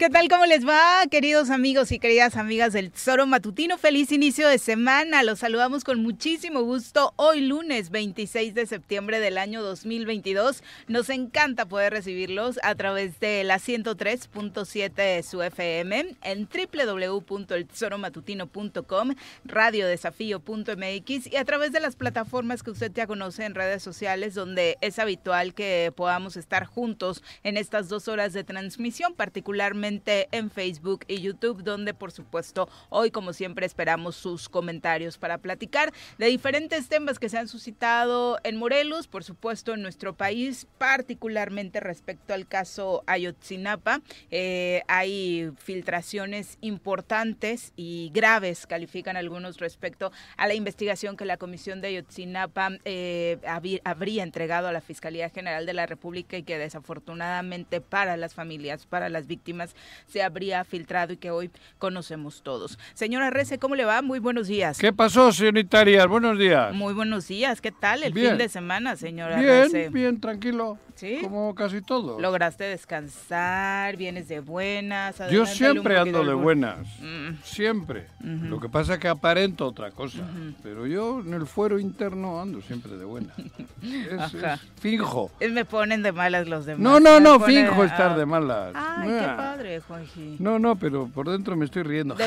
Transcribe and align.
¿Qué 0.00 0.08
tal? 0.08 0.28
¿Cómo 0.30 0.46
les 0.46 0.66
va, 0.66 1.02
queridos 1.10 1.50
amigos 1.50 1.92
y 1.92 1.98
queridas 1.98 2.38
amigas 2.38 2.72
del 2.72 2.90
Tesoro 2.90 3.26
Matutino? 3.26 3.76
Feliz 3.76 4.10
inicio 4.12 4.48
de 4.48 4.56
semana. 4.56 5.22
Los 5.22 5.40
saludamos 5.40 5.84
con 5.84 6.02
muchísimo 6.02 6.62
gusto 6.62 7.12
hoy 7.16 7.42
lunes 7.42 7.90
26 7.90 8.54
de 8.54 8.64
septiembre 8.64 9.20
del 9.20 9.36
año 9.36 9.62
2022. 9.62 10.64
Nos 10.88 11.10
encanta 11.10 11.66
poder 11.66 11.92
recibirlos 11.92 12.58
a 12.62 12.74
través 12.76 13.20
de 13.20 13.44
la 13.44 13.58
103.7 13.58 14.94
de 14.94 15.22
su 15.22 15.42
FM 15.42 16.16
en 16.22 16.48
www.eltesoromatutino.com, 16.48 19.14
radiodesafío.mx 19.44 21.26
y 21.26 21.36
a 21.36 21.44
través 21.44 21.72
de 21.72 21.80
las 21.80 21.96
plataformas 21.96 22.62
que 22.62 22.70
usted 22.70 22.90
ya 22.90 23.06
conoce 23.06 23.44
en 23.44 23.54
redes 23.54 23.82
sociales 23.82 24.32
donde 24.32 24.78
es 24.80 24.98
habitual 24.98 25.52
que 25.52 25.92
podamos 25.94 26.38
estar 26.38 26.64
juntos 26.64 27.22
en 27.42 27.58
estas 27.58 27.90
dos 27.90 28.08
horas 28.08 28.32
de 28.32 28.44
transmisión, 28.44 29.12
particularmente 29.12 29.89
en 30.30 30.50
Facebook 30.50 31.04
y 31.08 31.20
YouTube, 31.20 31.64
donde 31.64 31.94
por 31.94 32.12
supuesto 32.12 32.68
hoy 32.90 33.10
como 33.10 33.32
siempre 33.32 33.66
esperamos 33.66 34.14
sus 34.14 34.48
comentarios 34.48 35.18
para 35.18 35.38
platicar 35.38 35.92
de 36.18 36.26
diferentes 36.26 36.88
temas 36.88 37.18
que 37.18 37.28
se 37.28 37.38
han 37.38 37.48
suscitado 37.48 38.38
en 38.44 38.56
Morelos, 38.56 39.08
por 39.08 39.24
supuesto 39.24 39.74
en 39.74 39.82
nuestro 39.82 40.14
país, 40.14 40.68
particularmente 40.78 41.80
respecto 41.80 42.34
al 42.34 42.46
caso 42.46 43.02
Ayotzinapa. 43.06 44.00
Eh, 44.30 44.82
hay 44.86 45.50
filtraciones 45.58 46.58
importantes 46.60 47.72
y 47.74 48.10
graves, 48.14 48.66
califican 48.66 49.16
algunos 49.16 49.58
respecto 49.58 50.12
a 50.36 50.46
la 50.46 50.54
investigación 50.54 51.16
que 51.16 51.24
la 51.24 51.36
Comisión 51.36 51.80
de 51.80 51.88
Ayotzinapa 51.88 52.70
eh, 52.84 53.38
habría 53.84 54.22
entregado 54.22 54.68
a 54.68 54.72
la 54.72 54.80
Fiscalía 54.80 55.30
General 55.30 55.66
de 55.66 55.74
la 55.74 55.86
República 55.86 56.36
y 56.36 56.44
que 56.44 56.58
desafortunadamente 56.58 57.80
para 57.80 58.16
las 58.16 58.34
familias, 58.34 58.86
para 58.86 59.08
las 59.08 59.26
víctimas, 59.26 59.74
se 60.06 60.22
habría 60.22 60.64
filtrado 60.64 61.12
y 61.12 61.16
que 61.16 61.30
hoy 61.30 61.50
conocemos 61.78 62.42
todos. 62.42 62.78
Señora 62.94 63.30
Rece, 63.30 63.58
¿cómo 63.58 63.76
le 63.76 63.84
va? 63.84 64.02
Muy 64.02 64.18
buenos 64.18 64.48
días. 64.48 64.78
¿Qué 64.78 64.92
pasó, 64.92 65.32
señorita 65.32 65.80
Arias? 65.80 66.06
Buenos 66.06 66.38
días. 66.38 66.74
Muy 66.74 66.94
buenos 66.94 67.28
días. 67.28 67.60
¿Qué 67.60 67.72
tal 67.72 68.02
el 68.02 68.12
fin 68.12 68.38
de 68.38 68.48
semana, 68.48 68.96
señora 68.96 69.40
Bien, 69.40 69.92
bien, 69.92 70.20
tranquilo. 70.20 70.78
¿Sí? 71.00 71.18
Como 71.22 71.54
casi 71.54 71.80
todo. 71.80 72.20
¿Lograste 72.20 72.64
descansar? 72.64 73.96
¿Vienes 73.96 74.28
de 74.28 74.40
buenas? 74.40 75.16
Yo 75.30 75.46
siempre 75.46 75.98
ando 75.98 76.22
de 76.22 76.34
buenas. 76.34 76.86
Mm. 77.00 77.42
Siempre. 77.42 78.06
Lo 78.20 78.60
que 78.60 78.68
pasa 78.68 78.94
es 78.94 79.00
que 79.00 79.08
aparento 79.08 79.66
otra 79.66 79.92
cosa. 79.92 80.18
Pero 80.62 80.86
yo 80.86 81.20
en 81.20 81.32
el 81.32 81.46
fuero 81.46 81.78
interno 81.78 82.38
ando 82.38 82.60
siempre 82.60 82.98
de 82.98 83.06
buenas. 83.06 83.34
es, 83.82 84.60
finjo. 84.78 85.30
Me 85.40 85.64
ponen 85.64 86.02
de 86.02 86.12
malas 86.12 86.46
los 86.46 86.66
demás. 86.66 86.82
No, 86.82 87.00
no, 87.00 87.18
no, 87.18 87.40
finjo 87.40 87.82
estar 87.82 88.14
de 88.14 88.26
malas. 88.26 88.74
Ay, 88.74 89.08
qué 89.08 89.26
padre, 89.26 89.80
Juanji. 89.80 90.36
No, 90.38 90.58
no, 90.58 90.76
pero 90.76 91.08
por 91.08 91.30
dentro 91.30 91.56
me 91.56 91.64
estoy 91.64 91.82
riendo. 91.82 92.14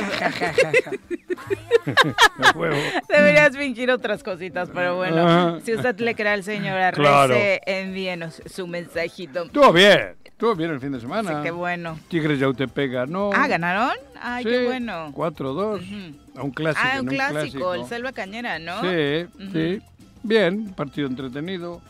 Deberías 3.10 3.56
fingir 3.56 3.92
otras 3.92 4.24
cositas, 4.24 4.70
pero 4.74 4.96
bueno, 4.96 5.60
si 5.62 5.74
usted 5.74 6.00
le 6.00 6.16
cree 6.16 6.32
al 6.32 6.44
señor 6.44 6.78
Arrece, 6.78 7.62
envíenos 7.66 8.42
su 8.46 8.63
mensajito. 8.68 9.44
Estuvo 9.44 9.72
bien, 9.72 10.16
estuvo 10.24 10.56
bien 10.56 10.72
el 10.72 10.80
fin 10.80 10.92
de 10.92 11.00
semana. 11.00 11.42
qué 11.44 11.52
bueno. 11.52 12.00
Tigres 12.08 12.40
ya 12.40 12.52
te 12.54 12.68
pega, 12.68 13.06
¿no? 13.06 13.32
Ah, 13.34 13.48
¿ganaron? 13.48 13.96
Ay, 14.22 14.44
qué 14.44 14.66
bueno. 14.66 15.12
4-2. 15.14 16.16
A 16.36 16.44
un 16.44 16.52
clásico. 16.52 16.88
Ah, 16.92 17.02
un, 17.02 17.08
clásico, 17.08 17.74
el 17.74 17.86
Selva 17.86 18.12
Cañera, 18.12 18.60
¿no? 18.60 18.82
Sí, 18.82 19.28
sí. 19.52 19.82
Bien, 20.24 20.74
partido 20.74 21.08
entretenido. 21.08 21.82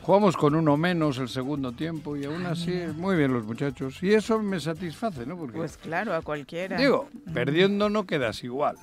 Jugamos 0.00 0.36
con 0.38 0.54
uno 0.54 0.78
menos 0.78 1.18
el 1.18 1.28
segundo 1.28 1.72
tiempo 1.72 2.16
y 2.16 2.24
aún 2.24 2.46
así, 2.46 2.72
muy 2.96 3.16
bien 3.16 3.34
los 3.34 3.44
muchachos. 3.44 4.02
Y 4.02 4.14
eso 4.14 4.38
me 4.40 4.58
satisface, 4.60 5.26
¿no? 5.26 5.36
Porque, 5.36 5.58
pues 5.58 5.76
claro, 5.76 6.14
a 6.14 6.22
cualquiera. 6.22 6.78
Digo, 6.78 7.10
perdiendo 7.34 7.90
no 7.90 8.06
quedas 8.06 8.42
igual. 8.44 8.76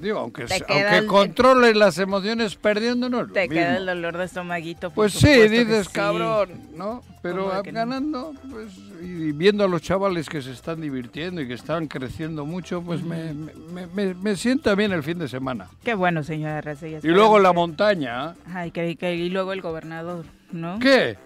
Digo, 0.00 0.18
aunque, 0.18 0.46
aunque 0.68 1.06
controles 1.06 1.76
las 1.76 1.98
emociones 1.98 2.56
perdiendo, 2.56 3.08
no 3.08 3.26
Te 3.26 3.48
queda 3.48 3.76
el 3.76 3.86
dolor 3.86 4.16
de 4.18 4.24
estomaguito. 4.24 4.90
Pues 4.90 5.12
sí, 5.12 5.48
dices, 5.48 5.88
cabrón, 5.88 6.50
¿no? 6.76 7.02
Pero 7.22 7.50
ganando, 7.64 8.34
pues, 8.50 8.76
y 9.00 9.32
viendo 9.32 9.64
a 9.64 9.68
los 9.68 9.80
chavales 9.80 10.28
que 10.28 10.42
se 10.42 10.52
están 10.52 10.80
divirtiendo 10.80 11.40
y 11.40 11.48
que 11.48 11.54
están 11.54 11.86
creciendo 11.86 12.44
mucho, 12.44 12.82
pues 12.82 13.02
me, 13.02 13.32
me, 13.32 14.14
me, 14.14 14.36
sienta 14.36 14.74
bien 14.74 14.92
el 14.92 15.02
fin 15.02 15.18
de 15.18 15.28
semana. 15.28 15.68
Qué 15.82 15.94
bueno, 15.94 16.22
señora 16.22 16.60
Reyes. 16.60 17.04
Y 17.04 17.08
luego 17.08 17.38
la 17.38 17.52
montaña. 17.52 18.34
Ay, 18.52 18.70
que, 18.70 18.96
que, 18.96 19.14
y 19.14 19.30
luego 19.30 19.52
el 19.52 19.62
gobernador, 19.62 20.26
¿no? 20.52 20.78
¿Qué? 20.78 21.16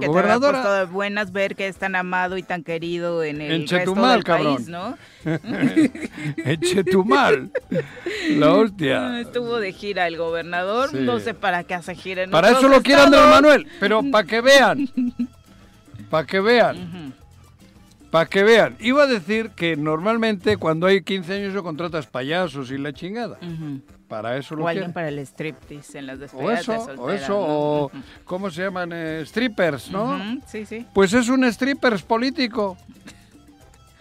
Que 0.00 0.06
gobernadora. 0.06 0.62
te 0.62 0.68
de 0.68 0.84
buenas 0.84 1.32
ver 1.32 1.56
que 1.56 1.68
es 1.68 1.76
tan 1.76 1.94
amado 1.94 2.36
y 2.36 2.42
tan 2.42 2.62
querido 2.62 3.24
en 3.24 3.40
el 3.40 3.52
en 3.52 3.64
Chetumal, 3.64 4.24
cabrón. 4.24 4.56
país, 4.56 4.68
¿no? 4.68 4.96
en 5.24 6.60
Chetumal. 6.60 7.50
La 8.30 8.52
hostia. 8.52 9.20
Estuvo 9.20 9.58
de 9.58 9.72
gira 9.72 10.06
el 10.06 10.16
gobernador, 10.16 10.92
no 10.94 11.18
sé 11.20 11.34
para 11.34 11.64
qué 11.64 11.74
hace 11.74 11.94
gira 11.94 12.22
en 12.24 12.30
Para 12.30 12.50
eso 12.50 12.68
lo 12.68 12.82
quiere 12.82 13.02
Andrés 13.02 13.26
Manuel, 13.28 13.66
pero 13.80 14.02
para 14.10 14.26
que 14.26 14.40
vean. 14.40 14.88
Para 16.10 16.24
que 16.24 16.38
vean. 16.38 17.12
Para 18.12 18.26
que 18.26 18.44
vean. 18.44 18.76
Iba 18.78 19.02
a 19.02 19.06
decir 19.06 19.50
que 19.50 19.76
normalmente 19.76 20.56
cuando 20.56 20.86
hay 20.86 21.02
15 21.02 21.34
años 21.34 21.52
yo 21.52 21.64
contratas 21.64 22.06
payasos 22.06 22.70
y 22.70 22.78
la 22.78 22.92
chingada. 22.92 23.38
Para 24.08 24.36
eso 24.36 24.54
lo 24.54 24.64
O 24.64 24.68
alguien 24.68 24.92
para 24.92 25.08
el 25.08 25.18
striptease 25.18 25.98
en 25.98 26.06
las 26.06 26.20
despedidas 26.20 26.68
o 26.68 26.72
eso, 26.72 27.02
O 27.02 27.10
eso, 27.10 27.34
o 27.38 27.90
¿cómo 28.24 28.50
se 28.50 28.62
llaman? 28.62 28.90
Eh, 28.92 29.22
strippers, 29.26 29.90
¿no? 29.90 30.40
Sí, 30.46 30.64
sí. 30.64 30.86
Pues 30.92 31.12
es 31.12 31.28
un 31.28 31.50
strippers 31.52 32.02
político. 32.02 32.76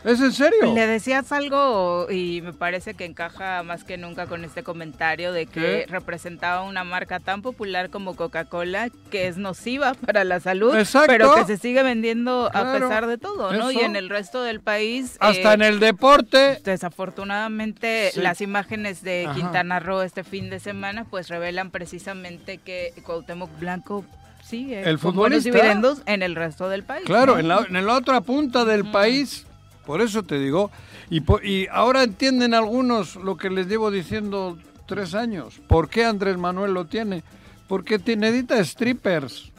¿Es 0.06 0.22
en 0.22 0.32
serio? 0.34 0.72
Le 0.74 0.86
decías 0.86 1.32
algo 1.32 2.06
y 2.12 2.42
me 2.42 2.54
parece 2.54 2.94
que 2.94 3.06
encaja 3.06 3.64
más 3.64 3.84
que 3.84 3.98
nunca 3.98 4.28
con 4.28 4.46
este 4.46 4.62
comentario 4.62 5.34
de 5.34 5.48
que 5.48 5.88
representaba 5.90 6.62
una 6.62 6.84
marca 6.84 7.20
tan 7.20 7.42
popular 7.42 7.90
como 7.90 8.16
Coca-Cola 8.16 8.90
que 9.10 9.28
es 9.28 9.38
nociva 9.38 9.96
para 9.96 10.24
la 10.24 10.40
salud, 10.40 10.76
pero 11.08 11.34
que 11.34 11.46
se 11.46 11.58
sigue 11.58 11.82
vendiendo 11.82 12.52
a 12.54 12.74
pesar 12.74 13.08
de 13.08 13.18
todo, 13.18 13.52
¿no? 13.54 13.72
Y 13.72 13.80
en 13.80 13.96
el 13.96 14.10
resto 14.10 14.44
del 14.44 14.62
país... 14.62 15.18
Hasta 15.20 15.56
en 15.56 15.64
el 15.64 15.80
deporte. 15.80 16.62
Desafortunadamente 16.64 18.12
las 18.16 18.42
imágenes 18.42 19.02
de 19.02 19.28
Quintana 19.34 19.80
Roo 19.80 20.04
este 20.04 20.24
fin 20.24 20.52
de 20.52 20.60
semana 20.60 21.06
pues 21.06 21.30
revelan 21.30 21.72
precisamente 21.72 22.60
que 22.60 22.94
Cuauhtémoc 23.04 23.50
Blanco 23.60 24.06
sigue 24.44 24.88
el 24.88 25.00
con 25.00 25.16
buenos 25.16 25.44
dividendos 25.44 26.04
en 26.06 26.22
el 26.22 26.36
resto 26.36 26.70
del 26.70 26.84
país. 26.84 27.06
Claro, 27.06 27.40
en, 27.40 27.48
la, 27.48 27.66
en 27.68 27.86
la 27.86 27.94
otra 27.96 28.22
punta 28.22 28.66
del 28.66 28.86
país 28.92 29.48
por 29.86 30.02
eso 30.02 30.24
te 30.24 30.40
digo. 30.40 30.72
Y, 31.10 31.24
y 31.48 31.68
ahora 31.72 32.04
entienden 32.04 32.54
algunos 32.54 33.16
lo 33.16 33.38
que 33.38 33.50
les 33.50 33.68
llevo 33.68 33.92
diciendo 33.92 34.58
tres 34.86 35.14
años. 35.16 35.62
¿Por 35.68 35.90
qué 35.90 36.06
Andrés 36.06 36.38
Manuel 36.38 36.74
lo 36.74 36.86
tiene? 36.86 37.24
Porque 37.68 37.98
necesita 37.98 38.64
strippers. 38.64 39.52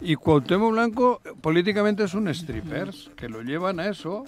Y 0.00 0.16
Cuauhtémoc 0.16 0.72
Blanco 0.72 1.20
políticamente 1.40 2.04
es 2.04 2.14
un 2.14 2.32
strippers, 2.32 3.10
que 3.16 3.28
lo 3.28 3.42
llevan 3.42 3.80
a 3.80 3.88
eso 3.88 4.24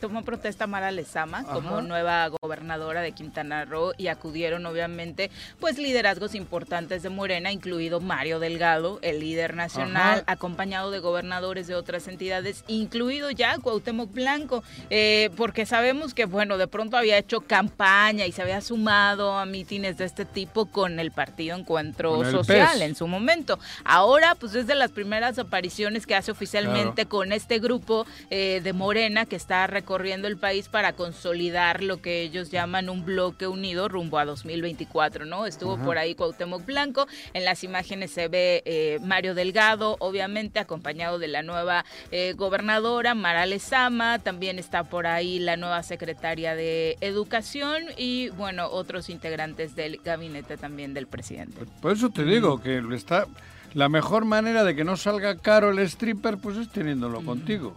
tomó 0.00 0.22
protesta 0.22 0.66
Mara 0.66 0.90
Lezama 0.90 1.44
como 1.44 1.82
nueva 1.82 2.28
gobernadora 2.42 3.02
de 3.02 3.12
Quintana 3.12 3.64
Roo 3.66 3.92
y 3.98 4.08
acudieron 4.08 4.64
obviamente 4.66 5.30
pues 5.60 5.78
liderazgos 5.78 6.34
importantes 6.34 7.02
de 7.02 7.10
Morena, 7.10 7.52
incluido 7.52 8.00
Mario 8.00 8.40
Delgado, 8.40 8.98
el 9.02 9.20
líder 9.20 9.54
nacional, 9.54 10.24
acompañado 10.26 10.90
de 10.90 10.98
gobernadores 11.00 11.66
de 11.66 11.74
otras 11.74 12.08
entidades, 12.08 12.64
incluido 12.66 13.30
ya 13.30 13.58
Cuauhtémoc 13.58 14.12
Blanco, 14.12 14.64
eh, 14.88 15.30
porque 15.36 15.66
sabemos 15.66 16.14
que 16.14 16.24
bueno, 16.24 16.56
de 16.56 16.66
pronto 16.66 16.96
había 16.96 17.18
hecho 17.18 17.42
campaña 17.42 18.26
y 18.26 18.32
se 18.32 18.42
había 18.42 18.60
sumado 18.62 19.38
a 19.38 19.44
mítines 19.44 19.98
de 19.98 20.06
este 20.06 20.24
tipo 20.24 20.66
con 20.66 20.98
el 20.98 21.10
partido 21.10 21.56
Encuentro 21.56 22.24
Social 22.30 22.80
en 22.82 22.94
su 22.94 23.06
momento. 23.06 23.58
Ahora 23.84 24.34
pues 24.34 24.54
es 24.54 24.66
de 24.66 24.74
las 24.74 24.90
primeras 24.92 25.38
apariciones 25.38 26.06
que 26.06 26.14
hace 26.14 26.30
oficialmente 26.30 27.04
con 27.04 27.32
este 27.32 27.58
grupo 27.58 28.06
eh, 28.30 28.60
de 28.64 28.72
Morena 28.72 29.26
que 29.26 29.36
está 29.36 29.66
corriendo 29.90 30.28
el 30.28 30.36
país 30.36 30.68
para 30.68 30.92
consolidar 30.92 31.82
lo 31.82 32.00
que 32.00 32.22
ellos 32.22 32.52
llaman 32.52 32.88
un 32.88 33.04
bloque 33.04 33.48
unido 33.48 33.88
rumbo 33.88 34.20
a 34.20 34.24
2024, 34.24 35.24
¿no? 35.24 35.46
Estuvo 35.46 35.78
por 35.78 35.98
ahí 35.98 36.14
Cuauhtémoc 36.14 36.64
Blanco, 36.64 37.08
en 37.34 37.44
las 37.44 37.64
imágenes 37.64 38.12
se 38.12 38.28
ve 38.28 38.62
eh, 38.66 39.00
Mario 39.02 39.34
Delgado, 39.34 39.96
obviamente 39.98 40.60
acompañado 40.60 41.18
de 41.18 41.26
la 41.26 41.42
nueva 41.42 41.84
eh, 42.12 42.34
gobernadora 42.36 43.16
Mara 43.16 43.46
Lezama, 43.46 44.20
también 44.20 44.60
está 44.60 44.84
por 44.84 45.08
ahí 45.08 45.40
la 45.40 45.56
nueva 45.56 45.82
secretaria 45.82 46.54
de 46.54 46.96
Educación 47.00 47.82
y 47.96 48.28
bueno, 48.28 48.68
otros 48.70 49.10
integrantes 49.10 49.74
del 49.74 49.96
gabinete 50.04 50.56
también 50.56 50.94
del 50.94 51.08
presidente. 51.08 51.66
Por 51.82 51.94
eso 51.94 52.10
te 52.10 52.22
digo 52.22 52.62
que 52.62 52.80
está 52.94 53.26
la 53.74 53.88
mejor 53.88 54.24
manera 54.24 54.62
de 54.62 54.76
que 54.76 54.84
no 54.84 54.96
salga 54.96 55.36
caro 55.38 55.70
el 55.70 55.80
stripper 55.80 56.38
pues 56.38 56.58
es 56.58 56.70
teniéndolo 56.70 57.24
contigo. 57.24 57.74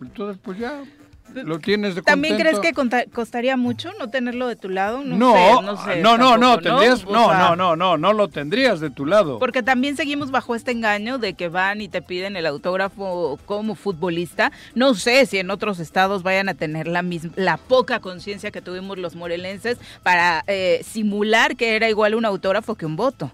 Entonces 0.00 0.40
pues 0.42 0.58
ya 0.58 0.82
lo 1.34 1.58
tienes 1.58 1.94
de 1.94 2.02
¿También 2.02 2.36
contento. 2.36 2.60
crees 2.60 2.74
que 2.74 3.10
costaría 3.10 3.56
mucho 3.56 3.90
no 3.98 4.10
tenerlo 4.10 4.48
de 4.48 4.56
tu 4.56 4.68
lado? 4.68 5.02
No, 5.04 5.16
No, 5.16 5.32
sé, 5.34 5.62
no 5.66 5.84
sé. 5.84 6.02
no, 6.02 6.18
no, 6.18 6.36
no, 6.36 6.54
O 6.54 6.60
no, 6.60 6.70
sea, 6.70 6.96
no, 7.06 7.56
no, 7.56 7.76
no, 7.76 7.96
no 7.96 8.12
lo 8.12 8.28
tendrías 8.28 8.80
de 8.80 8.90
tu 8.90 9.06
lado. 9.06 9.38
Porque 9.38 9.62
también 9.62 9.96
seguimos 9.96 10.30
bajo 10.30 10.54
este 10.54 10.72
engaño 10.72 11.18
de 11.18 11.34
que 11.34 11.48
van 11.48 11.80
y 11.80 11.88
te 11.88 12.02
piden 12.02 12.36
el 12.36 12.46
autógrafo 12.46 13.38
como 13.46 13.74
futbolista. 13.74 14.52
No 14.74 14.94
sé 14.94 15.26
si 15.26 15.38
en 15.38 15.50
otros 15.50 15.78
estados 15.80 16.22
vayan 16.22 16.48
a 16.48 16.54
tener 16.54 16.88
la 16.88 17.02
misma, 17.02 17.32
la 17.36 17.56
poca 17.56 18.00
conciencia 18.00 18.50
que 18.50 18.62
tuvimos 18.62 18.98
los 18.98 19.14
morelenses 19.16 19.78
para 20.02 20.44
eh, 20.46 20.80
simular 20.84 21.56
que 21.56 21.76
era 21.76 21.88
igual 21.88 22.14
un 22.14 22.24
autógrafo 22.24 22.74
que 22.74 22.86
un 22.86 22.96
voto. 22.96 23.30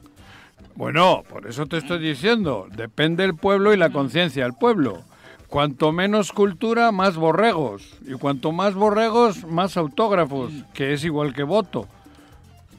Bueno, 0.77 1.23
por 1.29 1.47
eso 1.47 1.67
te 1.67 1.77
estoy 1.77 2.01
diciendo, 2.01 2.67
depende 2.75 3.25
el 3.25 3.37
pueblo 3.37 3.73
y 3.73 3.77
la 3.77 3.91
conciencia 3.91 4.43
del 4.43 4.55
pueblo. 4.55 5.05
Cuanto 5.49 5.93
menos 5.93 6.33
cultura, 6.33 6.91
más 6.93 7.17
borregos. 7.17 7.95
Y 8.07 8.13
cuanto 8.15 8.51
más 8.53 8.75
borregos, 8.75 9.45
más 9.45 9.77
autógrafos, 9.77 10.53
que 10.73 10.93
es 10.93 11.05
igual 11.05 11.33
que 11.33 11.43
voto. 11.45 11.87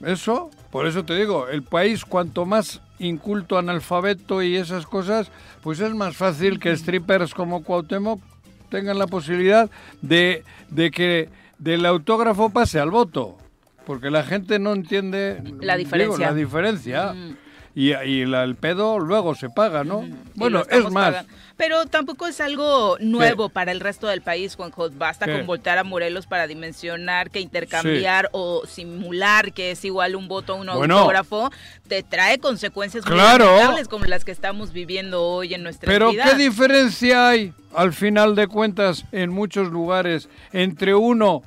Eso, 0.06 0.50
por 0.72 0.88
eso 0.88 1.06
te 1.06 1.16
digo, 1.16 1.48
el 1.48 1.64
país 1.64 2.04
cuanto 2.06 2.46
más 2.46 2.82
inculto, 3.00 3.58
analfabeto 3.58 4.42
y 4.44 4.56
esas 4.58 4.86
cosas, 4.86 5.32
pues 5.62 5.80
es 5.80 5.94
más 5.94 6.16
fácil 6.18 6.60
que 6.60 6.76
strippers 6.76 7.34
como 7.34 7.64
Cuauhtémoc 7.64 8.22
tengan 8.70 9.00
la 9.00 9.08
posibilidad 9.08 9.70
de, 10.02 10.44
de 10.70 10.92
que 10.92 11.30
del 11.60 11.86
autógrafo 11.86 12.50
pase 12.50 12.80
al 12.80 12.92
voto. 12.92 13.38
Porque 13.86 14.10
la 14.10 14.24
gente 14.24 14.60
no 14.60 14.74
entiende 14.74 15.42
La 15.62 15.78
digo, 15.78 15.90
diferencia. 15.90 16.28
la 16.28 16.34
diferencia. 16.34 17.14
Mm. 17.14 17.38
Y, 17.78 17.94
y 17.94 18.26
la- 18.26 18.44
el 18.46 18.56
pedo 18.56 19.00
luego 19.00 19.36
se 19.36 19.50
paga, 19.50 19.84
¿no? 19.84 20.08
Bueno, 20.36 20.64
es 20.70 20.84
más, 20.92 21.12
pagando. 21.12 21.34
Pero 21.58 21.86
tampoco 21.86 22.26
es 22.28 22.40
algo 22.42 22.98
nuevo 23.00 23.50
para 23.50 23.72
el 23.74 23.80
resto 23.82 24.08
del 24.08 24.22
país, 24.22 24.56
Juanjo. 24.56 24.90
Basta 24.92 25.26
con 25.26 25.46
voltear 25.46 25.78
a 25.78 25.84
Morelos 25.84 26.26
para 26.26 26.48
dimensionar 26.48 27.30
que 27.32 27.40
intercambiar 27.42 28.30
o 28.34 28.64
simular 28.66 29.52
que 29.54 29.72
es 29.72 29.84
igual 29.86 30.16
un 30.16 30.28
voto 30.28 30.54
a 30.54 30.56
un 30.56 30.68
Bueno. 30.68 30.98
autógrafo 30.98 31.50
te 31.88 32.02
trae 32.04 32.40
consecuencias 32.40 33.06
muy 33.06 33.14
Claro. 33.14 33.46
lamentables 33.46 33.88
como 33.90 34.06
las 34.06 34.26
que 34.26 34.32
estamos 34.32 34.72
viviendo 34.74 35.22
hoy 35.24 35.54
en 35.54 35.64
nuestra 35.64 35.88
pero 35.92 36.08
entidad. 36.08 36.32
¿qué 36.32 36.36
diferencia 36.44 37.30
hay, 37.30 37.54
al 37.74 37.94
final 37.94 38.36
de 38.36 38.48
cuentas, 38.48 39.06
en 39.14 39.32
muchos 39.32 39.70
lugares, 39.70 40.28
entre 40.52 40.94
uno 40.96 41.42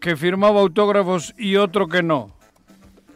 que 0.00 0.16
firmaba 0.16 0.60
autógrafos 0.60 1.34
y 1.36 1.56
otro 1.56 1.88
que 1.88 2.02
no? 2.02 2.30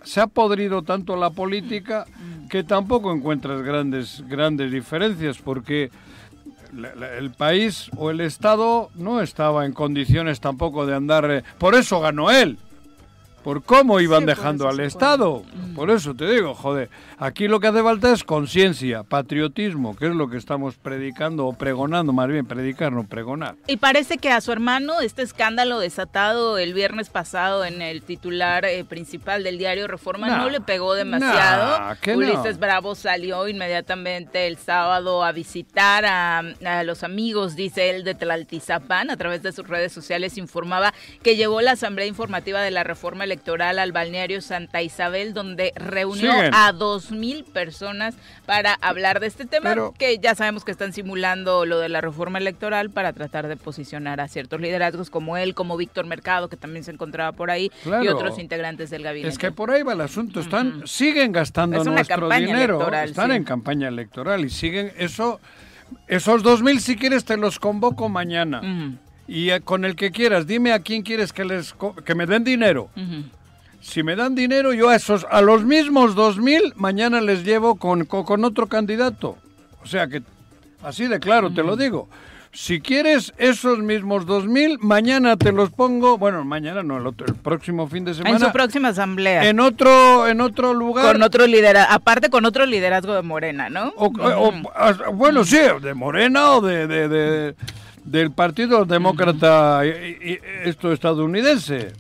Se 0.04 0.20
ha 0.20 0.26
podrido 0.26 0.82
tanto 0.82 1.16
la 1.16 1.30
política 1.30 2.04
que 2.48 2.62
tampoco 2.62 3.12
encuentras 3.12 3.62
grandes, 3.62 4.22
grandes 4.28 4.70
diferencias, 4.70 5.38
porque 5.38 5.90
el 7.18 7.30
país 7.30 7.90
o 7.96 8.10
el 8.10 8.20
Estado 8.20 8.90
no 8.96 9.20
estaba 9.20 9.64
en 9.64 9.72
condiciones 9.72 10.40
tampoco 10.40 10.86
de 10.86 10.94
andar... 10.94 11.30
eh, 11.30 11.42
Por 11.58 11.74
eso 11.74 12.00
ganó 12.00 12.30
él. 12.30 12.58
Por 13.44 13.62
cómo 13.62 14.00
iban 14.00 14.20
Sí, 14.22 14.26
dejando 14.26 14.68
al. 14.68 14.80
Estado. 14.80 15.42
Mm. 15.54 15.74
Por 15.74 15.90
eso 15.90 16.14
te 16.14 16.28
digo, 16.30 16.54
joder, 16.54 16.88
aquí 17.18 17.46
lo 17.46 17.60
que 17.60 17.66
hace 17.68 17.82
falta 17.82 18.12
es 18.12 18.24
conciencia, 18.24 19.02
patriotismo, 19.02 19.94
que 19.96 20.06
es 20.06 20.14
lo 20.14 20.28
que 20.30 20.36
estamos 20.38 20.76
predicando 20.76 21.46
o 21.46 21.52
pregonando, 21.52 22.12
más 22.12 22.28
bien 22.28 22.46
predicar, 22.46 22.90
no 22.92 23.04
pregonar. 23.06 23.56
Y 23.66 23.76
parece 23.76 24.16
que 24.18 24.30
a 24.30 24.40
su 24.40 24.50
hermano 24.50 25.00
este 25.00 25.22
escándalo 25.22 25.78
desatado 25.78 26.56
el 26.58 26.72
viernes 26.74 27.10
pasado 27.10 27.64
en 27.64 27.82
el 27.82 28.02
titular 28.02 28.64
eh, 28.64 28.84
principal 28.84 29.44
del 29.44 29.58
diario 29.58 29.86
Reforma 29.88 30.28
Nah, 30.28 30.38
no 30.38 30.48
le 30.50 30.60
pegó 30.60 30.94
demasiado. 30.94 31.78
nah, 31.80 31.94
no. 32.06 32.16
Ulises 32.16 32.58
Bravo 32.58 32.94
salió 32.94 33.46
inmediatamente 33.46 34.46
el 34.46 34.56
sábado 34.56 35.22
a 35.22 35.32
visitar 35.32 36.04
a, 36.06 36.38
a 36.64 36.82
los 36.84 37.02
amigos, 37.04 37.56
dice 37.56 37.90
él, 37.90 38.04
de 38.04 38.14
Tlaltizapán. 38.14 39.10
A 39.10 39.16
través 39.18 39.42
de 39.42 39.52
sus 39.52 39.68
redes 39.68 39.92
sociales 39.92 40.38
informaba 40.38 40.94
que 41.22 41.36
llevó 41.36 41.60
la 41.60 41.72
asamblea 41.72 42.06
informativa 42.06 42.62
de 42.62 42.70
la 42.70 42.84
reforma 42.84 43.24
electoral 43.24 43.33
al 43.78 43.92
balneario 43.92 44.40
Santa 44.40 44.82
Isabel, 44.82 45.34
donde 45.34 45.72
reunió 45.76 46.32
Siguen. 46.32 46.54
a 46.54 46.72
dos 46.72 47.10
mil 47.10 47.44
personas 47.44 48.14
para 48.46 48.74
hablar 48.74 49.20
de 49.20 49.26
este 49.26 49.44
tema, 49.46 49.70
Pero- 49.70 49.94
que 49.98 50.18
ya 50.18 50.34
sabemos 50.34 50.64
que 50.64 50.70
están 50.70 50.92
simulando 50.92 51.64
lo 51.66 51.78
de 51.78 51.88
la 51.88 52.00
reforma 52.00 52.38
electoral 52.38 52.90
para 52.90 53.12
tratar 53.12 53.48
de 53.48 53.56
posicionar 53.56 54.20
a 54.20 54.28
ciertos 54.28 54.60
liderazgos 54.60 55.10
como 55.10 55.36
él, 55.36 55.54
como 55.54 55.76
Víctor 55.76 56.06
Mercado, 56.06 56.48
que 56.48 56.56
también 56.56 56.84
se 56.84 56.90
encontraba 56.90 57.32
por 57.32 57.50
ahí, 57.50 57.70
y 58.02 58.08
otros 58.08 58.38
integrantes 58.38 58.90
del 58.90 59.02
gabinete. 59.02 59.28
Es 59.30 59.38
que 59.38 59.52
por 59.52 59.70
ahí 59.70 59.82
va 59.82 59.92
el 59.92 60.00
asunto. 60.00 60.40
Están, 60.40 60.82
siguen 60.86 61.32
gastando 61.32 61.80
Es 61.80 61.86
nuestro 61.86 62.28
dinero. 62.28 62.74
electoral, 62.76 63.08
Están 63.10 63.30
sí. 63.30 63.36
en 63.36 63.44
campaña 63.44 63.88
electoral 63.88 64.44
y 64.44 64.50
siguen 64.50 64.92
eso. 64.98 65.40
Esos 66.08 66.42
2.000 66.42 66.80
si 66.80 66.96
quieres 66.96 67.24
te 67.24 67.36
los 67.36 67.58
convoco 67.58 68.08
mañana. 68.08 68.60
Y 69.26 69.50
eh, 69.50 69.60
con 69.60 69.84
el 69.84 69.96
que 69.96 70.10
quieras, 70.10 70.46
dime 70.46 70.72
a 70.72 70.80
quién 70.80 71.02
quieres 71.02 71.32
que 71.32 71.44
les 71.44 71.74
que 72.04 72.14
me 72.14 72.26
den 72.26 72.44
dinero. 72.44 72.90
Si 73.80 74.02
me 74.02 74.16
dan 74.16 74.34
dinero, 74.34 74.72
yo 74.72 74.88
a 74.88 74.96
esos 74.96 75.26
a 75.30 75.40
los 75.42 75.64
mismos 75.64 76.14
2000 76.14 76.72
mañana 76.76 77.20
les 77.20 77.44
llevo 77.44 77.74
con, 77.76 78.04
co- 78.06 78.24
con, 78.24 78.44
otro 78.44 78.66
candidato. 78.66 79.36
O 79.82 79.86
sea 79.86 80.06
que 80.08 80.22
así 80.82 81.06
de 81.06 81.20
claro 81.20 81.52
te 81.52 81.62
lo 81.62 81.76
digo. 81.76 82.08
Si 82.52 82.80
quieres 82.80 83.34
esos 83.36 83.80
mismos 83.80 84.26
2000, 84.26 84.78
mañana 84.78 85.36
te 85.36 85.50
los 85.50 85.70
pongo, 85.70 86.18
bueno, 86.18 86.44
mañana 86.44 86.84
no, 86.84 86.98
el, 86.98 87.06
otro, 87.08 87.26
el 87.26 87.34
próximo 87.34 87.88
fin 87.88 88.04
de 88.04 88.14
semana 88.14 88.36
En 88.36 88.40
su 88.40 88.52
próxima 88.52 88.88
asamblea. 88.88 89.48
en 89.48 89.58
otro 89.58 90.28
en 90.28 90.40
otro 90.40 90.72
lugar 90.72 91.12
Con 91.14 91.22
otro 91.24 91.48
liderazgo, 91.48 91.92
aparte 91.92 92.30
con 92.30 92.44
otro 92.44 92.64
liderazgo 92.64 93.12
de 93.14 93.22
Morena, 93.22 93.70
¿no? 93.70 93.92
o, 93.96 94.06
o- 94.06 94.48
o- 94.50 95.12
bueno, 95.14 95.44
sí, 95.44 95.58
de 95.82 95.94
Morena 95.94 96.52
o 96.52 96.60
de, 96.60 96.86
de- 96.86 97.08
de- 97.08 97.54
del 98.04 98.30
Partido 98.32 98.84
Demócrata 98.84 99.84
esto 99.84 100.92
estadounidense. 100.92 101.92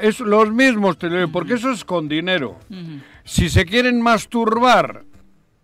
Es 0.00 0.18
los 0.20 0.52
mismos, 0.52 0.96
porque 1.32 1.54
eso 1.54 1.70
es 1.70 1.84
con 1.84 2.08
dinero. 2.08 2.58
Si 3.24 3.48
se 3.48 3.64
quieren 3.64 4.00
masturbar 4.00 5.04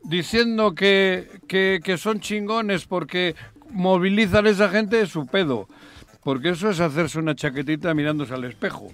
diciendo 0.03 0.75
que, 0.75 1.41
que, 1.49 1.81
que 1.83 1.99
son 1.99 2.21
chingones 2.21 2.87
porque 2.87 3.35
movilizan 3.71 4.47
a 4.47 4.51
esa 4.51 4.69
gente, 4.69 5.01
es 5.01 5.11
su 5.11 5.27
pedo. 5.27 5.69
Porque 6.23 6.51
eso 6.51 6.71
es 6.71 6.81
hacerse 6.81 7.19
una 7.19 7.35
chaquetita 7.35 7.95
mirándose 7.95 8.35
al 8.35 8.45
espejo. 8.45 8.89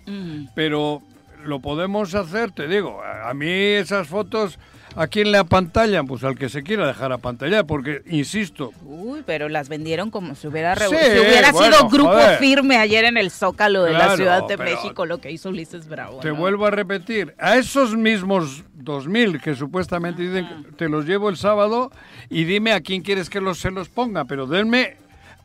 Pero 0.54 1.02
lo 1.44 1.60
podemos 1.60 2.14
hacer, 2.14 2.52
te 2.52 2.66
digo, 2.68 3.02
a 3.02 3.30
a 3.30 3.34
mí 3.34 3.48
esas 3.48 4.08
fotos, 4.08 4.58
¿a 4.96 5.06
quién 5.06 5.30
le 5.30 5.38
apantallan? 5.38 6.06
Pues 6.06 6.24
al 6.24 6.36
que 6.36 6.48
se 6.48 6.62
quiera 6.62 6.86
dejar 6.86 7.12
apantallar, 7.12 7.66
porque, 7.66 8.02
insisto, 8.06 8.72
Uy, 8.84 9.22
pero 9.24 9.48
las 9.48 9.68
vendieron 9.68 10.10
como 10.10 10.34
si 10.34 10.46
hubiera, 10.46 10.74
Sí, 10.76 10.84
si 10.88 11.18
hubiera 11.18 11.52
bueno, 11.52 11.76
sido 11.76 11.88
grupo 11.88 12.10
joder. 12.12 12.38
firme 12.38 12.76
ayer 12.78 13.04
en 13.04 13.16
el 13.16 13.30
Zócalo 13.30 13.82
de 13.84 13.92
la 13.92 14.16
Ciudad 14.16 14.46
de 14.48 14.56
México, 14.56 15.06
lo 15.06 15.18
que 15.18 15.30
hizo 15.30 15.50
Ulises 15.50 15.88
Bravo. 15.88 16.20
te 16.20 16.28
¿no? 16.28 16.36
vuelvo 16.36 16.66
a 16.66 16.70
repetir, 16.70 17.34
a 17.38 17.56
esos 17.56 17.96
mismos 17.96 18.64
2.000 18.78 19.40
que 19.40 19.54
supuestamente 19.54 20.22
dicen, 20.22 20.66
te 20.76 20.88
los 20.88 21.04
llevo 21.06 21.28
el 21.28 21.36
sábado 21.36 21.90
y 22.30 22.44
dime 22.44 22.72
a 22.72 22.80
quién 22.80 23.02
quieres 23.02 23.28
que 23.30 23.40
los, 23.40 23.58
se 23.58 23.70
los 23.70 23.88
ponga, 23.88 24.24
pero 24.24 24.46
denme 24.46 24.96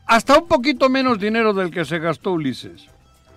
hasta 0.06 0.38
un 0.38 0.48
poquito 0.48 0.88
menos 0.88 1.18
dinero 1.18 1.52
del 1.52 1.70
que 1.70 1.84
se 1.84 1.98
gastó 1.98 2.32
Ulises. 2.32 2.86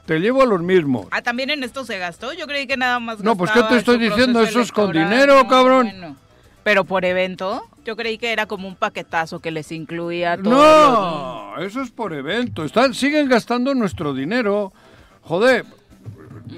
Te 0.05 0.19
llevo 0.19 0.43
a 0.43 0.45
los 0.45 0.61
mismos. 0.61 1.07
Ah, 1.11 1.21
también 1.21 1.49
en 1.49 1.63
esto 1.63 1.83
se 1.83 1.97
gastó. 1.97 2.33
Yo 2.33 2.45
creí 2.45 2.67
que 2.67 2.77
nada 2.77 2.99
más. 2.99 3.19
No, 3.21 3.35
pues, 3.35 3.51
¿qué 3.51 3.63
te 3.63 3.77
estoy 3.77 3.97
diciendo? 3.97 4.41
Eso 4.43 4.61
es 4.61 4.71
con 4.71 4.91
dinero, 4.91 5.35
No, 5.43 5.47
cabrón. 5.47 5.87
bueno. 5.91 6.15
Pero 6.63 6.83
por 6.83 7.05
evento, 7.05 7.63
yo 7.85 7.95
creí 7.95 8.17
que 8.17 8.31
era 8.31 8.47
como 8.47 8.67
un 8.67 8.75
paquetazo 8.75 9.39
que 9.39 9.51
les 9.51 9.71
incluía 9.71 10.35
todo. 10.35 11.53
No, 11.55 11.63
eso 11.63 11.81
es 11.81 11.91
por 11.91 12.11
evento. 12.13 12.63
Están, 12.63 12.93
siguen 12.95 13.29
gastando 13.29 13.73
nuestro 13.75 14.13
dinero. 14.15 14.73
Joder, 15.21 15.63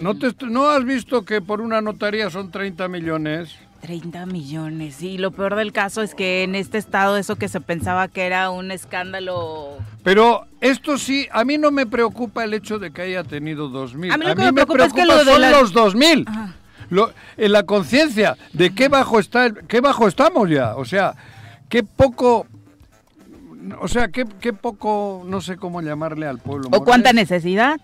¿no, 0.01 0.18
te, 0.18 0.34
¿no 0.46 0.70
has 0.70 0.86
visto 0.86 1.25
que 1.25 1.42
por 1.42 1.60
una 1.60 1.82
notaría 1.82 2.30
son 2.30 2.51
30 2.51 2.88
millones? 2.88 3.54
30 3.88 4.25
millones. 4.25 5.01
Y 5.01 5.17
lo 5.17 5.32
peor 5.32 5.56
del 5.56 5.72
caso 5.72 6.01
es 6.01 6.13
que 6.13 6.44
en 6.44 6.56
este 6.56 6.77
estado, 6.77 7.15
eso 7.15 7.38
que 7.38 7.48
se 7.48 7.62
pensaba 7.62 8.10
que 8.10 8.25
era 8.25 8.50
un 8.50 8.70
escándalo. 8.72 9.77
Pero 10.03 10.46
esto 10.60 10.98
sí, 10.98 11.27
a 11.32 11.46
mí 11.46 11.58
no 11.58 11.72
me 11.72 11.86
preocupa 11.86 12.44
el 12.44 12.53
hecho 12.53 12.79
de 12.79 12.91
que 12.91 13.03
haya 13.03 13.24
tenido 13.24 13.70
2.000. 13.70 14.12
A 14.13 14.17
mí 14.17 14.25
lo 14.25 14.36
que 14.36 14.44
me 14.44 14.53
preocupa 14.53 14.86
es 14.86 14.94
que 14.94 15.06
lo 15.06 15.24
son 15.24 15.39
la- 15.39 15.51
los 15.51 15.74
2.000. 15.74 16.25
Ajá. 16.27 16.53
Lo- 16.89 17.12
en 17.38 17.51
la 17.53 17.63
conciencia 17.63 18.36
de 18.51 18.75
qué 18.75 18.89
bajo 18.89 19.20
está, 19.20 19.46
el- 19.46 19.65
qué 19.67 19.79
bajo 19.79 20.08
estamos 20.10 20.50
ya. 20.50 20.75
O 20.75 20.84
sea, 20.84 21.15
qué 21.70 21.82
poco, 21.84 22.46
o 23.79 23.88
sea, 23.88 24.10
qué, 24.10 24.25
qué 24.41 24.51
poco, 24.51 25.24
no 25.25 25.39
sé 25.39 25.56
cómo 25.56 25.82
llamarle 25.82 26.27
al 26.27 26.39
pueblo. 26.39 26.67
¿O 26.74 26.84
cuánta 26.84 27.13
necesidad? 27.13 27.79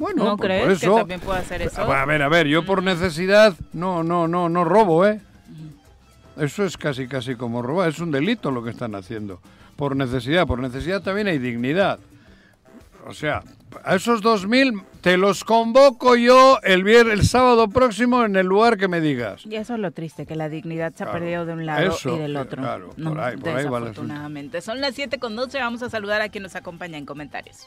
Bueno, 0.00 0.24
¿No 0.24 0.36
pues 0.38 0.46
crees 0.48 0.62
por 0.62 0.68
que 0.80 0.86
eso, 0.86 0.94
también 0.96 1.20
pueda 1.20 1.38
hacer 1.40 1.60
eso? 1.62 1.82
A 1.82 2.04
ver, 2.06 2.22
a 2.22 2.28
ver, 2.30 2.46
yo 2.46 2.64
por 2.64 2.82
necesidad 2.82 3.54
no, 3.74 4.02
no, 4.02 4.26
no, 4.26 4.48
no 4.48 4.64
robo, 4.64 5.06
¿eh? 5.06 5.20
Eso 6.38 6.64
es 6.64 6.78
casi, 6.78 7.06
casi 7.06 7.34
como 7.36 7.60
robar, 7.60 7.90
es 7.90 7.98
un 8.00 8.10
delito 8.10 8.50
lo 8.50 8.64
que 8.64 8.70
están 8.70 8.94
haciendo. 8.94 9.40
Por 9.76 9.94
necesidad, 9.94 10.46
por 10.46 10.58
necesidad 10.58 11.02
también 11.02 11.26
hay 11.26 11.38
dignidad. 11.38 11.98
O 13.06 13.12
sea, 13.12 13.42
a 13.84 13.94
esos 13.96 14.22
2.000 14.22 14.82
te 15.02 15.18
los 15.18 15.44
convoco 15.44 16.16
yo 16.16 16.58
el, 16.62 16.82
vier- 16.84 17.10
el 17.10 17.26
sábado 17.26 17.68
próximo 17.68 18.24
en 18.24 18.36
el 18.36 18.46
lugar 18.46 18.78
que 18.78 18.88
me 18.88 19.02
digas. 19.02 19.44
Y 19.44 19.56
eso 19.56 19.74
es 19.74 19.80
lo 19.80 19.90
triste, 19.90 20.24
que 20.24 20.34
la 20.36 20.48
dignidad 20.48 20.94
se 20.94 21.02
ha 21.02 21.06
Claro, 21.06 21.18
perdido 21.20 21.44
de 21.46 21.52
un 21.52 21.66
lado 21.66 21.88
eso, 21.94 22.16
y 22.16 22.20
del 22.20 22.36
otro. 22.36 22.62
claro, 22.62 22.90
No, 22.96 23.10
por 23.10 23.20
ahí- 23.20 23.36
por 23.36 23.48
ahí 23.50 23.66
va. 23.66 24.60
Son 24.62 24.80
las 24.80 24.94
7 24.94 25.18
con 25.18 25.36
12, 25.36 25.58
vamos 25.58 25.82
a 25.82 25.90
saludar 25.90 26.22
a 26.22 26.30
quien 26.30 26.42
nos 26.42 26.56
acompaña 26.56 26.96
en 26.96 27.04
comentarios. 27.04 27.66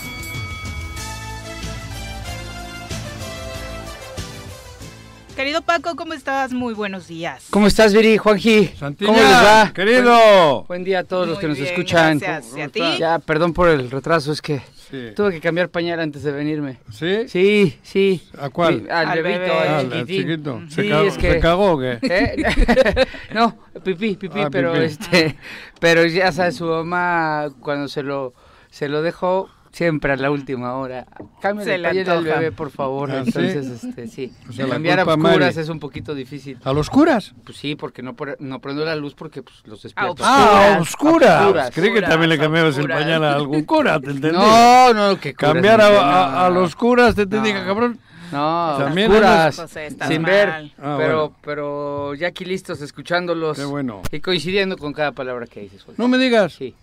Querido 5.35 5.61
Paco, 5.61 5.95
¿cómo 5.95 6.13
estás? 6.13 6.51
Muy 6.53 6.73
buenos 6.73 7.07
días. 7.07 7.47
¿Cómo 7.49 7.65
estás, 7.67 7.93
Viri? 7.93 8.17
Juanji. 8.17 8.73
¿Cómo 8.79 9.17
les 9.17 9.23
va? 9.31 9.71
querido. 9.73 10.65
Buen 10.67 10.83
día 10.83 10.99
a 10.99 11.03
todos 11.03 11.27
los 11.27 11.39
que 11.39 11.47
nos 11.47 11.57
escuchan. 11.57 12.19
Gracias. 12.19 12.55
¿Y 12.57 12.61
a 12.61 12.69
¿Cómo 12.69 12.91
ti? 12.93 12.97
Ya, 12.99 13.19
perdón 13.19 13.53
por 13.53 13.69
el 13.69 13.89
retraso, 13.89 14.31
es 14.31 14.41
que 14.41 14.61
Sí. 14.91 15.13
tuve 15.15 15.31
que 15.31 15.39
cambiar 15.39 15.69
pañal 15.69 15.99
antes 16.01 16.21
de 16.23 16.31
venirme. 16.33 16.77
¿Sí? 16.91 17.27
Sí, 17.29 17.79
sí. 17.81 18.21
¿A 18.37 18.49
cuál? 18.49 18.81
Sí, 18.81 18.87
Al, 18.91 19.07
Al 19.07 19.23
bebito, 19.23 19.39
bebé. 19.39 19.51
al 19.67 19.69
Ah, 19.69 19.81
chiquitín. 19.83 20.17
chiquito. 20.27 20.61
¿Se, 20.69 20.81
Sí, 20.83 20.89
cagó, 20.89 21.07
es 21.07 21.17
que- 21.17 21.31
¿Se 21.31 21.39
cagó 21.39 21.71
o 21.71 21.79
qué? 21.79 21.99
¿Eh? 22.01 23.05
no, 23.33 23.57
pipí, 23.83 24.15
pipí, 24.17 24.41
Ah, 24.41 24.49
pero 24.51 24.73
pipí. 24.73 24.83
este, 24.85 25.37
pero 25.79 26.05
ya 26.05 26.31
sabes, 26.33 26.57
su 26.57 26.65
mamá 26.65 27.47
cuando 27.61 27.87
se 27.87 28.03
lo, 28.03 28.33
se 28.69 28.89
lo 28.89 29.01
dejó 29.01 29.49
siempre 29.71 30.13
a 30.13 30.15
la 30.17 30.29
última 30.31 30.73
hora. 30.75 31.05
Cambia 31.41 31.65
Se 31.65 31.75
el 31.75 31.83
pañal 31.83 32.09
al 32.09 32.23
bebé, 32.23 32.51
por 32.51 32.71
favor. 32.71 33.11
Ah, 33.11 33.23
¿sí? 33.23 33.31
Entonces, 33.35 33.83
este, 33.83 34.07
sí. 34.07 34.33
O 34.49 34.53
sea, 34.53 34.67
Cambiar 34.67 34.99
a 34.99 35.03
oscuras 35.03 35.39
Mari. 35.39 35.59
es 35.59 35.69
un 35.69 35.79
poquito 35.79 36.13
difícil. 36.13 36.57
¿A 36.63 36.73
los 36.73 36.89
curas? 36.89 37.33
Pues 37.45 37.57
sí, 37.57 37.75
porque 37.75 38.01
no, 38.03 38.15
por- 38.15 38.35
no 38.39 38.59
prendo 38.59 38.83
la 38.85 38.95
luz 38.95 39.13
porque 39.15 39.41
pues, 39.43 39.55
los 39.65 39.81
despierto. 39.83 40.23
oscuras. 40.23 40.31
Ah, 40.33 40.75
a 40.75 40.79
oscuras. 40.81 41.41
Oscuras. 41.43 41.71
Creí 41.73 41.93
que 41.93 42.01
también 42.01 42.29
le 42.29 42.35
Oscuras, 42.35 42.39
cambiabas 42.47 42.75
el 42.75 42.81
oscuras. 42.81 42.99
pañal 43.03 43.23
a 43.23 43.33
algún 43.35 43.63
cura, 43.63 43.99
¿te 43.99 44.07
entendí? 44.11 44.37
No, 44.37 44.93
no, 44.93 45.19
que 45.19 45.33
curas, 45.33 45.53
Cambiar 45.53 45.81
a, 45.81 45.89
no, 45.89 46.39
a- 46.39 46.49
los 46.49 46.75
curas, 46.75 47.15
te 47.15 47.21
entendí, 47.23 47.53
No. 47.53 47.63
cabrón. 47.65 47.99
No, 48.31 48.75
También 48.79 49.11
oscuras, 49.11 49.59
estás 49.75 50.07
sin 50.07 50.21
mal. 50.21 50.31
ver, 50.31 50.49
Ah, 50.79 50.95
pero, 50.97 51.15
bueno. 51.29 51.35
pero 51.43 52.13
ya 52.15 52.27
aquí 52.27 52.45
listos, 52.45 52.79
escuchándolos 52.81 53.57
Qué 53.57 53.65
bueno. 53.65 54.01
y 54.09 54.21
coincidiendo 54.21 54.77
con 54.77 54.93
cada 54.93 55.11
palabra 55.11 55.47
que 55.47 55.59
dices. 55.61 55.83
Jorge. 55.83 56.01
No 56.01 56.07
me 56.07 56.17
digas. 56.17 56.53
Sí. 56.53 56.73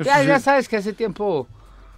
Ya, 0.00 0.20
sí. 0.20 0.26
ya 0.26 0.38
sabes 0.38 0.68
que 0.68 0.76
hace 0.76 0.92
tiempo 0.92 1.48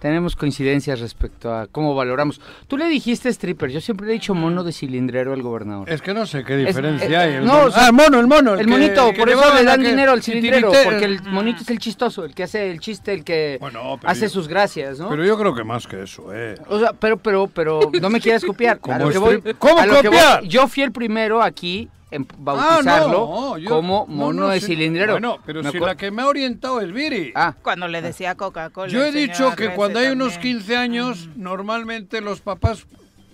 tenemos 0.01 0.35
coincidencias 0.35 0.99
respecto 0.99 1.53
a 1.53 1.67
cómo 1.67 1.93
valoramos. 1.93 2.41
Tú 2.67 2.75
le 2.75 2.85
dijiste 2.87 3.29
stripper, 3.29 3.69
yo 3.69 3.79
siempre 3.79 4.07
le 4.07 4.13
he 4.13 4.15
dicho 4.15 4.33
mono 4.33 4.63
de 4.63 4.71
cilindrero 4.73 5.31
al 5.31 5.43
gobernador. 5.43 5.87
Es 5.87 6.01
que 6.01 6.11
no 6.11 6.25
sé 6.25 6.43
qué 6.43 6.59
Es- 6.59 6.67
diferencia 6.69 7.07
eh, 7.07 7.15
hay. 7.17 7.33
El 7.35 7.45
no, 7.45 7.65
o 7.65 7.71
sea, 7.71 7.83
ah, 7.83 7.87
el 7.89 7.93
mono, 7.93 8.19
el 8.19 8.25
mono. 8.27 8.53
el 8.55 8.65
que- 8.65 8.71
monito, 8.71 9.13
por 9.13 9.29
eso 9.29 9.53
le 9.53 9.63
dan 9.63 9.81
dinero 9.83 10.11
al 10.13 10.23
cilindrero, 10.23 10.71
porque 10.83 11.05
el 11.05 11.21
monito 11.23 11.61
es 11.61 11.69
el 11.69 11.77
chistoso, 11.77 12.25
el 12.25 12.33
que 12.33 12.43
hace 12.43 12.71
el 12.71 12.79
chiste, 12.79 13.13
el 13.13 13.23
que 13.23 13.57
Bueno, 13.61 13.99
hace 14.03 14.21
yo- 14.23 14.29
sus 14.29 14.47
gracias, 14.47 14.97
¿no? 14.99 15.07
Pero 15.09 15.23
yo 15.23 15.37
creo 15.37 15.53
que 15.53 15.63
más 15.63 15.85
que 15.85 16.01
eso, 16.01 16.33
¿eh? 16.33 16.55
O 16.67 16.79
sea, 16.79 16.93
pero, 16.93 17.17
pero, 17.17 17.45
pero 17.47 17.79
no 18.01 18.09
me 18.09 18.19
quieras 18.19 18.43
copiar. 18.43 18.79
Como 18.81 18.95
A 18.95 18.99
lo 18.99 19.09
que 19.11 19.17
voy- 19.19 19.35
strip- 19.37 19.55
¿Cómo 19.59 19.77
a 19.79 19.85
lo 19.85 20.01
que 20.01 20.09
voy- 20.09 20.17
copiar? 20.17 20.43
yo 20.45 20.67
fui 20.67 20.81
el 20.81 20.91
primero 20.91 21.43
aquí 21.43 21.87
en 22.11 22.27
bautizarlo 22.37 23.23
Ah, 23.23 23.47
no, 23.51 23.57
yo- 23.57 23.69
como 23.69 24.05
no, 24.07 24.13
mono 24.15 24.41
no, 24.43 24.47
de 24.49 24.59
cilindrero. 24.59 25.13
Bueno, 25.13 25.37
pero 25.45 25.63
si 25.63 25.79
la 25.79 25.95
que 25.95 26.11
me 26.11 26.21
ha 26.21 26.27
orientado 26.27 26.81
es 26.81 26.91
Viri. 26.91 27.31
Ah, 27.35 27.55
Cuando 27.61 27.87
le 27.87 28.01
decía 28.01 28.35
Coca-Cola. 28.35 28.91
Yo 28.91 29.03
he 29.03 29.11
dicho 29.11 29.55
que 29.55 29.69
cuando 29.73 29.99
hay 29.99 30.07
unos 30.09 30.33
también. 30.33 30.57
15 30.57 30.75
años, 30.77 31.29
normalmente 31.37 32.19
los 32.21 32.41
papás 32.41 32.85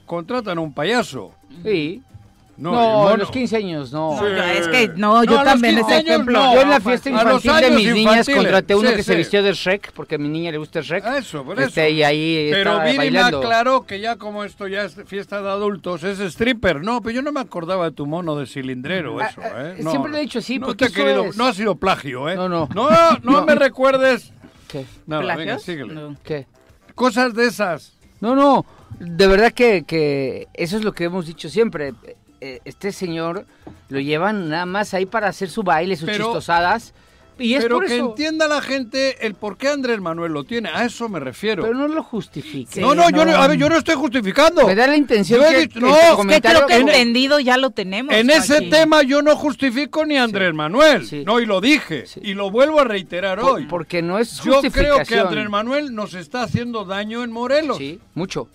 contratan 0.06 0.58
a 0.58 0.62
un 0.62 0.74
payaso. 0.74 1.34
sí. 1.64 2.02
No, 2.58 3.08
a 3.08 3.16
los 3.18 3.30
15 3.30 3.56
años 3.58 3.92
no. 3.94 4.20
Yo- 4.20 4.28
es 4.44 4.68
que 4.68 4.88
no, 4.96 5.24
yo 5.24 5.44
también 5.44 5.76
15 5.76 5.82
ese 5.92 6.00
años 6.00 6.10
ejemplo. 6.10 6.40
no. 6.40 6.54
Yo 6.56 6.62
en 6.62 6.70
la 6.72 6.80
fiesta 6.80 7.10
infantil 7.12 7.52
de 7.62 7.72
mis 7.72 7.94
niñas 7.94 8.28
contraté 8.28 8.74
uno 8.76 8.90
sí, 8.90 8.96
que 8.96 9.04
se 9.04 9.16
vistió 9.16 9.44
de 9.44 9.54
Shrek, 9.54 9.92
porque 9.94 10.16
a 10.16 10.18
mi 10.18 10.28
niña 10.28 10.52
le 10.52 10.58
gusta 10.58 10.82
Shrek. 10.82 11.06
Ah, 11.06 11.18
Eso, 11.20 11.44
por 11.44 11.60
eso. 11.60 11.68
Este, 11.68 11.92
y 11.92 12.02
ahí 12.02 12.50
Pero 12.52 12.82
Viri 12.82 13.12
me 13.12 13.20
aclaró 13.20 13.86
que 13.86 14.00
ya 14.00 14.16
como 14.16 14.44
esto 14.44 14.68
ya 14.68 14.84
es 14.86 14.96
fiesta 15.06 15.42
de 15.42 15.50
adultos, 15.50 16.04
es 16.04 16.20
stripper. 16.20 16.82
No, 16.84 17.02
pero 17.02 17.14
yo 17.16 17.22
no 17.22 17.32
me 17.32 17.40
acordaba 17.42 17.86
de 17.86 17.92
tu 17.92 18.08
mono 18.08 18.36
de 18.36 18.48
cilindrero, 18.48 19.20
Ah, 19.20 19.28
eso, 19.28 19.42
ah, 19.44 19.74
¿eh? 19.78 19.84
siempre 19.88 20.12
le 20.12 20.18
he 20.18 20.22
dicho 20.22 20.40
así, 20.40 20.58
no 20.58 20.66
porque 20.66 20.86
te 20.86 20.92
eso 20.92 21.04
querido- 21.04 21.26
es- 21.26 21.38
no 21.38 21.46
ha 21.46 21.54
sido 21.54 21.76
plagio, 21.76 22.28
¿eh? 22.28 22.36
No, 22.36 22.50
no. 22.50 22.68
No, 22.74 22.90
no, 22.90 23.18
No. 23.22 23.46
me 23.46 23.54
recuerdes. 23.54 24.34
¿Qué? 24.68 24.84
No, 25.06 25.20
venga, 25.20 25.60
síguele. 25.60 25.94
No. 25.94 26.16
¿Qué? 26.24 26.48
Cosas 26.96 27.36
de 27.36 27.46
esas. 27.46 27.94
No, 28.20 28.36
no, 28.36 28.66
de 29.00 29.28
verdad 29.28 29.52
que, 29.52 29.84
que 29.86 30.48
eso 30.56 30.76
es 30.76 30.84
lo 30.84 30.92
que 30.94 31.04
hemos 31.04 31.28
dicho 31.28 31.50
siempre. 31.50 31.94
Eh, 32.48 32.62
Este 32.66 32.92
señor 32.92 33.46
lo 33.90 34.00
llevan 34.00 34.50
nada 34.50 34.66
más 34.66 34.94
ahí 34.94 35.06
para 35.06 35.28
hacer 35.28 35.50
su 35.50 35.64
baile, 35.64 35.96
sus 35.96 36.06
Pero- 36.10 36.26
chistosadas. 36.26 36.94
Y 37.40 37.54
es 37.54 37.62
pero 37.62 37.76
por 37.76 37.86
que 37.86 37.98
eso. 37.98 38.06
entienda 38.10 38.48
la 38.48 38.62
gente 38.62 39.28
el 39.28 39.36
por 39.36 39.58
qué 39.60 39.68
Andrés 39.70 40.02
Manuel 40.02 40.32
lo 40.32 40.44
tiene. 40.44 40.70
A 40.70 40.86
eso 40.86 41.08
me 41.08 41.20
refiero. 41.20 41.62
Pero 41.62 41.76
no 41.76 41.88
lo 41.88 42.02
justifique. 42.02 42.72
Sí, 42.74 42.80
no, 42.82 42.96
no, 42.96 43.12
yo 43.12 43.26
no, 43.26 43.36
a 43.36 43.48
ver, 43.48 43.60
yo 43.60 43.70
no 43.70 43.78
estoy 43.78 43.94
justificando. 43.94 44.66
Me 44.66 44.74
da 44.74 44.88
la 44.88 44.96
intención 44.98 45.42
Yo 45.44 45.48
que, 45.52 45.58
dicho- 45.60 45.74
que 45.76 45.80
no, 45.82 45.96
es 45.96 46.36
que 46.36 46.42
creo 46.42 46.66
que 46.66 46.74
en- 46.74 46.90
entendido 46.90 47.40
ya 47.40 47.58
lo 47.58 47.70
tenemos. 47.70 48.16
En 48.16 48.32
ese 48.32 48.62
tema 48.64 49.04
yo 49.04 49.22
no 49.22 49.36
justifico 49.36 50.04
ni 50.04 50.18
a 50.18 50.24
Andrés 50.24 50.52
Manuel. 50.56 51.06
Sí. 51.06 51.24
No, 51.28 51.40
y 51.40 51.46
lo 51.46 51.62
dije. 51.62 52.08
Sí. 52.08 52.22
Y 52.24 52.34
lo 52.34 52.50
vuelvo 52.50 52.80
a 52.80 52.86
reiterar 52.86 53.40
por- 53.40 53.52
hoy. 53.52 53.66
porque 53.68 54.02
no 54.02 54.18
es 54.18 54.42
Yo 54.42 54.60
creo 54.72 55.04
que. 55.04 55.20
Andrés 55.20 55.48
Manuel 55.48 55.94
nos 55.94 56.16
está 56.16 56.42
haciendo 56.42 56.86
daño 56.86 57.24
en 57.24 57.32
Morelos. 57.32 57.78
Sí, 57.78 58.00
mucho, 58.16 58.48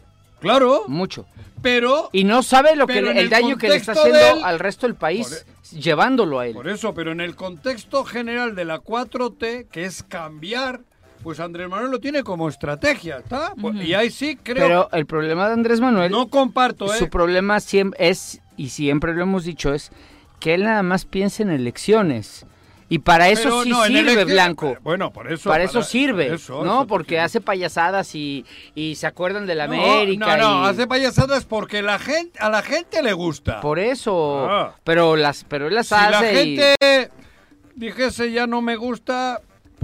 Claro, 0.43 0.85
mucho. 0.89 1.27
pero 1.63 2.11
Y 2.13 2.25
no 2.25 2.43
sabe 2.43 2.77
lo 2.77 2.87
que 2.87 2.99
el 2.99 3.09
el 3.17 3.31
daño 3.31 3.57
que 3.57 3.69
le 3.69 3.77
está 3.77 3.93
haciendo 3.93 4.45
al 4.45 4.59
resto 4.59 4.87
del 4.87 4.97
país, 4.97 5.47
llevándolo 5.71 6.41
a 6.41 6.47
él. 6.47 6.55
por 6.55 6.69
eso, 6.69 6.93
pero 6.93 7.13
en 7.13 7.21
el 7.21 7.37
contexto 7.37 8.05
general 8.05 8.55
de 8.55 8.65
la 8.65 8.81
4T, 8.81 9.69
que 9.69 9.85
es 9.85 10.03
cambiar, 10.03 10.81
pues 11.23 11.41
Andrés 11.41 11.69
Manuel 11.69 11.93
lo 11.93 12.01
tiene 12.01 12.25
como 12.25 12.49
estrategia, 12.49 13.19
¿está? 13.19 13.55
Y 13.81 13.95
ahí 13.95 14.11
sí 14.11 14.37
creo 14.43 14.67
Pero 14.67 14.89
el 14.93 15.07
problema 15.07 15.47
de 15.47 15.55
Andrés 15.55 15.81
Manuel, 15.81 16.11
no 16.11 16.29
comparto, 16.29 16.93
¿eh? 16.93 16.99
su 16.99 17.09
problema 17.09 17.61
siempre 17.61 18.09
es, 18.09 18.41
y 18.57 18.71
siempre 18.71 19.15
lo 19.15 19.23
hemos 19.23 19.45
dicho, 19.45 19.73
es 19.73 19.93
que 20.41 20.55
él 20.55 20.65
nada 20.65 20.83
más 20.83 21.05
piensa 21.05 21.45
en 21.45 21.51
elecciones. 21.51 22.45
Y 22.93 22.99
para 22.99 23.31
eso 23.31 23.45
Pero 23.45 23.63
sí 23.63 23.71
no, 23.71 23.85
sirve 23.85 24.25
Blanco. 24.27 24.77
Bueno, 24.83 25.13
por 25.13 25.33
eso. 25.33 25.49
para 25.49 25.65
eso 25.65 25.83
sirve, 25.83 26.35
eso, 26.35 26.63
¿no? 26.63 26.81
eso, 26.81 26.87
Porque 26.87 27.19
hace 27.21 27.41
payasadas 27.41 28.15
y, 28.15 28.45
y 28.75 28.97
se 28.97 29.07
acuerdan 29.07 29.47
de 29.47 29.55
la 29.55 29.67
No, 29.67 29.75
América. 29.75 30.37
No, 30.37 30.61
no, 30.61 30.67
y- 30.67 30.69
hace 30.71 30.87
payasadas 30.87 31.45
porque 31.47 31.81
la 31.81 31.99
gente, 31.99 32.39
a 32.39 32.51
la 32.51 32.61
gente 32.61 33.03
le 33.03 33.15
gusta. 33.15 33.61
Por 33.63 33.79
eso. 33.79 34.47
Ah. 34.49 34.75
Pero 34.85 35.17
las, 35.17 35.45
pero 35.45 35.69
él 35.69 35.75
las 35.75 35.87
si 35.87 35.95
la 35.95 36.19
hace 36.19 36.45
y- 36.45 36.57
gente 36.59 37.11
dijese 37.75 38.31
ya 38.31 38.47
no 38.47 38.61
me 38.61 38.77
gusta, 38.77 39.41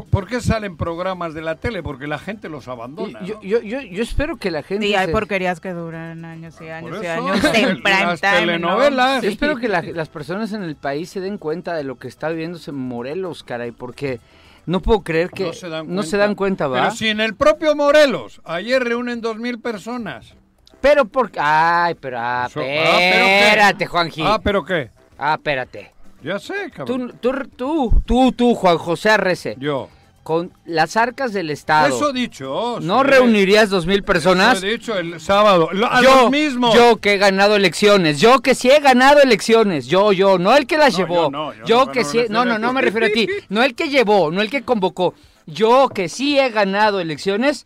¿por 0.06 0.26
qué 0.26 0.40
salen 0.40 0.76
programas 0.76 1.34
de 1.34 1.42
la 1.42 1.54
tele? 1.56 1.82
Porque 1.82 2.06
la 2.06 2.18
gente 2.18 2.48
los 2.48 2.68
abandona. 2.68 3.20
yo, 3.24 3.36
¿no? 3.36 3.42
yo, 3.42 3.60
yo, 3.60 3.80
yo 3.80 4.02
espero 4.02 4.36
que 4.36 4.50
la 4.50 4.62
gente. 4.62 4.86
Sí, 4.86 4.94
hay 4.94 5.06
se- 5.06 5.12
porquerías 5.12 5.60
que 5.60 5.70
duran 5.72 6.24
años 6.24 6.54
y 6.60 6.68
años 6.68 6.96
Por 6.96 7.04
y 7.04 7.06
años 7.08 7.42
las 7.42 7.54
en 7.54 7.64
tel- 7.66 7.82
prime 7.82 8.04
las 8.06 8.20
time, 8.20 8.32
¿no? 8.32 8.40
telenovelas. 8.46 9.22
Yo 9.22 9.28
Sí. 9.30 9.34
espero 9.34 9.56
que 9.56 9.68
la- 9.68 9.82
las 9.82 10.08
personas 10.08 10.52
en 10.52 10.62
el 10.62 10.76
país 10.76 11.10
se 11.10 11.20
den 11.20 11.38
cuenta 11.38 11.74
de 11.74 11.84
lo 11.84 11.96
que 11.98 12.08
está 12.08 12.28
viviéndose 12.28 12.70
en 12.70 12.76
Morelos, 12.78 13.42
caray, 13.42 13.72
porque 13.72 14.20
no 14.66 14.80
puedo 14.80 15.00
creer 15.02 15.30
que 15.30 15.44
no 15.44 15.52
se 15.52 15.68
dan 15.68 15.86
cuenta. 15.86 15.94
no 15.94 16.02
se 16.02 16.16
dan 16.16 16.34
cuenta, 16.34 16.68
¿va? 16.68 16.80
Pero 16.82 16.90
si 16.94 17.08
en 17.08 17.20
el 17.20 17.34
propio 17.34 17.74
Morelos, 17.74 18.40
ayer 18.44 18.82
reúnen 18.84 19.20
dos 19.20 19.38
mil 19.38 19.58
personas. 19.60 20.34
Pero 20.80 21.06
porque... 21.06 21.40
Ay, 21.42 21.94
pero... 21.94 22.18
Ah, 22.20 22.46
Eso- 22.48 22.60
ah, 22.60 22.62
¿pero 22.64 23.26
espérate, 23.26 23.86
Juanji. 23.86 24.22
Ah, 24.24 24.38
pero 24.42 24.64
qué. 24.64 24.90
Ah, 25.18 25.34
espérate. 25.34 25.90
Ya 26.22 26.38
sé, 26.38 26.70
cabrón. 26.74 27.12
Tú, 27.20 27.32
tú, 27.32 27.48
tú, 27.56 28.02
tú, 28.04 28.32
tú, 28.32 28.54
Juan 28.54 28.76
José 28.78 29.10
Arrece, 29.10 29.56
Yo. 29.58 29.88
con 30.24 30.52
las 30.66 30.96
arcas 30.96 31.32
del 31.32 31.48
Estado, 31.50 31.94
Eso 31.96 32.12
dicho. 32.12 32.78
¿no 32.80 33.00
sí. 33.02 33.06
reunirías 33.06 33.70
dos 33.70 33.86
mil 33.86 34.02
personas? 34.02 34.58
Eso 34.58 34.66
he 34.66 34.70
dicho 34.72 34.98
el 34.98 35.20
sábado. 35.20 35.70
Lo- 35.72 35.90
A 35.90 36.02
yo, 36.02 36.22
los 36.22 36.30
mismos. 36.30 36.74
yo 36.74 36.96
que 36.96 37.14
he 37.14 37.18
ganado 37.18 37.54
elecciones, 37.56 38.20
yo 38.20 38.40
que 38.40 38.54
sí 38.54 38.68
he 38.70 38.80
ganado 38.80 39.22
elecciones, 39.22 39.86
yo, 39.86 40.12
yo, 40.12 40.38
no 40.38 40.56
el 40.56 40.66
que 40.66 40.76
las 40.76 40.92
No, 40.94 40.98
llevó, 40.98 41.14
yo 41.24 41.30
no, 41.30 41.52
yo 41.64 41.86
no, 41.86 41.92
que 41.92 42.00
no 42.02 42.08
sí, 42.08 42.24
no, 42.28 42.44
no, 42.44 42.58
no 42.58 42.72
me 42.72 42.82
refiero 42.82 43.06
a 43.06 43.10
ti, 43.10 43.28
no 43.48 43.62
el 43.62 43.74
que 43.74 43.88
llevó, 43.88 44.30
no 44.32 44.42
el 44.42 44.50
que 44.50 44.62
convocó, 44.62 45.14
yo 45.46 45.88
que 45.88 46.08
sí 46.08 46.38
he 46.38 46.50
ganado 46.50 47.00
elecciones, 47.00 47.64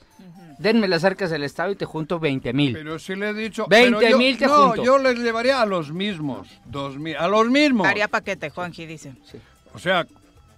denme 0.62 0.88
las 0.88 1.04
arcas 1.04 1.31
del 1.31 1.42
Estado 1.45 1.73
y 1.73 1.76
te 1.76 1.85
junto 1.85 2.19
20 2.21 2.52
mil. 2.52 2.73
Pero 2.73 2.99
sí 2.99 3.14
le 3.16 3.31
he 3.31 3.35
dicho. 3.35 3.66
20 3.69 3.99
pero 3.99 4.11
yo- 4.11 4.19
mil 4.19 4.38
te 4.38 4.47
No, 4.47 4.69
junto. 4.69 4.85
yo 4.85 4.99
les 4.99 5.19
llevaría 5.19 5.61
a 5.61 5.66
los 5.66 5.92
mismos. 5.92 6.49
Dos 6.64 6.97
mil. 6.99 7.16
A 7.16 7.28
los 7.28 7.49
mismos. 7.50 7.87
Haría 7.87 8.09
paquete, 8.09 8.50
Juanji 8.50 8.87
dice. 8.87 9.12
O 9.75 9.78
sea, 9.78 10.07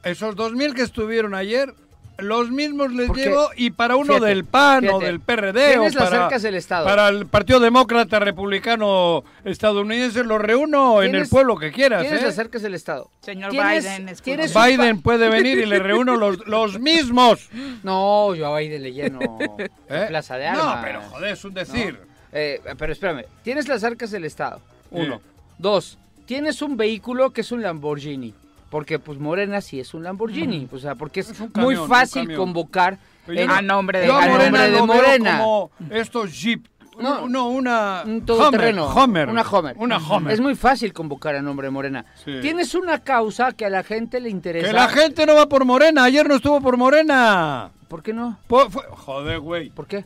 esos 0.04 0.36
dos 0.36 0.52
mil 0.52 0.74
que 0.74 0.82
estuvieron 0.82 1.34
ayer, 1.34 1.74
los 2.18 2.50
mismos 2.50 2.92
les 2.92 3.08
Porque, 3.08 3.24
llevo 3.24 3.48
y 3.56 3.70
para 3.70 3.96
uno 3.96 4.14
fíjate, 4.14 4.26
del 4.26 4.44
PAN 4.44 4.88
o 4.88 4.98
del 5.00 5.20
PRD 5.20 5.48
o 5.48 5.70
tienes 5.70 5.94
las 5.94 6.10
para, 6.10 6.24
arcas 6.24 6.42
del 6.42 6.54
Estado. 6.54 6.86
para 6.86 7.08
el 7.08 7.26
Partido 7.26 7.60
Demócrata 7.60 8.20
Republicano 8.20 9.24
Estadounidense 9.44 10.22
los 10.22 10.40
reúno 10.40 11.02
en 11.02 11.14
el 11.14 11.28
pueblo 11.28 11.56
que 11.56 11.72
quieras. 11.72 12.02
Tienes 12.02 12.22
¿eh? 12.22 12.26
las 12.26 12.38
arcas 12.38 12.62
del 12.62 12.74
Estado. 12.74 13.10
Señor 13.20 13.50
Biden, 13.50 14.08
es 14.08 14.22
Biden 14.22 15.02
puede 15.02 15.28
venir 15.28 15.58
y 15.58 15.66
le 15.66 15.78
reúno 15.80 16.16
los, 16.16 16.46
los 16.46 16.78
mismos. 16.78 17.48
No, 17.82 18.34
yo 18.34 18.46
a 18.54 18.58
Biden 18.58 18.82
le 18.82 18.92
lleno 18.92 19.38
¿eh? 19.88 20.04
Plaza 20.08 20.36
de 20.36 20.46
Armas. 20.46 20.76
No, 20.76 20.82
pero 20.82 21.00
joder, 21.10 21.32
es 21.32 21.44
un 21.44 21.54
decir. 21.54 21.98
Eh, 22.32 22.60
pero 22.78 22.92
espérame, 22.92 23.24
tienes 23.42 23.68
las 23.68 23.84
arcas 23.84 24.10
del 24.10 24.24
Estado, 24.24 24.60
uno. 24.90 25.18
Sí. 25.18 25.22
Dos, 25.58 25.98
tienes 26.26 26.62
un 26.62 26.76
vehículo 26.76 27.30
que 27.30 27.42
es 27.42 27.52
un 27.52 27.62
Lamborghini. 27.62 28.34
Porque 28.74 28.98
pues 28.98 29.20
Morena 29.20 29.60
sí 29.60 29.78
es 29.78 29.94
un 29.94 30.02
Lamborghini, 30.02 30.66
o 30.72 30.78
sea, 30.80 30.96
porque 30.96 31.20
es, 31.20 31.32
muy 31.54 31.76
fácil 31.76 32.34
convocar 32.34 32.98
en- 33.28 33.48
a 33.48 33.62
nombre 33.62 34.00
de 34.00 34.06
a 34.06 34.26
nombre 34.26 34.68
de 34.68 34.82
Morena. 34.82 35.38
como 35.38 35.70
estos 35.90 36.32
Jeep. 36.42 36.66
No. 36.98 37.28
No, 37.28 37.50
una 37.50 38.02
un 38.04 38.26
todoterreno, 38.26 38.86
Homer, 38.86 39.28
Homer. 39.28 39.28
una 39.28 39.42
Homer. 39.42 39.76
Una 39.78 39.98
Homer. 39.98 40.32
Es 40.34 40.40
muy 40.40 40.56
fácil 40.56 40.92
convocar 40.92 41.36
a 41.36 41.40
nombre 41.42 41.68
de 41.68 41.70
Morena. 41.70 42.04
Sí. 42.24 42.32
Tienes 42.42 42.74
una 42.74 42.98
causa 42.98 43.52
que 43.52 43.64
a 43.64 43.70
la 43.70 43.84
gente 43.84 44.18
le 44.18 44.28
interesa. 44.28 44.66
Que 44.66 44.72
la 44.72 44.88
gente 44.88 45.24
no 45.24 45.36
va 45.36 45.48
por 45.48 45.64
Morena. 45.64 46.02
Ayer 46.02 46.28
no 46.28 46.34
estuvo 46.34 46.60
por 46.60 46.76
Morena. 46.76 47.70
¿Por 47.86 48.02
qué 48.02 48.12
no? 48.12 48.40
Po- 48.48 48.68
fue- 48.70 48.82
Joder, 48.90 49.38
güey. 49.38 49.70
¿Por 49.70 49.86
qué? 49.86 50.04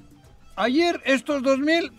Ayer 0.57 1.01
estos 1.07 1.43
2000, 1.43 1.91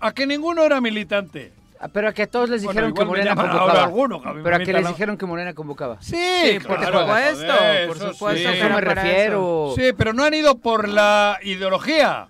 a 0.00 0.10
que 0.12 0.26
ninguno 0.26 0.64
era 0.64 0.80
militante. 0.80 1.52
Ah, 1.78 1.88
Pero 1.88 2.08
a 2.08 2.12
que 2.12 2.22
a 2.22 2.26
todos 2.26 2.48
les 2.48 2.64
Bueno, 2.64 2.72
dijeron 2.88 2.94
que 2.94 3.04
Morena 3.04 3.34
convocaba. 3.34 3.84
alguno, 3.84 4.22
que 4.22 4.30
Pero 4.42 4.56
a 4.56 4.58
que 4.60 4.72
les 4.72 4.82
la- 4.82 4.88
dijeron 4.90 5.18
que 5.18 5.26
Morena 5.26 5.54
convocaba. 5.54 5.98
Sí, 6.00 6.58
por 6.66 6.78
claro, 6.78 7.00
supuesto, 7.00 7.52
joder, 7.52 7.86
por 7.88 7.96
eso 7.96 8.12
supuesto 8.12 8.38
sí. 8.50 8.54
Que 8.54 8.58
eso 8.60 8.68
me 8.74 8.80
refiero. 8.80 9.72
Sí, 9.76 9.82
pero 9.96 10.12
no 10.12 10.24
han 10.24 10.34
ido 10.34 10.58
por 10.58 10.88
la 10.88 11.38
ideología. 11.42 12.28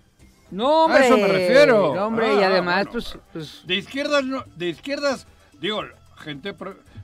No, 0.51 0.85
hombre. 0.85 1.03
A 1.03 1.07
eso 1.07 1.17
me 1.17 1.29
refiero. 1.29 1.95
No, 1.95 2.07
hombre, 2.07 2.35
y 2.35 2.43
Ah, 2.43 2.47
además, 2.49 2.77
bueno. 2.87 2.91
pues, 2.93 3.19
pues, 3.33 3.63
De 3.67 3.75
izquierdas, 3.77 4.25
no- 4.25 4.45
de 4.57 4.69
izquierdas, 4.69 5.27
digo, 5.61 5.83
gente, 6.19 6.55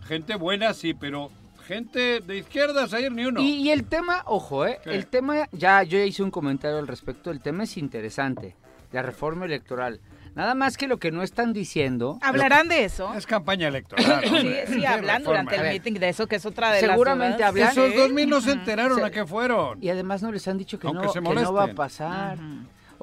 gente 0.07 0.35
buena 0.37 0.75
sí, 0.75 0.95
pero 0.95 1.31
gente 1.67 2.21
de 2.21 2.39
izquierdas 2.39 2.93
ayer 2.93 3.13
ni 3.13 3.25
uno. 3.25 3.41
Y, 3.41 3.55
y 3.55 3.71
el 3.71 3.85
tema, 3.85 4.23
ojo, 4.27 4.67
¿eh? 4.67 4.81
¿Qué? 4.83 4.95
El 4.95 5.07
tema, 5.07 5.49
ya 5.53 5.83
yo 5.85 5.99
ya 5.99 6.05
hice 6.05 6.23
un 6.23 6.31
comentario 6.31 6.79
al 6.79 6.89
respecto, 6.89 7.31
el 7.31 7.41
tema 7.41 7.65
es 7.65 7.77
interesante, 7.77 8.57
la 8.91 9.03
reforma 9.03 9.45
electoral. 9.45 10.01
Nada 10.35 10.55
más 10.55 10.77
que 10.77 10.87
lo 10.89 10.99
que 10.99 11.11
no 11.11 11.23
están 11.23 11.53
diciendo... 11.53 12.19
¿Hablarán 12.23 12.69
de 12.69 12.85
eso? 12.85 13.13
Es 13.15 13.27
campaña 13.27 13.69
electoral. 13.69 14.23
Sí, 14.23 14.29
hombre. 14.35 14.67
sí, 14.67 14.85
hablan 14.87 15.23
durante 15.23 15.57
el 15.57 15.63
meeting 15.63 15.95
de 15.95 16.09
eso, 16.09 16.27
que 16.27 16.37
es 16.37 16.47
otra 16.47 16.73
de 16.73 16.81
Seguramente 16.81 17.39
las 17.41 17.51
hablan- 17.55 17.71
Esos 17.71 17.95
dos 17.95 18.13
mil 18.13 18.29
no 18.29 18.41
se 18.41 18.53
enteraron 18.53 19.05
a 19.05 19.11
qué 19.11 19.27
fueron. 19.27 19.83
Y 19.83 19.91
además 19.91 20.23
no 20.23 20.33
les 20.33 20.47
han 20.49 20.59
dicho 20.59 20.79
que, 20.79 20.87
Aunque 20.87 21.07
no, 21.07 21.13
se 21.13 21.21
que 21.23 21.35
no 21.35 21.53
va 21.53 21.65
a 21.65 21.75
pasar. 21.75 22.39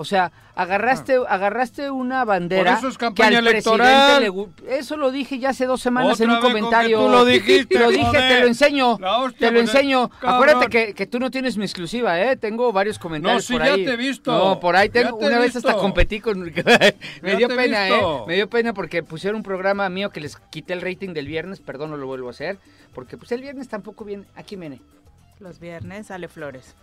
O 0.01 0.05
sea, 0.05 0.31
agarraste, 0.55 1.17
agarraste 1.27 1.91
una 1.91 2.23
bandera 2.23 2.71
Por 2.71 2.79
eso 2.79 2.87
es 2.87 2.97
que 2.97 3.05
campaña 3.07 3.39
al 3.39 3.47
electoral. 3.47 4.21
le 4.21 4.77
Eso 4.77 4.95
lo 4.95 5.11
dije 5.11 5.39
ya 5.39 5.49
hace 5.49 5.65
dos 5.65 5.81
semanas 5.81 6.13
Otra 6.13 6.23
en 6.23 6.29
un 6.31 6.35
vez 6.37 6.41
con 6.41 6.53
que 6.53 6.59
comentario. 6.61 6.99
tú 7.01 7.09
lo 7.09 7.25
dijiste, 7.25 7.79
Lo 7.79 7.89
dije, 7.89 8.05
joder. 8.05 8.29
te 8.29 8.39
lo 8.39 8.47
enseño. 8.47 8.97
La 8.97 9.17
hostia, 9.17 9.47
te 9.49 9.53
lo 9.53 9.59
enseño. 9.59 10.07
cabrón. 10.07 10.33
Acuérdate 10.35 10.67
que, 10.69 10.93
que 10.93 11.05
tú 11.05 11.19
no 11.19 11.29
tienes 11.29 11.57
mi 11.57 11.65
exclusiva, 11.65 12.17
¿eh? 12.21 12.37
Tengo 12.37 12.71
varios 12.71 12.97
comentarios 12.97 13.43
sí, 13.43 13.51
por 13.51 13.65
ya 13.65 13.73
ahí. 13.73 13.83
te 13.83 13.91
he 13.91 13.97
visto. 13.97 14.31
No, 14.31 14.57
por 14.61 14.77
ahí 14.77 14.87
Ya 14.87 15.03
tengo. 15.03 15.17
te 15.17 15.25
he 15.25 15.27
Una 15.27 15.39
vez 15.39 15.53
visto. 15.53 15.67
hasta 15.67 15.81
competí 15.81 16.21
con... 16.21 16.39
me 16.43 16.53
Ya 16.53 17.35
dio 17.35 17.47
pena, 17.49 17.83
visto. 17.87 18.19
¿eh? 18.19 18.23
Me 18.27 18.35
dio 18.35 18.49
pena 18.49 18.73
porque 18.73 19.03
pusieron 19.03 19.35
un 19.39 19.43
programa 19.43 19.89
mío 19.89 20.11
que 20.11 20.21
les 20.21 20.37
quité 20.49 20.71
el 20.71 20.79
rating 20.81 21.09
del 21.13 21.27
viernes. 21.27 21.59
Perdón, 21.59 21.89
no 21.91 21.97
lo 21.97 22.07
vuelvo 22.07 22.27
a 22.27 22.31
hacer. 22.31 22.57
Porque 22.95 23.17
pues 23.17 23.33
el 23.33 23.41
viernes 23.41 23.67
tampoco 23.67 24.05
viene. 24.05 24.23
Aquí 24.37 24.55
viene. 24.55 24.79
Los 25.41 25.59
viernes 25.59 26.07
sale 26.07 26.29
Flores. 26.29 26.73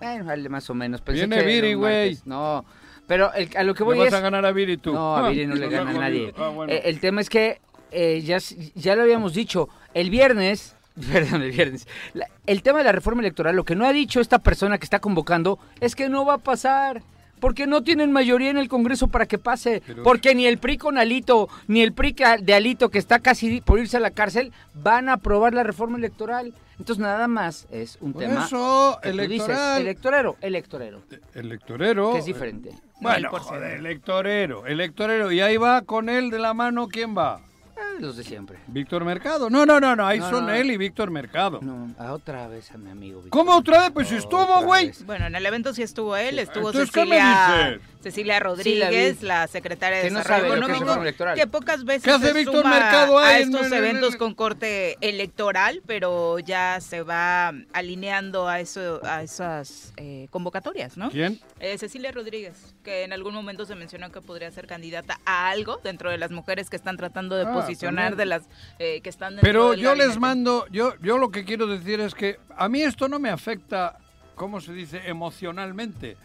Bueno, 0.00 0.24
vale, 0.24 0.48
más 0.48 0.68
o 0.70 0.74
menos. 0.74 1.00
Pensé 1.00 1.26
Viene 1.26 1.36
que 1.42 1.46
Viri, 1.46 1.74
güey. 1.74 2.18
No, 2.24 2.64
pero 3.06 3.32
el- 3.34 3.48
a 3.56 3.62
lo 3.62 3.74
que 3.74 3.80
Le 3.80 3.84
voy 3.84 3.98
vas 3.98 4.08
es... 4.08 4.14
a 4.14 4.20
ganar 4.20 4.44
a 4.46 4.52
Viri 4.52 4.76
tú. 4.76 4.92
No, 4.92 5.16
a 5.16 5.28
Viri 5.28 5.46
no 5.46 5.54
le 5.54 5.68
gana 5.68 5.90
a 5.90 5.94
nadie. 5.94 6.32
Ah, 6.38 6.48
bueno. 6.48 6.72
Eh, 6.72 6.82
el 6.84 7.00
tema 7.00 7.20
es 7.20 7.28
que 7.28 7.60
eh, 7.92 8.22
ya, 8.24 8.38
ya 8.74 8.96
lo 8.96 9.02
habíamos 9.02 9.34
dicho, 9.34 9.68
el 9.94 10.10
viernes, 10.10 10.76
perdón, 11.12 11.42
el 11.42 11.50
viernes, 11.50 11.86
la- 12.14 12.28
el 12.46 12.62
tema 12.62 12.78
de 12.78 12.84
la 12.84 12.92
reforma 12.92 13.20
electoral, 13.22 13.56
lo 13.56 13.64
que 13.64 13.74
no 13.76 13.84
ha 13.86 13.92
dicho 13.92 14.20
esta 14.20 14.38
persona 14.38 14.78
que 14.78 14.84
está 14.84 15.00
convocando 15.00 15.58
es 15.80 15.94
que 15.94 16.08
no 16.08 16.24
va 16.24 16.34
a 16.34 16.38
pasar. 16.38 17.02
Porque 17.40 17.66
no 17.66 17.82
tienen 17.82 18.12
mayoría 18.12 18.50
en 18.50 18.58
el 18.58 18.68
Congreso 18.68 19.08
para 19.08 19.24
que 19.24 19.38
pase. 19.38 19.82
Pero- 19.86 20.02
Porque 20.02 20.34
ni 20.34 20.44
el 20.46 20.58
PRI 20.58 20.76
con 20.76 20.98
Alito, 20.98 21.48
ni 21.68 21.80
el 21.80 21.94
PRI 21.94 22.14
de 22.42 22.52
Alito, 22.52 22.90
que 22.90 22.98
está 22.98 23.18
casi 23.18 23.62
por 23.62 23.78
irse 23.78 23.96
a 23.96 24.00
la 24.00 24.10
cárcel, 24.10 24.52
van 24.74 25.08
a 25.08 25.14
aprobar 25.14 25.54
la 25.54 25.62
reforma 25.62 25.96
electoral. 25.96 26.52
Entonces 26.80 27.02
nada 27.02 27.28
más 27.28 27.66
es 27.70 27.98
un 28.00 28.14
Por 28.14 28.22
tema 28.22 28.46
eso, 28.46 28.98
que 29.02 29.10
tú 29.12 29.16
dices, 29.18 29.30
electoral. 29.50 29.80
electorero, 29.82 30.36
electorero, 30.40 31.02
Electorero. 31.34 32.12
que 32.14 32.18
es 32.20 32.24
diferente. 32.24 32.70
Bueno, 33.02 33.28
joder, 33.30 33.74
electorero, 33.78 34.66
electorero. 34.66 35.30
Y 35.30 35.40
ahí 35.42 35.58
va 35.58 35.82
con 35.82 36.08
él 36.08 36.30
de 36.30 36.38
la 36.38 36.54
mano, 36.54 36.88
¿quién 36.88 37.16
va? 37.16 37.42
Ah, 37.76 37.96
los 38.00 38.16
de 38.16 38.24
siempre. 38.24 38.58
Víctor 38.66 39.04
Mercado. 39.04 39.50
No, 39.50 39.66
no, 39.66 39.78
no, 39.78 39.94
no, 39.94 40.06
ahí 40.06 40.18
No, 40.20 40.30
son 40.30 40.46
no. 40.46 40.52
él 40.52 40.70
y 40.70 40.76
Víctor 40.78 41.10
Mercado. 41.10 41.60
No, 41.62 41.94
a 41.98 42.12
otra 42.12 42.46
vez 42.48 42.70
a 42.72 42.78
mi 42.78 42.90
amigo. 42.90 43.20
Víctor. 43.22 43.30
¿Cómo 43.38 43.56
otra 43.56 43.80
vez? 43.82 43.90
Pues 43.92 44.08
si 44.08 44.16
estuvo, 44.16 44.40
Otra 44.42 44.62
güey. 44.66 44.86
vez. 44.88 45.04
Bueno, 45.04 45.26
en 45.26 45.34
el 45.34 45.44
evento 45.46 45.74
sí 45.74 45.82
estuvo 45.82 46.16
él, 46.16 46.38
estuvo 46.38 46.68
Entonces, 46.70 46.90
¿qué 46.90 47.00
me 47.04 47.16
Cecilia, 47.16 47.66
dices? 47.70 47.80
Cecilia 48.02 48.38
Sí, 48.38 48.42
Rodríguez, 48.44 49.22
la 49.22 49.46
secretaria 49.46 49.98
de 49.98 50.10
no 50.10 50.18
Desarrollo 50.20 50.66
que 50.66 50.72
Económico, 50.72 51.34
que 51.34 51.46
pocas 51.46 51.84
veces 51.84 52.04
¿Qué 52.04 52.10
hace 52.10 52.28
se 52.28 52.32
Víctor 52.32 52.62
suma 52.62 52.70
Mercado 52.70 53.18
a 53.18 53.38
estos 53.38 53.70
eventos 53.70 54.16
con 54.16 54.34
corte 54.34 54.96
electoral, 55.00 55.82
pero 55.86 56.38
ya 56.38 56.80
se 56.80 57.02
va 57.02 57.52
alineando 57.72 58.48
a 58.48 58.60
eso, 58.60 59.00
a 59.04 59.22
esas 59.22 59.92
eh, 59.98 60.28
convocatorias, 60.30 60.96
¿no? 60.96 61.10
¿Quién? 61.10 61.38
Eh, 61.58 61.76
Cecilia 61.76 62.10
Rodríguez, 62.10 62.74
que 62.82 63.04
en 63.04 63.12
algún 63.12 63.34
momento 63.34 63.66
se 63.66 63.74
mencionó 63.74 64.10
que 64.10 64.22
podría 64.22 64.50
ser 64.50 64.66
candidata 64.66 65.20
a 65.26 65.50
algo 65.50 65.78
dentro 65.84 66.10
de 66.10 66.16
las 66.18 66.30
mujeres 66.30 66.70
que 66.70 66.76
están 66.76 66.96
tratando 66.96 67.36
de 67.36 67.44
Ah, 67.44 67.52
posicionar, 67.52 68.10
también. 68.12 68.18
de 68.18 68.26
las 68.26 68.42
eh, 68.78 69.00
que 69.02 69.10
están 69.10 69.34
dentro 69.36 69.46
Pero 69.46 69.74
yo 69.74 69.94
les 69.94 70.18
mando, 70.18 70.66
yo, 70.70 70.94
yo 71.02 71.18
lo 71.18 71.30
que 71.30 71.44
quiero 71.44 71.66
decir 71.66 72.00
es 72.00 72.14
que 72.14 72.38
a 72.56 72.68
mí 72.68 72.82
esto 72.82 73.08
no 73.08 73.18
me 73.18 73.28
afecta, 73.30 73.98
¿cómo 74.34 74.60
se 74.60 74.72
dice?, 74.72 75.02
emocionalmente. 75.06 76.16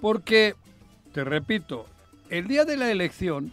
Porque, 0.00 0.54
te 1.14 1.22
repito, 1.22 1.86
el 2.28 2.48
día 2.48 2.64
de 2.64 2.76
la 2.76 2.90
elección, 2.90 3.52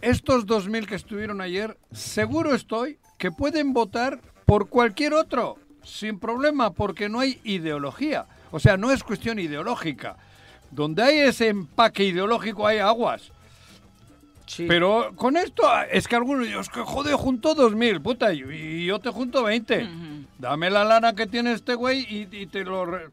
estos 0.00 0.46
2.000 0.46 0.86
que 0.86 0.94
estuvieron 0.94 1.42
ayer, 1.42 1.76
seguro 1.92 2.54
estoy 2.54 2.98
que 3.18 3.30
pueden 3.30 3.74
votar 3.74 4.20
por 4.46 4.68
cualquier 4.70 5.12
otro, 5.12 5.58
sin 5.84 6.18
problema, 6.18 6.72
porque 6.72 7.10
no 7.10 7.20
hay 7.20 7.38
ideología. 7.44 8.24
O 8.50 8.58
sea, 8.58 8.78
no 8.78 8.90
es 8.90 9.04
cuestión 9.04 9.38
ideológica. 9.38 10.16
Donde 10.70 11.02
hay 11.02 11.18
ese 11.18 11.48
empaque 11.48 12.04
ideológico 12.04 12.66
hay 12.66 12.78
aguas. 12.78 13.30
Sí. 14.46 14.64
Pero 14.66 15.12
con 15.14 15.36
esto, 15.36 15.62
es 15.90 16.08
que 16.08 16.16
algunos, 16.16 16.48
es 16.48 16.68
que 16.70 16.80
joder, 16.80 17.14
junto 17.14 17.54
dos 17.54 17.74
mil, 17.74 18.00
puta, 18.00 18.32
y, 18.32 18.86
yo 18.86 18.98
te 18.98 19.10
junto 19.10 19.42
20. 19.44 19.84
Ujú. 19.84 19.90
Dame 20.38 20.70
la 20.70 20.84
lana 20.84 21.14
que 21.14 21.26
tiene 21.26 21.52
este 21.52 21.74
güey 21.74 22.00
y, 22.00 22.28
y 22.34 22.46
te 22.46 22.64
lo... 22.64 22.86
re- 22.86 23.08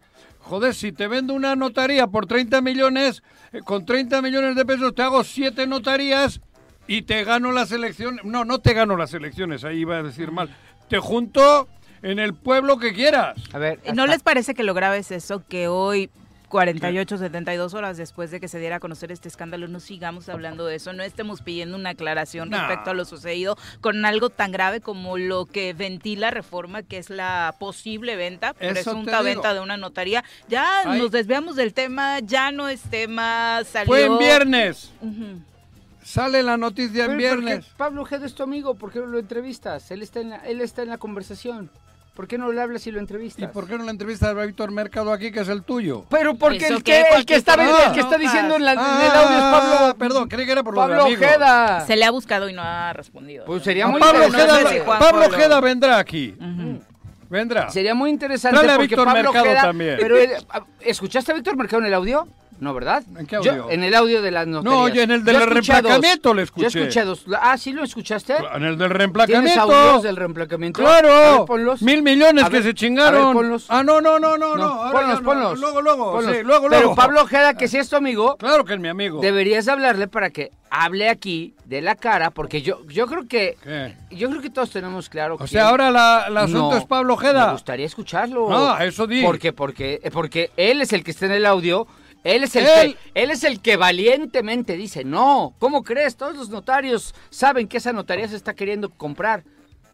Joder, 0.50 0.74
si 0.74 0.92
te 0.92 1.08
vendo 1.08 1.36
una 1.36 1.56
notaría 1.56 2.08
por 2.08 2.26
30 2.26 2.62
millones, 2.62 3.22
eh, 3.54 3.62
con 3.64 3.86
30 3.86 4.20
millones 4.24 4.56
de 4.56 4.66
pesos 4.66 4.96
te 4.96 5.04
hago 5.04 5.24
siete 5.24 5.68
notarías 5.68 6.42
y 6.88 7.04
te 7.04 7.24
gano 7.24 7.52
las 7.52 7.72
elecciones. 7.72 8.26
No, 8.26 8.46
no 8.46 8.58
te 8.58 8.74
gano 8.74 8.98
las 8.98 9.14
elecciones, 9.14 9.64
ahí 9.64 9.82
iba 9.82 9.98
a 10.00 10.04
decir 10.04 10.32
mal. 10.32 10.50
Te 10.88 10.98
junto 10.98 11.68
en 12.02 12.18
el 12.18 12.34
pueblo 12.34 12.80
que 12.80 12.94
quieras. 12.94 13.38
A 13.54 13.60
ver, 13.60 13.80
¿No 13.94 14.08
les 14.08 14.24
parece 14.24 14.56
que 14.56 14.64
lo 14.64 14.74
grave 14.74 14.98
es 14.98 15.12
eso? 15.12 15.44
Que 15.48 15.68
hoy, 15.68 16.10
48, 16.50 17.18
72 17.18 17.74
horas 17.74 17.98
después 17.98 18.32
de 18.32 18.40
que 18.40 18.48
se 18.48 18.60
diera 18.60 18.78
a 18.78 18.80
conocer 18.80 19.12
este 19.12 19.28
escándalo, 19.30 19.68
no 19.68 19.80
sigamos 19.80 20.28
hablando 20.30 20.66
de 20.66 20.76
eso, 20.76 20.94
no 20.94 21.04
estemos 21.04 21.42
pidiendo 21.42 21.78
una 21.78 21.92
aclaración 21.92 22.50
No. 22.50 22.58
respecto 22.58 22.90
a 22.90 22.94
lo 22.94 23.06
sucedido 23.06 23.58
con 23.82 24.04
algo 24.06 24.30
tan 24.30 24.52
grave 24.52 24.82
como 24.82 25.18
lo 25.18 25.46
que 25.46 25.74
ventila 25.74 26.32
reforma, 26.32 26.84
que 26.84 26.98
es 26.98 27.10
la 27.10 27.56
posible 27.60 28.16
venta, 28.16 28.56
Eso 28.60 28.74
presunta 28.74 29.22
venta 29.22 29.54
de 29.54 29.60
una 29.60 29.78
notaría. 29.78 30.24
Ya 30.48 30.82
Ay. 30.86 31.00
nos 31.00 31.12
desviamos 31.12 31.56
del 31.56 31.74
tema, 31.74 32.20
ya 32.20 32.52
no 32.52 32.68
es 32.68 32.82
tema, 32.82 33.62
salió... 33.64 33.88
Fue 33.88 34.06
en 34.06 34.18
viernes. 34.18 34.92
Ujú. 35.02 35.42
Sale 36.04 36.42
la 36.42 36.58
noticia 36.58 37.06
en 37.06 37.18
Pero, 37.18 37.36
¿por 37.36 37.40
qué 37.40 37.46
viernes. 37.46 37.66
Pablo 37.78 38.02
Ojeda 38.02 38.26
es 38.26 38.34
tu 38.34 38.42
amigo, 38.42 38.74
¿por 38.74 38.92
qué 38.92 39.00
no 39.00 39.06
lo 39.06 39.20
entrevistas? 39.20 39.92
Él 39.92 40.02
está 40.02 40.20
en 40.22 40.32
la, 40.32 40.38
él 40.38 40.62
está 40.62 40.82
en 40.82 40.90
la 40.90 40.98
conversación. 40.98 41.70
¿Por 42.20 42.28
qué 42.28 42.38
no 42.38 42.52
le 42.52 42.62
hablas 42.62 42.86
y 42.86 42.92
lo 42.92 43.00
entrevistas? 43.00 43.42
¿Y 43.46 43.48
por 43.48 43.66
qué 43.66 43.78
no 43.78 43.86
la 43.86 43.92
entrevistas 43.92 44.36
a 44.36 44.46
Víctor 44.46 44.72
Mercado 44.72 45.14
aquí, 45.14 45.32
que 45.32 45.40
es 45.40 45.48
el 45.48 45.64
tuyo? 45.64 46.04
Pero 46.10 46.36
porque 46.36 46.66
¿Eso 46.66 46.74
el 46.76 46.84
que, 46.84 47.02
el 47.16 47.26
que 47.26 47.36
está, 47.36 47.54
Ah. 47.58 47.86
el 47.88 47.94
que 47.94 48.02
está 48.02 48.18
diciendo 48.18 48.58
en, 48.58 48.66
la- 48.66 48.74
en 48.74 48.80
el 48.80 48.86
Ah, 48.86 49.22
audio 49.24 49.38
es 49.38 49.44
Pablo. 49.80 49.96
Perdón, 49.98 50.28
creí 50.28 50.46
que 50.46 50.52
era 50.52 50.62
por 50.62 50.76
Pablo. 50.76 51.06
Ojeda. 51.06 51.80
Se 51.88 51.96
le 51.96 52.04
ha 52.04 52.12
buscado 52.12 52.50
y 52.50 52.54
no 52.54 52.62
ha 52.62 52.92
respondido. 52.92 53.46
Pues 53.46 53.64
sería 53.64 53.88
muy 53.88 54.02
Pablo 54.02 54.26
interesante. 54.26 54.52
Ojeda, 54.52 54.64
No 54.64 54.70
sé 54.70 54.76
si 54.80 54.86
Juan 54.86 55.00
Pablo 55.00 55.26
Ojeda 55.28 55.62
vendrá 55.62 55.98
aquí. 55.98 56.36
Vendrá. 57.30 57.70
Sería 57.70 57.96
muy 57.96 58.10
interesante 58.10 58.58
Dale 58.58 58.70
a 58.74 58.76
porque 58.76 58.88
Víctor 58.90 59.14
Mercado 59.14 59.40
Ojeda- 59.46 59.62
también. 59.62 59.98
Pero 60.02 60.16
¿escuchaste 60.82 61.32
a 61.32 61.36
Víctor 61.36 61.56
Mercado 61.56 61.82
en 61.84 61.88
el 61.88 61.94
audio? 61.94 62.28
No, 62.60 62.74
¿verdad? 62.74 63.04
¿En 63.18 63.26
qué 63.26 63.38
Yo- 63.42 63.52
audio? 63.52 63.70
en 63.72 63.84
el 63.84 63.96
audio 63.96 64.22
de 64.22 64.32
las 64.32 64.46
notarías. 64.48 64.80
No, 64.82 64.88
yo 64.90 65.02
en 65.02 65.12
el 65.12 65.24
del 65.24 65.42
reemplacamiento 65.46 66.34
le 66.34 66.44
escuché. 66.44 66.70
Yo 66.70 66.80
escuché 66.82 67.04
dos. 67.06 67.24
Ah, 67.42 67.58
¿sí 67.58 67.72
lo 67.72 67.84
escuchaste? 67.84 68.34
En 68.56 68.64
el 68.64 68.78
del 68.78 68.90
¿Tienes 68.90 68.98
reemplacamiento. 68.98 69.62
audios 69.62 70.04
del 70.04 70.16
reemplacamiento? 70.18 70.82
Claro. 70.82 71.08
ver, 71.08 71.46
ponlos. 71.46 71.82
Mil 71.82 72.02
millones 72.04 72.50
que 72.50 72.62
se 72.62 72.74
chingaron. 72.74 73.28
ver, 73.28 73.34
ponlos. 73.34 73.66
Ah, 73.70 73.82
no, 73.84 74.02
no, 74.02 74.20
no, 74.20 74.38
no, 74.38 74.56
no. 74.58 74.92
Ponlos, 74.92 75.22
no. 75.22 75.26
ponlos. 75.26 75.60
Luego, 75.60 75.82
luego. 75.82 76.12
Ponlos. 76.14 76.36
Sí, 76.36 76.44
luego, 76.44 76.68
Pero. 76.70 76.96
Pablo 76.96 77.22
Ojeda, 77.22 77.54
que 77.54 77.68
si 77.68 77.78
es 77.78 77.90
tu 77.90 77.96
amigo, 77.96 78.36
Claro 78.38 78.66
que 78.66 78.74
es 78.74 78.80
mi 78.80 78.90
amigo. 78.90 79.22
deberías 79.22 79.68
hablarle 79.68 80.08
para 80.08 80.30
que 80.30 80.52
hable 80.72 81.10
aquí 81.10 81.56
de 81.66 81.82
la 81.82 81.96
cara, 81.96 82.30
porque 82.30 82.62
yo, 82.62 82.86
yo 82.88 83.08
creo 83.08 83.28
que 83.28 83.58
¿Qué? 83.64 83.96
yo 84.12 84.30
creo 84.30 84.42
que 84.42 84.50
todos 84.52 84.70
tenemos 84.70 85.10
claro. 85.10 85.36
O 85.36 85.38
quién- 85.40 85.48
sea, 85.48 85.70
ahora 85.70 85.90
la, 85.90 86.26
el 86.28 86.38
asunto 86.38 86.78
es 86.78 86.86
Pablo 86.86 87.16
Me 87.16 87.26
Ojeda. 87.28 87.52
gustaría 87.54 87.86
escucharlo. 87.86 88.48
Ah, 88.52 88.84
eso 88.86 89.08
di. 89.08 89.24
Porque, 89.24 89.52
porque, 89.54 90.00
porque 90.14 90.52
él 90.58 90.82
es 90.82 90.94
el 90.94 91.04
que 91.04 91.12
está 91.12 91.26
en 91.26 91.32
el 91.32 91.46
audio. 91.46 91.88
Él 92.24 92.44
es 92.44 92.56
el 92.56 92.66
Él- 92.66 92.96
que, 93.14 93.22
él 93.22 93.32
es 93.32 93.44
el 93.44 93.62
que 93.62 93.78
valientemente 93.78 94.76
dice, 94.76 95.04
no, 95.06 95.54
¿cómo 95.60 95.84
crees? 95.84 96.18
Todos 96.18 96.36
los 96.36 96.50
notarios 96.50 97.16
saben 97.30 97.68
que 97.68 97.78
esa 97.78 97.94
notaría 97.94 98.28
se 98.28 98.36
está 98.36 98.54
queriendo 98.54 98.90
comprar. 98.90 99.44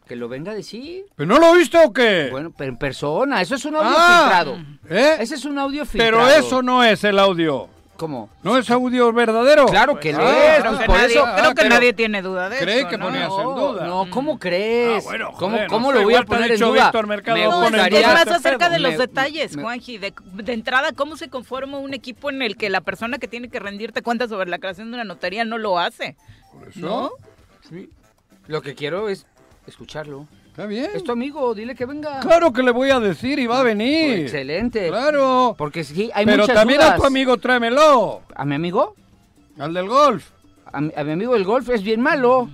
Que 0.07 0.15
lo 0.15 0.29
venga 0.29 0.51
a 0.51 0.55
decir. 0.55 1.05
¿Pero 1.15 1.27
no 1.27 1.39
lo 1.39 1.53
viste 1.53 1.79
o 1.83 1.91
qué? 1.91 2.27
Bueno, 2.31 2.53
pero 2.55 2.69
en 2.69 2.77
persona, 2.77 3.41
eso 3.41 3.55
es 3.55 3.65
un 3.65 3.75
audio 3.75 3.89
Ah, 3.91 4.19
filtrado. 4.21 4.57
¿eh? 4.87 5.15
Ese 5.19 5.33
es 5.33 5.45
un 5.45 5.57
audio 5.57 5.83
filtrado. 5.83 6.11
Pero 6.27 6.29
eso 6.29 6.61
no 6.61 6.83
es 6.83 7.03
el 7.03 7.17
audio. 7.17 7.69
¿Cómo? 7.97 8.29
¿No 8.43 8.57
es 8.57 8.69
audio 8.69 9.13
verdadero? 9.13 9.67
Claro 9.67 9.97
que 9.97 10.11
lo 10.11 10.19
Ah, 10.27 10.55
es, 10.55 10.59
Creo 10.59 10.71
pues 10.71 10.79
que 10.81 10.85
por 10.85 10.95
nadie, 10.97 11.15
eso. 11.15 11.23
creo 11.23 11.45
Ah, 11.45 11.49
que 11.49 11.55
pero- 11.55 11.69
nadie 11.69 11.93
tiene 11.93 12.21
duda 12.21 12.49
de 12.49 12.57
¿Cree 12.59 12.79
eso, 12.79 12.89
que 12.89 12.97
¿no? 12.97 13.05
ponías 13.05 13.23
en 13.23 13.29
No, 13.29 13.53
duda? 13.71 13.87
no, 13.87 14.09
¿cómo 14.09 14.37
crees? 14.37 15.01
Ah, 15.05 15.09
bueno, 15.09 15.31
¿Cómo, 15.37 15.51
joder, 15.55 15.67
cómo 15.69 15.91
no 15.93 15.99
lo 15.99 16.03
voy 16.03 16.15
a 16.15 16.23
poner 16.23 16.51
en 16.51 16.59
duda? 16.59 16.83
Víctor 16.83 17.07
Mercado, 17.07 17.37
Me 17.37 17.47
gustaría- 17.47 17.99
Es 18.01 18.07
más 18.07 18.27
acerca 18.27 18.69
de 18.69 18.79
los 18.79 18.91
Me- 18.93 18.97
detalles, 18.97 19.55
me- 19.55 19.63
Juanji. 19.63 19.97
De, 19.97 20.13
de 20.33 20.53
entrada, 20.53 20.91
¿cómo 20.93 21.15
se 21.15 21.29
conforma 21.29 21.77
un 21.77 21.93
equipo 21.93 22.29
en 22.29 22.41
el 22.41 22.57
que 22.57 22.69
la 22.69 22.81
persona 22.81 23.17
que 23.17 23.29
tiene 23.29 23.47
que 23.49 23.59
rendirte 23.61 24.01
cuenta 24.01 24.27
sobre 24.27 24.49
la 24.49 24.59
creación 24.59 24.89
de 24.91 24.95
una 24.95 25.05
notaría 25.05 25.45
no 25.45 25.57
lo 25.57 25.79
hace? 25.79 26.17
Por 26.51 26.67
eso, 26.67 26.79
¿No? 26.81 27.11
Sí. 27.69 27.89
Lo 28.47 28.61
que 28.61 28.75
quiero 28.75 29.07
es 29.07 29.25
escucharlo. 29.67 30.27
Está 30.55 30.67
bien. 30.67 30.89
Es 30.93 31.03
tu 31.03 31.11
amigo, 31.11 31.53
dile 31.53 31.75
que 31.75 31.85
venga. 31.85 32.21
Claro 32.21 32.53
que 32.53 32.63
le 32.63 32.71
voy 32.71 32.89
a 32.89 33.01
decir 33.01 33.39
y 33.39 33.45
va 33.45 33.59
a 33.59 33.63
venir. 33.63 34.19
Excelente. 34.19 34.87
Claro. 34.87 35.53
Porque 35.57 35.83
sí, 35.83 36.09
hay 36.13 36.25
Pero 36.25 36.43
muchas 36.43 36.55
también 36.55 36.79
dudas. 36.79 36.93
a 36.93 36.95
tu 36.95 37.05
amigo 37.05 37.35
tráemelo. 37.37 38.21
¿A 38.33 38.45
mi 38.45 38.55
amigo? 38.55 38.95
Al 39.59 39.73
del 39.73 39.89
golf. 39.89 40.29
A 40.71 40.79
mi, 40.79 40.91
a 40.95 41.03
mi 41.03 41.11
amigo 41.11 41.35
el 41.35 41.43
golf 41.43 41.69
es 41.71 41.83
bien 41.83 41.99
malo. 41.99 42.49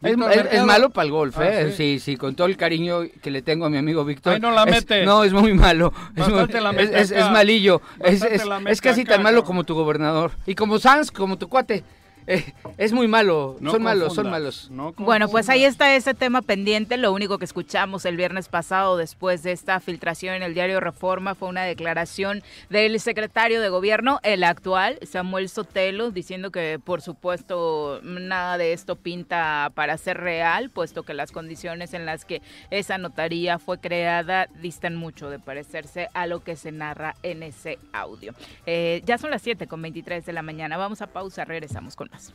Es, 0.00 0.16
malo 0.64 0.90
para 0.90 1.06
el 1.06 1.10
golf, 1.12 1.36
Ah, 1.38 1.48
¿eh? 1.48 1.70
¿sí? 1.70 1.76
Sí, 1.76 1.98
sí, 1.98 2.16
con 2.16 2.36
todo 2.36 2.46
el 2.46 2.56
cariño 2.58 3.00
que 3.22 3.30
le 3.30 3.42
tengo 3.42 3.64
a 3.66 3.70
mi 3.70 3.78
amigo 3.78 4.04
Víctor. 4.04 4.38
No 4.40 4.50
la 4.52 4.62
Es- 4.64 4.70
mete. 4.70 5.04
no, 5.04 5.24
es 5.24 5.32
muy 5.32 5.54
malo. 5.54 5.92
Es, 6.14 6.28
Bastante 6.28 6.60
la 6.60 6.70
es, 6.70 7.10
mete 7.10 7.30
malillo. 7.30 7.80
Es, 8.00 8.44
la 8.46 8.60
mete 8.60 8.78
casi 8.80 9.00
acá, 9.00 9.14
tan 9.14 9.22
malo 9.24 9.38
¿no? 9.38 9.44
como 9.44 9.64
tu 9.64 9.74
gobernador. 9.74 10.32
Y 10.46 10.54
como 10.54 10.78
Sanz, 10.78 11.10
como 11.10 11.36
tu 11.38 11.48
cuate. 11.48 11.82
Eh, 12.26 12.52
es 12.78 12.92
muy 12.92 13.08
malo. 13.08 13.56
No 13.60 13.72
son 13.72 13.82
malos, 13.82 14.14
son 14.14 14.30
malos. 14.30 14.70
no 14.70 14.92
Bueno, 14.92 15.28
pues 15.28 15.48
ahí 15.48 15.64
está 15.64 15.94
ese 15.94 16.14
tema 16.14 16.42
pendiente. 16.42 16.96
Lo 16.96 17.12
único 17.12 17.38
que 17.38 17.44
escuchamos 17.44 18.04
el 18.04 18.16
viernes 18.16 18.48
pasado 18.48 18.96
después 18.96 19.42
de 19.42 19.52
esta 19.52 19.80
filtración 19.80 20.34
en 20.34 20.42
el 20.42 20.54
diario 20.54 20.80
Reforma 20.80 21.34
fue 21.34 21.48
una 21.48 21.64
declaración 21.64 22.42
del 22.70 22.98
secretario 23.00 23.60
de 23.60 23.68
gobierno, 23.68 24.20
el 24.22 24.44
actual, 24.44 24.98
Samuel 25.02 25.48
Sotelo, 25.48 26.10
diciendo 26.10 26.50
que 26.50 26.80
por 26.82 27.02
supuesto 27.02 28.00
nada 28.02 28.58
de 28.58 28.72
esto 28.72 28.96
pinta 28.96 29.70
para 29.74 29.96
ser 29.98 30.18
real, 30.18 30.70
puesto 30.70 31.02
que 31.02 31.14
las 31.14 31.32
condiciones 31.32 31.94
en 31.94 32.06
las 32.06 32.24
que 32.24 32.42
esa 32.70 32.98
notaría 32.98 33.58
fue 33.58 33.78
creada 33.78 34.48
distan 34.60 34.96
mucho 34.96 35.30
de 35.30 35.38
parecerse 35.38 36.08
a 36.14 36.26
lo 36.26 36.42
que 36.42 36.56
se 36.56 36.72
narra 36.72 37.16
en 37.22 37.42
ese 37.42 37.78
audio. 37.92 38.34
Eh, 38.66 39.02
ya 39.04 39.18
son 39.18 39.30
las 39.30 39.42
7 39.42 39.66
con 39.66 39.82
23 39.82 40.24
de 40.24 40.32
la 40.32 40.42
mañana. 40.42 40.76
Vamos 40.76 41.02
a 41.02 41.06
pausa, 41.06 41.44
regresamos 41.44 41.96
con 41.96 42.08
más. 42.14 42.32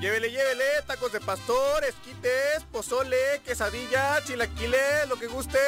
Llévele, 0.00 0.30
llévele, 0.30 0.64
tacos 0.86 1.12
de 1.12 1.20
pastor, 1.20 1.84
esquites, 1.84 2.62
pozole, 2.70 3.40
quesadilla, 3.44 4.22
chilaquiles, 4.24 5.08
lo 5.08 5.16
que 5.16 5.26
guste. 5.26 5.58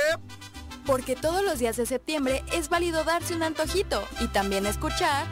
Porque 0.86 1.16
todos 1.16 1.42
los 1.42 1.58
días 1.58 1.76
de 1.76 1.84
septiembre 1.84 2.44
es 2.52 2.68
válido 2.68 3.02
darse 3.04 3.34
un 3.34 3.42
antojito 3.42 4.06
y 4.20 4.28
también 4.28 4.66
escuchar 4.66 5.26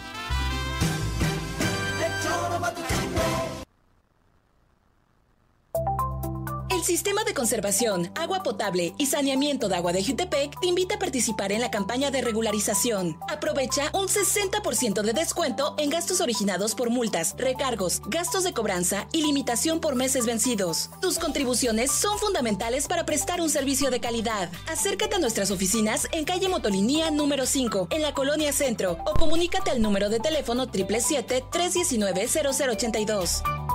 El 6.79 6.85
Sistema 6.85 7.25
de 7.25 7.35
Conservación, 7.35 8.13
Agua 8.15 8.45
Potable 8.45 8.95
y 8.99 9.07
Saneamiento 9.07 9.69
de 9.69 9.75
Agua 9.75 9.93
de 9.93 10.05
Jutepec 10.05 10.61
te 10.61 10.69
invita 10.69 10.95
a 10.95 11.01
participar 11.01 11.51
en 11.51 11.61
la 11.61 11.73
campaña 11.73 12.13
de 12.13 12.23
regularización. 12.23 13.19
Aprovecha 13.29 13.91
un 13.95 14.07
60% 14.07 15.03
de 15.03 15.13
descuento 15.13 15.75
en 15.77 15.91
gastos 15.91 16.21
originados 16.21 16.77
por 16.77 16.91
multas, 16.91 17.35
recargos, 17.37 18.01
gastos 18.07 18.45
de 18.45 18.53
cobranza 18.53 19.09
y 19.13 19.23
limitación 19.23 19.81
por 19.81 19.97
meses 19.97 20.25
vencidos. 20.25 20.91
Tus 21.03 21.19
contribuciones 21.19 21.91
son 21.91 22.17
fundamentales 22.17 22.87
para 22.87 23.05
prestar 23.05 23.41
un 23.41 23.51
servicio 23.51 23.91
de 23.91 23.99
calidad. 23.99 24.49
Acércate 24.69 25.17
a 25.17 25.19
nuestras 25.19 25.51
oficinas 25.51 26.07
en 26.13 26.25
calle 26.25 26.49
Motolinía 26.49 27.11
número 27.11 27.45
5, 27.45 27.89
en 27.91 28.03
la 28.03 28.15
Colonia 28.15 28.53
Centro, 28.53 28.99
o 29.05 29.15
comunícate 29.15 29.73
al 29.73 29.83
número 29.83 30.11
de 30.11 30.21
teléfono 30.21 30.69
777-319-0082. 30.69 33.68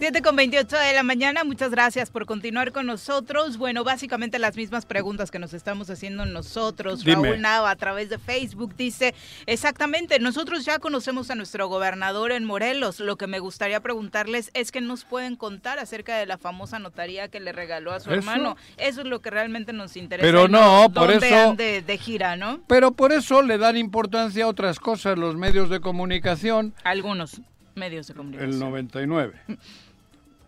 7 0.00 0.22
con 0.22 0.34
28 0.34 0.78
de 0.78 0.94
la 0.94 1.02
mañana, 1.02 1.44
muchas 1.44 1.70
gracias 1.70 2.08
por 2.10 2.24
continuar 2.24 2.72
con 2.72 2.86
nosotros. 2.86 3.58
Bueno, 3.58 3.84
básicamente 3.84 4.38
las 4.38 4.56
mismas 4.56 4.86
preguntas 4.86 5.30
que 5.30 5.38
nos 5.38 5.52
estamos 5.52 5.90
haciendo 5.90 6.24
nosotros. 6.24 7.04
Dime. 7.04 7.28
Raúl 7.28 7.42
Nava 7.42 7.70
a 7.70 7.76
través 7.76 8.08
de 8.08 8.16
Facebook 8.16 8.74
dice, 8.76 9.14
exactamente, 9.44 10.18
nosotros 10.18 10.64
ya 10.64 10.78
conocemos 10.78 11.30
a 11.30 11.34
nuestro 11.34 11.68
gobernador 11.68 12.32
en 12.32 12.46
Morelos. 12.46 12.98
Lo 12.98 13.16
que 13.16 13.26
me 13.26 13.40
gustaría 13.40 13.80
preguntarles 13.80 14.50
es 14.54 14.72
que 14.72 14.80
nos 14.80 15.04
pueden 15.04 15.36
contar 15.36 15.78
acerca 15.78 16.16
de 16.16 16.24
la 16.24 16.38
famosa 16.38 16.78
notaría 16.78 17.28
que 17.28 17.38
le 17.38 17.52
regaló 17.52 17.92
a 17.92 18.00
su 18.00 18.08
¿Eso? 18.08 18.20
hermano. 18.20 18.56
Eso 18.78 19.02
es 19.02 19.06
lo 19.06 19.20
que 19.20 19.28
realmente 19.28 19.74
nos 19.74 19.98
interesa. 19.98 20.26
Pero 20.26 20.46
y 20.46 20.48
no, 20.48 20.90
por 20.94 21.10
eso- 21.10 21.54
de, 21.56 21.82
de 21.82 21.98
gira, 21.98 22.36
¿no? 22.36 22.62
Pero 22.68 22.92
por 22.92 23.12
eso 23.12 23.42
le 23.42 23.58
dan 23.58 23.76
importancia 23.76 24.44
a 24.44 24.48
otras 24.48 24.80
cosas 24.80 25.18
los 25.18 25.36
medios 25.36 25.68
de 25.68 25.80
comunicación. 25.80 26.72
Algunos 26.84 27.42
medios 27.74 28.06
de 28.06 28.14
comunicación. 28.14 28.50
El 28.54 28.58
99. 28.58 29.34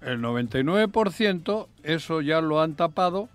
El 0.05 0.21
99% 0.21 1.69
eso 1.83 2.21
ya 2.21 2.41
lo 2.41 2.61
han 2.61 2.75
tapado. 2.75 3.29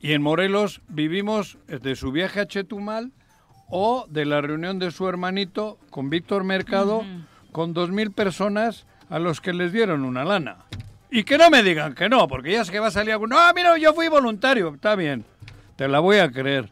Y 0.00 0.12
en 0.12 0.22
Morelos 0.22 0.80
vivimos 0.88 1.58
de 1.66 1.94
su 1.94 2.10
viaje 2.10 2.40
a 2.40 2.46
Chetumal 2.46 3.12
o 3.68 4.06
de 4.08 4.24
la 4.24 4.40
reunión 4.40 4.78
de 4.78 4.90
su 4.90 5.08
hermanito 5.08 5.78
con 5.90 6.10
Víctor 6.10 6.44
Mercado 6.44 7.04
con 7.52 7.72
dos 7.74 7.90
mil 7.90 8.10
personas 8.10 8.86
a 9.10 9.18
los 9.18 9.40
que 9.40 9.52
les 9.52 9.72
dieron 9.72 10.04
una 10.04 10.24
lana. 10.24 10.56
Y 11.10 11.24
que 11.24 11.36
no 11.36 11.50
me 11.50 11.62
digan 11.62 11.94
que 11.94 12.08
no, 12.08 12.26
porque 12.26 12.52
ya 12.52 12.62
es 12.62 12.70
que 12.70 12.80
va 12.80 12.86
a 12.86 12.90
salir 12.90 13.12
alguno. 13.12 13.36
Ah, 13.38 13.52
mira, 13.54 13.76
yo 13.76 13.92
fui 13.92 14.08
voluntario. 14.08 14.74
Está 14.74 14.96
bien, 14.96 15.24
te 15.76 15.86
la 15.86 16.00
voy 16.00 16.16
a 16.16 16.32
creer. 16.32 16.70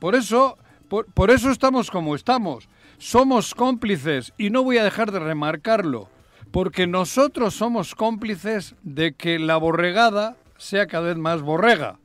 Por 0.00 0.16
eso, 0.16 0.58
por, 0.88 1.06
por 1.06 1.30
eso 1.30 1.50
estamos 1.52 1.90
como 1.90 2.16
estamos. 2.16 2.68
Somos 2.98 3.54
cómplices 3.54 4.32
y 4.36 4.50
no 4.50 4.64
voy 4.64 4.78
a 4.78 4.84
dejar 4.84 5.12
de 5.12 5.20
remarcarlo, 5.20 6.08
porque 6.52 6.86
nosotros 6.86 7.54
somos 7.54 7.94
cómplices 7.94 8.74
de 8.82 9.14
que 9.14 9.38
la 9.38 9.56
borregada 9.56 10.36
sea 10.58 10.86
cada 10.86 11.08
vez 11.08 11.16
más 11.16 11.42
borrega. 11.42 11.96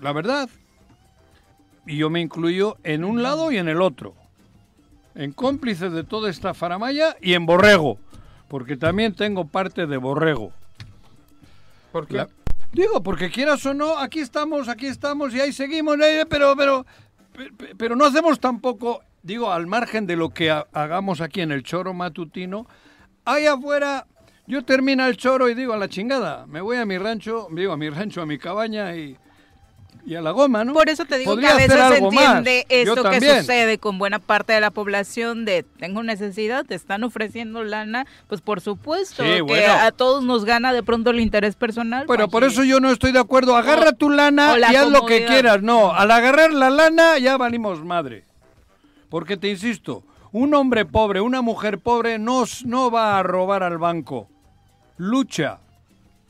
La 0.00 0.12
verdad. 0.12 0.48
Y 1.86 1.98
yo 1.98 2.10
me 2.10 2.20
incluyo 2.20 2.76
en 2.84 3.04
un 3.04 3.22
lado 3.22 3.52
y 3.52 3.58
en 3.58 3.68
el 3.68 3.80
otro. 3.82 4.14
En 5.14 5.32
cómplices 5.32 5.92
de 5.92 6.04
toda 6.04 6.30
esta 6.30 6.54
faramaya 6.54 7.16
y 7.20 7.34
en 7.34 7.44
borrego, 7.44 7.98
porque 8.48 8.76
también 8.76 9.14
tengo 9.14 9.46
parte 9.46 9.86
de 9.86 9.96
borrego. 9.98 10.52
¿Por 11.92 12.10
La- 12.10 12.28
Digo, 12.72 13.02
porque 13.02 13.30
quieras 13.30 13.66
o 13.66 13.74
no, 13.74 13.98
aquí 13.98 14.20
estamos, 14.20 14.68
aquí 14.68 14.86
estamos 14.86 15.34
y 15.34 15.40
ahí 15.40 15.52
seguimos, 15.52 15.98
eh, 16.00 16.24
pero, 16.26 16.54
pero, 16.56 16.86
pe- 17.36 17.74
pero 17.76 17.94
no 17.96 18.06
hacemos 18.06 18.40
tampoco, 18.40 19.02
digo, 19.22 19.52
al 19.52 19.66
margen 19.66 20.06
de 20.06 20.16
lo 20.16 20.30
que 20.30 20.50
ha- 20.50 20.66
hagamos 20.72 21.20
aquí 21.20 21.42
en 21.42 21.52
el 21.52 21.62
choro 21.64 21.92
matutino, 21.92 22.66
ahí 23.24 23.46
afuera, 23.46 24.06
yo 24.46 24.64
termino 24.64 25.06
el 25.06 25.16
choro 25.16 25.48
y 25.48 25.54
digo, 25.54 25.72
a 25.72 25.76
la 25.76 25.88
chingada, 25.88 26.46
me 26.46 26.60
voy 26.60 26.76
a 26.76 26.84
mi 26.84 26.98
rancho, 26.98 27.48
digo, 27.52 27.72
a 27.72 27.76
mi 27.76 27.88
rancho, 27.90 28.22
a 28.22 28.26
mi 28.26 28.38
cabaña 28.38 28.94
y, 28.96 29.16
y 30.04 30.16
a 30.16 30.20
la 30.20 30.32
goma, 30.32 30.64
¿no? 30.64 30.72
Por 30.72 30.88
eso 30.88 31.04
te 31.04 31.16
digo 31.16 31.30
Podría 31.32 31.50
que 31.50 31.54
a 31.54 31.56
veces 31.58 31.88
se 31.88 31.98
entiende 31.98 32.66
esto 32.68 33.04
que 33.08 33.20
sucede 33.38 33.78
con 33.78 33.98
buena 33.98 34.18
parte 34.18 34.52
de 34.52 34.60
la 34.60 34.72
población 34.72 35.44
de 35.44 35.62
tengo 35.78 36.02
necesidad, 36.02 36.64
te 36.66 36.74
están 36.74 37.04
ofreciendo 37.04 37.62
lana, 37.62 38.04
pues 38.26 38.40
por 38.40 38.60
supuesto 38.60 39.22
Sí, 39.22 39.28
que 39.30 39.42
bueno. 39.42 39.72
a 39.74 39.92
todos 39.92 40.24
nos 40.24 40.44
gana 40.44 40.72
de 40.72 40.82
pronto 40.82 41.10
el 41.10 41.20
interés 41.20 41.54
personal. 41.54 42.06
Pero 42.08 42.28
por 42.28 42.42
Juanji. 42.42 42.54
eso 42.54 42.64
yo 42.64 42.80
no 42.80 42.90
estoy 42.90 43.12
de 43.12 43.20
acuerdo. 43.20 43.54
Agarra 43.56 43.90
O- 43.90 43.94
tu 43.96 44.10
lana 44.10 44.56
la 44.58 44.72
y 44.72 44.76
haz 44.76 44.88
lo 44.90 45.06
que 45.06 45.24
quieras. 45.24 45.62
No, 45.62 45.92
al 45.94 46.10
agarrar 46.10 46.52
la 46.52 46.68
lana 46.70 47.18
ya 47.18 47.36
valimos 47.36 47.84
madre. 47.84 48.24
Porque 49.08 49.36
te 49.36 49.48
insisto, 49.50 50.02
un 50.32 50.54
hombre 50.54 50.84
pobre, 50.84 51.20
una 51.20 51.42
mujer 51.42 51.78
pobre 51.78 52.18
no, 52.18 52.44
no 52.64 52.90
va 52.90 53.18
a 53.18 53.22
robar 53.22 53.62
al 53.62 53.78
banco. 53.78 54.28
Lucha, 54.96 55.58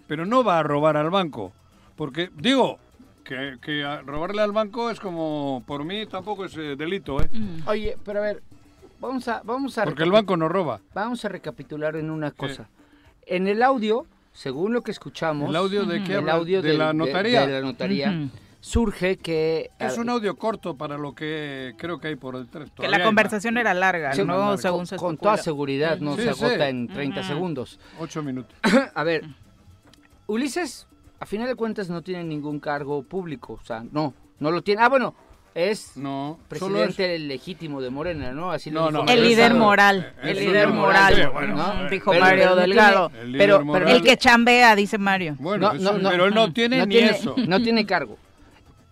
pero 0.06 0.26
no 0.26 0.44
va 0.44 0.58
a 0.58 0.62
robar 0.62 0.96
al 0.96 1.10
banco. 1.10 1.52
Porque, 1.96 2.30
digo, 2.36 2.78
que, 3.24 3.56
robarle 4.04 4.42
al 4.42 4.52
banco 4.52 4.90
es 4.90 5.00
como, 5.00 5.62
por 5.66 5.84
mí 5.84 6.06
tampoco 6.06 6.44
es 6.44 6.56
eh, 6.56 6.76
delito, 6.76 7.20
¿eh? 7.20 7.28
Oye, 7.66 7.96
pero 8.04 8.20
a 8.20 8.22
ver, 8.22 8.42
vamos 9.00 9.28
a, 9.28 9.42
vamos 9.44 9.78
a 9.78 9.84
Porque 9.84 10.02
el 10.02 10.12
banco 10.12 10.36
no 10.36 10.48
roba. 10.48 10.80
Vamos 10.94 11.24
a 11.24 11.28
recapitular 11.28 11.96
en 11.96 12.10
una 12.10 12.30
cosa. 12.32 12.68
En 13.24 13.46
el 13.46 13.62
audio, 13.62 14.06
según 14.32 14.72
lo 14.72 14.82
que 14.82 14.90
escuchamos, 14.90 15.48
¿El 15.48 15.56
audio 15.56 15.84
de 15.84 16.02
qué 16.02 16.14
el 16.14 16.28
audio 16.28 16.60
¿De 16.60 16.74
la 16.74 16.92
notaría? 16.92 17.46
de 17.46 17.52
la 17.52 17.60
notaría. 17.60 18.28
Surge 18.62 19.16
que 19.18 19.70
Es 19.80 19.98
un 19.98 20.08
audio 20.08 20.36
corto 20.36 20.76
para 20.76 20.96
lo 20.96 21.14
que 21.16 21.74
creo 21.76 21.98
que 21.98 22.06
hay 22.08 22.14
por 22.16 22.38
detrás. 22.38 22.70
que 22.70 22.76
Todavía 22.76 22.98
la 22.98 23.04
conversación 23.04 23.58
era 23.58 23.74
larga, 23.74 24.12
Sí, 24.14 24.24
¿no? 24.24 24.38
larga. 24.38 24.56
Según 24.56 24.86
se 24.86 24.96
con 24.96 25.18
toda 25.18 25.36
seguridad 25.36 25.98
no 25.98 26.14
Sí, 26.16 26.22
se 26.22 26.32
sí. 26.32 26.44
agota 26.44 26.68
en 26.68 26.86
30 26.86 27.24
segundos. 27.24 27.80
Ocho 27.98 28.22
minutos. 28.22 28.56
A 28.94 29.02
ver, 29.02 29.24
Ulises, 30.28 30.86
a 31.20 31.26
final 31.26 31.48
de 31.48 31.54
cuentas, 31.56 31.90
no 31.90 32.02
tiene 32.02 32.24
ningún 32.24 32.60
cargo 32.60 33.02
público. 33.02 33.58
O 33.60 33.64
sea, 33.64 33.84
no, 33.90 34.14
no 34.38 34.50
lo 34.52 34.62
tiene. 34.62 34.80
Ah, 34.82 34.88
bueno, 34.88 35.14
es 35.54 35.96
No, 35.96 36.38
es... 36.40 36.48
presidente 36.48 37.18
legítimo 37.18 37.80
de 37.82 37.90
Morena, 37.90 38.32
¿no? 38.32 38.52
Así 38.52 38.70
lo 38.70 38.90
No, 38.90 39.04
El 39.06 39.22
líder 39.24 39.54
moral, 39.54 40.14
el 40.22 40.36
líder 40.38 40.68
moral, 40.68 41.14
moral, 41.14 41.30
bueno, 41.32 41.56
¿no? 41.56 41.90
dijo 41.90 42.10
pero- 42.12 42.24
Mario 42.24 42.42
pero 42.44 42.56
Delgado. 42.56 43.08
tiene- 43.10 43.24
El 43.24 43.32
pero, 43.38 43.88
El 43.88 44.02
que 44.02 44.16
chambea, 44.16 44.74
dice 44.76 44.98
Mario. 44.98 45.34
Bueno, 45.40 45.72
No, 45.72 45.76
eso- 45.78 45.92
no, 45.94 45.98
no. 45.98 46.10
pero 46.10 46.26
él 46.26 46.34
no 46.34 46.52
tiene 46.52 46.78
no 46.78 46.86
ni 46.86 46.92
tiene, 46.94 47.10
eso. 47.10 47.34
No 47.46 47.60
tiene 47.60 47.84
cargo. 47.84 48.16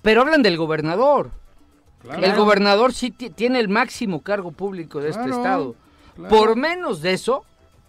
Pero 0.03 0.23
hablan 0.23 0.43
del 0.43 0.57
gobernador. 0.57 1.31
Claro. 2.03 2.25
El 2.25 2.35
gobernador 2.35 2.95
sí 2.95 3.11
ti- 3.11 3.31
tiene 3.31 3.61
el 3.61 3.69
máximo 3.69 4.23
cargo 4.23 4.53
público 4.53 5.01
de 5.01 5.11
este 5.11 5.29
estado. 5.29 5.75
claro. 6.17 6.35
Por 6.35 6.57
menos 6.57 7.03
de 7.03 7.13
eso, 7.13 7.45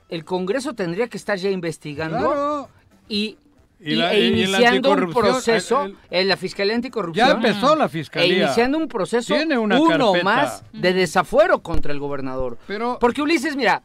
el 0.09 0.25
Congreso 0.25 0.73
tendría 0.73 1.07
que 1.07 1.17
estar 1.17 1.37
ya 1.37 1.49
investigando 1.49 2.67
y, 3.07 3.37
Y 3.79 3.93
y- 3.93 3.95
la- 3.95 4.13
e 4.13 4.27
iniciando 4.27 4.91
un 4.91 5.13
proceso 5.13 5.83
el- 5.83 5.91
el- 5.91 5.97
en 6.21 6.27
la 6.27 6.37
Fiscalía 6.37 6.75
Anticorrupción. 6.75 7.27
Ya 7.27 7.33
empezó 7.33 7.75
la 7.75 7.85
E 7.85 7.89
fiscalía. 7.89 8.43
iniciando 8.45 8.77
un 8.77 8.87
proceso, 8.89 9.33
Tiene 9.33 9.57
una 9.57 9.79
uno 9.79 10.11
carpeta. 10.11 10.23
más 10.25 10.63
de 10.73 10.93
desafuero 10.93 11.59
contra 11.59 11.93
el 11.93 11.99
gobernador. 11.99 12.57
Pero- 12.67 12.97
Porque 12.99 13.21
Ulises, 13.21 13.55
mira, 13.55 13.81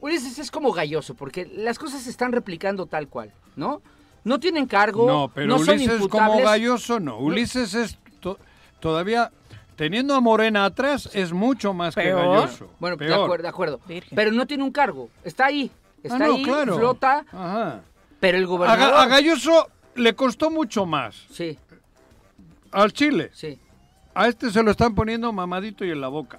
Ulises 0.00 0.38
es 0.38 0.50
como 0.50 0.70
galloso, 0.72 1.14
porque 1.14 1.50
las 1.56 1.78
cosas 1.78 2.02
se 2.02 2.10
están 2.10 2.30
replicando 2.32 2.86
tal 2.86 3.08
cual, 3.08 3.32
¿no? 3.56 3.82
No 4.24 4.40
tienen 4.40 4.66
cargo, 4.66 5.06
No, 5.06 5.30
pero 5.34 5.46
no 5.46 5.58
son 5.58 5.74
Ulises 5.74 5.88
como 5.88 6.04
imputables. 6.04 6.44
galloso 6.44 6.98
no. 7.00 7.18
Ulises 7.18 7.74
es 7.74 7.98
to- 8.20 8.38
todavía 8.80 9.30
teniendo 9.76 10.14
a 10.14 10.20
Morena 10.20 10.64
atrás 10.64 11.10
es 11.12 11.32
mucho 11.32 11.74
más 11.74 11.94
que 11.94 12.10
galloso. 12.10 12.70
Bueno, 12.80 12.96
de 12.96 13.12
acuerdo, 13.14 13.42
de 13.42 13.48
acuerdo. 13.48 13.80
Virgen. 13.86 14.16
Pero 14.16 14.32
no 14.32 14.46
tiene 14.46 14.64
un 14.64 14.70
cargo, 14.72 15.10
está 15.24 15.46
ahí, 15.46 15.70
está 16.02 16.16
Ah, 16.16 16.28
no, 16.28 16.34
ahí, 16.36 16.42
claro. 16.42 16.76
flota, 16.78 17.24
Ajá. 17.32 17.80
pero 18.20 18.38
el 18.38 18.46
gobernador... 18.46 18.94
A 18.94 19.06
Galloso 19.06 19.68
le 19.96 20.14
costó 20.14 20.50
mucho 20.50 20.86
más. 20.86 21.16
Sí, 21.30 21.58
Al 22.72 22.92
Chile. 22.92 23.30
sí. 23.34 23.58
A 24.14 24.28
este 24.28 24.50
se 24.50 24.62
lo 24.62 24.70
están 24.70 24.94
poniendo 24.94 25.32
mamadito 25.32 25.84
y 25.84 25.90
en 25.90 26.00
la 26.00 26.08
boca. 26.08 26.38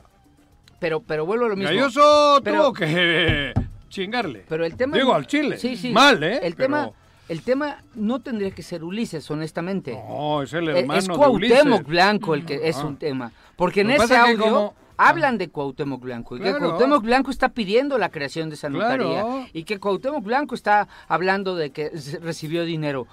Pero, 0.80 1.02
pero 1.02 1.26
vuelvo 1.26 1.46
a 1.46 1.50
lo 1.50 1.56
mismo. 1.56 1.70
Galloso 1.74 2.40
Pero- 2.44 2.62
tuvo 2.64 2.74
que 2.74 3.54
chingarle. 3.90 4.46
Pero 4.48 4.66
el 4.66 4.76
tema... 4.78 4.96
Digo, 4.98 5.14
al 5.14 5.28
Chile. 5.28 5.58
Sí, 5.58 5.76
sí. 5.76 5.92
Mal, 5.92 6.24
¿eh? 6.24 6.40
El 6.42 6.56
Pero- 6.56 6.68
tema, 6.68 6.92
el 7.30 7.42
tema 7.42 7.78
no 7.96 8.20
tendría 8.20 8.52
que 8.52 8.62
ser 8.64 8.84
Ulises, 8.84 9.30
honestamente. 9.32 9.94
No, 9.94 10.44
es 10.44 10.54
el 10.54 10.70
Eh, 10.70 10.80
hermano 10.80 11.00
es 11.00 11.08
de 11.08 11.14
Cuauhtémoc. 11.14 11.84
Blanco 11.88 12.34
el 12.36 12.46
que 12.46 12.68
es 12.70 12.78
Ah. 12.78 12.86
un 12.86 12.98
tema. 12.98 13.32
Porque 13.56 13.82
en 13.82 13.92
ese 13.92 14.06
es 14.06 14.12
audio 14.12 14.38
como- 14.40 14.74
hablan 14.98 15.38
de 15.38 15.50
Cuauhtémoc 15.50 16.02
Blanco 16.02 16.38
y 16.38 16.42
que. 16.42 16.54
Cuauhtémoc 16.58 17.04
Blanco 17.04 17.32
está 17.32 17.50
pidiendo 17.50 17.98
la 17.98 18.10
creación 18.10 18.50
de 18.50 18.56
esa 18.56 18.70
Claro. 18.70 19.04
notaría 19.10 19.50
y 19.54 19.64
que 19.64 19.80
Cuauhtémoc 19.80 20.24
Blanco 20.24 20.56
está 20.56 20.88
hablando 21.08 21.56
de 21.56 21.72
que 21.72 21.92
recibió 22.22 22.64
dinero. 22.66 23.08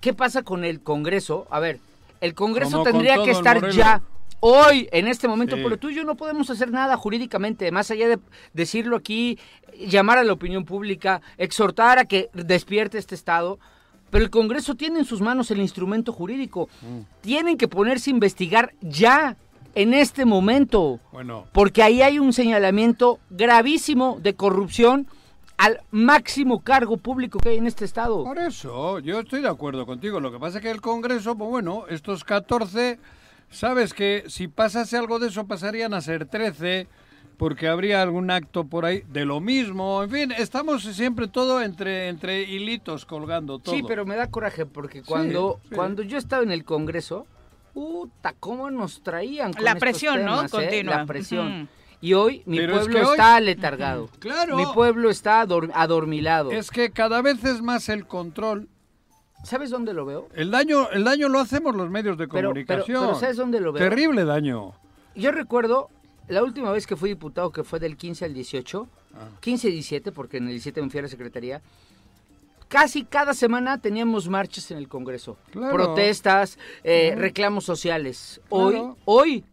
¿Qué 0.00 0.12
pasa 0.12 0.42
con 0.42 0.64
el 0.64 0.80
Congreso? 0.80 1.46
A 1.50 1.58
ver, 1.58 1.80
el 2.20 2.34
Congreso 2.34 2.72
Como 2.78 2.84
tendría 2.84 3.16
que 3.22 3.30
estar 3.30 3.70
ya 3.70 4.02
hoy, 4.40 4.88
en 4.92 5.08
este 5.08 5.28
momento, 5.28 5.56
Sí. 5.56 5.62
pero 5.62 5.78
tú 5.78 5.90
y 5.90 5.94
yo 5.94 6.04
no 6.04 6.16
podemos 6.16 6.50
hacer 6.50 6.70
nada 6.70 6.96
jurídicamente, 6.96 7.70
más 7.70 7.90
allá 7.90 8.08
de 8.08 8.18
decirlo 8.52 8.96
aquí, 8.96 9.38
llamar 9.78 10.18
a 10.18 10.24
la 10.24 10.32
opinión 10.32 10.64
pública, 10.64 11.20
exhortar 11.38 11.98
a 11.98 12.04
que 12.04 12.30
despierte 12.32 12.98
este 12.98 13.14
Estado. 13.14 13.58
Pero 14.10 14.24
el 14.24 14.30
Congreso 14.30 14.76
tiene 14.76 15.00
en 15.00 15.04
sus 15.04 15.20
manos 15.20 15.50
el 15.50 15.60
instrumento 15.60 16.12
jurídico. 16.12 16.68
Mm. 16.82 17.00
Tienen 17.22 17.58
que 17.58 17.66
ponerse 17.68 18.10
a 18.10 18.14
investigar 18.14 18.72
ya, 18.80 19.36
en 19.74 19.92
este 19.92 20.24
momento. 20.24 21.00
Bueno, 21.12 21.44
Porque 21.52 21.82
ahí 21.82 22.00
hay 22.00 22.18
un 22.18 22.32
señalamiento 22.32 23.18
gravísimo 23.28 24.18
de 24.22 24.34
corrupción 24.34 25.06
al 25.58 25.80
máximo 25.90 26.60
cargo 26.62 26.96
público 26.96 27.38
que 27.38 27.50
hay 27.50 27.58
en 27.58 27.66
este 27.66 27.84
Estado. 27.84 28.24
Por 28.24 28.38
eso, 28.38 28.98
yo 29.00 29.20
estoy 29.20 29.42
de 29.42 29.48
acuerdo 29.48 29.84
contigo. 29.84 30.18
Lo 30.18 30.32
que 30.32 30.38
pasa 30.38 30.58
es 30.58 30.62
que 30.62 30.70
el 30.70 30.80
Congreso, 30.80 31.36
pues 31.36 31.50
bueno, 31.50 31.84
estos 31.90 32.24
14, 32.24 32.98
sabes 33.50 33.94
que 33.94 34.24
si 34.28 34.48
pasase 34.48 34.96
algo 34.96 35.18
de 35.18 35.28
eso 35.28 35.46
pasarían 35.46 35.94
a 35.94 36.00
ser 36.00 36.26
13, 36.26 36.88
porque 37.36 37.68
habría 37.68 38.00
algún 38.02 38.30
acto 38.30 38.64
por 38.64 38.84
ahí 38.86 39.02
de 39.08 39.24
lo 39.26 39.40
mismo. 39.40 40.02
En 40.02 40.10
fin, 40.10 40.32
estamos 40.32 40.82
siempre 40.84 41.28
todo 41.28 41.60
entre, 41.62 42.08
entre 42.08 42.42
hilitos 42.44 43.04
colgando 43.04 43.58
todo. 43.58 43.74
Sí, 43.74 43.82
pero 43.86 44.06
me 44.06 44.16
da 44.16 44.30
coraje 44.30 44.64
porque 44.66 45.02
cuando, 45.02 45.60
sí. 45.68 45.74
cuando 45.74 46.02
yo 46.02 46.16
estaba 46.18 46.42
en 46.42 46.50
el 46.50 46.64
Congreso, 46.64 47.26
puta, 47.74 48.34
cómo 48.40 48.70
nos 48.70 49.02
traían 49.02 49.52
con 49.52 49.64
La 49.64 49.72
estos 49.72 49.80
presión, 49.80 50.24
¿no? 50.24 50.42
¿eh? 50.44 50.48
Continua. 50.48 50.96
La 50.96 51.06
presión. 51.06 51.68
Y 52.00 52.12
hoy 52.14 52.42
mi 52.46 52.58
Pero 52.58 52.74
es 52.74 52.78
pueblo 52.80 52.98
que 53.00 53.04
hoy- 53.04 53.10
está 53.12 53.40
letargado. 53.40 54.08
Claro. 54.18 54.56
Mi 54.56 54.64
pueblo 54.66 55.10
está 55.10 55.40
ador- 55.46 55.70
adormilado. 55.74 56.52
Es 56.52 56.70
que 56.70 56.90
cada 56.90 57.20
vez 57.22 57.42
es 57.44 57.60
más 57.62 57.88
el 57.88 58.06
control. 58.06 58.68
¿Sabes 59.44 59.70
dónde 59.70 59.92
lo 59.94 60.04
veo? 60.04 60.28
El 60.34 60.50
daño, 60.50 60.90
el 60.90 61.04
daño 61.04 61.28
lo 61.28 61.38
hacemos 61.38 61.74
los 61.76 61.88
medios 61.90 62.16
de 62.18 62.26
Pero- 62.26 62.32
pero- 62.32 62.48
comunicación. 62.48 63.00
pero 63.06 63.14
¿sabes 63.18 63.36
dónde 63.36 63.60
lo 63.60 63.72
veo? 63.72 63.82
Terrible 63.88 64.24
daño. 64.24 64.72
Yo 65.14 65.30
recuerdo 65.32 65.88
la 66.28 66.42
última 66.42 66.72
vez 66.72 66.86
que 66.86 66.96
fui 66.96 67.10
diputado, 67.10 67.50
que 67.52 67.62
fue 67.62 67.78
del 67.78 67.96
15 67.96 68.24
al 68.24 68.34
18, 68.34 68.88
Ah. 69.14 69.28
15 69.40 69.68
y 69.68 69.72
17, 69.72 70.10
porque 70.12 70.38
en 70.38 70.44
el 70.44 70.50
17 70.50 70.82
me 70.82 70.90
fui 70.90 70.98
a 70.98 71.02
la 71.02 71.08
secretaría. 71.08 71.62
Casi 72.68 73.04
cada 73.04 73.32
semana 73.32 73.78
teníamos 73.78 74.28
marchas 74.28 74.70
en 74.72 74.78
el 74.78 74.88
Congreso, 74.88 75.36
Claro. 75.52 75.72
protestas, 75.72 76.58
eh, 76.82 77.14
reclamos 77.16 77.64
sociales. 77.64 78.40
Hoy, 78.48 78.72
Claro. 78.74 78.96
hoy 79.04 79.44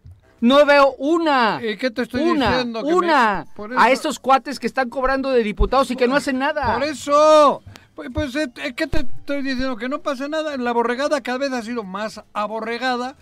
no 0.42 0.66
veo 0.66 0.96
una, 0.98 1.62
¿Y 1.64 1.78
qué 1.78 1.92
te 1.92 2.02
estoy 2.02 2.22
una, 2.24 2.50
diciendo? 2.50 2.80
Que 2.82 2.88
me- 2.90 2.96
una 2.96 3.46
por 3.56 3.72
a 3.78 3.86
eso- 3.86 3.94
estos 3.94 4.20
cuates 4.20 4.60
que 4.60 4.66
están 4.66 4.90
cobrando 4.90 5.30
de 5.30 5.44
diputados 5.44 5.92
y 5.92 5.96
que 5.96 6.08
no 6.08 6.16
hacen 6.16 6.40
nada. 6.40 6.74
Por 6.74 6.84
eso. 6.84 7.62
Pues, 7.96 8.10
pues 8.14 8.36
eh, 8.36 8.52
eh, 8.64 8.74
¿qué 8.76 8.88
te 8.88 9.00
estoy 9.20 9.44
diciendo? 9.44 9.76
Que 9.78 9.88
no 9.90 10.02
pasa 10.02 10.28
nada. 10.28 10.58
La 10.58 10.72
borregada 10.72 11.22
cada 11.22 11.38
vez 11.38 11.52
ha 11.52 11.62
sido 11.62 11.84
más 11.84 12.22
aborregada 12.34 13.16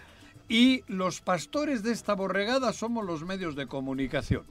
y 0.47 0.83
los 0.87 1.21
pastores 1.21 1.83
de 1.83 1.91
esta 1.91 2.13
borregada 2.13 2.71
somos 2.73 3.05
los 3.05 3.23
medios 3.23 3.55
de 3.55 3.67
comunicación. 3.67 4.43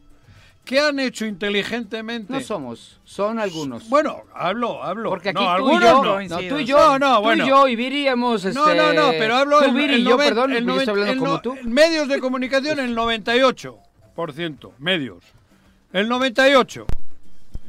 ¿Qué 0.64 0.78
han 0.78 1.00
hecho 1.00 1.24
inteligentemente? 1.24 2.32
No 2.34 2.40
somos, 2.40 3.00
son 3.02 3.38
algunos. 3.38 3.88
Bueno, 3.88 4.24
hablo, 4.34 4.82
hablo. 4.84 5.08
Porque 5.08 5.30
aquí 5.30 5.42
no, 5.42 5.56
tú 5.56 5.70
y 5.70 5.80
yo, 5.80 6.04
no. 6.04 6.20
no, 6.20 6.38
tú 6.48 6.58
y 6.58 6.64
yo, 6.66 6.76
No, 6.78 6.98
no, 6.98 7.16
tú 7.16 7.22
bueno. 7.22 7.44
y 7.44 7.48
yo 7.48 7.64
viviríamos, 7.64 8.44
este, 8.44 8.60
No, 8.60 8.74
no, 8.74 8.92
no, 8.92 9.08
pero 9.12 9.36
hablo 9.36 9.60
tú, 9.60 9.64
el, 9.78 9.90
el 9.90 10.04
yo, 10.04 10.16
noven- 10.18 10.28
perdón, 10.28 10.52
el 10.52 10.66
yo 10.66 10.80
estoy 10.80 10.90
hablando 11.00 11.12
el 11.12 11.18
como 11.18 11.40
tú. 11.40 11.56
Medios 11.64 12.08
de 12.08 12.20
comunicación 12.20 12.78
el 12.78 12.94
98%, 12.94 14.72
medios. 14.78 15.24
El 15.92 16.08
98. 16.08 16.86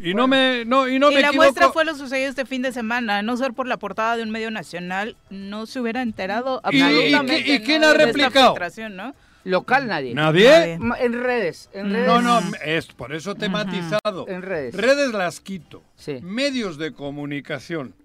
Y 0.03 0.13
no 0.13 0.27
me 0.27 0.65
no 0.65 0.87
y 0.87 0.97
no 0.99 1.11
y 1.11 1.15
me 1.15 1.21
la 1.21 1.27
equivoco. 1.27 1.45
muestra 1.45 1.71
fue 1.71 1.85
lo 1.85 1.95
sucedido 1.95 2.29
este 2.29 2.45
fin 2.45 2.61
de 2.61 2.71
semana. 2.71 3.19
A 3.19 3.21
No 3.21 3.37
ser 3.37 3.53
por 3.53 3.67
la 3.67 3.77
portada 3.77 4.17
de 4.17 4.23
un 4.23 4.31
medio 4.31 4.49
nacional, 4.51 5.15
no 5.29 5.65
se 5.67 5.79
hubiera 5.79 6.01
enterado 6.01 6.61
¿Y- 6.71 6.77
y 6.77 6.81
absolutamente 6.81 7.53
y 7.55 7.59
¿no? 7.59 7.65
quién 7.65 7.83
ha 7.83 7.93
replicado? 7.93 8.55
¿no? 8.89 9.15
Local 9.43 9.87
nadie. 9.87 10.13
Nadie. 10.13 10.73
En 10.73 11.13
redes, 11.13 11.69
en 11.73 11.91
redes. 11.91 12.07
No, 12.07 12.21
no, 12.21 12.41
es 12.63 12.85
por 12.87 13.13
eso 13.13 13.33
te 13.35 13.45
he 13.45 13.49
matizado. 13.49 14.27
En 14.27 14.41
redes. 14.43 14.75
Redes 14.75 15.13
las 15.13 15.39
quito. 15.39 15.81
Sí. 15.95 16.19
Medios 16.21 16.77
de 16.77 16.91
comunicación. 16.93 17.95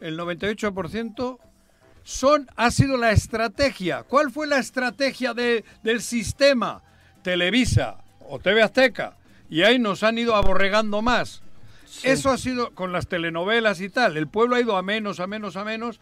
El 0.00 0.16
98% 0.18 1.38
son 2.04 2.48
ha 2.56 2.70
sido 2.70 2.96
la 2.96 3.12
estrategia. 3.12 4.02
¿Cuál 4.02 4.30
fue 4.30 4.46
la 4.46 4.58
estrategia 4.58 5.34
de- 5.34 5.64
del 5.82 6.00
sistema? 6.00 6.82
Televisa 7.22 7.98
o 8.20 8.38
TV 8.38 8.62
Azteca. 8.62 9.14
Y 9.50 9.62
ahí 9.62 9.78
nos 9.78 10.02
han 10.02 10.18
ido 10.18 10.34
aborregando 10.34 11.02
más. 11.02 11.42
Eso 12.02 12.30
ha 12.30 12.38
sido 12.38 12.74
con 12.74 12.92
las 12.92 13.08
telenovelas 13.08 13.80
y 13.80 13.88
tal. 13.88 14.16
El 14.16 14.28
pueblo 14.28 14.56
ha 14.56 14.60
ido 14.60 14.76
a 14.76 14.82
menos, 14.82 15.20
a 15.20 15.26
menos, 15.26 15.56
a 15.56 15.64
menos. 15.64 16.00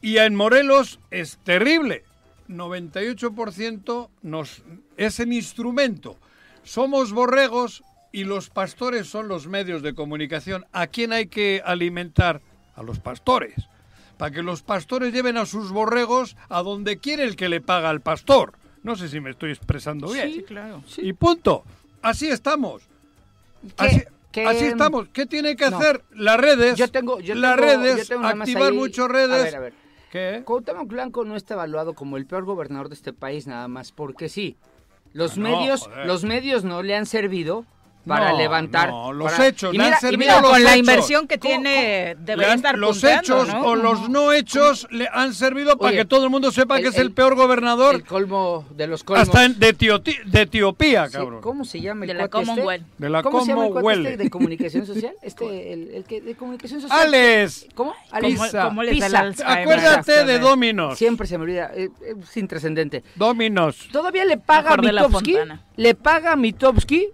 Y 0.00 0.18
en 0.18 0.34
Morelos 0.34 1.00
es 1.10 1.38
terrible. 1.44 2.04
98% 2.48 4.10
nos, 4.22 4.62
es 4.96 5.20
el 5.20 5.32
instrumento. 5.32 6.18
Somos 6.62 7.12
borregos 7.12 7.82
y 8.12 8.24
los 8.24 8.50
pastores 8.50 9.08
son 9.08 9.28
los 9.28 9.46
medios 9.46 9.82
de 9.82 9.94
comunicación. 9.94 10.66
¿A 10.72 10.86
quién 10.86 11.12
hay 11.12 11.26
que 11.26 11.62
alimentar? 11.64 12.42
A 12.76 12.82
los 12.82 13.00
pastores. 13.00 13.54
Para 14.18 14.30
que 14.30 14.42
los 14.42 14.62
pastores 14.62 15.12
lleven 15.12 15.36
a 15.36 15.46
sus 15.46 15.70
borregos 15.70 16.36
a 16.48 16.62
donde 16.62 16.98
quiere 16.98 17.24
el 17.24 17.36
que 17.36 17.48
le 17.48 17.60
paga 17.60 17.90
al 17.90 18.00
pastor. 18.00 18.54
No 18.82 18.96
sé 18.96 19.08
si 19.08 19.20
me 19.20 19.30
estoy 19.30 19.50
expresando 19.50 20.12
bien. 20.12 20.32
Sí, 20.32 20.42
claro. 20.42 20.82
Y 20.98 21.14
punto. 21.14 21.64
Así 22.04 22.28
estamos. 22.28 22.82
¿Qué- 24.32 24.46
Así, 24.46 24.64
estamos. 24.64 25.08
¿Qué 25.12 25.26
tiene 25.26 25.54
que 25.56 25.70
No. 25.70 25.78
hacer? 25.78 26.02
Las 26.12 26.38
redes. 26.38 26.76
Yo 26.76 26.88
tengo, 26.90 27.20
yo 27.20 27.34
las 27.34 27.56
tengo- 27.56 27.66
redes, 27.66 28.08
yo 28.08 28.16
tengo 28.16 28.26
activar 28.26 28.72
ahí- 28.72 28.76
muchas 28.76 29.04
A 29.04 29.08
redes. 29.08 29.44
ver, 29.44 29.56
a 29.56 29.60
ver. 29.60 29.72
¿Qué? 30.10 30.42
Cuauhtémoc 30.44 30.88
Blanco 30.88 31.24
no 31.24 31.36
está 31.36 31.54
evaluado 31.54 31.94
como 31.94 32.16
el 32.16 32.26
peor 32.26 32.44
gobernador 32.44 32.88
de 32.88 32.94
este 32.94 33.12
país 33.12 33.46
nada 33.46 33.68
más 33.68 33.92
porque 33.92 34.28
sí. 34.28 34.56
Los 35.12 35.38
Ah, 35.38 35.40
medios, 35.40 35.88
los 36.06 36.24
medios 36.24 36.64
no 36.64 36.82
le 36.82 36.96
han 36.96 37.06
servido 37.06 37.64
para 38.06 38.32
No, 38.32 38.38
levantar. 38.38 38.90
no, 38.90 39.12
los 39.12 39.32
para- 39.32 39.46
hechos, 39.48 39.72
y 39.74 39.78
le 39.78 39.82
han 39.84 39.88
mira, 39.90 39.98
y 39.98 40.00
servido 40.00 40.18
mira, 40.18 40.40
los 40.42 40.50
con 40.50 40.62
la 40.62 40.70
hechos. 40.70 40.78
inversión 40.78 41.26
que 41.28 41.38
¿Cómo- 41.38 41.50
tiene, 41.54 42.16
debería 42.18 42.52
han- 42.52 42.58
estar 42.58 42.78
los 42.78 43.02
hechos 43.02 43.48
¿no? 43.48 43.62
o 43.62 43.76
los 43.76 44.08
no 44.10 44.32
hechos 44.32 44.86
le 44.90 45.08
han 45.12 45.32
servido 45.34 45.78
para 45.78 45.88
Oye, 45.90 45.98
que 45.98 46.04
todo 46.04 46.24
el 46.24 46.30
mundo 46.30 46.50
sepa 46.52 46.76
el- 46.76 46.82
que 46.82 46.88
es 46.90 46.96
el, 46.96 47.06
el- 47.06 47.12
peor 47.12 47.34
gobernador 47.34 47.94
el 47.94 48.04
colmo 48.04 48.66
de 48.70 48.86
los 48.86 49.04
colmos. 49.04 49.26
hasta 49.28 49.44
en- 49.44 49.58
de, 49.58 49.72
de 50.26 50.40
Etiopía, 50.42 51.06
Sí, 51.06 51.12
cabrón. 51.12 51.40
¿Cómo 51.40 51.64
se 51.64 51.80
llama 51.80 52.04
el 52.04 52.08
De 52.08 52.14
la 52.14 52.24
este? 52.24 52.30
Commonwealth. 52.30 52.84
De 52.98 53.08
la 53.08 53.22
¿Cómo 53.22 53.40
se 53.40 53.46
llama 53.48 53.66
el 53.66 53.72
cuate 53.72 53.82
Commonwealth. 53.84 54.06
este 54.12 54.22
de 54.24 54.30
comunicación 54.30 54.86
social? 54.86 55.14
Este, 55.22 55.72
el, 55.72 55.90
el 55.94 56.04
que 56.04 56.20
de 56.20 56.34
comunicación 56.34 56.80
social. 56.82 57.00
Alex, 57.00 57.66
¿Cómo? 57.74 57.94
¿Cómo, 58.10 58.20
Pisa. 58.22 58.64
cómo 58.64 58.82
les 58.82 59.10
da 59.10 59.32
acuérdate 59.46 60.24
de 60.24 60.38
Dominos. 60.38 60.98
Siempre 60.98 61.26
se 61.26 61.38
me 61.38 61.44
olvida, 61.44 61.70
eh, 61.74 61.88
eh, 62.02 62.14
es 62.22 62.36
intrascendente. 62.36 63.02
Dominos. 63.14 63.88
Todavía 63.92 64.24
le 64.24 64.36
paga 64.36 64.74
a 64.74 64.76
de 64.76 65.08
Fontana. 65.08 65.62
le 65.76 65.94
paga 65.94 66.32
a 66.32 66.36
Mitofsky 66.36 67.08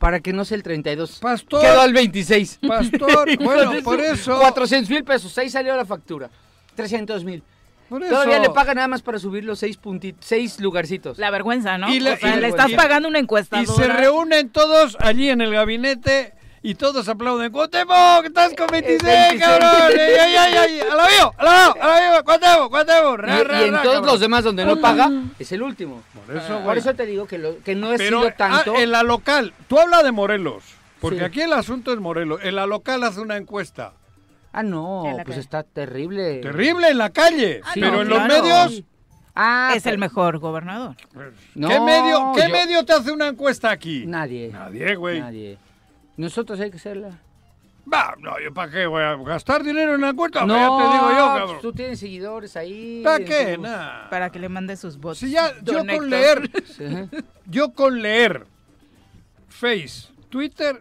para 0.00 0.18
que 0.20 0.32
no 0.32 0.44
sea 0.44 0.56
el 0.56 0.62
32. 0.64 1.18
Pastor. 1.20 1.60
Quedó 1.60 1.80
al 1.82 1.92
26. 1.92 2.58
Pastor, 2.66 3.36
bueno, 3.40 3.70
por 3.84 4.00
eso- 4.00 4.36
400 4.40 4.90
mil 4.90 5.04
pesos, 5.04 5.36
ahí 5.38 5.48
salió 5.50 5.76
la 5.76 5.84
factura. 5.84 6.28
300 6.74 7.22
mil. 7.22 7.44
Por 7.88 8.00
Todavía 8.08 8.36
eso- 8.38 8.42
le 8.44 8.50
paga 8.50 8.72
nada 8.72 8.88
más 8.88 9.02
para 9.02 9.18
subir 9.18 9.44
los 9.44 9.58
seis 9.58 9.76
puntitos, 9.76 10.24
seis 10.24 10.58
lugarcitos. 10.58 11.18
La 11.18 11.30
vergüenza, 11.30 11.76
¿no? 11.76 11.92
Y 11.92 12.00
la- 12.00 12.14
o 12.14 12.16
sea, 12.16 12.36
y- 12.36 12.40
le 12.40 12.48
estás 12.48 12.70
y- 12.70 12.74
pagando 12.76 13.08
una 13.08 13.18
Y 13.18 13.22
encuestadora. 13.22 13.72
se 13.74 13.88
reúnen 13.88 14.48
todos 14.48 14.96
allí 15.00 15.28
en 15.28 15.40
el 15.42 15.52
gabinete 15.52 16.32
y 16.62 16.74
todos 16.74 17.08
aplauden. 17.08 17.50
¡Cuauhtémoc, 17.52 18.24
estás 18.26 18.52
con 18.54 18.66
26, 18.66 19.02
26. 19.02 19.40
cabrón! 19.42 19.70
¡Ay, 19.92 20.00
ay, 20.20 20.34
ay! 20.36 20.54
ay! 20.56 20.80
¡A 20.80 20.94
la 20.94 21.06
vivo! 21.08 21.34
¡A 21.38 21.44
la 21.44 21.52
vivo! 21.58 21.74
¡A 21.82 21.86
la 21.88 22.00
vivo! 22.00 22.24
¡Cuauhtémoc, 22.24 22.70
Cuauhtémoc! 22.70 23.18
Y, 23.18 23.22
Ra, 23.22 23.44
ra, 23.44 23.60
y 23.62 23.64
en 23.68 23.72
ra, 23.74 23.82
todos 23.82 23.94
cabrón. 23.96 24.12
los 24.12 24.20
demás 24.20 24.44
donde 24.44 24.64
no 24.64 24.76
paga, 24.80 25.10
es 25.38 25.52
el 25.52 25.62
último. 25.62 26.02
Por 26.26 26.36
eso, 26.36 26.48
Por 26.54 26.62
güey. 26.62 26.78
eso 26.78 26.94
te 26.94 27.06
digo 27.06 27.26
que, 27.26 27.38
lo, 27.38 27.58
que 27.60 27.74
no 27.74 27.92
he 27.92 27.98
Pero 27.98 28.20
sido 28.20 28.32
tanto. 28.34 28.74
ah, 28.76 28.82
en 28.82 28.90
la 28.90 29.02
local, 29.02 29.54
tú 29.68 29.78
hablas 29.78 30.04
de 30.04 30.12
Morelos, 30.12 30.64
porque 31.00 31.20
Sí. 31.20 31.24
aquí 31.24 31.40
el 31.40 31.52
asunto 31.52 31.92
es 31.92 31.98
Morelos. 32.00 32.40
En 32.42 32.56
la 32.56 32.66
local 32.66 33.02
hace 33.04 33.20
una 33.20 33.36
encuesta. 33.36 33.92
Ah, 34.52 34.62
no, 34.64 35.02
pues 35.14 35.24
calle. 35.26 35.40
está 35.40 35.62
terrible. 35.62 36.40
Terrible 36.40 36.88
en 36.88 36.98
la 36.98 37.10
calle, 37.10 37.60
Ah, 37.64 37.70
pero 37.74 37.92
no, 37.92 38.02
en 38.02 38.08
los 38.08 38.18
claro. 38.24 38.42
medios... 38.42 38.82
Ah, 39.34 39.72
Es 39.76 39.86
el 39.86 39.96
mejor 39.96 40.38
gobernador. 40.38 40.96
No, 41.54 41.68
¿Qué, 41.68 41.80
medio, 41.80 42.32
¿Qué 42.34 42.42
yo- 42.42 42.48
medio 42.50 42.84
te 42.84 42.92
hace 42.92 43.12
una 43.12 43.28
encuesta 43.28 43.70
aquí? 43.70 44.04
Nadie. 44.04 44.48
Nadie, 44.52 44.96
güey. 44.96 45.20
Nadie. 45.20 45.56
Nosotros 46.16 46.60
hay 46.60 46.70
que 46.70 46.76
hacerla. 46.76 47.18
Va, 47.92 48.14
no, 48.20 48.38
¿yo 48.38 48.52
para 48.52 48.70
qué 48.70 48.86
voy 48.86 49.02
a 49.02 49.16
gastar 49.16 49.64
dinero 49.64 49.94
en 49.94 50.00
la 50.02 50.10
encuesta? 50.10 50.40
ya 50.40 50.46
te 50.46 50.52
digo 50.52 51.10
yo, 51.10 51.16
cabrón. 51.26 51.48
pues 51.48 51.60
tú 51.62 51.72
tienes 51.72 51.98
seguidores 51.98 52.56
ahí. 52.56 53.00
¿Para 53.02 53.24
qué? 53.24 53.54
tu- 53.56 53.62
Nah. 53.62 54.08
Para 54.10 54.30
que 54.30 54.38
le 54.38 54.48
mande 54.48 54.76
sus 54.76 54.96
votos. 54.98 55.18
Si 55.18 55.30
ya, 55.30 55.52
yo 55.62 55.72
Don 55.72 55.86
con 55.86 55.90
Héctor. 55.90 56.08
leer, 56.08 56.50
Sí. 56.66 56.84
yo 57.46 57.72
con 57.72 58.00
leer 58.02 58.46
Face, 59.48 60.08
Twitter, 60.28 60.80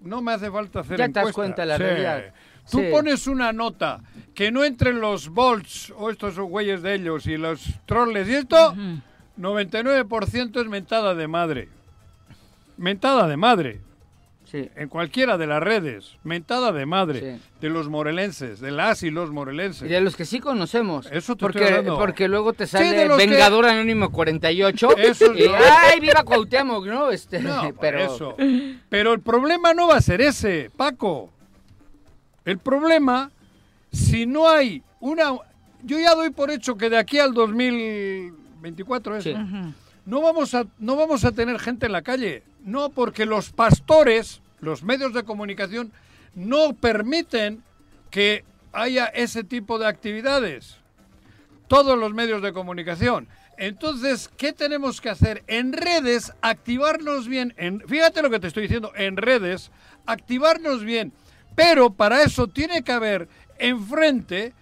no 0.00 0.20
me 0.22 0.32
hace 0.32 0.50
falta 0.50 0.80
hacer 0.80 0.98
Ya 0.98 1.06
te 1.08 1.12
das 1.20 1.32
cuenta 1.32 1.64
la 1.64 1.76
Sí. 1.76 1.82
realidad. 1.82 2.34
Tú 2.70 2.78
Sí. 2.78 2.88
pones 2.90 3.26
una 3.26 3.52
nota 3.52 4.00
que 4.34 4.50
no 4.52 4.64
entren 4.64 5.00
los 5.00 5.28
bolts 5.30 5.92
o 5.96 6.10
estos 6.10 6.34
son 6.34 6.46
güeyes 6.50 6.82
de 6.82 6.94
ellos 6.94 7.26
y 7.26 7.36
los 7.36 7.64
troles 7.86 8.28
y 8.28 8.34
esto, 8.34 8.74
99% 9.36 10.60
es 10.60 10.66
mentada 10.68 11.14
de 11.14 11.26
madre. 11.26 11.68
Mentada 12.76 13.26
de 13.28 13.36
madre. 13.36 13.80
Sí. 14.54 14.70
En 14.76 14.88
cualquiera 14.88 15.36
de 15.36 15.48
las 15.48 15.60
redes. 15.60 16.16
Mentada 16.22 16.70
de 16.70 16.86
madre. 16.86 17.38
Sí. 17.38 17.42
De 17.60 17.68
los 17.70 17.88
morelenses. 17.88 18.60
De 18.60 18.70
las 18.70 19.02
y 19.02 19.10
los 19.10 19.32
morelenses. 19.32 19.82
Y 19.90 19.92
de 19.92 20.00
los 20.00 20.14
que 20.14 20.24
sí 20.24 20.38
conocemos. 20.38 21.08
Eso 21.10 21.34
te 21.34 21.40
porque, 21.40 21.58
estoy 21.58 21.72
hablando. 21.78 21.98
porque 21.98 22.28
luego 22.28 22.52
te 22.52 22.66
Sí, 22.66 22.72
sale 22.76 22.92
de 22.92 23.06
los 23.06 23.18
que- 23.18 23.26
Vengador 23.26 23.66
Anónimo 23.66 24.12
48. 24.12 24.96
Esos 24.96 25.36
y, 25.36 25.48
no. 25.48 25.54
¡Ay, 25.56 25.98
viva 25.98 26.22
Cuauhtémoc! 26.22 26.86
¿no? 26.86 27.10
Este, 27.10 27.40
No, 27.40 27.72
pero, 27.80 27.98
eso. 27.98 28.36
Pero 28.88 29.12
el 29.12 29.20
problema 29.20 29.74
no 29.74 29.88
va 29.88 29.96
a 29.96 30.00
ser 30.00 30.20
ese, 30.20 30.70
Paco. 30.76 31.30
El 32.44 32.58
problema, 32.58 33.32
si 33.90 34.24
no 34.26 34.48
hay 34.48 34.82
una... 35.00 35.32
Yo 35.82 35.98
ya 35.98 36.14
doy 36.14 36.30
por 36.30 36.52
hecho 36.52 36.76
que 36.76 36.88
de 36.90 36.96
aquí 36.98 37.18
al 37.18 37.34
2024 37.34 39.16
es, 39.16 39.24
Sí. 39.24 39.34
no, 40.06 40.20
vamos 40.22 40.54
a, 40.54 40.64
no 40.78 40.94
vamos 40.96 41.24
a 41.24 41.32
tener 41.32 41.58
gente 41.58 41.86
en 41.86 41.92
la 41.92 42.02
calle. 42.02 42.42
No, 42.64 42.88
porque 42.90 43.26
los 43.26 43.50
pastores, 43.50 44.40
los 44.64 44.82
medios 44.82 45.12
de 45.12 45.24
comunicación, 45.24 45.92
no 46.34 46.74
permiten 46.74 47.62
que 48.10 48.44
haya 48.72 49.06
ese 49.06 49.44
tipo 49.44 49.78
de 49.78 49.86
actividades. 49.86 50.76
Todos 51.68 51.98
los 51.98 52.12
medios 52.12 52.42
de 52.42 52.52
comunicación. 52.52 53.28
Entonces, 53.56 54.30
¿qué 54.36 54.52
tenemos 54.52 55.00
que 55.00 55.10
hacer? 55.10 55.44
En 55.46 55.72
redes, 55.72 56.32
activarnos 56.42 57.28
bien. 57.28 57.54
En, 57.56 57.80
fíjate 57.80 58.22
lo 58.22 58.30
que 58.30 58.40
te 58.40 58.48
estoy 58.48 58.64
diciendo, 58.64 58.92
en 58.96 59.16
redes, 59.16 59.70
activarnos 60.06 60.84
bien. 60.84 61.12
Pero 61.54 61.90
para 61.90 62.22
eso 62.22 62.48
tiene 62.48 62.82
que 62.82 62.92
haber 62.92 63.28
enfrente 63.58 64.52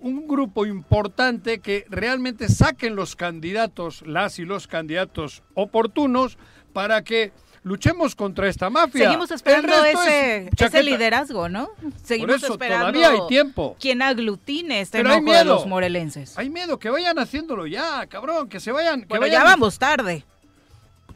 un 0.00 0.26
grupo 0.26 0.66
importante 0.66 1.60
que 1.60 1.86
realmente 1.88 2.48
saquen 2.48 2.96
los 2.96 3.16
candidatos, 3.16 4.02
las 4.06 4.38
y 4.38 4.44
los 4.44 4.66
candidatos 4.66 5.42
oportunos, 5.54 6.38
para 6.72 7.02
que 7.02 7.32
luchemos 7.62 8.14
contra 8.14 8.48
esta 8.48 8.70
mafia. 8.70 9.06
Seguimos 9.06 9.30
esperando 9.30 9.68
resto 9.68 10.02
es 10.02 10.08
ese, 10.08 10.50
ese 10.58 10.82
liderazgo, 10.82 11.48
¿no? 11.48 11.70
Seguimos 12.02 12.36
eso, 12.36 12.52
esperando 12.52 12.92
todavía 12.92 13.10
hay 13.10 13.28
tiempo. 13.28 13.76
quien 13.78 14.02
aglutine 14.02 14.80
este 14.80 14.98
Pero 14.98 15.10
hay 15.10 15.18
enojo 15.18 15.32
de 15.32 15.44
miedo. 15.44 15.54
los 15.56 15.66
morelenses. 15.66 16.38
Hay 16.38 16.50
miedo, 16.50 16.78
que 16.78 16.90
vayan 16.90 17.18
haciéndolo 17.18 17.66
ya, 17.66 18.06
cabrón, 18.06 18.48
que 18.48 18.60
se 18.60 18.72
vayan. 18.72 19.02
Que 19.02 19.08
Bueno, 19.08 19.22
vayan 19.22 19.42
ya 19.42 19.44
vamos 19.44 19.78
tarde. 19.78 20.24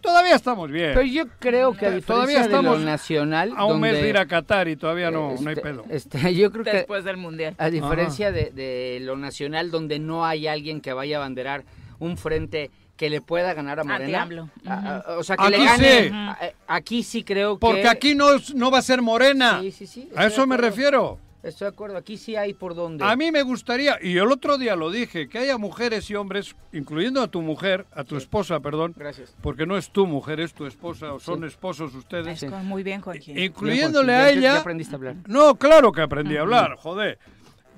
Todavía 0.00 0.34
estamos 0.34 0.70
bien. 0.70 0.90
pero 0.92 1.06
yo 1.06 1.24
creo 1.38 1.72
que 1.72 1.86
a 1.86 1.90
diferencia 1.90 2.14
todavía 2.14 2.42
de 2.42 2.48
lo 2.50 2.56
estamos 2.58 2.80
nacional... 2.80 3.54
a 3.56 3.64
un 3.64 3.80
mes 3.80 3.94
de 3.94 4.06
ir 4.06 4.18
a 4.18 4.26
Qatar 4.26 4.68
y 4.68 4.76
todavía 4.76 5.10
no, 5.10 5.34
no 5.40 5.48
hay 5.48 5.54
este, 5.54 5.62
pedo. 5.62 5.84
este, 5.88 6.34
yo 6.34 6.52
creo 6.52 6.62
que 6.62 6.72
Después 6.72 7.04
del 7.04 7.16
mundial. 7.16 7.54
A 7.56 7.70
diferencia 7.70 8.30
de, 8.30 8.50
de 8.50 8.98
lo 9.00 9.16
nacional, 9.16 9.70
donde 9.70 9.98
no 9.98 10.26
hay 10.26 10.46
alguien 10.46 10.82
que 10.82 10.92
vaya 10.92 11.16
a 11.16 11.20
abanderar 11.20 11.64
un 12.00 12.18
frente 12.18 12.70
que 12.96 13.10
le 13.10 13.20
pueda 13.20 13.54
ganar 13.54 13.80
a 13.80 13.84
Morena. 13.84 14.22
Anti-AMLO. 14.22 14.50
A- 14.66 14.96
a- 15.14 15.18
o 15.18 15.24
sea, 15.24 15.36
que 15.36 15.42
Aquí 15.42 15.50
le 15.52 15.64
gane. 15.64 16.02
sí. 16.04 16.10
a- 16.12 16.38
aquí 16.68 17.02
sí 17.02 17.24
creo 17.24 17.56
que. 17.56 17.60
Porque 17.60 17.88
aquí 17.88 18.14
no, 18.14 18.26
no 18.54 18.70
va 18.70 18.78
a 18.78 18.82
ser 18.82 19.02
morena. 19.02 19.60
Sí, 19.60 19.72
sí, 19.72 19.86
sí, 19.86 20.08
a 20.14 20.26
eso 20.26 20.46
me 20.46 20.56
refiero. 20.56 21.18
Estoy 21.42 21.66
de 21.66 21.74
acuerdo. 21.74 21.98
Aquí 21.98 22.16
sí 22.16 22.36
hay 22.36 22.54
por 22.54 22.74
dónde. 22.74 23.04
A 23.04 23.14
mí 23.16 23.30
me 23.30 23.42
gustaría, 23.42 23.98
y 24.00 24.16
el 24.16 24.32
otro 24.32 24.56
día 24.56 24.76
lo 24.76 24.90
dije, 24.90 25.28
que 25.28 25.36
haya 25.40 25.58
mujeres 25.58 26.08
y 26.08 26.14
hombres, 26.14 26.56
incluyendo 26.72 27.20
a 27.20 27.28
tu 27.28 27.42
mujer, 27.42 27.84
a 27.92 28.02
tu 28.04 28.16
esposa, 28.16 28.60
perdón, 28.60 28.94
Gracias. 28.96 29.34
porque 29.42 29.66
no 29.66 29.76
es 29.76 29.90
tu 29.90 30.06
mujer, 30.06 30.40
es 30.40 30.54
tu 30.54 30.64
esposa, 30.64 31.12
o 31.12 31.20
son 31.20 31.40
Sí. 31.40 31.46
esposos 31.48 31.94
ustedes, 31.94 32.42
Es 32.42 32.50
muy 32.50 32.82
bien, 32.82 33.02
Joaquín. 33.02 33.36
incluyéndole 33.36 34.06
Bien, 34.12 34.20
a 34.20 34.22
Joaquín, 34.22 34.38
ella... 34.38 34.52
Ya 34.54 34.60
aprendiste 34.60 34.94
a 34.94 34.96
hablar. 34.96 35.16
No, 35.26 35.56
claro 35.56 35.92
que 35.92 36.00
aprendí 36.00 36.34
a 36.38 36.40
hablar, 36.40 36.76
joder. 36.76 37.18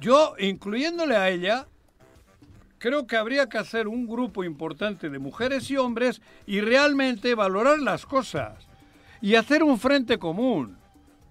Yo, 0.00 0.34
incluyéndole 0.38 1.16
a 1.16 1.28
ella, 1.30 1.66
creo 2.78 3.06
que 3.06 3.16
habría 3.16 3.48
que 3.48 3.58
hacer 3.58 3.88
un 3.88 4.06
grupo 4.06 4.44
importante 4.44 5.08
de 5.10 5.18
mujeres 5.18 5.70
y 5.70 5.76
hombres 5.76 6.20
y 6.46 6.60
realmente 6.60 7.34
valorar 7.34 7.78
las 7.78 8.06
cosas 8.06 8.52
y 9.20 9.34
hacer 9.34 9.62
un 9.62 9.78
frente 9.78 10.18
común. 10.18 10.76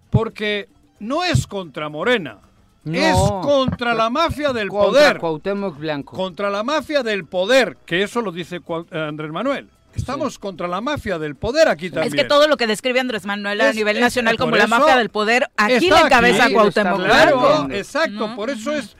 Porque 0.09 0.69
no 0.99 1.23
es 1.23 1.45
contra 1.47 1.89
Morena, 1.89 2.37
No. 2.83 2.93
es 2.99 3.15
contra 3.45 3.93
la 3.93 4.09
mafia 4.09 4.53
del 4.53 4.69
Contra 4.69 4.87
poder. 4.89 5.17
Cuauhtémoc 5.19 5.77
Blanco. 5.77 6.15
Contra 6.15 6.49
la 6.49 6.63
mafia 6.63 7.03
del 7.03 7.25
poder, 7.25 7.77
que 7.85 8.03
eso 8.03 8.21
lo 8.21 8.31
dice 8.31 8.57
eh, 8.91 8.99
Andrés 8.99 9.31
Manuel. 9.31 9.69
Estamos 9.95 10.37
contra 10.39 10.67
la 10.67 10.81
mafia 10.81 11.17
del 11.17 11.35
poder 11.35 11.69
aquí 11.69 11.89
también. 11.89 12.13
Es 12.13 12.21
que 12.21 12.27
todo 12.27 12.47
lo 12.49 12.57
que 12.57 12.67
describe 12.67 12.99
Andrés 12.99 13.25
Manuel 13.25 13.61
a 13.61 13.69
Es- 13.69 13.75
nivel 13.77 13.95
es- 13.97 14.01
nacional 14.03 14.37
como 14.37 14.51
por 14.51 14.59
la 14.59 14.67
mafia 14.67 14.97
del 14.97 15.09
poder, 15.09 15.49
aquí 15.57 15.89
le 15.89 15.97
encabeza 15.99 16.45
aquí. 16.45 16.53
Cuauhtémoc 16.53 16.99
Está 16.99 17.05
Claro, 17.05 17.39
Blanco. 17.39 17.73
exacto, 17.73 18.27
¿No? 18.27 18.35
por 18.35 18.49
eso 18.49 18.73
es... 18.73 18.95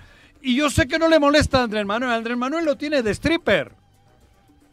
Y 0.45 0.55
yo 0.55 0.69
sé 0.69 0.88
que 0.88 0.99
no 0.99 1.08
le 1.10 1.19
molesta 1.19 1.60
a 1.60 1.63
Andrés 1.63 1.86
Manuel. 1.86 2.12
Andrés 2.12 2.38
Manuel 2.38 2.65
lo 2.65 2.77
tiene 2.77 3.01
de 3.01 3.12
stripper. 3.12 3.71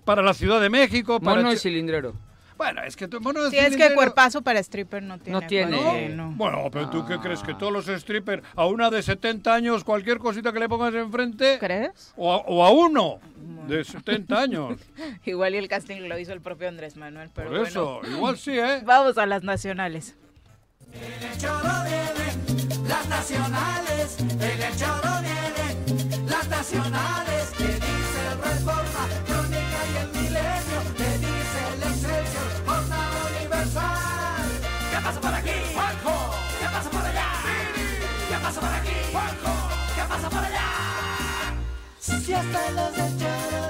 Para 0.04 0.20
la 0.20 0.35
Ciudad 0.35 0.61
de 0.61 0.68
México, 0.68 1.18
para... 1.20 1.37
Mono 1.37 1.52
y 1.52 1.56
cilindrero. 1.56 2.14
Bueno, 2.58 2.82
es 2.85 2.94
que... 2.94 3.08
tu- 3.08 3.20
mono 3.20 3.42
de 3.44 3.50
Sí, 3.50 3.56
es 3.56 3.76
que 3.76 3.94
cuerpazo 3.94 4.42
para 4.42 4.58
stripper 4.61 5.02
no 5.02 5.18
tiene. 5.18 5.40
No 5.40 5.46
tiene. 5.46 6.08
¿No? 6.11 6.26
no. 6.28 6.37
Bueno, 6.37 6.68
pero 6.70 6.90
tú 6.90 7.06
qué 7.06 7.18
crees 7.18 7.40
que 7.42 7.54
todos 7.54 7.72
los 7.72 7.87
strippers, 7.87 8.42
a 8.54 8.66
una 8.66 8.90
de 8.90 9.02
70 9.02 9.54
años, 9.54 9.82
cualquier 9.82 10.18
cosita 10.18 10.52
que 10.52 10.58
le 10.61 10.68
pongas 10.68 10.92
enfrente, 10.94 11.56
¿Crees? 11.58 12.12
o 12.16 12.32
a, 12.32 12.37
o 12.38 12.64
a 12.64 12.70
uno 12.70 13.20
de 13.66 13.82
70 13.82 14.38
años. 14.38 14.78
Igual 15.24 15.54
y 15.54 15.58
el 15.58 15.68
casting 15.68 16.02
lo 16.08 16.18
hizo 16.18 16.32
el 16.32 16.40
propio 16.40 16.68
Andrés 16.68 16.96
Manuel, 16.96 17.30
pero 17.35 17.48
Por 17.50 17.66
eso, 17.66 18.00
bueno. 18.00 18.16
igual 18.16 18.37
sí, 18.37 18.58
¿eh? 18.58 18.82
Vamos 18.85 19.16
a 19.18 19.24
las 19.26 19.42
nacionales. 19.42 20.16
Las 22.87 23.09
nacionales, 23.09 24.16
el 24.18 24.76
choro 24.76 25.20
vienen 25.22 26.26
las 26.28 26.48
nacionales, 26.48 27.48
que 27.57 27.64
dice 27.64 28.20
el 28.31 28.38
Reforma, 28.38 29.09
Crónica 29.26 29.80
y 29.90 29.97
el 29.97 30.09
Milenio, 30.09 30.80
que 30.97 31.18
dice 31.18 31.61
el 31.72 31.82
Excelsior, 31.82 32.49
Jornada 32.66 33.18
Universal. 33.30 34.49
¿Qué 34.90 34.99
pasa 35.03 35.20
por 35.20 35.34
aquí? 35.34 35.51
Juanjo. 35.72 36.34
¿Qué 36.61 36.66
pasa 36.66 36.90
por 36.90 37.07
allá? 37.07 37.28
¿Qué 38.28 38.36
pasa 38.36 38.61
por 38.61 38.74
aquí? 38.74 38.97
Juanjo. 39.12 39.53
¿Qué 39.95 40.03
pasa 40.09 40.30
por 40.30 40.45
allá? 40.45 40.68
Si 42.01 42.34
hasta 42.34 42.70
los 42.70 42.97
del 42.97 43.18
choro 43.18 43.61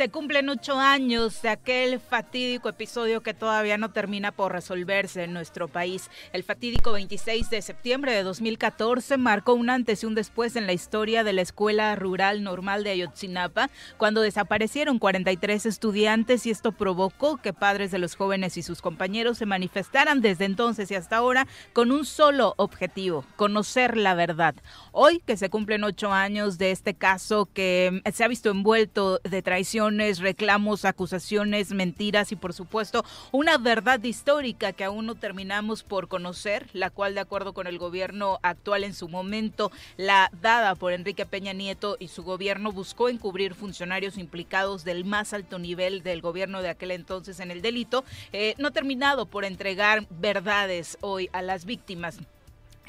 Se 0.00 0.08
cumplen 0.08 0.48
ocho 0.48 0.80
años 0.80 1.42
de 1.42 1.50
aquel 1.50 2.00
fatídico 2.00 2.70
episodio 2.70 3.20
que 3.20 3.34
todavía 3.34 3.76
no 3.76 3.90
termina 3.90 4.32
por 4.32 4.50
resolverse 4.50 5.24
en 5.24 5.34
nuestro 5.34 5.68
país. 5.68 6.08
El 6.32 6.42
fatídico 6.42 6.92
26 6.92 7.50
de 7.50 7.60
septiembre 7.60 8.14
de 8.14 8.22
2014 8.22 9.18
marcó 9.18 9.52
un 9.52 9.68
antes 9.68 10.02
y 10.02 10.06
un 10.06 10.14
después 10.14 10.56
en 10.56 10.66
la 10.66 10.72
historia 10.72 11.22
de 11.22 11.34
la 11.34 11.42
Escuela 11.42 11.94
Rural 11.96 12.42
Normal 12.42 12.82
de 12.82 12.92
Ayotzinapa, 12.92 13.68
cuando 13.98 14.22
desaparecieron 14.22 14.98
43 14.98 15.66
estudiantes 15.66 16.46
y 16.46 16.50
esto 16.50 16.72
provocó 16.72 17.36
que 17.36 17.52
padres 17.52 17.90
de 17.90 17.98
los 17.98 18.14
jóvenes 18.14 18.56
y 18.56 18.62
sus 18.62 18.80
compañeros 18.80 19.36
se 19.36 19.44
manifestaran 19.44 20.22
desde 20.22 20.46
entonces 20.46 20.90
y 20.90 20.94
hasta 20.94 21.18
ahora 21.18 21.46
con 21.74 21.92
un 21.92 22.06
solo 22.06 22.54
objetivo, 22.56 23.26
conocer 23.36 23.98
la 23.98 24.14
verdad. 24.14 24.54
Hoy 24.92 25.20
que 25.26 25.36
se 25.36 25.50
cumplen 25.50 25.84
ocho 25.84 26.10
años 26.10 26.56
de 26.56 26.70
este 26.70 26.94
caso 26.94 27.50
que 27.52 28.00
se 28.10 28.24
ha 28.24 28.28
visto 28.28 28.48
envuelto 28.48 29.20
de 29.24 29.42
traición 29.42 29.89
reclamos, 29.98 30.84
acusaciones, 30.84 31.72
mentiras 31.72 32.32
y 32.32 32.36
por 32.36 32.52
supuesto 32.52 33.04
una 33.32 33.58
verdad 33.58 34.02
histórica 34.02 34.72
que 34.72 34.84
aún 34.84 35.06
no 35.06 35.14
terminamos 35.14 35.82
por 35.82 36.08
conocer, 36.08 36.68
la 36.72 36.90
cual 36.90 37.14
de 37.14 37.20
acuerdo 37.20 37.52
con 37.52 37.66
el 37.66 37.78
gobierno 37.78 38.38
actual 38.42 38.84
en 38.84 38.94
su 38.94 39.08
momento, 39.08 39.70
la 39.96 40.30
dada 40.40 40.74
por 40.74 40.92
Enrique 40.92 41.26
Peña 41.26 41.52
Nieto 41.52 41.96
y 41.98 42.08
su 42.08 42.22
gobierno 42.22 42.72
buscó 42.72 43.08
encubrir 43.08 43.54
funcionarios 43.54 44.18
implicados 44.18 44.84
del 44.84 45.04
más 45.04 45.32
alto 45.32 45.58
nivel 45.58 46.02
del 46.02 46.20
gobierno 46.20 46.62
de 46.62 46.68
aquel 46.68 46.90
entonces 46.90 47.40
en 47.40 47.50
el 47.50 47.62
delito, 47.62 48.04
eh, 48.32 48.54
no 48.58 48.70
terminado 48.72 49.26
por 49.26 49.44
entregar 49.44 50.06
verdades 50.10 50.98
hoy 51.00 51.28
a 51.32 51.42
las 51.42 51.64
víctimas. 51.64 52.18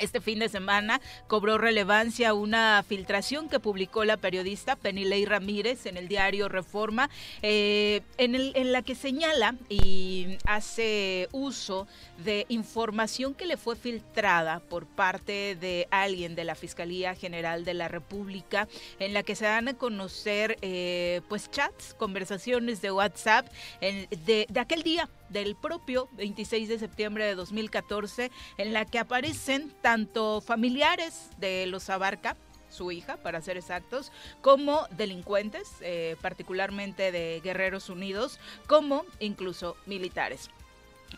Este 0.01 0.19
fin 0.19 0.39
de 0.39 0.49
semana 0.49 0.99
cobró 1.27 1.59
relevancia 1.59 2.33
una 2.33 2.83
filtración 2.87 3.47
que 3.49 3.59
publicó 3.59 4.03
la 4.03 4.17
periodista 4.17 4.75
Penilei 4.75 5.25
Ramírez 5.25 5.85
en 5.85 5.95
el 5.95 6.07
diario 6.07 6.49
Reforma, 6.49 7.07
eh, 7.43 8.01
en, 8.17 8.71
la 8.71 8.81
que 8.81 8.95
señala 8.95 9.55
y 9.69 10.39
hace 10.47 11.29
uso 11.31 11.87
de 12.25 12.47
información 12.49 13.35
que 13.35 13.45
le 13.45 13.57
fue 13.57 13.75
filtrada 13.75 14.59
por 14.59 14.87
parte 14.87 15.55
de 15.55 15.87
alguien 15.91 16.33
de 16.33 16.45
la 16.45 16.55
Fiscalía 16.55 17.13
General 17.13 17.63
de 17.63 17.75
la 17.75 17.87
República, 17.87 18.67
en 18.97 19.13
la 19.13 19.21
que 19.21 19.35
se 19.35 19.45
dan 19.45 19.67
a 19.67 19.75
conocer 19.75 20.57
eh, 20.63 21.21
pues 21.29 21.51
chats, 21.51 21.93
conversaciones 21.93 22.81
de 22.81 22.91
WhatsApp 22.91 23.47
de 23.79 24.47
aquel 24.59 24.81
día 24.81 25.07
del 25.31 25.55
propio 25.55 26.09
26 26.13 26.69
de 26.69 26.79
septiembre 26.79 27.25
de 27.25 27.35
2014, 27.35 28.31
en 28.57 28.73
la 28.73 28.85
que 28.85 28.99
aparecen 28.99 29.73
tanto 29.81 30.41
familiares 30.41 31.29
de 31.37 31.65
los 31.67 31.89
Abarca, 31.89 32.37
su 32.69 32.91
hija, 32.91 33.17
para 33.17 33.41
ser 33.41 33.57
exactos, 33.57 34.11
como 34.41 34.87
delincuentes, 34.91 35.69
eh, 35.81 36.15
particularmente 36.21 37.11
de 37.11 37.41
Guerreros 37.43 37.89
Unidos, 37.89 38.39
como 38.67 39.05
incluso 39.19 39.75
militares. 39.85 40.49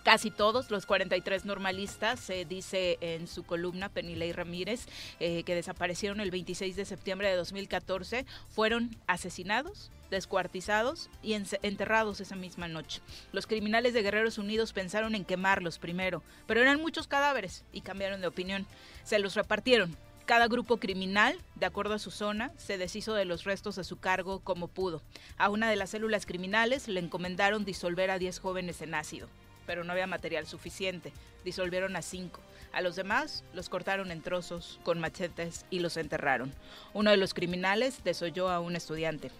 Casi 0.01 0.31
todos 0.31 0.71
los 0.71 0.85
43 0.85 1.45
normalistas, 1.45 2.19
se 2.19 2.45
dice 2.45 2.97
en 2.99 3.27
su 3.27 3.43
columna 3.43 3.89
Penilei 3.89 4.33
Ramírez, 4.33 4.87
eh, 5.19 5.43
que 5.43 5.55
desaparecieron 5.55 6.19
el 6.19 6.31
26 6.31 6.75
de 6.75 6.85
septiembre 6.85 7.29
de 7.29 7.35
2014, 7.35 8.25
fueron 8.49 8.97
asesinados, 9.07 9.91
descuartizados 10.09 11.09
y 11.21 11.33
enterrados 11.33 12.19
esa 12.19 12.35
misma 12.35 12.67
noche. 12.67 13.01
Los 13.31 13.47
criminales 13.47 13.93
de 13.93 14.01
Guerreros 14.01 14.37
Unidos 14.37 14.73
pensaron 14.73 15.15
en 15.15 15.25
quemarlos 15.25 15.79
primero, 15.79 16.21
pero 16.47 16.61
eran 16.61 16.81
muchos 16.81 17.07
cadáveres 17.07 17.63
y 17.71 17.81
cambiaron 17.81 18.19
de 18.19 18.27
opinión. 18.27 18.65
Se 19.03 19.19
los 19.19 19.35
repartieron. 19.35 19.95
Cada 20.25 20.47
grupo 20.47 20.77
criminal, 20.77 21.37
de 21.55 21.65
acuerdo 21.65 21.95
a 21.95 21.99
su 21.99 22.09
zona, 22.09 22.51
se 22.57 22.77
deshizo 22.77 23.13
de 23.13 23.25
los 23.25 23.43
restos 23.43 23.77
a 23.77 23.83
su 23.83 23.97
cargo 23.97 24.39
como 24.39 24.69
pudo. 24.69 25.01
A 25.37 25.49
una 25.49 25.69
de 25.69 25.75
las 25.75 25.89
células 25.89 26.25
criminales 26.25 26.87
le 26.87 27.01
encomendaron 27.01 27.65
disolver 27.65 28.09
a 28.09 28.19
10 28.19 28.39
jóvenes 28.39 28.81
en 28.81 28.95
ácido 28.95 29.27
pero 29.65 29.83
no 29.83 29.91
había 29.91 30.07
material 30.07 30.47
suficiente. 30.47 31.11
Disolvieron 31.43 31.95
a 31.95 32.01
cinco. 32.01 32.41
A 32.71 32.81
los 32.81 32.95
demás 32.95 33.43
los 33.53 33.69
cortaron 33.69 34.11
en 34.11 34.21
trozos 34.21 34.79
con 34.83 34.99
machetes 34.99 35.65
y 35.69 35.79
los 35.79 35.97
enterraron. 35.97 36.53
Uno 36.93 37.11
de 37.11 37.17
los 37.17 37.33
criminales 37.33 38.03
desoyó 38.03 38.49
a 38.49 38.59
un 38.59 38.75
estudiante 38.75 39.31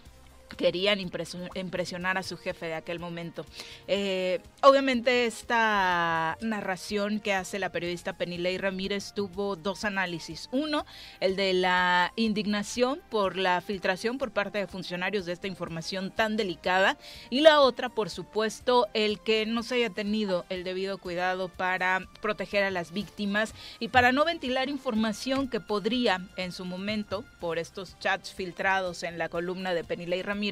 querían 0.55 0.99
impresionar 0.99 2.17
a 2.17 2.23
su 2.23 2.37
jefe 2.37 2.67
de 2.67 2.75
aquel 2.75 2.99
momento. 2.99 3.45
Eh, 3.87 4.39
obviamente 4.61 5.25
esta 5.25 6.37
narración 6.41 7.19
que 7.19 7.33
hace 7.33 7.59
la 7.59 7.71
periodista 7.71 8.17
Penilei 8.17 8.57
Ramírez 8.57 9.13
tuvo 9.13 9.55
dos 9.55 9.85
análisis. 9.85 10.49
Uno, 10.51 10.85
el 11.19 11.35
de 11.35 11.53
la 11.53 12.13
indignación 12.15 13.01
por 13.09 13.37
la 13.37 13.61
filtración 13.61 14.17
por 14.17 14.31
parte 14.31 14.57
de 14.57 14.67
funcionarios 14.67 15.25
de 15.25 15.33
esta 15.33 15.47
información 15.47 16.11
tan 16.11 16.37
delicada 16.37 16.97
y 17.29 17.41
la 17.41 17.61
otra, 17.61 17.89
por 17.89 18.09
supuesto, 18.09 18.87
el 18.93 19.19
que 19.19 19.45
no 19.45 19.63
se 19.63 19.75
haya 19.75 19.89
tenido 19.89 20.45
el 20.49 20.63
debido 20.63 20.97
cuidado 20.97 21.49
para 21.49 22.07
proteger 22.21 22.63
a 22.63 22.71
las 22.71 22.91
víctimas 22.91 23.53
y 23.79 23.89
para 23.89 24.11
no 24.11 24.25
ventilar 24.25 24.69
información 24.69 25.47
que 25.47 25.59
podría 25.59 26.21
en 26.37 26.51
su 26.51 26.65
momento, 26.65 27.23
por 27.39 27.57
estos 27.57 27.97
chats 27.99 28.33
filtrados 28.33 29.03
en 29.03 29.17
la 29.17 29.29
columna 29.29 29.73
de 29.73 29.83
Penilei 29.83 30.21
Ramírez, 30.21 30.42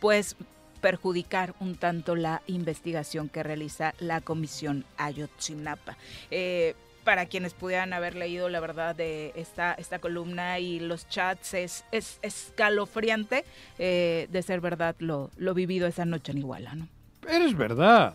pues 0.00 0.36
perjudicar 0.80 1.54
un 1.60 1.76
tanto 1.76 2.16
la 2.16 2.42
investigación 2.46 3.28
que 3.28 3.42
realiza 3.42 3.94
la 4.00 4.20
Comisión 4.20 4.84
Ayotzinapa. 4.96 5.96
Eh, 6.30 6.74
para 7.04 7.26
quienes 7.26 7.54
pudieran 7.54 7.92
haber 7.92 8.14
leído 8.14 8.48
la 8.48 8.60
verdad 8.60 8.94
de 8.94 9.32
esta, 9.34 9.72
esta 9.74 9.98
columna 9.98 10.58
y 10.58 10.80
los 10.80 11.08
chats, 11.08 11.54
es, 11.54 11.84
es 11.92 12.18
escalofriante 12.22 13.44
eh, 13.78 14.28
de 14.30 14.42
ser 14.42 14.60
verdad 14.60 14.94
lo, 14.98 15.30
lo 15.36 15.54
vivido 15.54 15.86
esa 15.86 16.04
noche 16.04 16.32
en 16.32 16.38
Iguala. 16.38 16.74
¿no? 16.74 16.88
Eres 17.28 17.56
verdad. 17.56 18.14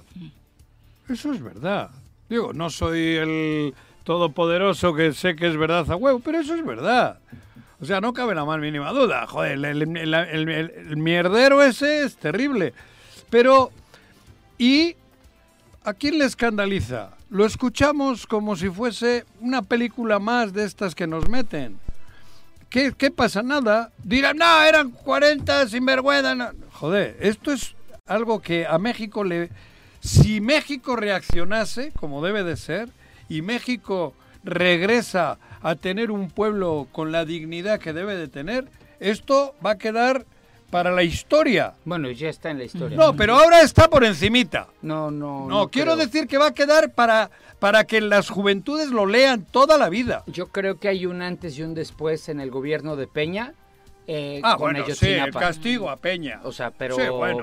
Eso 1.10 1.34
es 1.34 1.42
verdad. 1.42 1.90
Digo, 2.30 2.54
no 2.54 2.70
soy 2.70 3.16
el 3.16 3.74
todopoderoso 4.04 4.94
que 4.94 5.14
sé 5.14 5.36
que 5.36 5.48
es 5.48 5.58
verdad 5.58 5.92
a 5.92 5.96
huevo, 5.96 6.20
pero 6.20 6.40
eso 6.40 6.56
es 6.56 6.66
verdad. 6.66 7.20
O 7.82 7.86
sea, 7.86 8.00
no 8.00 8.14
cabe 8.14 8.36
la 8.36 8.46
más 8.46 8.60
mínima 8.60 8.92
duda. 8.92 9.28
Joder, 9.28 9.64
el, 9.66 10.98
mierdero 10.98 11.62
ese 11.62 12.04
es 12.04 12.16
terrible. 12.16 12.74
Pero, 13.30 13.72
¿y 14.58 14.96
a 15.84 15.94
quién 15.94 16.18
le 16.18 16.26
escandaliza? 16.26 17.12
Lo 17.30 17.46
escuchamos 17.46 18.28
como 18.28 18.56
si 18.56 18.70
fuese 18.70 19.26
una 19.42 19.62
película 19.62 20.20
más 20.20 20.54
de 20.54 20.64
estas 20.64 20.96
que 20.96 21.08
nos 21.08 21.28
meten. 21.28 21.78
¿Qué, 22.70 22.94
qué 22.98 23.12
pasa? 23.12 23.44
Nada. 23.44 23.92
Dirán, 24.04 24.38
no, 24.38 24.64
eran 24.64 24.92
40 24.92 25.68
sinvergüenza. 25.68 26.54
Joder, 26.74 27.18
esto 27.20 27.52
es 27.52 27.76
algo 28.06 28.42
que 28.42 28.66
a 28.66 28.78
México 28.78 29.24
le... 29.24 29.50
Si 30.00 30.40
México 30.40 30.96
reaccionase, 30.96 31.92
como 31.94 32.24
debe 32.24 32.44
de 32.44 32.58
ser, 32.58 32.90
y 33.28 33.42
México 33.42 34.14
regresa 34.44 35.40
a 35.66 35.76
tener 35.76 36.12
un 36.12 36.30
pueblo 36.30 36.88
con 36.92 37.12
la 37.12 37.26
dignidad 37.26 37.80
que 37.80 37.92
debe 37.92 38.16
de 38.16 38.28
tener, 38.28 38.68
esto 39.00 39.56
va 39.66 39.72
a 39.72 39.78
quedar 39.80 40.24
para 40.70 40.92
la 40.92 41.02
historia. 41.02 41.74
Bueno, 41.86 42.12
ya 42.12 42.30
está 42.30 42.52
en 42.52 42.60
la 42.60 42.66
historia. 42.66 42.96
No, 42.96 43.16
pero 43.16 43.36
ahora 43.36 43.62
está 43.62 43.90
por 43.90 44.04
encimita. 44.04 44.68
No, 44.84 45.10
no. 45.10 45.48
No, 45.48 45.70
quiero 45.70 45.96
decir 45.96 46.28
que 46.28 46.38
va 46.38 46.50
a 46.50 46.54
quedar 46.54 46.92
para, 46.92 47.32
para 47.58 47.86
que 47.86 48.00
las 48.00 48.30
juventudes 48.30 48.92
lo 48.92 49.08
lean 49.08 49.44
toda 49.44 49.80
la 49.80 49.90
vida. 49.90 50.24
Yo 50.28 50.50
creo 50.50 50.78
que 50.78 50.88
hay 50.88 51.08
un 51.08 51.24
antes 51.24 51.58
y 51.58 51.64
un 51.64 51.74
después 51.74 52.30
en 52.30 52.42
el 52.42 52.52
gobierno 52.52 52.96
de 52.96 53.08
Peña. 53.08 53.56
Eh, 54.06 54.42
ah, 54.44 54.58
bueno, 54.58 54.86
sí, 54.94 55.14
el 55.14 55.34
castigo 55.34 55.90
a 55.90 55.98
Peña. 55.98 56.42
O 56.44 56.52
sea, 56.52 56.70
pero, 56.70 56.96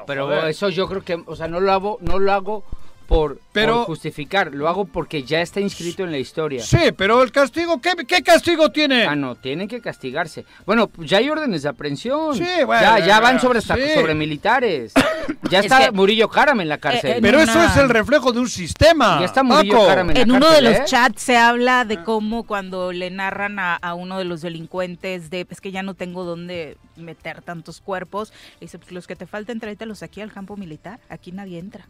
pero 0.06 0.46
eso 0.46 0.68
yo 0.68 0.86
creo 0.86 1.02
que, 1.02 1.20
o 1.26 1.34
sea, 1.34 1.48
no 1.48 1.58
lo 1.58 1.72
hago, 1.72 1.98
no 2.00 2.20
lo 2.20 2.32
hago 2.32 2.64
por, 3.06 3.40
pero, 3.52 3.84
justificar, 3.84 4.54
lo 4.54 4.68
hago 4.68 4.84
porque 4.84 5.22
ya 5.22 5.40
está 5.40 5.60
inscrito 5.60 6.04
en 6.04 6.12
la 6.12 6.18
historia. 6.18 6.62
Sí, 6.62 6.92
pero 6.96 7.22
el 7.22 7.30
castigo, 7.30 7.80
¿qué, 7.80 7.92
qué 8.06 8.22
castigo 8.22 8.70
tiene? 8.70 9.04
Ah, 9.04 9.16
no, 9.16 9.34
tienen 9.34 9.68
que 9.68 9.80
castigarse. 9.80 10.44
Bueno, 10.64 10.90
ya 10.98 11.18
hay 11.18 11.28
órdenes 11.28 11.62
de 11.62 11.68
aprehensión. 11.68 12.36
Sí, 12.36 12.44
bueno, 12.64 12.82
ya, 12.82 12.98
ya 13.06 13.20
van 13.20 13.40
sobre, 13.40 13.60
sobre 13.60 14.14
militares. 14.14 14.92
Ya 15.50 15.60
está 15.60 15.92
Murillo 15.92 16.28
Karam 16.28 16.60
en 16.60 16.68
la 16.68 16.78
cárcel. 16.78 17.12
Eh, 17.12 17.18
pero 17.20 17.38
eso 17.38 17.62
es 17.62 17.76
el 17.76 17.88
reflejo 17.88 18.32
de 18.32 18.40
un 18.40 18.48
sistema. 18.48 19.18
Ya 19.20 19.26
está 19.26 19.42
Murillo 19.42 19.86
Karam 19.86 20.10
en, 20.10 20.16
en 20.16 20.28
la 20.28 20.34
uno 20.34 20.50
de 20.50 20.62
los 20.62 20.74
¿eh? 20.74 20.82
chats 20.86 21.22
se 21.22 21.36
habla 21.36 21.84
de 21.84 22.02
cómo 22.02 22.44
cuando 22.44 22.92
le 22.92 23.10
narran 23.10 23.58
a, 23.58 23.76
a, 23.76 23.94
uno 23.94 24.18
de 24.18 24.24
los 24.24 24.40
delincuentes 24.40 25.30
de, 25.30 25.46
es 25.48 25.60
que 25.60 25.70
ya 25.70 25.82
no 25.82 25.94
tengo 25.94 26.24
dónde 26.24 26.76
meter 26.96 27.42
tantos 27.42 27.80
cuerpos, 27.80 28.32
dice, 28.60 28.78
pues 28.78 28.92
los 28.92 29.06
que 29.06 29.16
te 29.16 29.26
falten 29.26 29.60
tráetelos 29.60 30.02
aquí 30.02 30.20
al 30.20 30.32
campo 30.32 30.56
militar, 30.56 31.00
aquí 31.08 31.32
nadie 31.32 31.58
entra. 31.58 31.86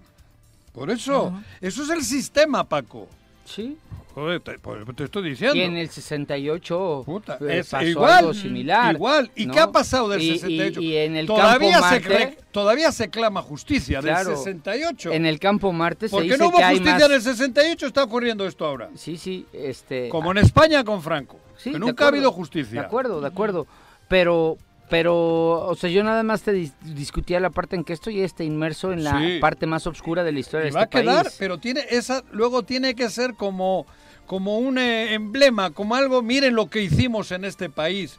Por 0.72 0.90
eso, 0.90 1.32
eso 1.60 1.82
es 1.82 1.90
el 1.90 2.02
sistema, 2.02 2.64
Paco. 2.64 3.08
Sí. 3.44 3.76
Joder, 4.14 4.40
te, 4.40 4.58
te, 4.94 5.04
estoy 5.04 5.30
diciendo. 5.30 5.56
Y 5.56 5.62
en 5.62 5.76
el 5.78 5.88
68 5.88 7.02
Puta, 7.06 7.38
eh, 7.40 7.60
es 7.60 7.70
pasó 7.70 7.86
igual, 7.86 8.10
algo 8.18 8.34
similar. 8.34 8.94
Igual. 8.94 9.30
¿Y 9.34 9.46
¿no? 9.46 9.54
qué 9.54 9.60
ha 9.60 9.72
pasado 9.72 10.08
del 10.10 10.20
Y- 10.20 10.32
y- 10.32 10.38
68? 10.38 10.80
Y, 10.82 10.96
en 10.98 11.16
el 11.16 11.26
todavía, 11.26 11.72
campo 11.80 11.88
se 11.88 12.00
Marte, 12.00 12.08
cre- 12.08 12.36
todavía 12.52 12.92
se 12.92 13.08
clama 13.08 13.40
justicia 13.40 14.00
Claro. 14.00 14.28
del 14.30 14.38
68. 14.38 15.12
en 15.12 15.24
el 15.24 15.38
campo 15.38 15.72
Marte 15.72 16.08
se 16.08 16.10
¿Por 16.10 16.22
qué 16.24 16.28
dice 16.28 16.38
no 16.38 16.48
hubo 16.48 16.58
que 16.58 16.64
justicia 16.64 16.92
más... 16.92 17.02
en 17.04 17.12
el 17.12 17.22
68? 17.22 17.86
Está 17.86 18.02
ocurriendo 18.04 18.46
esto 18.46 18.66
ahora. 18.66 18.90
Sí, 18.96 19.16
sí, 19.16 19.46
este... 19.52 20.10
Como 20.10 20.30
en 20.30 20.38
España 20.38 20.84
con 20.84 21.00
Franco. 21.02 21.38
Sí, 21.56 21.72
que 21.72 21.78
nunca 21.78 22.04
ha 22.04 22.08
habido 22.08 22.30
justicia. 22.32 22.80
De 22.82 22.86
acuerdo, 22.86 23.20
de 23.22 23.28
acuerdo. 23.28 23.66
Pero 24.08 24.58
Pero, 24.92 25.66
o 25.68 25.74
sea, 25.74 25.88
yo 25.88 26.04
nada 26.04 26.22
más 26.22 26.42
te 26.42 26.52
dis- 26.54 26.74
discutía 26.82 27.40
la 27.40 27.48
parte 27.48 27.76
en 27.76 27.82
que 27.82 27.94
estoy 27.94 28.20
este 28.20 28.44
inmerso 28.44 28.92
en 28.92 29.04
la 29.04 29.18
Sí. 29.18 29.38
parte 29.40 29.64
más 29.66 29.86
oscura 29.86 30.22
de 30.22 30.32
la 30.32 30.40
historia 30.40 30.66
Y 30.66 30.68
de 30.68 30.74
va 30.74 30.80
a 30.80 30.84
este 30.84 31.00
quedar, 31.00 31.24
país. 31.24 31.36
pero 31.38 31.56
tiene 31.56 31.80
esa, 31.88 32.22
luego 32.30 32.62
tiene 32.62 32.94
que 32.94 33.08
ser 33.08 33.32
como, 33.32 33.86
como 34.26 34.58
un 34.58 34.76
eh, 34.76 35.14
emblema, 35.14 35.70
como 35.70 35.94
algo, 35.94 36.20
miren 36.20 36.54
lo 36.54 36.68
que 36.68 36.82
hicimos 36.82 37.32
en 37.32 37.46
este 37.46 37.70
país. 37.70 38.18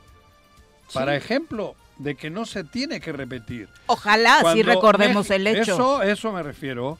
Para 0.95 1.15
ejemplo, 1.15 1.75
de 1.99 2.15
que 2.15 2.31
no 2.31 2.43
se 2.47 2.63
tiene 2.63 2.99
que 2.99 3.11
repetir. 3.11 3.69
Ojalá 3.85 4.39
Cuando 4.41 4.63
recordemos 4.63 5.29
el 5.29 5.45
hecho. 5.45 5.73
Eso, 5.73 6.01
eso 6.01 6.31
me 6.31 6.41
refiero. 6.41 6.97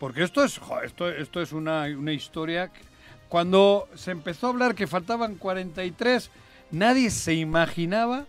Porque 0.00 0.24
esto 0.24 0.42
es, 0.42 0.58
jo, 0.58 0.80
esto, 0.80 1.08
esto 1.08 1.40
es 1.40 1.52
una, 1.52 1.84
una 1.96 2.12
historia. 2.12 2.68
que- 2.72 2.80
cuando 3.28 3.88
se 3.94 4.10
empezó 4.10 4.48
a 4.48 4.50
hablar 4.50 4.74
que 4.74 4.88
faltaban 4.88 5.36
43, 5.36 6.28
nadie 6.72 7.08
se 7.08 7.34
imaginaba, 7.34 8.26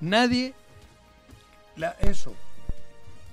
nadie, 0.00 0.54
la- 1.76 1.96
eso. 2.00 2.34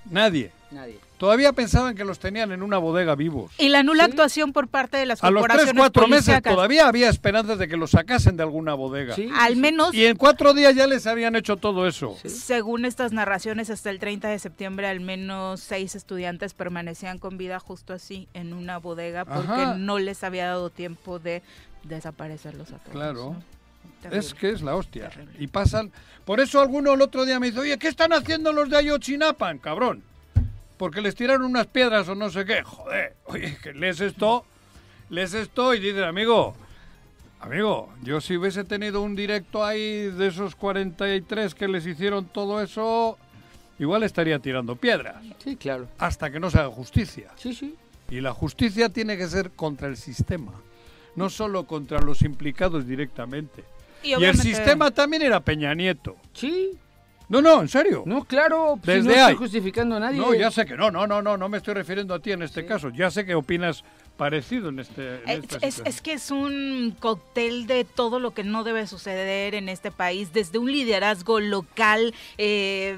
Nadie. 0.09 0.51
Nadie. 0.71 0.99
Todavía 1.17 1.53
pensaban 1.53 1.95
que 1.95 2.03
los 2.03 2.19
tenían 2.19 2.51
en 2.51 2.61
una 2.61 2.77
bodega 2.77 3.15
vivos. 3.15 3.53
Y 3.57 3.69
la 3.69 3.81
nula 3.83 4.03
Sí. 4.05 4.11
actuación 4.11 4.51
por 4.51 4.67
parte 4.67 4.97
de 4.97 5.05
las 5.05 5.23
A 5.23 5.31
los 5.31 5.41
corporaciones 5.41 5.71
tres, 5.73 5.79
cuatro 5.81 6.07
meses 6.09 6.43
todavía 6.43 6.87
había 6.89 7.09
esperanzas 7.09 7.57
de 7.57 7.69
que 7.69 7.77
los 7.77 7.91
sacasen 7.91 8.35
de 8.35 8.43
alguna 8.43 8.73
bodega. 8.73 9.15
Sí, 9.15 9.29
Al 9.33 9.55
menos, 9.55 9.93
Y 9.93 10.05
en 10.05 10.17
cuatro 10.17 10.53
días 10.53 10.75
ya 10.75 10.85
les 10.87 11.07
habían 11.07 11.35
hecho 11.37 11.55
todo 11.55 11.87
eso. 11.87 12.17
según 12.25 12.83
estas 12.83 13.13
narraciones, 13.13 13.69
hasta 13.69 13.89
el 13.89 13.99
30 13.99 14.27
de 14.27 14.37
septiembre 14.39 14.87
al 14.87 14.99
menos 14.99 15.61
seis 15.61 15.95
estudiantes 15.95 16.53
permanecían 16.53 17.17
con 17.19 17.37
vida 17.37 17.59
justo 17.61 17.93
así 17.93 18.27
en 18.33 18.51
una 18.53 18.77
bodega 18.77 19.23
porque 19.23 19.51
Ajá. 19.61 19.75
no 19.75 19.97
les 19.99 20.21
había 20.25 20.47
dado 20.47 20.69
tiempo 20.69 21.19
de 21.19 21.41
desaparecerlos 21.83 22.69
a 22.73 22.77
todos. 22.79 22.91
Claro. 22.91 23.23
¿no? 23.39 23.54
Terrible. 24.09 24.27
Es 24.27 24.33
que 24.33 24.49
es 24.49 24.61
la 24.61 24.75
hostia. 24.75 25.09
Terrible. 25.09 25.35
Y 25.39 25.47
pasan. 25.47 25.91
Por 26.25 26.39
eso 26.39 26.59
alguno 26.59 26.93
el 26.93 27.01
otro 27.01 27.25
día 27.25 27.39
me 27.39 27.47
dice, 27.47 27.59
oye, 27.59 27.77
¿qué 27.77 27.87
están 27.87 28.13
haciendo 28.13 28.51
los 28.51 28.69
de 28.69 28.77
Ayotzinapan, 28.77 29.59
cabrón? 29.59 30.03
Porque 30.77 31.01
les 31.01 31.15
tiraron 31.15 31.43
unas 31.45 31.67
piedras 31.67 32.07
o 32.09 32.15
no 32.15 32.29
sé 32.29 32.45
qué. 32.45 32.63
Joder, 32.63 33.15
oye, 33.25 33.57
que 33.61 33.73
lees 33.73 34.01
esto, 34.01 34.45
lees 35.09 35.33
esto 35.33 35.73
y 35.73 35.79
dices, 35.79 36.03
amigo, 36.03 36.55
amigo, 37.39 37.93
yo 38.01 38.19
si 38.19 38.37
hubiese 38.37 38.63
tenido 38.63 39.01
un 39.01 39.15
directo 39.15 39.63
ahí 39.63 40.09
de 40.09 40.27
esos 40.27 40.55
43 40.55 41.55
que 41.55 41.67
les 41.67 41.85
hicieron 41.85 42.25
todo 42.25 42.61
eso, 42.61 43.17
igual 43.79 44.03
estaría 44.03 44.39
tirando 44.39 44.75
piedras. 44.75 45.23
Sí, 45.43 45.55
claro. 45.55 45.87
Hasta 45.97 46.31
que 46.31 46.39
no 46.39 46.49
se 46.49 46.59
haga 46.59 46.69
justicia. 46.69 47.31
Sí, 47.37 47.53
sí. 47.53 47.75
Y 48.09 48.21
la 48.21 48.33
justicia 48.33 48.89
tiene 48.89 49.17
que 49.17 49.27
ser 49.27 49.51
contra 49.51 49.87
el 49.87 49.97
sistema, 49.97 50.51
no 51.15 51.29
solo 51.29 51.65
contra 51.65 52.01
los 52.01 52.21
implicados 52.21 52.85
directamente. 52.85 53.63
Y, 54.03 54.09
Y 54.09 54.25
el 54.25 54.37
sistema 54.37 54.91
también 54.91 55.23
era 55.23 55.39
Peña 55.39 55.73
Nieto. 55.73 56.15
Sí. 56.33 56.71
No, 57.27 57.41
no, 57.41 57.61
en 57.61 57.67
serio. 57.67 58.03
No, 58.05 58.23
claro. 58.23 58.79
si 58.83 58.91
Desde 58.91 59.09
no 59.09 59.15
estoy 59.15 59.35
justificando 59.35 59.95
a 59.95 59.99
nadie. 59.99 60.19
No, 60.19 60.33
ya 60.33 60.51
sé 60.51 60.65
que 60.65 60.75
no, 60.75 60.91
no, 60.91 61.07
no, 61.07 61.21
no, 61.21 61.37
no 61.37 61.49
me 61.49 61.57
estoy 61.57 61.73
refiriendo 61.73 62.13
a 62.13 62.19
ti 62.19 62.31
en 62.31 62.43
este 62.43 62.65
caso. 62.65 62.89
Ya 62.89 63.09
sé 63.09 63.25
que 63.25 63.33
opinas 63.33 63.83
parecido 64.17 64.69
en 64.69 64.79
este. 64.79 65.15
en 65.25 65.29
Es, 65.29 65.39
esta 65.43 65.57
es- 65.67 65.73
situación. 65.75 65.87
es 65.87 66.01
que 66.01 66.13
es 66.13 66.31
un 66.31 66.95
cóctel 66.99 67.67
de 67.67 67.83
todo 67.85 68.19
lo 68.19 68.33
que 68.33 68.43
no 68.43 68.63
debe 68.63 68.87
suceder 68.87 69.55
en 69.55 69.69
este 69.69 69.91
país, 69.91 70.31
desde 70.33 70.57
un 70.57 70.71
liderazgo 70.71 71.39
local, 71.39 72.13
eh, 72.37 72.97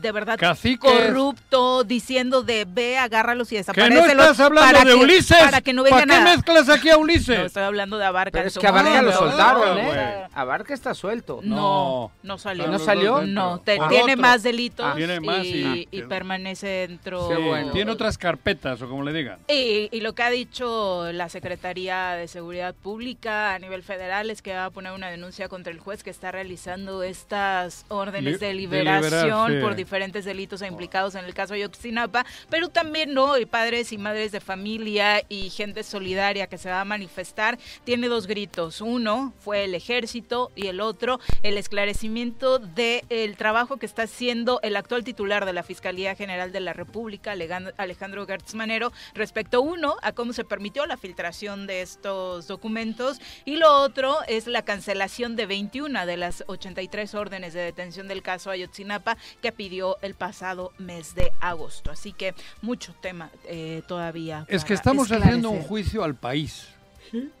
de 0.00 0.12
verdad 0.12 0.38
Caciques. 0.38 0.90
corrupto, 0.90 1.84
diciendo 1.84 2.42
de 2.42 2.66
ve, 2.68 2.96
agárralos 2.98 3.52
y 3.52 3.56
que 3.56 3.90
no 3.90 4.00
estás 4.06 4.40
hablando 4.40 4.72
para 4.72 4.84
de 4.84 4.96
que- 4.96 5.04
Ulises. 5.04 5.38
Para 5.38 5.60
que 5.60 5.72
no 5.72 5.82
vengan 5.82 6.08
¿Para 6.08 6.14
qué 6.24 6.30
a... 6.30 6.36
mezclas 6.36 6.68
aquí 6.68 6.88
a 6.90 6.96
Ulises? 6.96 7.38
No, 7.38 7.44
estoy 7.46 7.62
hablando 7.62 7.98
de 7.98 8.04
Abarca. 8.06 8.32
Pero 8.38 8.48
es 8.48 8.58
que 8.58 8.66
Abarca 8.66 9.02
lo 9.02 9.12
soltaron, 9.12 9.78
güey. 9.84 9.98
¿eh? 9.98 10.26
Abarca 10.32 10.74
está 10.74 10.94
suelto. 10.94 11.40
No, 11.42 11.56
No. 11.56 12.12
no 12.22 12.38
salió. 12.38 12.66
¿No 12.68 12.78
salió? 12.78 13.22
No, 13.22 13.58
te- 13.60 13.78
tiene 13.88 14.12
otro. 14.12 14.16
más 14.22 14.42
delitos 14.42 14.86
Ah. 14.86 14.94
Tiene 14.96 15.20
más 15.20 15.44
y- 15.44 15.88
y, 15.90 15.98
y 15.98 16.02
permanece 16.02 16.66
dentro. 16.88 17.28
Qué 17.28 17.36
bueno. 17.36 17.72
Tiene 17.72 17.90
otras 17.90 18.16
carpetas 18.18 18.80
o 18.82 18.88
como 18.88 19.02
le 19.02 19.12
digan. 19.12 19.38
Y, 19.48 19.88
y 19.92 20.00
lo 20.00 20.14
que 20.14 20.22
ha 20.22 20.29
dicho 20.30 21.12
la 21.12 21.28
Secretaría 21.28 22.10
de 22.12 22.28
Seguridad 22.28 22.74
Pública 22.74 23.54
a 23.54 23.58
nivel 23.58 23.82
federal 23.82 24.30
es 24.30 24.42
que 24.42 24.52
va 24.52 24.66
a 24.66 24.70
poner 24.70 24.92
una 24.92 25.08
denuncia 25.10 25.48
contra 25.48 25.72
el 25.72 25.78
juez 25.78 26.02
que 26.02 26.10
está 26.10 26.30
realizando 26.32 27.02
estas 27.02 27.86
órdenes 27.88 28.40
de 28.40 28.50
de 28.50 28.54
liberación 28.54 29.52
sí. 29.52 29.60
por 29.60 29.74
diferentes 29.74 30.24
delitos 30.24 30.62
implicados 30.62 31.14
en 31.14 31.24
el 31.24 31.34
caso 31.34 31.54
de 31.54 31.60
Ayotzinapa, 31.60 32.26
pero 32.48 32.68
también 32.68 33.14
no, 33.14 33.38
y 33.38 33.46
padres 33.46 33.92
y 33.92 33.98
madres 33.98 34.32
de 34.32 34.40
familia 34.40 35.22
y 35.28 35.50
gente 35.50 35.82
solidaria 35.82 36.46
que 36.46 36.58
se 36.58 36.68
va 36.68 36.80
a 36.80 36.84
manifestar, 36.84 37.58
tiene 37.84 38.08
dos 38.08 38.26
gritos. 38.26 38.80
Uno 38.80 39.32
fue 39.38 39.64
el 39.64 39.74
ejército 39.74 40.50
y 40.54 40.66
el 40.66 40.80
otro 40.80 41.20
el 41.42 41.58
esclarecimiento 41.58 42.58
del 42.58 43.36
trabajo 43.36 43.76
que 43.76 43.86
está 43.86 44.02
haciendo 44.02 44.60
el 44.62 44.76
actual 44.76 45.04
titular 45.04 45.46
de 45.46 45.52
la 45.52 45.62
Fiscalía 45.62 46.14
General 46.14 46.52
de 46.52 46.60
la 46.60 46.72
República, 46.72 47.34
Alejandro 47.76 48.26
Gertz 48.26 48.54
Manero, 48.54 48.92
respecto 49.14 49.62
uno 49.62 49.96
a 50.02 50.12
cómo 50.20 50.34
se 50.34 50.44
permitió 50.44 50.84
la 50.84 50.98
filtración 50.98 51.66
de 51.66 51.80
estos 51.80 52.46
documentos 52.46 53.18
y 53.46 53.56
lo 53.56 53.72
otro 53.80 54.18
es 54.28 54.46
la 54.46 54.60
cancelación 54.60 55.34
de 55.34 55.46
21 55.46 56.04
de 56.04 56.18
las 56.18 56.44
83 56.46 57.14
órdenes 57.14 57.54
de 57.54 57.60
detención 57.60 58.06
del 58.06 58.20
caso 58.20 58.50
Ayotzinapa 58.50 59.16
que 59.40 59.50
pidió 59.50 59.96
el 60.02 60.14
pasado 60.14 60.72
mes 60.76 61.14
de 61.14 61.32
agosto. 61.40 61.90
Así 61.90 62.12
que 62.12 62.34
mucho 62.60 62.94
tema 63.00 63.30
eh, 63.46 63.80
todavía. 63.88 64.44
Es 64.48 64.62
que 64.62 64.74
estamos 64.74 65.10
haciendo 65.10 65.48
un 65.48 65.62
juicio 65.62 66.04
al 66.04 66.14
país. 66.16 66.68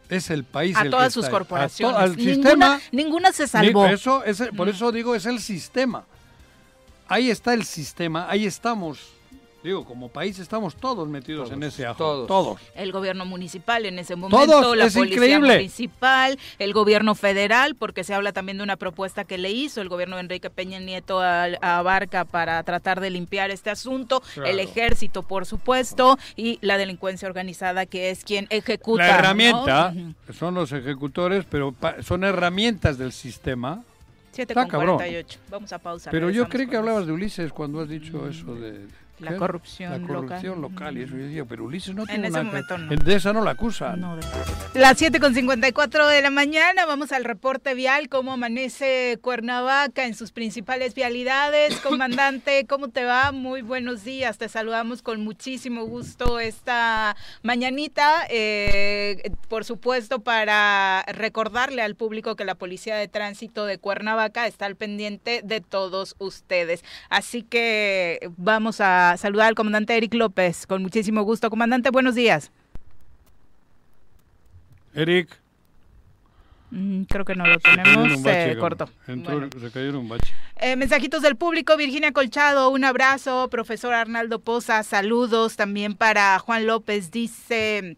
Es 0.08 0.30
el 0.30 0.44
país 0.44 0.74
a 0.74 0.80
el 0.80 0.84
que 0.86 0.90
todas 0.90 1.12
sus 1.12 1.24
está 1.26 1.32
corporaciones. 1.36 1.98
al 1.98 2.16
ninguna, 2.16 2.32
sistema. 2.34 2.80
ninguna 2.92 3.32
se 3.32 3.42
Ni- 3.42 3.48
salvó. 3.50 3.84
Eso, 3.88 4.24
es, 4.24 4.42
por 4.56 4.70
eso 4.70 4.90
digo, 4.90 5.14
es 5.14 5.26
el 5.26 5.38
sistema. 5.38 6.06
Ahí 7.08 7.30
está 7.30 7.52
el 7.52 7.66
sistema, 7.66 8.26
ahí 8.30 8.46
estamos. 8.46 9.19
Digo, 9.62 9.84
como 9.84 10.08
país 10.08 10.38
estamos 10.38 10.74
todos 10.74 11.06
metidos 11.08 11.50
en 11.52 11.62
ese 11.62 11.84
ajo. 11.84 12.24
todos. 12.26 12.58
el 12.74 12.92
gobierno 12.92 13.26
municipal 13.26 13.84
en 13.84 13.98
ese 13.98 14.16
momento, 14.16 14.46
Todos, 14.46 14.76
la 14.76 14.86
es 14.86 14.94
policía 14.94 15.16
increíble. 15.16 15.56
municipal, 15.56 16.38
el 16.58 16.72
gobierno 16.72 17.14
federal, 17.14 17.74
porque 17.74 18.02
se 18.02 18.14
habla 18.14 18.32
también 18.32 18.56
de 18.58 18.64
una 18.64 18.76
propuesta 18.76 19.24
que 19.24 19.36
le 19.36 19.50
hizo 19.50 19.82
el 19.82 19.88
gobierno 19.90 20.16
de 20.16 20.22
Enrique 20.22 20.48
Peña 20.48 20.78
Nieto 20.80 21.20
a, 21.20 21.44
a 21.60 21.82
Barca 21.82 22.24
para 22.24 22.62
tratar 22.62 23.00
de 23.00 23.10
limpiar 23.10 23.50
este 23.50 23.68
asunto, 23.70 24.22
Claro. 24.34 24.48
el 24.48 24.60
ejército, 24.60 25.22
por 25.22 25.44
supuesto, 25.44 26.18
y 26.36 26.58
la 26.62 26.78
delincuencia 26.78 27.28
organizada, 27.28 27.84
que 27.84 28.10
es 28.10 28.24
quien 28.24 28.46
ejecuta. 28.48 29.06
La 29.06 29.18
herramienta 29.18 29.94
son 30.32 30.54
los 30.54 30.72
ejecutores, 30.72 31.44
pero 31.50 31.72
pa- 31.72 32.02
son 32.02 32.24
herramientas 32.24 32.96
del 32.96 33.12
sistema. 33.12 33.82
Siete 34.32 34.52
Está 34.54 34.62
con 34.62 34.70
cabrón. 34.70 34.96
48. 34.96 35.38
Vamos 35.50 35.72
a 35.72 35.78
pausar. 35.78 36.10
Pero 36.12 36.30
yo 36.30 36.48
creí 36.48 36.66
que 36.68 36.76
hablabas 36.76 37.06
de 37.06 37.12
Ulises 37.12 37.52
cuando 37.52 37.80
has 37.80 37.88
dicho 37.88 38.26
eso 38.28 38.54
de... 38.54 38.86
La 39.20 39.36
corrupción 39.36 39.90
La 39.92 39.98
local. 39.98 40.16
corrupción 40.16 40.60
local. 40.60 40.98
Y 40.98 41.02
eso 41.02 41.16
yo 41.16 41.24
decía, 41.24 41.44
pero 41.44 41.64
Ulises 41.64 41.94
no 41.94 42.02
En 42.02 42.08
tiene 42.08 42.28
ese 42.28 42.40
una... 42.40 42.46
momento 42.48 42.78
no. 42.78 42.94
De 42.96 43.14
esa 43.14 43.32
no 43.32 43.42
la 43.44 43.52
acusan. 43.52 44.00
No, 44.00 44.16
de- 44.16 44.22
Las 44.74 44.98
7 44.98 45.20
con 45.20 45.34
54 45.34 46.06
de 46.08 46.22
la 46.22 46.30
mañana, 46.30 46.86
vamos 46.86 47.12
al 47.12 47.24
reporte 47.24 47.74
vial, 47.74 48.08
cómo 48.08 48.32
amanece 48.32 49.18
Cuernavaca 49.20 50.04
en 50.06 50.14
sus 50.14 50.32
principales 50.32 50.94
vialidades. 50.94 51.76
Comandante, 51.82 52.66
¿cómo 52.66 52.88
te 52.88 53.04
va? 53.04 53.32
Muy 53.32 53.62
buenos 53.62 54.04
días, 54.04 54.38
te 54.38 54.48
saludamos 54.48 55.02
con 55.02 55.22
muchísimo 55.22 55.84
gusto 55.84 56.40
esta 56.40 57.16
mañanita. 57.42 58.26
Eh, 58.30 59.30
por 59.48 59.64
supuesto, 59.64 60.20
para 60.20 61.04
recordarle 61.08 61.82
al 61.82 61.94
público 61.96 62.36
que 62.36 62.44
la 62.44 62.54
Policía 62.54 62.96
de 62.96 63.08
Tránsito 63.08 63.66
de 63.66 63.78
Cuernavaca 63.78 64.46
está 64.46 64.66
al 64.66 64.76
pendiente 64.76 65.40
de 65.44 65.60
todos 65.60 66.14
ustedes. 66.18 66.84
Así 67.08 67.42
que 67.42 68.30
vamos 68.36 68.80
a 68.80 69.09
saludar 69.16 69.48
al 69.48 69.54
comandante 69.54 69.96
Eric 69.96 70.14
López 70.14 70.66
con 70.66 70.82
muchísimo 70.82 71.22
gusto. 71.22 71.50
Comandante, 71.50 71.90
buenos 71.90 72.14
días. 72.14 72.50
Eric. 74.94 75.28
Mm, 76.70 77.02
creo 77.02 77.24
que 77.24 77.34
no 77.34 77.46
lo 77.46 77.58
tenemos. 77.58 78.22
bache, 78.22 78.56
cortó. 78.58 78.88
Entró- 79.08 79.48
Bueno. 79.50 79.70
Se 79.72 79.88
un 79.90 80.08
bache. 80.08 80.32
Eh, 80.56 80.76
mensajitos 80.76 81.20
del 81.22 81.36
público, 81.36 81.76
Virginia 81.76 82.12
Colchado, 82.12 82.70
un 82.70 82.84
abrazo. 82.84 83.48
Profesor 83.50 83.92
Arnaldo 83.92 84.40
Poza, 84.40 84.82
saludos 84.84 85.56
también 85.56 85.94
para 85.94 86.38
Juan 86.38 86.66
López. 86.66 87.10
Dice, 87.10 87.96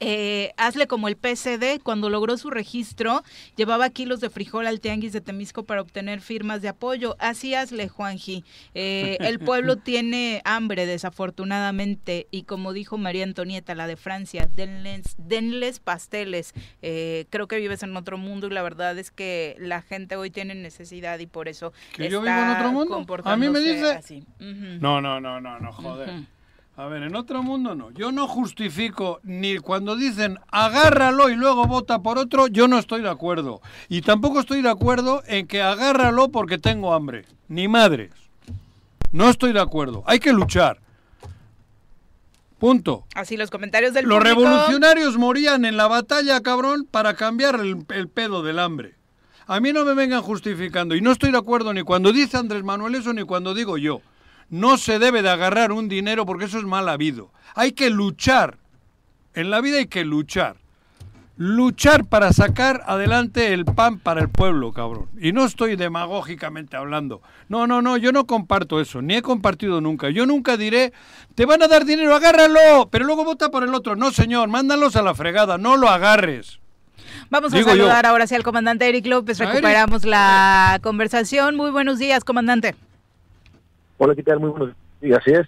eh, 0.00 0.52
hazle 0.56 0.86
como 0.86 1.08
el 1.08 1.16
PCD, 1.16 1.80
cuando 1.82 2.08
logró 2.10 2.36
su 2.38 2.50
registro, 2.50 3.22
llevaba 3.56 3.90
kilos 3.90 4.20
de 4.20 4.30
frijol 4.30 4.66
al 4.66 4.80
tianguis 4.80 5.12
de 5.12 5.20
Temisco 5.20 5.64
para 5.64 5.82
obtener 5.82 6.20
firmas 6.20 6.62
de 6.62 6.68
apoyo. 6.68 7.16
Así 7.18 7.54
hazle, 7.54 7.88
Juanji. 7.88 8.44
Eh, 8.74 9.18
el 9.20 9.38
pueblo 9.38 9.76
tiene 9.76 10.40
hambre, 10.44 10.86
desafortunadamente, 10.86 12.26
y 12.30 12.42
como 12.42 12.72
dijo 12.72 12.98
María 12.98 13.24
Antonieta, 13.24 13.74
la 13.74 13.86
de 13.86 13.96
Francia, 13.96 14.48
denles, 14.54 15.14
denles 15.18 15.80
pasteles. 15.80 16.54
Eh, 16.82 17.26
creo 17.30 17.46
que 17.48 17.56
vives 17.58 17.82
en 17.82 17.96
otro 17.96 18.18
mundo 18.18 18.46
y 18.46 18.50
la 18.50 18.62
verdad 18.62 18.98
es 18.98 19.10
que 19.10 19.56
la 19.58 19.82
gente 19.82 20.16
hoy 20.16 20.30
tiene 20.30 20.54
necesidad 20.54 21.18
y 21.18 21.26
por 21.26 21.48
eso 21.48 21.72
¿Que 21.92 22.08
yo 22.08 22.18
está 22.20 22.36
vivo 22.36 22.46
en 22.50 22.56
otro 22.56 22.72
mundo? 22.72 23.06
A 23.24 23.36
mí 23.36 23.48
me 23.48 23.60
dice- 23.60 23.92
así. 23.92 24.24
No, 24.38 25.00
no, 25.00 25.20
no, 25.20 25.40
no, 25.40 25.58
no, 25.60 25.72
joder. 25.72 26.10
A 26.80 26.86
ver, 26.86 27.02
en 27.02 27.14
otro 27.14 27.42
mundo 27.42 27.74
no. 27.74 27.90
Yo 27.90 28.10
no 28.10 28.26
justifico 28.26 29.20
ni 29.22 29.58
cuando 29.58 29.96
dicen 29.96 30.38
agárralo 30.50 31.28
y 31.28 31.36
luego 31.36 31.66
vota 31.66 31.98
por 31.98 32.16
otro, 32.16 32.46
yo 32.46 32.68
no 32.68 32.78
estoy 32.78 33.02
de 33.02 33.10
acuerdo. 33.10 33.60
Y 33.90 34.00
tampoco 34.00 34.40
estoy 34.40 34.62
de 34.62 34.70
acuerdo 34.70 35.22
en 35.26 35.46
que 35.46 35.60
agárralo 35.60 36.30
porque 36.30 36.56
tengo 36.56 36.94
hambre. 36.94 37.26
Ni 37.48 37.68
madres. 37.68 38.12
No 39.12 39.28
estoy 39.28 39.52
de 39.52 39.60
acuerdo. 39.60 40.04
Hay 40.06 40.20
que 40.20 40.32
luchar. 40.32 40.78
Punto. 42.58 43.04
Así 43.14 43.36
los 43.36 43.50
comentarios 43.50 43.92
del 43.92 44.06
Los 44.06 44.16
público. 44.16 44.40
revolucionarios 44.40 45.18
morían 45.18 45.66
en 45.66 45.76
la 45.76 45.86
batalla, 45.86 46.40
cabrón, 46.40 46.88
para 46.90 47.12
cambiar 47.12 47.56
el, 47.56 47.84
el 47.90 48.08
pedo 48.08 48.42
del 48.42 48.58
hambre. 48.58 48.94
A 49.46 49.60
mí 49.60 49.74
no 49.74 49.84
me 49.84 49.92
vengan 49.92 50.22
justificando. 50.22 50.94
Y 50.96 51.02
no 51.02 51.12
estoy 51.12 51.30
de 51.30 51.36
acuerdo 51.36 51.74
ni 51.74 51.82
cuando 51.82 52.10
dice 52.10 52.38
Andrés 52.38 52.64
Manuel 52.64 52.94
eso 52.94 53.12
ni 53.12 53.24
cuando 53.24 53.52
digo 53.52 53.76
yo. 53.76 54.00
No 54.50 54.76
se 54.76 54.98
debe 54.98 55.22
de 55.22 55.30
agarrar 55.30 55.72
un 55.72 55.88
dinero 55.88 56.26
porque 56.26 56.44
eso 56.44 56.58
es 56.58 56.64
mal 56.64 56.88
habido. 56.88 57.30
Hay 57.54 57.72
que 57.72 57.88
luchar. 57.88 58.58
En 59.34 59.50
la 59.50 59.60
vida 59.60 59.78
hay 59.78 59.86
que 59.86 60.04
luchar. 60.04 60.56
Luchar 61.36 62.04
para 62.04 62.34
sacar 62.34 62.82
adelante 62.86 63.54
el 63.54 63.64
pan 63.64 63.98
para 63.98 64.20
el 64.20 64.28
pueblo, 64.28 64.72
cabrón. 64.72 65.06
Y 65.18 65.32
no 65.32 65.46
estoy 65.46 65.76
demagógicamente 65.76 66.76
hablando. 66.76 67.22
No, 67.48 67.66
no, 67.66 67.80
no, 67.80 67.96
yo 67.96 68.12
no 68.12 68.26
comparto 68.26 68.78
eso, 68.78 69.00
ni 69.00 69.14
he 69.14 69.22
compartido 69.22 69.80
nunca. 69.80 70.10
Yo 70.10 70.26
nunca 70.26 70.58
diré, 70.58 70.92
te 71.34 71.46
van 71.46 71.62
a 71.62 71.68
dar 71.68 71.86
dinero, 71.86 72.14
agárralo, 72.14 72.88
pero 72.90 73.06
luego 73.06 73.24
vota 73.24 73.50
por 73.50 73.62
el 73.62 73.72
otro. 73.74 73.96
No, 73.96 74.10
señor, 74.10 74.48
mándalos 74.50 74.96
a 74.96 75.02
la 75.02 75.14
fregada, 75.14 75.56
no 75.56 75.78
lo 75.78 75.88
agarres. 75.88 76.58
Vamos 77.30 77.54
a 77.54 77.56
Digo 77.56 77.70
yo. 77.70 77.76
saludar 77.76 78.04
ahora 78.04 78.26
sí 78.26 78.34
al 78.34 78.42
comandante 78.42 78.86
Eric 78.86 79.06
López. 79.06 79.40
Eric. 79.40 79.54
Recuperamos 79.54 80.04
la 80.04 80.78
conversación. 80.82 81.56
Muy 81.56 81.70
buenos 81.70 81.98
días, 81.98 82.24
comandante. 82.24 82.74
Hola, 84.02 84.14
¿qué 84.14 84.22
tal? 84.22 84.40
Muy 84.40 84.48
buenos 84.48 84.70
días. 85.02 85.18
Así 85.18 85.30
es. 85.30 85.46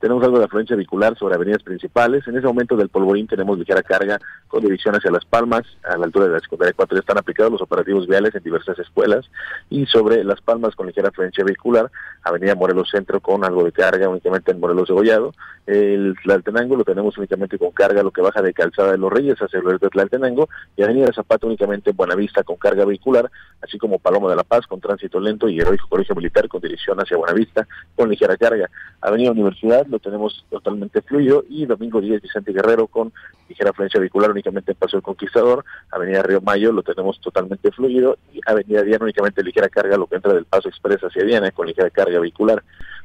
Tenemos 0.00 0.24
algo 0.24 0.36
de 0.36 0.46
afluencia 0.46 0.74
vehicular 0.74 1.16
sobre 1.16 1.36
avenidas 1.36 1.62
principales. 1.62 2.26
En 2.26 2.36
ese 2.36 2.48
momento 2.48 2.74
del 2.74 2.88
polvorín 2.88 3.28
tenemos 3.28 3.56
ligera 3.56 3.80
carga 3.80 4.18
con 4.52 4.62
dirección 4.62 4.94
hacia 4.94 5.10
Las 5.10 5.24
Palmas, 5.24 5.62
a 5.82 5.96
la 5.96 6.04
altura 6.04 6.26
de 6.26 6.32
la 6.32 6.40
secundaria 6.40 6.74
4. 6.76 6.98
Están 6.98 7.16
aplicados 7.16 7.52
los 7.52 7.62
operativos 7.62 8.06
viales 8.06 8.34
en 8.34 8.42
diversas 8.42 8.78
escuelas. 8.78 9.24
Y 9.70 9.86
sobre 9.86 10.22
Las 10.24 10.42
Palmas 10.42 10.76
con 10.76 10.86
ligera 10.86 11.08
afluencia 11.08 11.42
vehicular, 11.42 11.90
Avenida 12.22 12.54
Morelos 12.54 12.90
Centro 12.90 13.18
con 13.20 13.46
algo 13.46 13.64
de 13.64 13.72
carga 13.72 14.10
únicamente 14.10 14.50
en 14.50 14.60
Morelos 14.60 14.88
de 14.88 14.94
Gollado. 14.94 15.32
El 15.66 16.14
Tlaltenango 16.22 16.76
lo 16.76 16.84
tenemos 16.84 17.16
únicamente 17.16 17.56
con 17.56 17.70
carga, 17.70 18.02
lo 18.02 18.10
que 18.10 18.20
baja 18.20 18.42
de 18.42 18.52
Calzada 18.52 18.92
de 18.92 18.98
los 18.98 19.10
Reyes 19.10 19.38
hacia 19.38 19.58
el 19.58 19.78
de 19.78 19.88
Tlaltenango. 19.88 20.50
Y 20.76 20.82
Avenida 20.82 21.10
Zapata 21.14 21.46
únicamente 21.46 21.90
en 21.90 21.96
Buenavista 21.96 22.44
con 22.44 22.56
carga 22.56 22.84
vehicular, 22.84 23.30
así 23.62 23.78
como 23.78 24.00
Paloma 24.00 24.28
de 24.28 24.36
la 24.36 24.44
Paz 24.44 24.66
con 24.66 24.82
tránsito 24.82 25.18
lento 25.18 25.48
y 25.48 25.60
Heroico 25.60 25.88
Colegio 25.88 26.14
Militar 26.14 26.46
con 26.48 26.60
dirección 26.60 27.00
hacia 27.00 27.16
Buenavista 27.16 27.66
con 27.96 28.10
ligera 28.10 28.36
carga. 28.36 28.68
Avenida 29.00 29.30
Universidad 29.30 29.86
lo 29.86 29.98
tenemos 29.98 30.44
totalmente 30.50 31.00
fluido 31.00 31.42
y 31.48 31.64
Domingo 31.64 32.02
10 32.02 32.20
Vicente 32.20 32.52
Guerrero 32.52 32.86
con 32.86 33.12
ligera 33.48 33.70
afluencia 33.70 33.98
vehicular 33.98 34.34
únicamente 34.42 34.72
en 34.72 34.78
Paso 34.78 34.96
del 34.96 35.02
Conquistador. 35.02 35.64
Avenida 35.90 36.22
Río 36.22 36.40
Mayo 36.40 36.72
lo 36.72 36.82
tenemos 36.82 37.20
totalmente 37.20 37.70
fluido 37.70 38.18
y 38.32 38.40
Avenida 38.44 38.82
Diana 38.82 39.04
únicamente 39.04 39.42
ligera 39.42 39.68
carga 39.68 39.96
lo 39.96 40.06
que 40.06 40.16
entra 40.16 40.34
del 40.34 40.44
Paso 40.44 40.68
Express 40.68 41.00
hacia 41.02 41.24
Diana 41.24 41.50
con 41.52 41.66
ligera 41.66 41.90
carga 41.90 42.18
vehicular. 42.18 42.62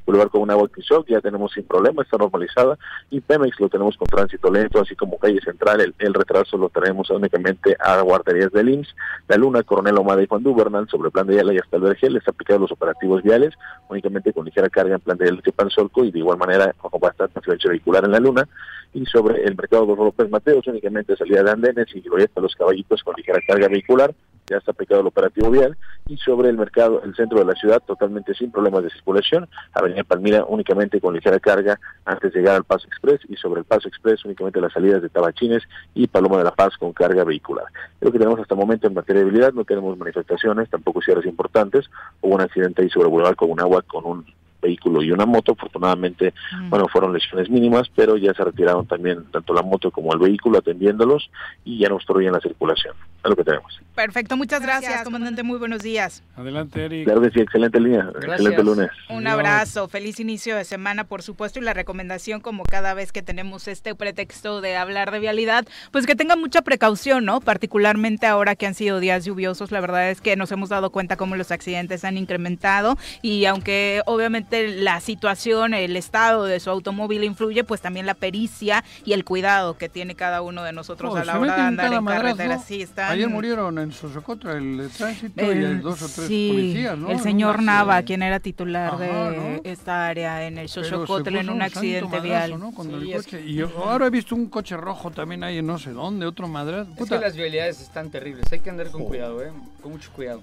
Boulevard 0.07 0.29
con 0.29 0.41
una 0.41 0.55
Shock 0.55 1.07
ya 1.09 1.19
tenemos 1.19 1.51
sin 1.51 1.65
problema, 1.65 2.01
está 2.01 2.17
normalizada 2.17 2.77
y 3.11 3.19
Pemex 3.19 3.59
lo 3.59 3.67
tenemos 3.67 3.97
con 3.97 4.07
tránsito 4.07 4.49
lento, 4.49 4.79
así 4.79 4.95
como 4.95 5.17
calle 5.17 5.41
central, 5.41 5.81
el, 5.81 5.93
el 5.99 6.13
retraso 6.13 6.57
lo 6.57 6.69
tenemos 6.69 7.09
únicamente 7.09 7.75
a 7.77 7.99
guarderías 8.01 8.51
del 8.53 8.69
IMSS, 8.69 8.95
la 9.27 9.35
Luna, 9.35 9.63
Coronel 9.63 9.97
Omada 9.97 10.23
y 10.23 10.27
Juan 10.27 10.43
Dubernal, 10.43 10.87
sobre 10.87 11.11
plan 11.11 11.27
de 11.27 11.35
Yala 11.35 11.53
y 11.53 11.57
hasta 11.57 11.75
el 11.75 11.83
Vergel, 11.83 12.15
está 12.15 12.31
aplicado 12.31 12.61
los 12.61 12.71
operativos 12.71 13.21
viales, 13.21 13.53
únicamente 13.89 14.31
con 14.31 14.45
ligera 14.45 14.69
carga 14.69 14.95
en 14.95 15.01
plan 15.01 15.17
de 15.17 15.25
Yala 15.25 15.41
y 15.45 15.51
Panzolco 15.51 16.05
y 16.05 16.11
de 16.11 16.19
igual 16.19 16.37
manera 16.37 16.73
con 16.79 17.01
bastante 17.01 17.39
influencia 17.39 17.69
vehicular 17.69 18.05
en 18.05 18.11
la 18.11 18.19
Luna, 18.19 18.47
y 18.93 19.05
sobre 19.07 19.43
el 19.43 19.57
mercado 19.57 19.85
de 19.85 19.95
López 19.95 20.29
Mateos, 20.29 20.65
únicamente 20.67 21.17
salida 21.17 21.43
de 21.43 21.51
andenes 21.51 21.87
y 21.93 22.01
hasta 22.23 22.39
los 22.39 22.55
caballitos 22.55 23.03
con 23.03 23.13
ligera 23.17 23.41
carga 23.45 23.67
vehicular, 23.67 24.15
ya 24.49 24.57
está 24.57 24.71
aplicado 24.71 25.01
el 25.01 25.07
operativo 25.07 25.49
vial, 25.51 25.77
y 26.07 26.17
sobre 26.17 26.49
el 26.49 26.57
mercado, 26.57 27.01
el 27.03 27.15
centro 27.15 27.39
de 27.39 27.45
la 27.45 27.53
ciudad, 27.53 27.81
totalmente 27.85 28.33
sin 28.33 28.51
problemas 28.51 28.83
de 28.83 28.89
circulación, 28.89 29.47
Avenida 29.73 30.03
Palmira 30.03 30.45
únicamente 30.45 31.01
con 31.01 31.13
ligera 31.13 31.39
carga 31.39 31.79
antes 32.05 32.31
de 32.31 32.39
llegar 32.39 32.55
al 32.55 32.63
Paso 32.63 32.87
Express, 32.87 33.21
y 33.27 33.35
sobre 33.35 33.59
el 33.59 33.65
Paso 33.65 33.87
Express 33.87 34.23
únicamente 34.25 34.61
las 34.61 34.73
salidas 34.73 35.01
de 35.01 35.09
Tabachines 35.09 35.63
y 35.93 36.07
Paloma 36.07 36.37
de 36.37 36.45
la 36.45 36.51
Paz 36.51 36.77
con 36.77 36.93
carga 36.93 37.23
vehicular. 37.23 37.65
Lo 38.01 38.11
que 38.11 38.19
tenemos 38.19 38.39
hasta 38.39 38.53
el 38.53 38.59
momento 38.59 38.87
en 38.87 38.93
materia 38.93 39.21
de 39.21 39.29
habilidad, 39.29 39.53
no 39.53 39.65
tenemos 39.65 39.97
manifestaciones, 39.97 40.69
tampoco 40.69 41.01
cierres 41.01 41.25
importantes, 41.25 41.89
hubo 42.21 42.35
un 42.35 42.41
accidente 42.41 42.81
ahí 42.81 42.89
sobre 42.89 43.09
Boulevard 43.09 43.35
con 43.35 43.51
un 43.51 43.59
agua 43.59 43.81
con 43.81 44.05
un 44.05 44.25
vehículo 44.67 45.01
y 45.01 45.11
una 45.11 45.25
moto. 45.25 45.53
Afortunadamente, 45.53 46.33
bueno, 46.69 46.87
fueron 46.87 47.13
lesiones 47.13 47.49
mínimas, 47.49 47.89
pero 47.95 48.17
ya 48.17 48.33
se 48.33 48.43
retiraron 48.43 48.85
también 48.85 49.25
tanto 49.31 49.53
la 49.53 49.61
moto 49.61 49.91
como 49.91 50.13
el 50.13 50.19
vehículo 50.19 50.59
atendiéndolos 50.59 51.29
y 51.65 51.79
ya 51.79 51.89
no 51.89 51.95
obstruyen 51.95 52.33
la 52.33 52.39
circulación. 52.39 52.95
Es 53.23 53.29
lo 53.29 53.35
que 53.35 53.43
tenemos. 53.43 53.79
Perfecto, 53.95 54.37
muchas 54.37 54.61
gracias, 54.61 55.03
comandante. 55.03 55.41
Muy 55.43 55.57
buenos 55.57 55.81
días. 55.81 56.23
Adelante, 56.35 56.85
Eric. 56.85 57.05
Claro 57.05 57.21
que 57.21 57.31
sí, 57.31 57.39
excelente 57.39 57.79
línea, 57.79 58.11
excelente 58.21 58.63
lunes. 58.63 58.89
Un 59.09 59.25
Adiós. 59.25 59.33
abrazo, 59.33 59.87
feliz 59.87 60.19
inicio 60.19 60.55
de 60.55 60.65
semana, 60.65 61.03
por 61.03 61.23
supuesto, 61.23 61.59
y 61.59 61.63
la 61.63 61.73
recomendación, 61.73 62.41
como 62.41 62.63
cada 62.63 62.93
vez 62.93 63.11
que 63.11 63.23
tenemos 63.23 63.67
este 63.67 63.95
pretexto 63.95 64.61
de 64.61 64.77
hablar 64.77 65.11
de 65.11 65.19
vialidad, 65.19 65.65
pues 65.91 66.05
que 66.05 66.15
tengan 66.15 66.39
mucha 66.39 66.61
precaución, 66.61 67.25
¿no? 67.25 67.41
Particularmente 67.41 68.27
ahora 68.27 68.55
que 68.55 68.67
han 68.67 68.75
sido 68.75 68.99
días 68.99 69.25
lluviosos, 69.25 69.71
la 69.71 69.81
verdad 69.81 70.09
es 70.09 70.21
que 70.21 70.35
nos 70.35 70.51
hemos 70.51 70.69
dado 70.69 70.91
cuenta 70.91 71.17
cómo 71.17 71.35
los 71.35 71.51
accidentes 71.51 72.05
han 72.05 72.17
incrementado 72.17 72.97
y 73.21 73.45
aunque 73.45 74.01
obviamente 74.05 74.56
la 74.63 74.99
situación, 74.99 75.73
el 75.73 75.95
estado 75.95 76.45
de 76.45 76.59
su 76.59 76.69
automóvil 76.69 77.23
influye, 77.23 77.63
pues 77.63 77.81
también 77.81 78.05
la 78.05 78.13
pericia 78.13 78.83
y 79.05 79.13
el 79.13 79.23
cuidado 79.25 79.77
que 79.77 79.89
tiene 79.89 80.15
cada 80.15 80.41
uno 80.41 80.63
de 80.63 80.73
nosotros 80.73 81.09
Joder, 81.11 81.23
a 81.23 81.25
la 81.33 81.39
hora 81.39 81.55
de 81.55 81.61
andar 81.61 81.93
en 81.93 82.03
madrazo. 82.03 82.37
carretera. 82.37 82.59
Sí, 82.59 82.81
están... 82.81 83.11
Ayer 83.11 83.29
murieron 83.29 83.77
en 83.79 83.91
Sosocotra 83.91 84.53
el 84.57 84.77
de 84.77 84.89
tránsito 84.89 85.41
y 85.43 85.45
El- 85.49 85.63
el 85.63 85.81
dos 85.81 86.01
o 86.01 86.05
tres 86.09 86.27
sí, 86.27 86.49
policías, 86.51 86.97
¿no? 86.97 87.09
El 87.11 87.19
señor 87.19 87.57
un 87.59 87.65
Nava, 87.65 88.01
quien 88.03 88.23
era 88.23 88.39
titular 88.39 88.93
Ajá, 88.93 88.97
de 89.31 89.37
¿no? 89.37 89.61
esta 89.63 90.07
área 90.07 90.45
en 90.45 90.57
el 90.57 90.69
Xochocotl 90.69 91.35
en 91.35 91.49
un 91.49 91.59
santo 91.59 91.77
accidente 91.79 92.19
vial. 92.19 92.59
¿no? 92.59 92.71
Con 92.71 92.91
el 92.93 93.01
Sí, 93.01 93.13
es- 93.13 93.23
coche. 93.23 93.41
Y 93.45 93.53
yo- 93.55 93.69
ahora 93.85 94.07
he 94.07 94.09
visto 94.09 94.35
un 94.35 94.47
coche 94.47 94.75
rojo 94.77 95.11
también 95.11 95.43
ahí 95.43 95.57
en 95.59 95.67
no 95.67 95.77
sé 95.77 95.91
dónde, 95.91 96.25
otro 96.25 96.47
madrazo. 96.47 96.91
Es 96.97 97.09
que 97.09 97.19
las 97.19 97.35
vialidades 97.35 97.81
están 97.81 98.09
terribles, 98.09 98.45
hay 98.51 98.59
que 98.59 98.69
andar 98.69 98.89
con 98.91 99.03
cuidado, 99.05 99.43
¿eh? 99.43 99.51
Con 99.81 99.91
mucho 99.93 100.11
cuidado. 100.11 100.41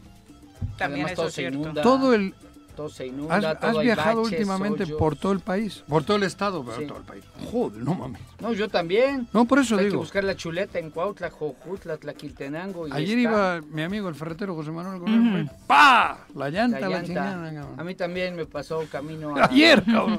También 0.79 1.07
Además, 1.07 1.13
eso 1.13 1.17
todo 1.23 1.29
es 1.29 1.35
cierto. 1.35 1.59
inunda, 1.59 1.83
Todo 1.83 2.15
el... 2.15 2.35
todo 2.75 2.89
se 2.89 3.07
inunda, 3.07 3.37
Has, 3.37 3.61
todo 3.61 3.71
has 3.71 3.77
hay 3.79 3.85
viajado 3.85 4.23
baches, 4.23 4.33
últimamente 4.39 4.83
hoyos. 4.85 4.99
por 4.99 5.17
todo 5.17 5.33
el 5.33 5.41
país, 5.41 5.83
por 5.89 6.05
todo 6.05 6.17
el 6.17 6.23
estado, 6.25 6.65
pero 6.65 6.79
Sí. 6.79 6.87
todo 6.87 6.99
el 6.99 7.05
país. 7.05 7.25
Joder, 7.51 7.83
no 7.83 7.95
mames. 7.95 8.21
No, 8.41 8.53
yo 8.53 8.69
también. 8.69 9.27
No, 9.33 9.45
por 9.45 9.59
eso 9.61 9.75
Hay 9.77 9.85
que 9.85 9.91
digo. 9.91 10.01
buscar 10.01 10.25
la 10.25 10.37
chuleta 10.37 10.79
en 10.79 10.91
Cuautla, 10.91 11.31
Jojutla, 11.31 11.97
Tlaquiltenango. 11.97 12.89
y 12.89 12.93
Ayer 12.93 13.19
está. 13.19 13.31
iba 13.31 13.61
mi 13.71 13.83
amigo 13.83 14.09
el 14.09 14.15
ferretero 14.15 14.55
José 14.55 14.71
Manuel 14.71 14.99
Gómez, 15.01 15.51
¡pa! 15.67 16.19
La 16.35 16.51
llanta, 16.51 16.81
La 16.81 16.89
la, 16.89 16.97
llanta. 16.97 17.07
chingada. 17.07 17.69
A 17.77 17.85
mí 17.85 17.95
también 17.95 18.35
me 18.37 18.47
pasó 18.47 18.83
camino 18.91 19.37
a... 19.37 19.45
Ayer, 19.47 19.83
cabrón. 19.85 20.19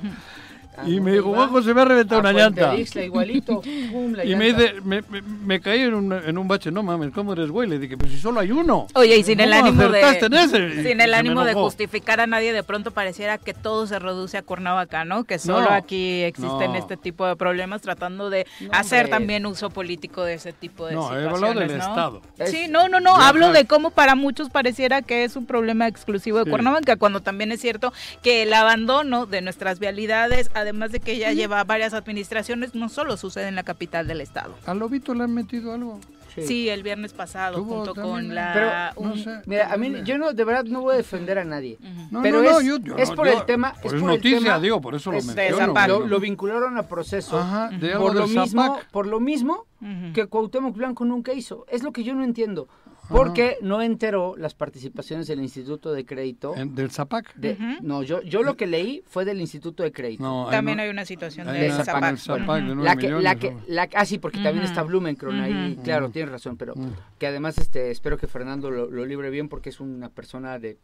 A 0.78 0.88
Y 0.90 1.00
me 1.00 1.14
dijo? 1.14 1.34
Juanjo, 1.34 1.62
se 1.62 1.74
me 1.74 1.82
ha 1.82 1.86
reventado 1.86 2.18
A 2.22 2.22
una 2.22 2.34
llanta. 2.34 2.76
Ixtla, 2.76 3.04
igualito. 3.04 3.62
pum, 3.92 4.14
la 4.14 4.26
Y 4.26 4.36
me 4.36 4.54
dice, 4.54 4.76
me, 4.84 5.02
me, 5.10 5.22
me 5.22 5.60
caí 5.62 5.82
en 5.82 5.94
un, 5.94 6.14
en 6.14 6.38
un 6.38 6.48
bache, 6.48 6.72
no 6.72 6.84
mames, 6.84 7.12
¿cómo 7.12 7.34
eres 7.34 7.50
güey? 7.50 7.70
Le 7.70 7.80
dije, 7.80 7.98
pues 7.98 8.12
si 8.12 8.18
solo 8.20 8.40
hay 8.40 8.52
uno. 8.52 8.88
Oye, 8.94 9.18
y 9.18 9.24
sin 9.24 9.40
el 9.40 9.52
¿Cómo 9.52 9.66
ánimo 9.68 9.90
de 9.90 10.84
sin 10.84 11.02
el 11.02 11.14
ánimo 11.14 11.44
de 11.44 11.54
justificar 11.54 12.20
a 12.20 12.28
nadie, 12.28 12.54
de 12.54 12.64
pronto 12.64 12.92
pareciera 12.92 13.38
que 13.38 13.54
todo 13.54 13.88
se 13.88 14.00
reduce 14.00 14.38
a 14.38 14.42
Cuernavaca, 14.44 15.06
¿no? 15.06 15.24
Que 15.24 15.40
solo 15.40 15.70
No, 15.70 15.76
aquí 15.76 16.22
existen 16.24 16.72
no. 16.74 16.78
este 16.78 16.98
tipo 16.98 17.26
de 17.26 17.36
problemas 17.36 17.82
tratando 17.82 18.30
de 18.30 18.46
No, 18.62 18.70
hacer 18.74 19.06
hombre. 19.06 19.12
también 19.12 19.46
uso 19.46 19.70
político 19.70 20.24
de 20.24 20.36
ese 20.36 20.54
tipo 20.54 20.86
de 20.88 20.94
No, 20.94 21.02
he 21.16 21.24
situaciones, 21.24 21.34
hablado 21.36 21.60
del 21.60 21.78
¿no? 21.78 21.84
Estado. 21.86 22.22
Sí, 22.46 22.68
no, 22.70 22.88
no, 22.90 23.00
no, 23.00 23.16
hablo 23.16 23.52
de 23.52 23.66
cómo 23.66 23.92
para 23.92 24.16
muchos 24.16 24.50
pareciera 24.50 25.02
que 25.02 25.24
es 25.24 25.36
un 25.36 25.46
problema 25.46 25.88
exclusivo 25.88 26.38
de 26.40 26.44
Sí. 26.46 26.50
Cuernavaca, 26.50 26.96
cuando 26.98 27.22
también 27.22 27.52
es 27.52 27.62
cierto 27.62 27.92
que 28.22 28.44
el 28.44 28.54
abandono 28.54 29.26
de 29.26 29.42
nuestras 29.42 29.80
vialidades, 29.80 30.50
además 30.66 30.91
de 30.91 30.99
que 30.99 31.18
ya 31.18 31.32
lleva 31.32 31.63
varias 31.63 31.93
administraciones, 31.93 32.76
no 32.76 32.89
solo 32.89 33.18
sucede 33.18 33.47
en 33.47 33.55
la 33.55 33.63
capital 33.63 34.07
del 34.07 34.22
estado. 34.22 34.55
¿Al 34.66 34.80
lobito 34.80 35.13
le 35.13 35.24
han 35.24 35.34
metido 35.34 35.74
algo? 35.74 35.99
Sí, 36.36 36.68
el 36.68 36.84
viernes 36.84 37.13
pasado, 37.13 37.55
Tuvo 37.59 37.76
junto 37.78 37.93
también, 37.93 38.13
con 38.16 38.28
¿no? 38.28 38.34
la... 38.34 38.51
Pero, 38.93 39.05
no 39.07 39.13
un- 39.13 39.24
sé. 39.24 39.39
Mira, 39.45 39.72
a 39.72 39.78
mí, 39.78 40.01
yo 40.03 40.18
no, 40.18 40.34
de 40.34 40.43
verdad 40.43 40.66
no 40.66 40.82
voy 40.82 40.95
a 40.95 40.97
defender 40.97 41.39
a 41.39 41.45
nadie. 41.45 41.78
No, 42.11 42.22
pero 42.22 42.41
no, 42.43 42.51
no, 42.51 42.59
es, 42.59 42.66
yo- 42.66 42.78
yo 42.80 42.97
es 42.97 43.09
no, 43.09 43.16
por 43.16 43.28
yo- 43.28 43.39
el 43.39 43.45
tema. 43.45 43.72
pues 43.82 43.93
es 43.93 44.01
por 44.01 44.09
el 44.11 44.18
noticia, 44.18 44.39
tema- 44.39 44.59
digo, 44.59 44.82
por 44.82 44.95
eso 44.95 45.13
lo 45.13 45.18
es- 45.20 45.26
menciono. 45.28 45.74
Lo, 45.88 46.05
lo 46.05 46.20
vincularon 46.20 46.78
a 46.78 46.84
proceso. 46.89 47.39
Ajá, 47.39 47.70
de 47.70 47.95
por 47.95 48.13
lo 48.16 48.28
mismo, 48.28 48.80
por 48.91 49.07
lo 49.07 49.22
mismo 49.22 49.66
Ujú. 49.80 50.11
que 50.13 50.28
Cuauhtémoc 50.28 50.76
Blanco 50.76 51.05
nunca 51.05 51.32
hizo. 51.32 51.66
Es 51.70 51.84
lo 51.84 51.93
que 51.93 52.03
yo 52.03 52.13
no 52.16 52.24
entiendo. 52.26 52.68
Porque 53.10 53.58
no 53.62 53.82
enteró 53.82 54.36
las 54.38 54.53
participaciones 54.56 55.28
del 55.28 55.41
Instituto 55.41 55.93
de 55.93 56.06
Crédito. 56.06 56.56
En- 56.56 56.76
¿Del 56.76 56.91
Zapac? 56.91 57.34
de- 57.36 57.58
No, 57.82 58.03
yo, 58.03 58.22
yo 58.22 58.43
lo 58.43 58.56
que 58.58 58.68
leí 58.68 59.03
fue 59.08 59.26
del 59.26 59.39
Instituto 59.41 59.84
de 59.84 59.91
Crédito. 59.91 60.24
No, 60.24 60.47
También 60.49 60.78
no- 60.78 60.84
hay 60.84 60.89
una 60.89 61.06
situación 61.06 61.47
hay 61.47 61.62
de 61.62 61.66
una- 61.74 61.84
Zapac. 61.86 62.10
el 62.12 62.18
Zapac 62.18 62.64
de 62.64 62.76
nueve 62.76 62.84
la 62.84 62.95
que, 62.95 63.10
la 63.10 63.18
millones, 63.18 63.38
que, 63.39 63.51
¿no? 63.51 63.62
la, 63.68 63.89
ah, 63.93 64.06
sí, 64.06 64.18
porque 64.18 64.39
también 64.41 64.66
está 64.66 64.84
Blumenkron 64.84 65.39
ahí, 65.39 65.74
Ujú. 65.74 65.84
claro, 65.84 66.10
tienes 66.10 66.32
razón, 66.32 66.58
pero 66.58 66.74
que 67.20 67.28
además 67.28 67.58
este, 67.58 67.91
espero 67.91 68.18
que 68.18 68.28
Fernando 68.28 68.72
lo, 68.72 68.89
lo 68.89 69.06
libre 69.06 69.30
bien 69.30 69.49
porque 69.49 69.70
es 69.70 69.80
una 69.80 70.10
persona 70.10 70.58
de 70.60 70.78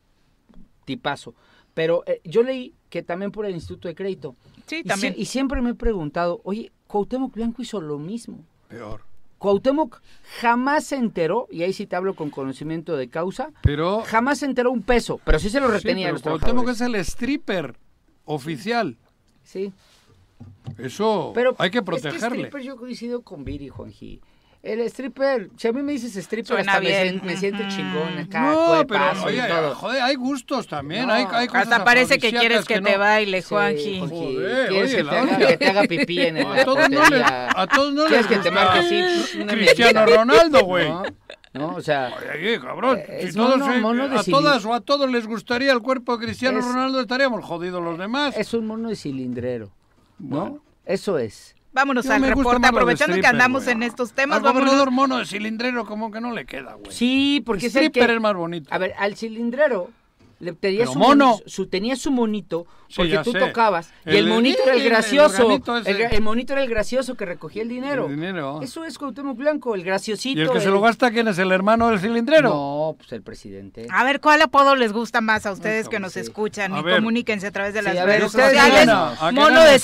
tipazo. 0.85 1.33
Pero 1.73 2.03
eh, 2.05 2.19
yo 2.25 2.43
leí 2.43 2.73
que 2.89 3.01
también 3.01 3.31
por 3.31 3.45
el 3.45 3.53
Instituto 3.55 3.87
de 3.87 3.95
Crédito. 3.95 4.35
Sí, 4.65 4.81
Y 4.83 4.83
también. 4.83 5.13
y 5.17 5.25
siempre 5.25 5.61
me 5.61 5.69
he 5.71 5.75
preguntado, 5.75 6.41
oye, 6.43 6.71
Cuauhtémoc 6.87 7.33
Blanco 7.33 7.61
hizo 7.61 7.79
lo 7.79 7.97
mismo. 7.97 8.43
Peor. 8.67 9.01
Cuauhtémoc 9.41 9.99
jamás 10.39 10.83
se 10.85 10.97
enteró, 10.97 11.47
y 11.49 11.63
ahí 11.63 11.73
sí 11.73 11.87
te 11.87 11.95
hablo 11.95 12.13
con 12.13 12.29
conocimiento 12.29 12.95
de 12.95 13.09
causa, 13.09 13.49
Pero. 13.63 14.03
jamás 14.05 14.37
se 14.37 14.45
enteró 14.45 14.71
un 14.71 14.83
peso, 14.83 15.19
pero 15.25 15.39
sí 15.39 15.49
se 15.49 15.59
lo 15.59 15.65
Sí, 15.65 15.73
retenía 15.73 16.09
a 16.09 16.13
pero 16.13 16.13
los 16.13 16.21
Cuauhtémoc 16.41 16.69
es 16.69 16.81
el 16.81 16.93
stripper 16.97 17.75
oficial. 18.25 18.97
Sí. 19.43 19.73
Eso 20.77 21.31
Pero 21.33 21.55
hay 21.57 21.71
que 21.71 21.79
Es 21.79 21.81
que 21.81 21.85
protegerle. 21.85 22.37
stripper 22.37 22.61
yo 22.61 22.75
coincido 22.77 23.23
con 23.23 23.43
Viri, 23.43 23.69
Juanji. 23.69 24.21
El 24.63 24.79
stripper, 24.81 25.49
si 25.57 25.67
a 25.67 25.73
mí 25.73 25.81
me 25.81 25.93
dices 25.93 26.15
stripper, 26.15 26.57
Suena 26.57 26.73
hasta 26.73 26.83
me, 26.83 26.87
bien. 27.03 27.21
me 27.23 27.35
siento 27.35 27.63
chingón 27.67 28.15
acá, 28.19 28.41
no, 28.51 28.85
pero 28.87 28.99
cuerpazo 28.99 29.31
y 29.31 29.39
oye, 29.39 29.47
todo. 29.47 29.73
joder, 29.75 30.01
hay 30.03 30.15
gustos 30.15 30.67
también. 30.67 31.07
No, 31.07 31.13
hay, 31.13 31.25
hay 31.31 31.47
cosas 31.47 31.63
Hasta 31.63 31.83
parece 31.83 32.19
que 32.19 32.29
quieres 32.31 32.65
que, 32.65 32.79
te 32.79 32.91
no- 32.93 32.99
baile, 32.99 33.41
Sí, 33.41 33.47
Juanji. 33.49 33.97
Juanji, 33.99 34.15
Joder, 34.35 34.69
¿Quieres 34.69 34.93
oye, 34.93 34.97
que, 34.97 35.03
te 35.03 35.09
haga, 35.17 35.21
onda. 35.33 35.47
que 35.47 35.57
te 35.57 35.65
haga 35.67 35.83
pipí 35.85 36.21
en 36.21 36.37
el 36.37 36.45
A 36.45 36.63
todos 36.63 36.89
no 36.91 36.99
les, 36.99 37.09
portería? 37.09 37.49
a 37.55 37.67
todos 37.67 37.93
no 37.93 38.05
¿Quieres 38.05 38.29
les 38.29 38.37
que 38.37 38.43
te 38.43 38.51
marque 38.51 38.79
así 38.79 39.43
Cristiano? 39.47 40.05
Ronaldo, 40.05 40.63
güey. 40.65 40.87
¿No? 40.89 41.03
No, 41.53 41.67
o 41.75 41.81
sea, 41.81 42.13
Oye, 42.33 42.59
cabrón, 42.61 42.99
Eh, 42.99 43.17
si 43.23 43.27
es 43.29 43.35
todos, 43.35 43.57
mono- 43.81 44.03
a 44.19 44.23
todas 44.23 44.63
o 44.63 44.73
a 44.75 44.79
todos 44.81 45.09
les 45.11 45.25
gustaría 45.25 45.71
el 45.73 45.81
cuerpo 45.81 46.17
de 46.17 46.25
Cristiano 46.25 46.59
Es- 46.59 46.65
Ronaldo, 46.65 47.01
estaríamos 47.01 47.43
jodidos 47.43 47.83
los 47.83 47.97
demás. 47.97 48.37
es 48.37 48.53
un 48.53 48.67
mono 48.67 48.89
de 48.89 48.95
cilindrero, 48.95 49.71
¿no? 50.19 50.39
Bueno. 50.39 50.63
Eso 50.85 51.17
es. 51.17 51.55
Vámonos 51.73 52.05
Yo 52.05 52.13
al 52.13 52.21
reporte, 52.21 52.67
aprovechando 52.67 53.17
que 53.19 53.27
andamos 53.27 53.67
en 53.67 53.81
estos 53.83 54.11
temas, 54.11 54.37
Al 54.37 54.43
vámonos. 54.43 54.65
gobernador 54.69 54.91
mono 54.91 55.17
de 55.19 55.25
cilindrero 55.25 55.85
como 55.85 56.11
que 56.11 56.19
no 56.19 56.31
le 56.31 56.45
queda, 56.45 56.73
güey. 56.73 56.91
Sí, 56.91 57.41
porque 57.45 57.67
es 57.67 57.75
el 57.75 57.91
que... 57.91 58.01
es 58.03 58.21
más 58.21 58.33
bonito. 58.35 58.67
A 58.73 58.77
ver, 58.77 58.93
al 58.97 59.15
cilindrero 59.15 59.89
le 60.41 60.53
su, 60.87 60.97
mono. 60.99 61.27
moni- 61.37 61.43
su 61.45 61.67
tenía 61.67 61.95
su 61.95 62.11
monito 62.11 62.65
Sí, 62.87 62.95
porque 62.97 63.11
ya 63.13 63.23
tú 63.23 63.31
sé. 63.31 63.39
tocabas 63.39 63.93
y 64.05 64.09
el, 64.09 64.15
El- 64.17 64.27
monito 64.27 64.63
era 64.63 64.73
el 64.73 64.81
el 64.81 64.89
gracioso. 64.89 65.49
El, 65.85 66.01
el 66.01 66.21
monito 66.21 66.51
era 66.53 66.61
el 66.63 66.69
gracioso 66.69 67.15
que 67.15 67.25
recogía 67.25 67.61
el 67.61 67.69
dinero. 67.69 68.07
El 68.07 68.15
dinero. 68.15 68.59
Eso 68.61 68.83
es 68.83 68.97
Cuauhtémoc 68.97 69.37
Blanco, 69.37 69.75
el 69.75 69.83
graciosito. 69.83 70.39
¿Y 70.39 70.43
el 70.43 70.49
que 70.51 70.59
se 70.59 70.67
lo 70.69 70.81
gasta 70.81 71.09
quién 71.11 71.27
es? 71.29 71.37
¿El 71.39 71.51
hermano 71.53 71.89
del 71.89 71.99
cilindrero? 71.99 72.49
No, 72.49 72.95
pues 72.97 73.11
el 73.13 73.21
presidente. 73.21 73.87
A 73.89 74.03
ver, 74.03 74.19
¿cuál 74.19 74.41
apodo 74.41 74.75
les 74.75 74.91
gusta 74.91 75.21
más 75.21 75.45
a 75.45 75.53
ustedes 75.53 75.87
que 75.87 75.99
nos 75.99 76.13
sí. 76.13 76.19
escuchan? 76.19 76.73
A 76.73 76.79
y 76.79 76.83
ver. 76.83 76.95
comuníquense 76.97 77.47
a 77.47 77.51
través 77.51 77.73
de 77.73 77.79
Sí, 77.79 77.85
las 77.85 78.05
redes 78.05 78.23
ustedes 78.25 78.49
sociales. 78.49 78.81
digan, 78.81 78.89
¿a 78.97 79.15
qué 79.29 79.35
Mono 79.35 79.61
de 79.61 79.77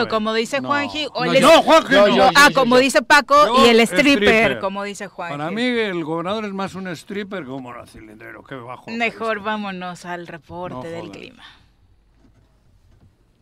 güey? 0.00 0.08
como 0.08 0.34
dice. 0.34 0.60
Juanji. 0.60 1.06
O 1.14 1.24
No, 1.24 1.32
el 1.32 1.40
no, 1.42 1.62
Juanji. 1.62 1.94
Ah, 2.34 2.50
como 2.54 2.76
dice 2.78 3.00
Paco, 3.02 3.62
y 3.64 3.68
el 3.68 3.80
stripper, 3.80 4.58
como 4.58 4.84
dice 4.84 5.06
Juanji. 5.06 5.38
Para 5.38 5.50
mí 5.50 5.62
el 5.62 6.04
gobernador 6.04 6.44
es 6.44 6.52
más 6.52 6.74
un 6.74 6.86
stripper 6.88 7.44
que 7.44 7.50
un 7.50 7.62
mono 7.62 7.80
de 7.80 7.86
cilindrero. 7.86 8.42
Qué 8.44 8.56
bajo. 8.56 8.90
Mejor 8.90 9.40
vámonos 9.40 9.91
al 10.04 10.26
reporte 10.26 10.88
No 10.88 10.96
del 10.96 11.10
clima. 11.10 11.42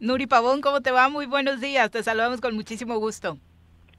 Nuri 0.01 0.27
Pavón, 0.27 0.61
¿cómo 0.61 0.81
te 0.81 0.91
va? 0.91 1.09
Muy 1.09 1.27
buenos 1.27 1.61
días. 1.61 1.91
Te 1.91 2.03
saludamos 2.03 2.41
con 2.41 2.55
muchísimo 2.55 2.99
gusto. 2.99 3.39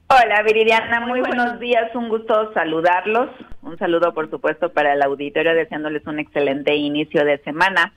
Hola 0.08 0.42
Viridiana, 0.42 1.00
muy 1.00 1.20
buenos 1.20 1.58
días, 1.58 1.94
un 1.94 2.10
gusto 2.10 2.52
saludarlos. 2.52 3.30
Un 3.62 3.78
saludo 3.78 4.12
por 4.12 4.28
supuesto 4.28 4.70
para 4.70 4.92
el 4.92 5.02
auditorio, 5.02 5.54
deseándoles 5.54 6.06
un 6.06 6.18
excelente 6.18 6.74
inicio 6.74 7.24
de 7.24 7.38
semana. 7.38 7.94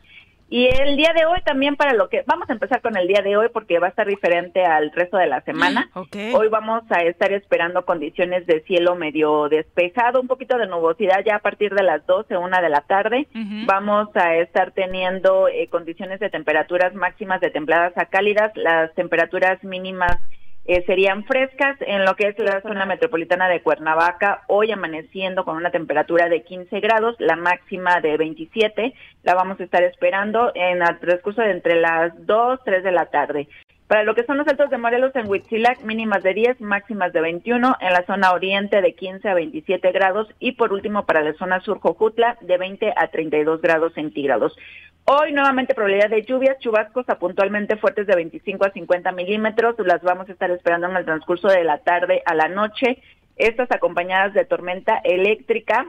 Y 0.47 0.67
el 0.67 0.95
día 0.95 1.11
de 1.13 1.25
hoy 1.25 1.39
también 1.43 1.75
para 1.75 1.93
lo 1.93 2.07
que, 2.07 2.23
vamos 2.27 2.47
a 2.49 2.53
empezar 2.53 2.81
con 2.81 2.95
el 2.95 3.07
día 3.07 3.21
de 3.23 3.35
hoy 3.35 3.47
porque 3.51 3.79
va 3.79 3.87
a 3.87 3.89
estar 3.89 4.07
diferente 4.07 4.63
al 4.63 4.91
resto 4.91 5.17
de 5.17 5.25
la 5.25 5.41
semana. 5.41 5.89
Ok. 5.95 6.15
Hoy 6.33 6.49
vamos 6.49 6.83
a 6.91 7.01
estar 7.01 7.31
esperando 7.31 7.83
condiciones 7.83 8.45
de 8.45 8.61
cielo 8.61 8.95
medio 8.95 9.49
despejado, 9.49 10.21
un 10.21 10.27
poquito 10.27 10.57
de 10.57 10.67
nubosidad 10.67 11.23
ya 11.25 11.37
a 11.37 11.39
partir 11.39 11.73
de 11.73 11.81
las 11.81 12.05
12, 12.05 12.37
una 12.37 12.61
de 12.61 12.69
la 12.69 12.81
tarde. 12.81 13.27
Vamos 13.65 14.09
a 14.15 14.35
estar 14.35 14.71
teniendo 14.71 15.47
eh, 15.47 15.67
condiciones 15.69 16.19
de 16.19 16.29
temperaturas 16.29 16.93
máximas 16.93 17.41
de 17.41 17.49
templadas 17.49 17.97
a 17.97 18.05
cálidas, 18.05 18.51
las 18.55 18.93
temperaturas 18.93 19.63
mínimas 19.63 20.17
eh, 20.65 20.83
serían 20.85 21.25
frescas 21.25 21.77
en 21.81 22.05
lo 22.05 22.15
que 22.15 22.27
es 22.29 22.39
la 22.39 22.61
zona 22.61 22.85
metropolitana 22.85 23.47
de 23.47 23.61
Cuernavaca, 23.61 24.43
hoy 24.47 24.71
amaneciendo 24.71 25.45
con 25.45 25.57
una 25.57 25.69
temperatura 25.69 26.27
de 26.27 26.43
15 26.43 26.79
grados, 26.79 27.15
la 27.19 27.35
máxima 27.35 28.01
de 28.01 28.17
27, 28.17 28.93
la 29.23 29.35
vamos 29.35 29.59
a 29.59 29.63
estar 29.63 29.83
esperando 29.83 30.51
en 30.55 30.81
el 30.81 30.99
transcurso 30.99 31.41
de 31.41 31.51
entre 31.51 31.79
las 31.79 32.13
2, 32.25 32.59
3 32.65 32.83
de 32.83 32.91
la 32.91 33.05
tarde. 33.05 33.47
Para 33.87 34.03
lo 34.03 34.15
que 34.15 34.23
son 34.23 34.37
los 34.37 34.47
altos 34.47 34.71
de 34.71 34.79
Morelos 34.79 35.15
en 35.15 35.29
Huitzilac, 35.29 35.83
mínimas 35.83 36.23
de 36.23 36.33
10, 36.33 36.59
máximas 36.59 37.13
de 37.13 37.21
21, 37.21 37.77
en 37.79 37.93
la 37.93 38.03
zona 38.07 38.31
oriente 38.31 38.81
de 38.81 38.95
15 38.95 39.29
a 39.29 39.35
27 39.35 39.91
grados 39.91 40.27
y 40.39 40.53
por 40.53 40.73
último 40.73 41.05
para 41.05 41.21
la 41.21 41.33
zona 41.33 41.59
sur 41.61 41.79
Jojutla 41.79 42.37
de 42.41 42.57
20 42.57 42.93
a 42.97 43.07
32 43.09 43.61
grados 43.61 43.93
centígrados. 43.93 44.55
Hoy 45.03 45.33
nuevamente 45.33 45.75
probabilidad 45.75 46.09
de 46.09 46.23
lluvias, 46.23 46.57
chubascos 46.57 47.07
a 47.09 47.19
puntualmente 47.19 47.77
fuertes 47.77 48.07
de 48.07 48.15
25 48.15 48.65
a 48.65 48.71
50 48.71 49.11
milímetros, 49.11 49.75
las 49.85 50.01
vamos 50.01 50.27
a 50.29 50.31
estar 50.31 50.49
esperando 50.49 50.87
en 50.87 50.97
el 50.97 51.05
transcurso 51.05 51.47
de 51.47 51.63
la 51.63 51.77
tarde 51.77 52.23
a 52.25 52.33
la 52.33 52.47
noche, 52.47 53.03
estas 53.35 53.71
acompañadas 53.71 54.33
de 54.33 54.45
tormenta 54.45 54.99
eléctrica, 55.03 55.85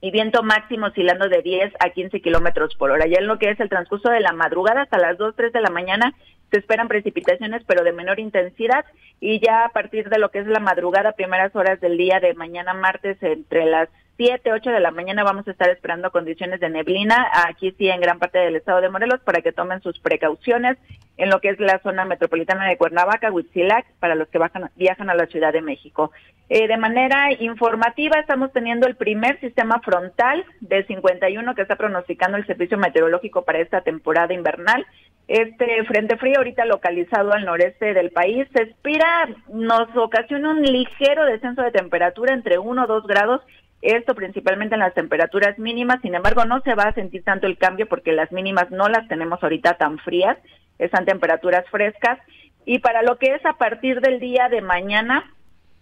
y 0.00 0.10
viento 0.10 0.42
máximo 0.42 0.86
oscilando 0.86 1.28
de 1.28 1.42
10 1.42 1.74
a 1.78 1.90
15 1.90 2.20
kilómetros 2.20 2.74
por 2.76 2.90
hora. 2.90 3.06
Ya 3.06 3.18
en 3.18 3.26
lo 3.26 3.38
que 3.38 3.50
es 3.50 3.60
el 3.60 3.68
transcurso 3.68 4.08
de 4.08 4.20
la 4.20 4.32
madrugada 4.32 4.82
hasta 4.82 4.98
las 4.98 5.18
2, 5.18 5.34
3 5.36 5.52
de 5.52 5.60
la 5.60 5.70
mañana 5.70 6.14
se 6.50 6.58
esperan 6.58 6.88
precipitaciones, 6.88 7.62
pero 7.66 7.84
de 7.84 7.92
menor 7.92 8.18
intensidad. 8.18 8.84
Y 9.20 9.40
ya 9.40 9.66
a 9.66 9.68
partir 9.68 10.08
de 10.08 10.18
lo 10.18 10.30
que 10.30 10.40
es 10.40 10.46
la 10.46 10.60
madrugada, 10.60 11.12
primeras 11.12 11.54
horas 11.54 11.80
del 11.80 11.96
día 11.96 12.18
de 12.20 12.34
mañana 12.34 12.74
martes, 12.74 13.22
entre 13.22 13.66
las 13.66 13.88
7, 14.20 14.52
8 14.52 14.70
de 14.70 14.80
la 14.80 14.90
mañana, 14.90 15.24
vamos 15.24 15.48
a 15.48 15.50
estar 15.50 15.70
esperando 15.70 16.10
condiciones 16.10 16.60
de 16.60 16.68
neblina. 16.68 17.26
Aquí 17.48 17.74
sí, 17.78 17.88
en 17.88 18.02
gran 18.02 18.18
parte 18.18 18.38
del 18.38 18.54
estado 18.54 18.82
de 18.82 18.90
Morelos, 18.90 19.20
para 19.20 19.40
que 19.40 19.50
tomen 19.50 19.80
sus 19.80 19.98
precauciones 19.98 20.76
en 21.16 21.30
lo 21.30 21.40
que 21.40 21.48
es 21.48 21.58
la 21.58 21.78
zona 21.78 22.04
metropolitana 22.04 22.68
de 22.68 22.76
Cuernavaca, 22.76 23.32
Huitzilac, 23.32 23.86
para 23.98 24.14
los 24.14 24.28
que 24.28 24.38
bajan- 24.38 24.70
viajan 24.76 25.08
a 25.08 25.14
la 25.14 25.24
Ciudad 25.24 25.54
de 25.54 25.62
México. 25.62 26.12
Eh, 26.50 26.68
de 26.68 26.76
manera 26.76 27.32
informativa, 27.32 28.18
estamos 28.18 28.52
teniendo 28.52 28.86
el 28.86 28.96
primer 28.96 29.40
sistema 29.40 29.80
frontal 29.80 30.44
de 30.60 30.84
51 30.84 31.54
que 31.54 31.62
está 31.62 31.76
pronosticando 31.76 32.36
el 32.36 32.46
Servicio 32.46 32.76
Meteorológico 32.76 33.46
para 33.46 33.60
esta 33.60 33.80
temporada 33.80 34.34
invernal. 34.34 34.84
Este 35.28 35.82
frente 35.84 36.16
frío, 36.18 36.38
ahorita 36.38 36.64
localizado 36.66 37.32
al 37.32 37.44
noreste 37.46 37.94
del 37.94 38.10
país, 38.10 38.48
se 38.52 38.64
espera, 38.64 39.28
nos 39.48 39.96
ocasiona 39.96 40.50
un 40.50 40.60
ligero 40.62 41.24
descenso 41.24 41.62
de 41.62 41.70
temperatura 41.70 42.34
entre 42.34 42.58
1 42.58 42.82
o 42.82 42.86
2 42.86 43.06
grados 43.06 43.40
esto 43.82 44.14
principalmente 44.14 44.74
en 44.74 44.80
las 44.80 44.94
temperaturas 44.94 45.58
mínimas, 45.58 46.00
sin 46.02 46.14
embargo 46.14 46.44
no 46.44 46.60
se 46.60 46.74
va 46.74 46.84
a 46.84 46.94
sentir 46.94 47.24
tanto 47.24 47.46
el 47.46 47.56
cambio 47.56 47.88
porque 47.88 48.12
las 48.12 48.30
mínimas 48.30 48.70
no 48.70 48.88
las 48.88 49.08
tenemos 49.08 49.42
ahorita 49.42 49.74
tan 49.74 49.98
frías, 49.98 50.36
están 50.78 51.04
temperaturas 51.06 51.64
frescas. 51.70 52.18
Y 52.66 52.80
para 52.80 53.02
lo 53.02 53.16
que 53.16 53.34
es 53.34 53.44
a 53.46 53.54
partir 53.54 54.00
del 54.00 54.20
día 54.20 54.48
de 54.48 54.60
mañana 54.60 55.24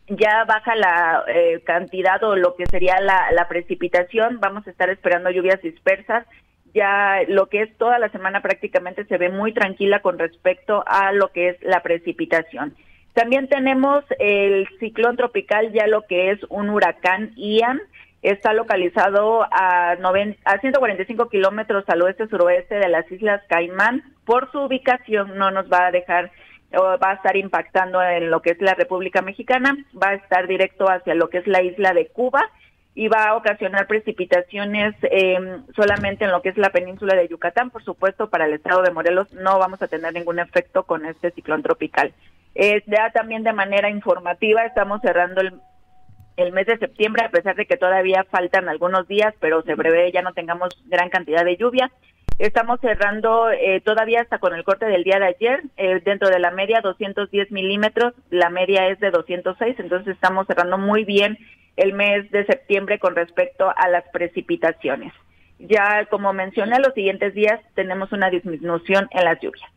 ya 0.07 0.45
baja 0.45 0.75
la 0.75 1.25
eh, 1.27 1.61
cantidad 1.65 2.23
o 2.23 2.37
lo 2.37 2.55
que 2.55 2.67
sería 2.67 3.01
la, 3.01 3.31
la 3.33 3.49
precipitación, 3.49 4.39
vamos 4.41 4.67
a 4.67 4.71
estar 4.71 4.89
esperando 4.91 5.31
lluvias 5.31 5.61
dispersas, 5.61 6.25
ya 6.73 7.23
lo 7.29 7.47
que 7.47 7.63
es 7.63 7.77
toda 7.77 7.99
la 7.99 8.09
semana 8.11 8.41
prácticamente 8.41 9.05
se 9.05 9.19
ve 9.19 9.29
muy 9.29 9.53
tranquila 9.53 10.01
con 10.01 10.19
respecto 10.19 10.85
a 10.87 11.13
lo 11.13 11.29
que 11.33 11.51
es 11.51 11.63
la 11.63 11.83
precipitación. 11.83 12.75
También 13.19 13.49
tenemos 13.49 14.05
el 14.21 14.69
ciclón 14.79 15.17
tropical, 15.17 15.73
ya 15.73 15.89
lo 15.89 16.03
que 16.03 16.31
es 16.31 16.39
un 16.51 16.71
huracán 16.71 17.33
Ian, 17.35 17.81
está 18.23 18.53
localizado 18.53 19.43
a, 19.51 19.97
noven- 19.97 20.37
a 20.45 20.61
145 20.61 21.29
kilómetros 21.29 21.83
al 21.89 22.01
oeste-suroeste 22.03 22.77
de 22.77 22.87
las 22.89 23.11
Islas 23.11 23.43
Caimán. 23.49 24.05
Por 24.25 24.53
su 24.53 24.61
ubicación 24.61 25.37
no 25.37 25.51
nos 25.51 25.67
va 25.69 25.87
a 25.87 25.91
dejar 25.91 26.31
o 26.77 26.97
va 26.97 27.11
a 27.11 27.15
estar 27.15 27.37
impactando 27.37 28.01
en 28.01 28.31
lo 28.31 28.41
que 28.41 28.51
es 28.51 28.61
la 28.61 28.75
República 28.75 29.21
Mexicana, 29.21 29.77
va 30.01 30.11
a 30.11 30.15
estar 30.15 30.47
directo 30.47 30.89
hacia 30.89 31.17
lo 31.17 31.29
que 31.29 31.39
es 31.39 31.47
la 31.49 31.61
isla 31.61 31.95
de 31.95 32.07
Cuba 32.07 32.49
y 32.95 33.09
va 33.09 33.25
a 33.31 33.35
ocasionar 33.35 33.89
precipitaciones 33.89 34.95
eh, 35.11 35.39
solamente 35.75 36.25
en 36.25 36.31
lo 36.31 36.41
que 36.41 36.51
es 36.51 36.57
la 36.57 36.71
península 36.71 37.17
de 37.17 37.27
Yucatán. 37.27 37.71
Por 37.71 37.83
supuesto, 37.83 38.31
para 38.31 38.45
el 38.47 38.53
estado 38.53 38.83
de 38.83 38.93
Morelos 38.93 39.33
no 39.33 39.59
vamos 39.59 39.83
a 39.83 39.89
tener 39.89 40.15
ningún 40.15 40.39
efecto 40.39 40.85
con 40.85 41.05
este 41.05 41.33
ciclón 41.33 41.65
tropical. 41.65 42.13
Eh, 42.55 42.83
ya 42.87 43.11
también 43.11 43.43
de 43.43 43.53
manera 43.53 43.91
informativa 43.91 44.65
estamos 44.65 45.01
cerrando 45.01 45.41
el, 45.41 46.53
mes 46.53 46.67
de 46.67 46.79
septiembre, 46.79 47.25
a 47.25 47.31
pesar 47.31 47.57
de 47.57 47.67
que 47.67 47.77
todavía 47.77 48.25
faltan 48.31 48.69
algunos 48.69 49.07
días, 49.09 49.35
pero 49.41 49.63
se 49.63 49.77
prevé 49.77 50.11
ya 50.13 50.23
no 50.23 50.33
tengamos 50.33 50.71
gran 50.87 51.09
cantidad 51.11 51.45
de 51.45 51.57
lluvia. 51.57 51.91
Estamos 52.39 52.81
cerrando 52.81 53.51
eh, 53.51 53.81
todavía 53.85 54.21
hasta 54.21 54.39
con 54.39 54.55
el 54.55 54.63
corte 54.63 54.87
del 54.87 55.03
día 55.03 55.19
de 55.19 55.27
ayer, 55.27 55.63
eh, 55.77 56.01
dentro 56.05 56.29
de 56.29 56.39
la 56.39 56.53
media 56.53 56.81
210 56.81 57.51
milímetros, 57.51 58.15
la 58.31 58.49
media 58.49 58.87
es 58.87 59.01
de 59.01 59.11
206, 59.11 59.77
entonces 59.81 60.15
estamos 60.15 60.47
cerrando 60.47 60.79
muy 60.79 61.05
bien 61.05 61.37
el 61.77 61.93
mes 61.93 62.31
de 62.31 62.47
septiembre 62.47 62.99
con 62.99 63.17
respecto 63.17 63.73
a 63.77 63.89
las 63.89 64.05
precipitaciones. 64.13 65.13
Ya 65.59 66.07
como 66.07 66.33
mencioné, 66.33 66.79
los 66.79 66.95
siguientes 66.95 67.35
días 67.35 67.61
tenemos 67.75 68.13
una 68.13 68.31
disminución 68.31 69.09
en 69.11 69.25
las 69.25 69.41
lluvias. 69.41 69.69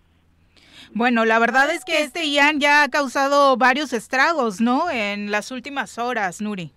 Bueno, 0.94 1.26
la 1.26 1.40
verdad 1.40 1.72
es 1.72 1.86
que 1.86 2.02
este 2.02 2.30
Ian 2.30 2.60
ya 2.60 2.84
ha 2.84 2.90
causado 2.90 3.56
varios 3.58 3.94
estragos, 3.94 4.60
¿no? 4.60 4.90
En 4.90 5.32
las 5.32 5.52
últimas 5.52 5.98
horas, 5.98 6.42
Nuri. 6.42 6.72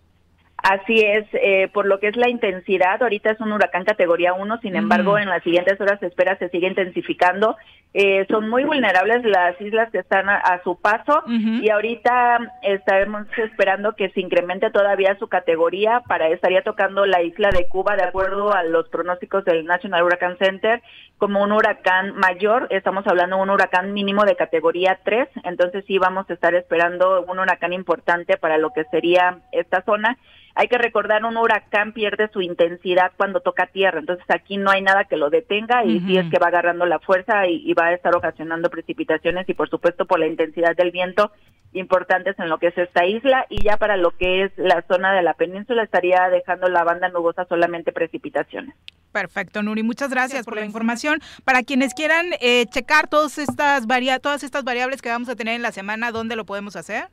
Así 0.56 1.00
es, 1.00 1.26
eh, 1.34 1.68
por 1.74 1.84
lo 1.84 2.00
que 2.00 2.08
es 2.08 2.16
la 2.16 2.30
intensidad, 2.30 3.02
ahorita 3.02 3.32
es 3.32 3.40
un 3.40 3.52
huracán 3.52 3.84
categoría 3.84 4.32
1, 4.32 4.60
sin 4.62 4.76
embargo, 4.76 5.18
en 5.18 5.28
las 5.28 5.42
siguientes 5.42 5.78
horas 5.78 6.00
se 6.00 6.06
espera 6.06 6.38
se 6.38 6.48
sigue 6.48 6.68
intensificando. 6.68 7.56
Eh, 7.96 8.26
son 8.28 8.50
muy 8.50 8.64
vulnerables 8.64 9.24
las 9.24 9.60
islas 9.60 9.88
que 9.92 9.98
están 9.98 10.28
a, 10.28 10.34
a 10.38 10.60
su 10.64 10.80
paso 10.80 11.22
y 11.28 11.70
ahorita 11.70 12.40
estaremos 12.62 13.28
esperando 13.38 13.94
que 13.94 14.10
se 14.10 14.20
incremente 14.20 14.68
todavía 14.72 15.16
su 15.20 15.28
categoría 15.28 16.02
para 16.08 16.26
estaría 16.26 16.62
tocando 16.62 17.06
la 17.06 17.22
isla 17.22 17.50
de 17.50 17.68
Cuba 17.68 17.94
de 17.94 18.02
acuerdo 18.02 18.52
a 18.52 18.64
los 18.64 18.88
pronósticos 18.88 19.44
del 19.44 19.64
National 19.64 20.02
Hurricane 20.02 20.36
Center 20.38 20.82
como 21.18 21.42
un 21.42 21.52
huracán 21.52 22.16
mayor, 22.16 22.66
estamos 22.70 23.06
hablando 23.06 23.36
de 23.36 23.42
un 23.42 23.50
huracán 23.50 23.92
mínimo 23.92 24.24
de 24.24 24.36
categoría 24.36 24.98
3, 25.04 25.28
entonces 25.44 25.84
sí 25.86 25.98
vamos 25.98 26.28
a 26.28 26.34
estar 26.34 26.54
esperando 26.54 27.24
un 27.26 27.38
huracán 27.38 27.72
importante 27.72 28.36
para 28.36 28.58
lo 28.58 28.70
que 28.70 28.84
sería 28.90 29.38
esta 29.52 29.82
zona. 29.82 30.18
Hay 30.56 30.68
que 30.68 30.78
recordar, 30.78 31.24
un 31.24 31.36
huracán 31.36 31.92
pierde 31.92 32.28
su 32.32 32.40
intensidad 32.40 33.12
cuando 33.16 33.40
toca 33.40 33.66
tierra, 33.66 34.00
entonces 34.00 34.26
aquí 34.28 34.56
no 34.56 34.70
hay 34.70 34.82
nada 34.82 35.04
que 35.04 35.16
lo 35.16 35.30
detenga 35.30 35.84
y 35.84 36.00
sí 36.00 36.16
es 36.16 36.30
que 36.30 36.38
va 36.38 36.48
agarrando 36.48 36.86
la 36.86 37.00
fuerza 37.00 37.46
y, 37.46 37.62
y 37.68 37.74
va 37.74 37.83
a 37.86 37.94
estar 37.94 38.14
ocasionando 38.14 38.70
precipitaciones 38.70 39.48
y 39.48 39.54
por 39.54 39.68
supuesto 39.68 40.06
por 40.06 40.18
la 40.18 40.26
intensidad 40.26 40.76
del 40.76 40.90
viento 40.90 41.30
importantes 41.72 42.38
en 42.38 42.48
lo 42.48 42.58
que 42.58 42.68
es 42.68 42.78
esta 42.78 43.04
isla 43.04 43.46
y 43.48 43.64
ya 43.64 43.76
para 43.76 43.96
lo 43.96 44.12
que 44.12 44.44
es 44.44 44.52
la 44.56 44.82
zona 44.88 45.12
de 45.12 45.22
la 45.22 45.34
península 45.34 45.82
estaría 45.82 46.28
dejando 46.30 46.68
la 46.68 46.84
banda 46.84 47.08
nubosa 47.08 47.44
solamente 47.46 47.92
precipitaciones. 47.92 48.74
Perfecto, 49.12 49.62
Nuri. 49.62 49.82
Muchas 49.82 50.10
gracias 50.10 50.44
por 50.44 50.56
la 50.56 50.64
información. 50.64 51.20
Para 51.44 51.62
quienes 51.62 51.94
quieran 51.94 52.26
eh, 52.40 52.66
checar 52.66 53.08
todas 53.08 53.38
estas, 53.38 53.86
varia 53.86 54.18
todas 54.18 54.42
estas 54.42 54.64
variables 54.64 55.02
que 55.02 55.08
vamos 55.08 55.28
a 55.28 55.36
tener 55.36 55.54
en 55.54 55.62
la 55.62 55.72
semana, 55.72 56.10
¿dónde 56.10 56.34
lo 56.34 56.44
podemos 56.44 56.74
hacer? 56.74 57.08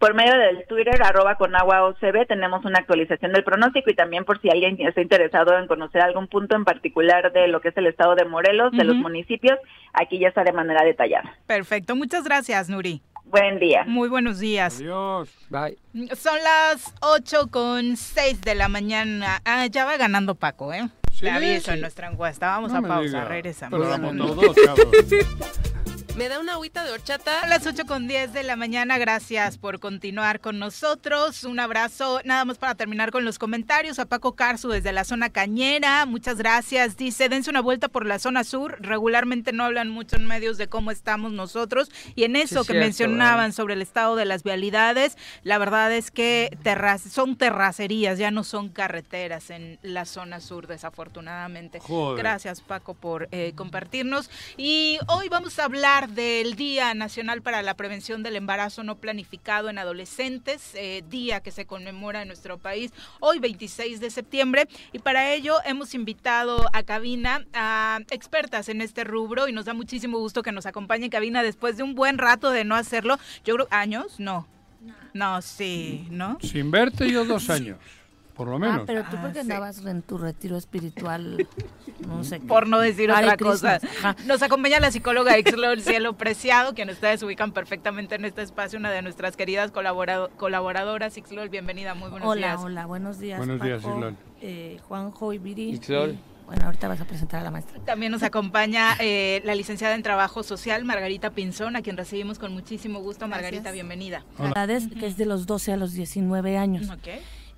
Por 0.00 0.14
medio 0.14 0.32
del 0.38 0.64
Twitter, 0.66 0.98
arroba 1.02 1.34
con 1.34 1.54
agua 1.54 1.84
OCB, 1.84 2.26
tenemos 2.26 2.64
una 2.64 2.78
actualización 2.78 3.34
del 3.34 3.44
pronóstico 3.44 3.90
y 3.90 3.94
también 3.94 4.24
por 4.24 4.40
si 4.40 4.48
alguien 4.48 4.78
está 4.80 5.02
interesado 5.02 5.58
en 5.58 5.66
conocer 5.66 6.00
algún 6.00 6.26
punto 6.26 6.56
en 6.56 6.64
particular 6.64 7.30
de 7.32 7.48
lo 7.48 7.60
que 7.60 7.68
es 7.68 7.76
el 7.76 7.86
estado 7.86 8.14
de 8.14 8.24
Morelos, 8.24 8.72
de 8.72 8.84
los 8.84 8.96
municipios, 8.96 9.58
aquí 9.92 10.18
ya 10.18 10.28
está 10.28 10.42
de 10.42 10.52
manera 10.52 10.82
detallada. 10.84 11.36
Perfecto. 11.46 11.94
Muchas 11.96 12.24
gracias, 12.24 12.70
Nuri. 12.70 13.02
Buen 13.24 13.58
día. 13.58 13.84
Muy 13.86 14.08
buenos 14.08 14.38
días. 14.38 14.78
Adiós. 14.80 15.28
Bye. 15.50 15.76
Son 16.16 16.38
las 16.42 16.94
8 17.02 17.48
con 17.50 17.98
6 17.98 18.40
de 18.40 18.54
la 18.54 18.68
mañana. 18.68 19.42
Ah, 19.44 19.66
ya 19.66 19.84
va 19.84 19.98
ganando 19.98 20.34
Paco, 20.34 20.72
¿eh? 20.72 20.88
Sí, 21.12 21.26
Te 21.26 21.30
aviso 21.30 21.66
sí. 21.66 21.70
en 21.72 21.82
nuestra 21.82 22.10
encuesta. 22.10 22.46
Vamos 22.46 22.72
No 22.72 22.78
a 22.78 22.82
pausa, 22.82 23.02
diga. 23.04 23.24
regresamos. 23.26 23.78
Pero 23.78 23.90
¿Me 26.16 26.28
da 26.28 26.40
una 26.40 26.54
agüita 26.54 26.84
de 26.84 26.92
horchata? 26.92 27.40
A 27.40 27.46
las 27.46 27.66
8 27.66 27.86
con 27.86 28.06
10 28.08 28.32
de 28.32 28.42
la 28.42 28.56
mañana, 28.56 28.98
gracias 28.98 29.56
por 29.56 29.80
continuar 29.80 30.40
con 30.40 30.58
nosotros. 30.58 31.44
Un 31.44 31.60
abrazo, 31.60 32.20
nada 32.24 32.44
más 32.44 32.58
para 32.58 32.74
terminar 32.74 33.10
con 33.10 33.24
los 33.24 33.38
comentarios. 33.38 33.98
A 33.98 34.06
Paco 34.06 34.34
Carzu 34.34 34.68
desde 34.68 34.92
la 34.92 35.04
zona 35.04 35.30
cañera, 35.30 36.04
muchas 36.06 36.36
gracias. 36.36 36.96
Dice, 36.96 37.28
dense 37.28 37.48
una 37.48 37.60
vuelta 37.60 37.88
por 37.88 38.06
la 38.06 38.18
zona 38.18 38.44
sur. 38.44 38.76
Regularmente 38.80 39.52
no 39.52 39.64
hablan 39.64 39.88
mucho 39.88 40.16
en 40.16 40.26
medios 40.26 40.58
de 40.58 40.68
cómo 40.68 40.90
estamos 40.90 41.32
nosotros. 41.32 41.90
Y 42.14 42.24
en 42.24 42.36
eso 42.36 42.62
Sí, 42.62 42.66
que 42.66 42.72
cierto, 42.72 42.84
mencionaban 42.84 43.52
sobre 43.52 43.74
el 43.74 43.82
estado 43.82 44.16
de 44.16 44.24
las 44.24 44.42
vialidades, 44.42 45.16
la 45.42 45.58
verdad 45.58 45.92
es 45.92 46.10
que 46.10 46.56
terraz 46.62 47.02
son 47.02 47.36
terracerías, 47.36 48.18
ya 48.18 48.30
no 48.30 48.44
son 48.44 48.68
carreteras 48.68 49.50
en 49.50 49.78
la 49.82 50.04
zona 50.04 50.40
sur, 50.40 50.66
desafortunadamente. 50.66 51.80
Joder. 51.80 52.18
Gracias, 52.18 52.60
Paco, 52.60 52.94
por 52.94 53.28
eh, 53.30 53.52
compartirnos. 53.54 54.28
Y 54.56 54.98
hoy 55.06 55.28
vamos 55.28 55.58
a 55.58 55.64
hablar 55.64 55.99
del 56.08 56.56
Día 56.56 56.94
Nacional 56.94 57.42
para 57.42 57.62
la 57.62 57.74
Prevención 57.74 58.22
del 58.22 58.36
Embarazo 58.36 58.82
No 58.82 58.96
Planificado 58.96 59.68
en 59.68 59.78
Adolescentes, 59.78 60.72
eh, 60.74 61.02
día 61.10 61.40
que 61.40 61.50
se 61.50 61.66
conmemora 61.66 62.22
en 62.22 62.28
nuestro 62.28 62.58
país 62.58 62.92
hoy 63.20 63.38
26 63.38 64.00
de 64.00 64.10
septiembre. 64.10 64.68
Y 64.92 65.00
para 65.00 65.32
ello 65.32 65.56
hemos 65.64 65.94
invitado 65.94 66.64
a 66.72 66.82
cabina 66.82 67.44
a 67.52 68.00
expertas 68.10 68.68
en 68.68 68.80
este 68.80 69.04
rubro 69.04 69.48
y 69.48 69.52
nos 69.52 69.66
da 69.66 69.74
muchísimo 69.74 70.18
gusto 70.18 70.42
que 70.42 70.52
nos 70.52 70.66
acompañe 70.66 71.04
en 71.04 71.10
cabina 71.10 71.42
después 71.42 71.76
de 71.76 71.82
un 71.82 71.94
buen 71.94 72.18
rato 72.18 72.50
de 72.50 72.64
no 72.64 72.74
hacerlo. 72.74 73.18
Yo 73.44 73.54
creo, 73.56 73.68
¿años? 73.70 74.18
No. 74.18 74.46
No, 75.12 75.42
sí, 75.42 76.06
¿no? 76.10 76.38
Sin 76.40 76.70
verte 76.70 77.10
yo 77.10 77.24
dos 77.24 77.50
años, 77.50 77.78
por 78.40 78.48
lo 78.48 78.58
menos. 78.58 78.78
Ah, 78.80 78.84
pero 78.86 79.02
tú 79.02 79.16
Ah, 79.18 79.20
porque 79.20 79.34
sí. 79.34 79.40
andabas 79.40 79.84
en 79.84 80.00
tu 80.00 80.16
retiro 80.16 80.56
espiritual, 80.56 81.46
no 82.08 82.24
sé. 82.24 82.40
qué. 82.40 82.46
por 82.46 82.66
no 82.66 82.78
decir 82.80 83.10
Hare 83.10 83.26
otra 83.26 83.36
cosa. 83.36 83.78
Krishna. 83.80 84.16
Nos 84.26 84.40
acompaña 84.40 84.80
la 84.80 84.90
psicóloga 84.90 85.38
Ixlor 85.38 85.78
Cielo 85.82 86.14
Preciado, 86.16 86.72
quien 86.74 86.88
ustedes 86.88 87.22
ubican 87.22 87.52
perfectamente 87.52 88.14
en 88.14 88.24
este 88.24 88.40
espacio, 88.40 88.78
una 88.78 88.90
de 88.90 89.02
nuestras 89.02 89.36
queridas 89.36 89.72
colaborado- 89.72 90.30
colaboradoras. 90.38 91.18
Ixlor, 91.18 91.50
bienvenida, 91.50 91.92
muy 91.94 92.08
buenos 92.08 92.26
Hola, 92.26 92.46
días. 92.52 92.60
hola, 92.62 92.86
buenos 92.86 93.18
días. 93.18 93.36
Buenos 93.36 93.60
días, 93.60 93.82
Paco, 93.82 93.96
Islol. 93.96 94.16
eh, 94.40 94.78
Juanjo 94.88 95.34
y 95.34 95.38
Viri. 95.38 95.74
Ixlol. 95.74 96.10
Y, 96.12 96.18
Bueno, 96.46 96.64
ahorita 96.64 96.88
vas 96.88 97.00
a 97.00 97.04
presentar 97.04 97.40
a 97.40 97.44
la 97.44 97.50
maestra. 97.50 97.78
También 97.84 98.10
nos 98.10 98.22
acompaña 98.24 98.96
eh, 99.00 99.40
la 99.44 99.54
licenciada 99.54 99.94
en 99.94 100.02
Trabajo 100.02 100.42
Social, 100.42 100.84
Margarita 100.86 101.30
Pinzón, 101.30 101.76
a 101.76 101.82
quien 101.82 101.96
recibimos 101.98 102.38
con 102.40 102.52
muchísimo 102.54 103.00
gusto. 103.00 103.28
Margarita, 103.28 103.64
Gracias. 103.64 103.74
bienvenida. 103.74 104.24
La 104.38 104.48
edad 104.48 104.70
es 104.70 104.88
que 104.88 105.06
es 105.06 105.16
de 105.18 105.26
los 105.26 105.46
12 105.46 105.72
a 105.74 105.76
los 105.76 105.92
19 105.92 106.56
años. 106.56 106.88
Ok. 106.90 107.06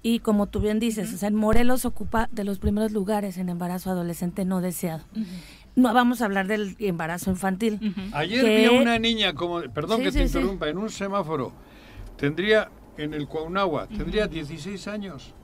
Y 0.02 0.18
como 0.18 0.46
tú 0.48 0.58
bien 0.60 0.80
dices, 0.80 1.12
o 1.14 1.16
sea, 1.16 1.28
en 1.28 1.36
Morelos 1.36 1.84
ocupa 1.84 2.28
de 2.32 2.42
los 2.44 2.58
primeros 2.58 2.90
lugares 2.92 3.38
en 3.38 3.48
embarazo 3.48 3.90
adolescente 3.90 4.44
no 4.44 4.60
deseado. 4.60 5.04
No 5.76 5.94
vamos 5.94 6.20
a 6.20 6.24
hablar 6.24 6.48
del 6.48 6.74
embarazo 6.80 7.30
infantil. 7.30 7.78
Ayer 8.12 8.44
que- 8.44 8.56
vi 8.56 8.64
a 8.64 8.72
una 8.72 8.98
niña, 8.98 9.32
como, 9.34 9.60
perdón 9.72 9.98
Sí, 9.98 10.04
que 10.04 10.12
sí, 10.12 10.18
te 10.18 10.28
sí. 10.28 10.36
interrumpa, 10.38 10.68
en 10.68 10.78
un 10.78 10.90
semáforo. 10.90 11.52
Tendría, 12.16 12.68
en 12.98 13.14
el 13.14 13.26
Cuaunagua, 13.28 13.86
tendría 13.86 14.26
16 14.26 14.88
años. 14.88 15.34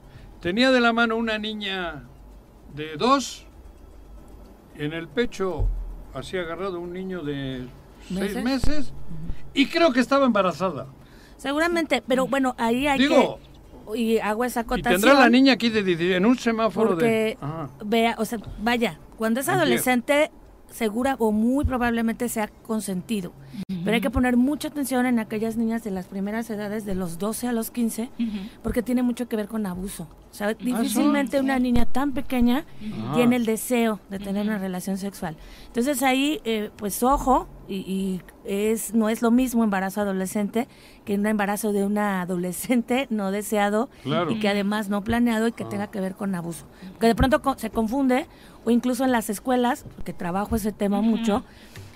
Tenía 0.40 0.70
de 0.72 0.80
la 0.80 0.92
mano 0.92 1.16
una 1.16 1.38
niña 1.38 2.04
de 2.74 2.96
dos, 2.96 3.46
en 4.76 4.92
el 4.92 5.08
pecho, 5.08 5.68
así 6.14 6.36
agarrado 6.36 6.80
un 6.80 6.92
niño 6.92 7.22
de 7.22 7.66
seis 8.08 8.42
¿Meses? 8.44 8.92
y 9.54 9.66
creo 9.66 9.92
que 9.92 10.00
estaba 10.00 10.26
embarazada. 10.26 10.86
Seguramente, 11.36 12.02
pero 12.06 12.26
bueno, 12.26 12.54
ahí 12.58 12.86
hay 12.88 12.98
Digo, 12.98 13.38
que... 13.38 13.47
Y 13.94 14.18
hago 14.18 14.44
esa 14.44 14.60
y 14.60 14.62
acotación. 14.64 15.00
tendrá 15.00 15.14
la 15.18 15.30
niña 15.30 15.54
aquí 15.54 15.70
de 15.70 15.82
16, 15.82 16.16
en 16.16 16.26
un 16.26 16.38
semáforo 16.38 16.90
Porque, 16.90 17.04
de... 17.06 17.38
Ajá. 17.40 17.70
vea, 17.84 18.16
o 18.18 18.24
sea, 18.24 18.38
vaya, 18.60 18.98
cuando 19.16 19.40
es 19.40 19.48
adolescente, 19.48 20.30
segura 20.70 21.16
o 21.18 21.32
muy 21.32 21.64
probablemente 21.64 22.28
sea 22.28 22.48
consentido. 22.66 23.32
Pero 23.84 23.94
hay 23.94 24.00
que 24.00 24.10
poner 24.10 24.36
mucha 24.36 24.68
atención 24.68 25.06
en 25.06 25.18
aquellas 25.18 25.56
niñas 25.56 25.82
de 25.82 25.90
las 25.90 26.06
primeras 26.06 26.48
edades, 26.50 26.84
de 26.84 26.94
los 26.94 27.18
12 27.18 27.48
a 27.48 27.52
los 27.52 27.70
15, 27.70 28.10
porque 28.62 28.82
tiene 28.82 29.02
mucho 29.02 29.28
que 29.28 29.36
ver 29.36 29.48
con 29.48 29.64
abuso. 29.66 30.06
O 30.30 30.34
sea, 30.34 30.52
difícilmente 30.52 31.40
una 31.40 31.58
niña 31.58 31.86
tan 31.86 32.12
pequeña 32.12 32.64
Ah. 32.82 33.12
tiene 33.14 33.36
el 33.36 33.46
deseo 33.46 33.98
de 34.10 34.18
tener 34.18 34.46
una 34.46 34.58
relación 34.58 34.98
sexual. 34.98 35.36
Entonces 35.68 36.02
ahí, 36.02 36.40
eh, 36.44 36.70
pues 36.76 37.02
ojo, 37.02 37.48
y, 37.66 37.76
y 37.76 38.20
es 38.44 38.94
no 38.94 39.08
es 39.08 39.20
lo 39.22 39.30
mismo 39.30 39.64
embarazo 39.64 40.02
adolescente 40.02 40.68
que 41.06 41.14
un 41.14 41.26
embarazo 41.26 41.72
de 41.72 41.84
una 41.84 42.20
adolescente 42.22 43.06
no 43.10 43.30
deseado 43.30 43.88
Claro. 44.02 44.30
y 44.30 44.38
que 44.38 44.48
además 44.48 44.88
no 44.90 45.02
planeado 45.02 45.48
y 45.48 45.52
que 45.52 45.64
tenga 45.64 45.90
que 45.90 46.00
ver 46.00 46.14
con 46.14 46.34
abuso. 46.34 46.66
Que 47.00 47.06
de 47.06 47.14
pronto 47.14 47.40
co- 47.42 47.58
se 47.58 47.70
confunde, 47.70 48.26
o 48.68 48.70
incluso 48.70 49.02
en 49.02 49.12
las 49.12 49.30
escuelas, 49.30 49.86
porque 49.96 50.12
trabajo 50.12 50.54
ese 50.54 50.72
tema 50.72 51.00
mucho, 51.00 51.42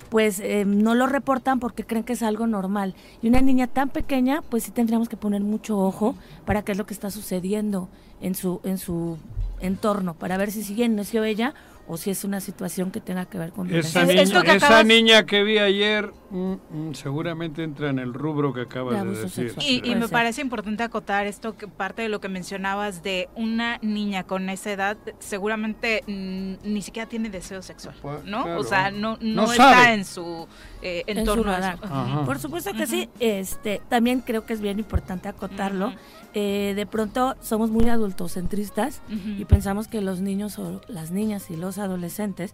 pues 0.09 0.39
eh, 0.39 0.65
no 0.65 0.95
lo 0.95 1.05
reportan 1.05 1.59
porque 1.59 1.83
creen 1.83 2.03
que 2.03 2.13
es 2.13 2.23
algo 2.23 2.47
normal. 2.47 2.95
Y 3.21 3.27
una 3.27 3.41
niña 3.41 3.67
tan 3.67 3.89
pequeña, 3.89 4.41
pues 4.41 4.63
sí 4.63 4.71
tendríamos 4.71 5.07
que 5.07 5.15
poner 5.15 5.41
mucho 5.41 5.77
ojo 5.77 6.15
para 6.45 6.63
qué 6.63 6.71
es 6.71 6.79
lo 6.79 6.87
que 6.87 6.95
está 6.95 7.11
sucediendo 7.11 7.89
en 8.21 8.33
su, 8.33 8.59
en 8.63 8.79
su 8.79 9.19
entorno, 9.59 10.15
para 10.15 10.35
ver 10.37 10.49
si 10.49 10.63
sigue 10.63 10.83
en 10.85 10.95
necio 10.95 11.23
ella 11.23 11.53
o 11.87 11.97
si 11.97 12.09
es 12.11 12.23
una 12.23 12.39
situación 12.39 12.91
que 12.91 13.01
tenga 13.01 13.25
que 13.25 13.37
ver 13.37 13.51
con 13.51 13.67
Esa, 13.67 14.05
violencia. 14.05 14.05
niña, 14.05 14.21
esto 14.23 14.41
que 14.43 14.55
esa 14.55 14.67
acabas- 14.67 14.85
niña 14.85 15.25
que 15.25 15.43
vi 15.43 15.57
ayer 15.57 16.11
mm, 16.29 16.53
mm, 16.69 16.93
seguramente 16.93 17.63
entra 17.63 17.89
en 17.89 17.99
el 17.99 18.13
rubro 18.13 18.53
que 18.53 18.61
acabas 18.61 19.03
De 19.03 19.09
decir. 19.09 19.49
sexual. 19.51 19.65
Y, 19.85 19.95
me 19.95 20.07
parece 20.07 20.41
importante 20.41 20.81
acotar 20.83 21.27
esto, 21.27 21.57
que 21.57 21.67
parte 21.67 22.01
de 22.03 22.09
lo 22.09 22.21
que 22.21 22.29
mencionabas 22.29 23.03
de 23.03 23.27
una 23.35 23.79
niña 23.81 24.23
con 24.23 24.49
esa 24.49 24.71
edad, 24.71 24.97
seguramente 25.19 26.03
mm, 26.07 26.53
ni 26.63 26.81
siquiera 26.81 27.09
tiene 27.09 27.29
deseo 27.29 27.61
sexual, 27.61 27.95
Pues, 28.01 28.23
¿no? 28.23 28.43
claro. 28.43 28.59
O 28.61 28.63
sea, 28.63 28.89
no, 28.91 29.17
no, 29.19 29.43
No 29.45 29.51
está 29.51 29.73
sabe. 29.73 29.93
en 29.93 30.05
su 30.05 30.47
eh, 30.83 31.03
En 31.07 31.15
su 31.15 31.19
entorno. 31.21 31.51
a 31.51 31.55
radar. 31.55 31.75
eso. 31.75 31.85
Ajá. 31.85 32.25
Por 32.25 32.39
supuesto 32.39 32.73
que 32.73 32.85
sí, 32.87 33.09
este, 33.19 33.81
también 33.89 34.21
creo 34.21 34.45
que 34.45 34.53
es 34.53 34.61
bien 34.61 34.79
importante 34.79 35.27
acotarlo. 35.29 35.93
Eh, 36.35 36.73
de 36.75 36.85
pronto 36.87 37.35
somos 37.41 37.69
muy 37.69 37.87
adultocentristas 37.89 39.01
y 39.37 39.45
pensamos 39.45 39.87
que 39.87 40.01
los 40.01 40.19
niños 40.19 40.57
o 40.59 40.81
las 40.87 41.11
niñas 41.11 41.49
y 41.51 41.55
los 41.57 41.77
adolescentes 41.77 42.53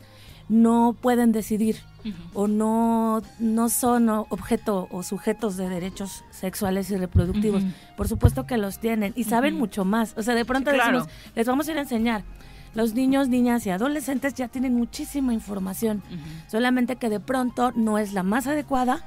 no 0.50 0.96
pueden 1.00 1.32
decidir 1.32 1.78
o 2.34 2.48
no, 2.48 3.22
no 3.40 3.70
son 3.70 4.10
objeto 4.10 4.88
o 4.92 5.04
sujetos 5.04 5.58
de 5.58 5.70
derechos 5.70 6.24
sexuales 6.32 6.90
y 6.92 6.98
reproductivos. 6.98 7.64
Por 7.96 8.08
supuesto 8.08 8.46
que 8.48 8.58
los 8.58 8.80
tienen 8.80 9.14
y 9.16 9.24
saben 9.26 9.56
mucho 9.56 9.86
más. 9.86 10.14
O 10.18 10.24
sea, 10.24 10.34
de 10.36 10.44
pronto 10.46 10.72
Sí, 10.72 10.76
claro. 10.78 11.00
decimos, 11.02 11.14
les 11.36 11.48
vamos 11.48 11.68
a 11.68 11.72
ir 11.72 11.78
a 11.78 11.82
enseñar. 11.82 12.24
Los 12.76 12.94
niños, 12.94 13.28
niñas 13.30 13.66
y 13.66 13.72
adolescentes 13.72 14.34
ya 14.36 14.48
tienen 14.48 14.76
muchísima 14.76 15.34
información, 15.34 16.04
solamente 16.48 16.96
que 16.98 17.10
de 17.10 17.20
pronto 17.20 17.72
no 17.76 17.98
es 17.98 18.14
la 18.14 18.24
más 18.24 18.48
adecuada 18.48 19.00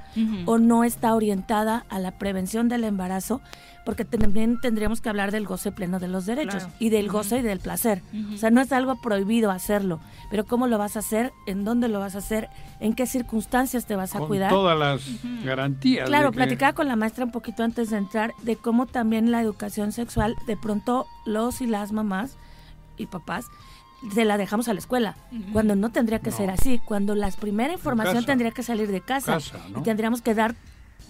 o 0.45 0.57
no 0.57 0.83
está 0.83 1.13
orientada 1.15 1.85
a 1.89 1.99
la 1.99 2.11
prevención 2.11 2.67
del 2.69 2.83
embarazo, 2.83 3.41
porque 3.85 4.05
también 4.05 4.59
tendríamos 4.61 5.01
que 5.01 5.09
hablar 5.09 5.31
del 5.31 5.45
goce 5.45 5.71
pleno 5.73 5.99
de 5.99 6.07
los 6.07 6.25
derechos 6.25 6.63
Claro. 6.63 6.73
y 6.79 6.89
del 6.89 7.09
goce 7.09 7.39
y 7.39 7.41
del 7.41 7.59
placer. 7.59 8.01
O 8.33 8.37
sea, 8.37 8.49
no 8.49 8.61
es 8.61 8.71
algo 8.71 8.95
prohibido 9.01 9.51
hacerlo, 9.51 9.99
pero 10.29 10.45
cómo 10.45 10.67
lo 10.67 10.77
vas 10.77 10.95
a 10.95 10.99
hacer, 10.99 11.31
en 11.47 11.65
dónde 11.65 11.87
lo 11.89 11.99
vas 11.99 12.15
a 12.15 12.19
hacer, 12.19 12.49
en 12.79 12.93
qué 12.93 13.05
circunstancias 13.05 13.85
te 13.85 13.95
vas 13.97 14.15
a 14.15 14.19
Con 14.19 14.27
cuidar. 14.29 14.49
todas 14.49 14.77
las 14.79 15.01
garantías. 15.43 16.07
Claro, 16.07 16.31
que- 16.31 16.35
platicaba 16.37 16.73
con 16.73 16.87
la 16.87 16.95
maestra 16.95 17.25
un 17.25 17.31
poquito 17.31 17.63
antes 17.63 17.89
de 17.89 17.97
entrar 17.97 18.31
de 18.43 18.55
cómo 18.55 18.85
también 18.85 19.31
la 19.31 19.41
educación 19.41 19.91
sexual, 19.91 20.35
de 20.47 20.55
pronto 20.57 21.05
los 21.25 21.59
y 21.61 21.67
las 21.67 21.91
mamás 21.91 22.37
y 22.97 23.05
papás 23.07 23.45
se 24.13 24.25
la 24.25 24.37
dejamos 24.37 24.67
a 24.67 24.73
la 24.73 24.79
escuela, 24.79 25.15
cuando 25.53 25.75
no 25.77 25.89
tendría 25.89 26.19
que 26.19 26.29
ser 26.31 26.49
así, 26.49 26.79
cuando 26.83 27.15
la 27.15 27.31
primera 27.31 27.71
información 27.71 28.15
casa. 28.15 28.25
tendría 28.27 28.51
que 28.51 28.61
salir 28.61 28.91
de 28.91 28.99
casa, 28.99 29.33
Casa, 29.35 29.57
¿no? 29.71 29.79
y 29.79 29.83
tendríamos 29.83 30.21
que 30.21 30.33
dar, 30.35 30.55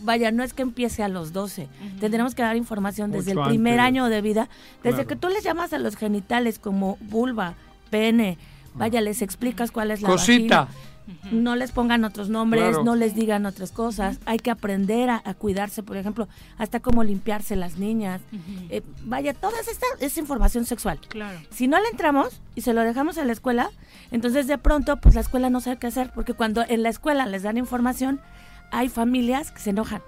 vaya, 0.03 0.31
no 0.31 0.43
es 0.43 0.53
que 0.53 0.61
empiece 0.61 1.01
a 1.01 1.07
los 1.07 1.33
12, 1.33 1.69
tendríamos 1.99 2.35
que 2.35 2.43
dar 2.43 2.55
información 2.55 3.09
desde 3.11 3.31
el 3.31 3.39
primer 3.41 3.79
antes. 3.79 3.85
año 3.87 4.09
de 4.09 4.21
vida, 4.21 4.47
desde 4.83 4.97
Claro. 4.97 5.07
que 5.07 5.15
tú 5.15 5.29
les 5.29 5.43
llamas 5.43 5.73
a 5.73 5.79
los 5.79 5.95
genitales 5.95 6.59
como 6.59 6.97
vulva, 7.01 7.55
pene, 7.89 8.37
vaya, 8.75 9.01
les 9.01 9.23
explicas 9.23 9.71
cuál 9.71 9.89
es 9.89 10.03
la 10.03 10.09
Cosita. 10.09 10.59
vagina. 10.65 10.79
No 11.31 11.55
les 11.55 11.71
pongan 11.71 12.03
otros 12.05 12.29
nombres, 12.29 12.63
Claro. 12.63 12.83
no 12.83 12.95
les 12.95 13.15
digan 13.15 13.45
otras 13.45 13.71
cosas. 13.71 14.19
Hay 14.25 14.39
que 14.39 14.51
aprender 14.51 15.09
a, 15.09 15.21
a 15.25 15.33
cuidarse, 15.33 15.83
por 15.83 15.97
ejemplo, 15.97 16.27
hasta 16.57 16.79
cómo 16.79 17.03
limpiarse 17.03 17.55
las 17.55 17.77
niñas. 17.77 18.21
Eh, 18.69 18.81
vaya, 19.03 19.33
toda 19.33 19.59
esta 19.59 19.85
es 19.99 20.17
información 20.17 20.65
sexual. 20.65 20.99
Claro. 21.09 21.39
Si 21.51 21.67
no 21.67 21.79
le 21.81 21.87
entramos 21.89 22.39
y 22.55 22.61
se 22.61 22.73
lo 22.73 22.81
dejamos 22.81 23.17
en 23.17 23.27
la 23.27 23.33
escuela, 23.33 23.69
entonces 24.11 24.47
de 24.47 24.57
pronto, 24.57 24.97
pues 24.97 25.15
la 25.15 25.21
escuela 25.21 25.49
no 25.49 25.59
sabe 25.61 25.77
qué 25.77 25.87
hacer, 25.87 26.11
porque 26.13 26.33
cuando 26.33 26.63
en 26.67 26.83
la 26.83 26.89
escuela 26.89 27.25
les 27.25 27.43
dan 27.43 27.57
información, 27.57 28.21
hay 28.71 28.89
familias 28.89 29.51
que 29.51 29.59
se 29.59 29.71
enojan 29.71 30.01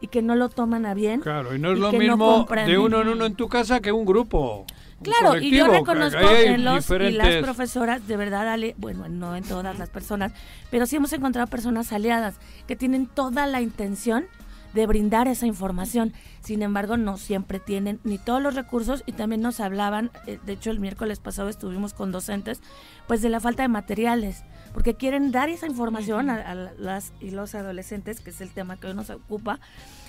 y 0.00 0.08
que 0.08 0.22
no 0.22 0.34
lo 0.34 0.48
toman 0.48 0.86
a 0.86 0.94
bien. 0.94 1.20
Claro, 1.20 1.54
y 1.54 1.58
no 1.58 1.72
es 1.72 1.78
lo 1.78 1.92
no 1.92 1.98
mismo 1.98 2.46
de 2.66 2.78
uno 2.78 3.02
en 3.02 3.08
uno 3.08 3.26
en 3.26 3.34
tu 3.34 3.48
casa 3.48 3.80
que 3.80 3.92
un 3.92 4.04
grupo. 4.04 4.66
Claro, 5.02 5.38
y 5.38 5.50
yo 5.50 5.66
reconozco 5.66 6.18
que 6.20 6.58
los 6.58 6.58
y 6.58 6.58
las 6.58 6.88
diferentes- 6.88 7.42
profesoras, 7.42 8.06
de 8.06 8.16
verdad, 8.18 8.48
Ale, 8.48 8.74
bueno, 8.76 9.08
no 9.08 9.34
en 9.34 9.44
todas 9.44 9.78
las 9.78 9.88
personas, 9.88 10.32
pero 10.70 10.84
sí 10.84 10.96
hemos 10.96 11.12
encontrado 11.14 11.46
personas 11.48 11.92
aliadas 11.92 12.34
que 12.66 12.76
tienen 12.76 13.06
toda 13.06 13.46
la 13.46 13.62
intención 13.62 14.26
de 14.74 14.86
brindar 14.86 15.26
esa 15.26 15.46
información. 15.46 16.12
Sin 16.42 16.62
embargo, 16.62 16.96
no 16.98 17.16
siempre 17.16 17.58
tienen 17.58 17.98
ni 18.04 18.18
todos 18.18 18.42
los 18.42 18.54
recursos 18.54 19.02
y 19.06 19.12
también 19.12 19.40
nos 19.40 19.58
hablaban, 19.60 20.10
eh, 20.26 20.38
de 20.44 20.52
hecho 20.52 20.70
el 20.70 20.80
miércoles 20.80 21.18
pasado 21.18 21.48
estuvimos 21.48 21.94
con 21.94 22.12
docentes, 22.12 22.60
pues 23.08 23.22
de 23.22 23.30
la 23.30 23.40
falta 23.40 23.62
de 23.62 23.68
materiales, 23.68 24.44
porque 24.72 24.94
quieren 24.94 25.32
dar 25.32 25.48
esa 25.48 25.66
información 25.66 26.30
a, 26.30 26.36
a 26.50 26.54
las 26.54 27.12
y 27.20 27.30
los 27.30 27.54
adolescentes, 27.54 28.20
que 28.20 28.30
es 28.30 28.40
el 28.40 28.50
tema 28.50 28.76
que 28.76 28.86
hoy 28.88 28.94
nos 28.94 29.10
ocupa, 29.10 29.58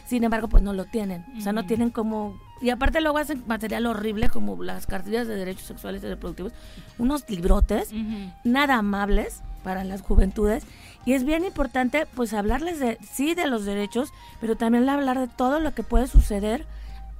sin 0.08 0.24
embargo, 0.24 0.50
pues 0.50 0.62
no 0.62 0.74
lo 0.74 0.86
tienen. 0.86 1.26
O 1.38 1.42
sea, 1.42 1.54
no 1.54 1.66
tienen 1.66 1.90
como... 1.90 2.38
Y 2.62 2.70
aparte 2.70 3.00
luego 3.02 3.18
hacen 3.18 3.44
material 3.48 3.86
horrible 3.86 4.28
como 4.30 4.62
las 4.62 4.86
cartillas 4.86 5.26
de 5.28 5.36
derechos 5.36 5.64
sexuales 5.64 6.04
y 6.04 6.08
reproductivos, 6.08 6.52
unos 7.00 7.28
librotes 7.30 7.92
nada 8.44 8.76
amables 8.76 9.42
para 9.64 9.84
las 9.84 10.02
juventudes. 10.02 10.64
Y 11.06 11.14
es 11.14 11.24
bien 11.24 11.46
importante 11.46 12.08
pues 12.14 12.34
hablarles 12.34 12.80
de, 12.80 12.98
sí, 13.10 13.36
de 13.36 13.48
los 13.48 13.64
derechos, 13.66 14.10
pero 14.42 14.56
también 14.58 14.88
hablar 14.90 15.18
de 15.20 15.28
todo 15.28 15.60
lo 15.60 15.74
que 15.74 15.84
puede 15.84 16.08
suceder 16.08 16.66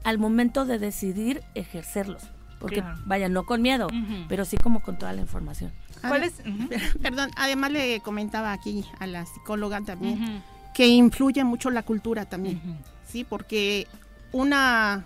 al 0.04 0.18
momento 0.18 0.66
de 0.66 0.78
decidir 0.78 1.44
ejercerlos. 1.56 2.24
Porque, 2.60 2.82
Claro. 2.82 3.00
vaya, 3.06 3.28
no 3.30 3.46
con 3.46 3.62
miedo, 3.62 3.88
pero 4.28 4.46
sí 4.46 4.58
como 4.58 4.82
con 4.82 4.98
toda 5.00 5.14
la 5.14 5.22
información. 5.22 5.72
¿Cuál 6.08 6.24
es? 6.24 6.34
Perdón, 7.02 7.32
además 7.36 7.72
le 7.72 8.00
comentaba 8.02 8.52
aquí 8.54 8.86
a 9.00 9.08
la 9.08 9.26
psicóloga 9.26 9.82
también 9.82 10.44
que 10.74 10.88
influye 10.88 11.44
mucho 11.44 11.70
la 11.70 11.84
cultura 11.84 12.26
también, 12.26 12.62
¿sí? 13.08 13.24
Porque 13.26 13.88
una 14.32 15.06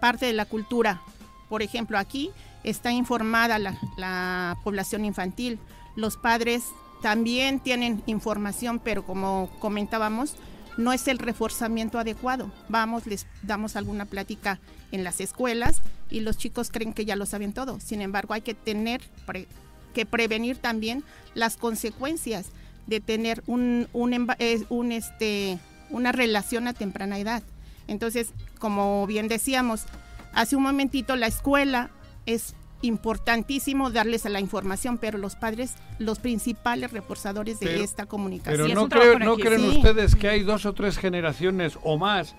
parte 0.00 0.26
de 0.26 0.32
la 0.34 0.44
cultura, 0.44 1.00
por 1.48 1.62
ejemplo, 1.62 1.98
aquí 1.98 2.30
está 2.62 2.92
informada 2.92 3.58
la, 3.58 3.78
la 3.96 4.56
población 4.64 5.04
infantil, 5.04 5.58
los 5.96 6.16
padres 6.16 6.64
también 7.02 7.60
tienen 7.60 8.02
información, 8.06 8.80
pero 8.80 9.04
como 9.04 9.48
comentábamos, 9.60 10.34
no 10.76 10.92
es 10.92 11.08
el 11.08 11.18
reforzamiento 11.18 11.98
adecuado. 11.98 12.52
Vamos, 12.68 13.06
les 13.06 13.26
damos 13.42 13.76
alguna 13.76 14.04
plática 14.04 14.60
en 14.92 15.02
las 15.04 15.20
escuelas 15.20 15.80
y 16.10 16.20
los 16.20 16.36
chicos 16.38 16.70
creen 16.70 16.92
que 16.92 17.04
ya 17.04 17.16
lo 17.16 17.24
saben 17.26 17.52
todo. 17.52 17.80
Sin 17.80 18.00
embargo, 18.02 18.34
hay 18.34 18.42
que 18.42 18.54
tener 18.54 19.00
pre- 19.26 19.48
que 19.94 20.06
prevenir 20.06 20.56
también 20.56 21.04
las 21.34 21.56
consecuencias 21.56 22.46
de 22.86 23.00
tener 23.00 23.42
un, 23.46 23.88
un, 23.92 24.28
un, 24.70 24.92
este, 24.92 25.58
una 25.90 26.12
relación 26.12 26.66
a 26.68 26.72
temprana 26.72 27.18
edad. 27.18 27.42
Entonces, 27.86 28.32
como 28.58 29.06
bien 29.06 29.28
decíamos, 29.28 29.84
hace 30.32 30.56
un 30.56 30.62
momentito 30.62 31.16
la 31.16 31.26
escuela 31.26 31.90
es 32.26 32.54
importantísimo 32.82 33.90
darles 33.90 34.26
a 34.26 34.28
la 34.28 34.40
información, 34.40 34.98
pero 34.98 35.18
los 35.18 35.34
padres, 35.36 35.74
los 35.98 36.18
principales 36.18 36.92
reforzadores 36.92 37.58
de 37.60 37.66
Pero- 37.66 37.82
esta 37.84 38.06
comunicación. 38.06 38.68
Pero 38.68 38.74
no, 38.82 38.88
creo- 38.88 39.18
no 39.18 39.36
creen 39.36 39.64
ustedes 39.64 40.14
que 40.14 40.28
hay 40.28 40.42
dos 40.42 40.66
o 40.66 40.72
tres 40.74 40.98
generaciones 40.98 41.78
o 41.82 41.96
más 41.98 42.34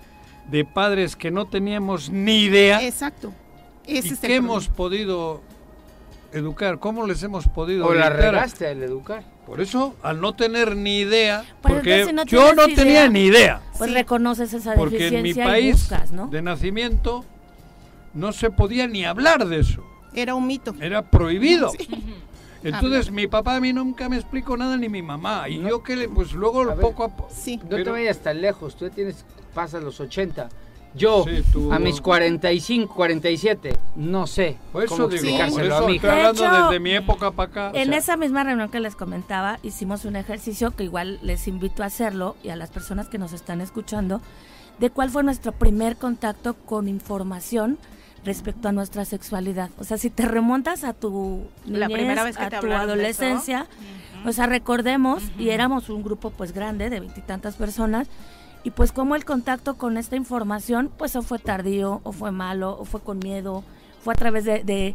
de 0.50 0.64
padres 0.64 1.16
que 1.16 1.30
no 1.30 1.46
teníamos 1.46 2.10
ni 2.10 2.42
idea 2.44 2.82
Exacto. 2.84 3.32
y 3.86 3.98
Ese 3.98 4.14
es 4.14 4.20
que 4.20 4.26
el 4.28 4.32
hemos 4.34 4.68
podido 4.68 5.42
educar. 6.32 6.78
¿Cómo 6.78 7.06
les 7.06 7.22
hemos 7.22 7.48
podido 7.48 7.86
O 7.86 7.94
la 7.94 8.10
regaste 8.10 8.66
al 8.66 8.82
educar. 8.82 9.24
Por 9.46 9.60
eso, 9.60 9.96
al 10.02 10.20
no 10.20 10.34
tener 10.34 10.76
ni 10.76 10.98
idea, 10.98 11.44
Pues 11.60 11.74
porque 11.74 12.00
entonces, 12.00 12.08
si 12.08 12.14
no 12.14 12.24
yo 12.24 12.54
no 12.54 12.66
tenía 12.74 13.08
ni 13.08 13.24
idea. 13.24 13.60
Pues 13.78 13.92
reconoces 13.92 14.52
esa 14.52 14.74
Porque 14.74 15.08
en 15.08 15.22
mi 15.22 15.32
deficiencia 15.32 15.44
y 15.44 15.48
país 15.48 15.72
buscas, 15.76 16.12
¿no? 16.12 16.28
de 16.28 16.42
nacimiento 16.42 17.24
no 18.14 18.32
se 18.32 18.50
podía 18.50 18.86
ni 18.86 19.04
hablar 19.04 19.46
de 19.46 19.60
eso. 19.60 19.84
Era 20.14 20.34
un 20.34 20.46
mito. 20.46 20.74
Era 20.80 21.02
prohibido. 21.02 21.70
Sí. 21.70 21.88
Entonces 22.62 23.10
mi 23.10 23.26
papá 23.26 23.56
a 23.56 23.60
mí 23.60 23.72
nunca 23.72 24.08
me 24.08 24.16
explicó 24.16 24.56
nada 24.56 24.76
ni 24.76 24.88
mi 24.88 25.02
mamá. 25.02 25.48
Y 25.48 25.60
yo 25.62 25.82
que 25.82 25.96
le, 25.96 26.08
pues 26.08 26.32
luego 26.32 26.62
A 26.62 26.74
ver, 26.74 26.80
poco 26.80 27.04
a 27.04 27.08
poco... 27.08 27.30
Sí. 27.34 27.58
No 27.68 27.82
te 27.82 27.90
vayas 27.90 28.18
tan 28.18 28.40
lejos, 28.40 28.76
tú 28.76 28.86
ya 28.86 28.94
tienes, 28.94 29.24
pasas 29.54 29.82
los 29.82 29.98
80. 29.98 30.48
Yo, 30.94 31.24
Sí, 31.24 31.42
tú- 31.52 31.72
a 31.72 31.78
mis 31.78 32.00
45, 32.00 32.94
47, 32.94 33.76
no 33.96 34.26
sé 34.26 34.56
Por 34.72 34.84
eso 34.84 34.96
cómo 34.96 35.08
digo, 35.08 35.38
por 35.50 35.62
eso 35.62 35.76
a 35.76 35.86
mi 35.86 35.94
hija. 35.94 36.10
hablando 36.12 36.42
De 36.42 36.48
hecho, 36.48 36.62
desde 36.64 36.80
mi 36.80 36.90
época 36.92 37.30
para 37.30 37.50
acá. 37.50 37.70
En 37.74 37.92
esa 37.92 38.16
misma 38.16 38.42
reunión 38.42 38.70
que 38.70 38.80
les 38.80 38.96
comentaba, 38.96 39.58
hicimos 39.62 40.04
un 40.04 40.16
ejercicio 40.16 40.72
que 40.72 40.84
igual 40.84 41.18
les 41.22 41.46
invito 41.46 41.82
a 41.82 41.86
hacerlo 41.86 42.36
y 42.42 42.48
a 42.48 42.56
las 42.56 42.70
personas 42.70 43.08
que 43.08 43.18
nos 43.18 43.32
están 43.32 43.60
escuchando, 43.60 44.20
de 44.80 44.90
cuál 44.90 45.10
fue 45.10 45.22
nuestro 45.22 45.52
primer 45.52 45.96
contacto 45.96 46.54
con 46.54 46.88
información 46.88 47.78
respecto 48.24 48.68
a 48.68 48.72
nuestra 48.72 49.04
sexualidad. 49.04 49.70
O 49.78 49.84
sea, 49.84 49.96
si 49.96 50.10
te 50.10 50.26
remontas 50.26 50.84
a 50.84 50.92
tu 50.92 51.44
La 51.66 51.86
niñez, 51.86 51.98
primera 52.00 52.24
vez 52.24 52.36
que 52.36 52.42
a 52.44 52.50
te 52.50 52.58
tu 52.58 52.72
adolescencia, 52.72 53.66
o 54.26 54.32
sea, 54.32 54.46
recordemos, 54.46 55.22
y 55.38 55.50
éramos 55.50 55.88
un 55.88 56.02
grupo 56.02 56.30
pues 56.30 56.52
grande 56.52 56.90
de 56.90 57.00
veintitantas 57.00 57.56
personas, 57.56 58.08
y 58.62 58.70
pues 58.70 58.92
como 58.92 59.16
el 59.16 59.24
contacto 59.24 59.76
con 59.76 59.96
esta 59.96 60.16
información, 60.16 60.90
pues 60.96 61.16
o 61.16 61.22
fue 61.22 61.38
tardío, 61.38 62.00
o 62.04 62.12
fue 62.12 62.30
malo, 62.30 62.76
o 62.78 62.84
fue 62.84 63.00
con 63.00 63.18
miedo, 63.18 63.64
fue 64.02 64.14
a 64.14 64.16
través 64.16 64.44
de, 64.44 64.62
de, 64.64 64.94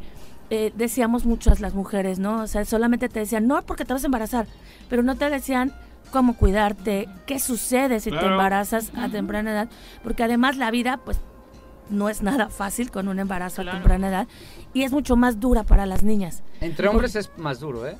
eh, 0.49 0.71
decíamos 0.75 1.25
muchas 1.25 1.59
las 1.59 1.73
mujeres, 1.73 2.19
¿no? 2.19 2.43
O 2.43 2.47
sea, 2.47 2.65
solamente 2.65 3.09
te 3.09 3.19
decían, 3.19 3.47
no, 3.47 3.61
porque 3.63 3.85
te 3.85 3.93
vas 3.93 4.03
a 4.03 4.07
embarazar, 4.07 4.47
pero 4.89 5.01
no 5.01 5.15
te 5.15 5.29
decían 5.29 5.73
cómo 6.11 6.37
cuidarte, 6.37 7.09
qué 7.25 7.39
sucede 7.39 7.99
si 7.99 8.11
te 8.11 8.25
embarazas 8.25 8.91
a 8.95 9.09
temprana 9.09 9.51
edad, 9.51 9.69
porque 10.03 10.23
además 10.23 10.57
la 10.57 10.69
vida, 10.71 10.97
pues, 11.03 11.19
no 11.89 12.09
es 12.09 12.21
nada 12.21 12.49
fácil 12.49 12.91
con 12.91 13.07
un 13.07 13.19
embarazo 13.19 13.61
a 13.61 13.71
temprana 13.71 14.09
edad 14.09 14.27
y 14.73 14.83
es 14.83 14.91
mucho 14.91 15.15
más 15.15 15.39
dura 15.39 15.63
para 15.63 15.85
las 15.85 16.03
niñas. 16.03 16.43
Entre 16.61 16.87
hombres 16.87 17.15
es 17.15 17.31
más 17.37 17.59
duro, 17.59 17.87
¿eh? 17.87 17.95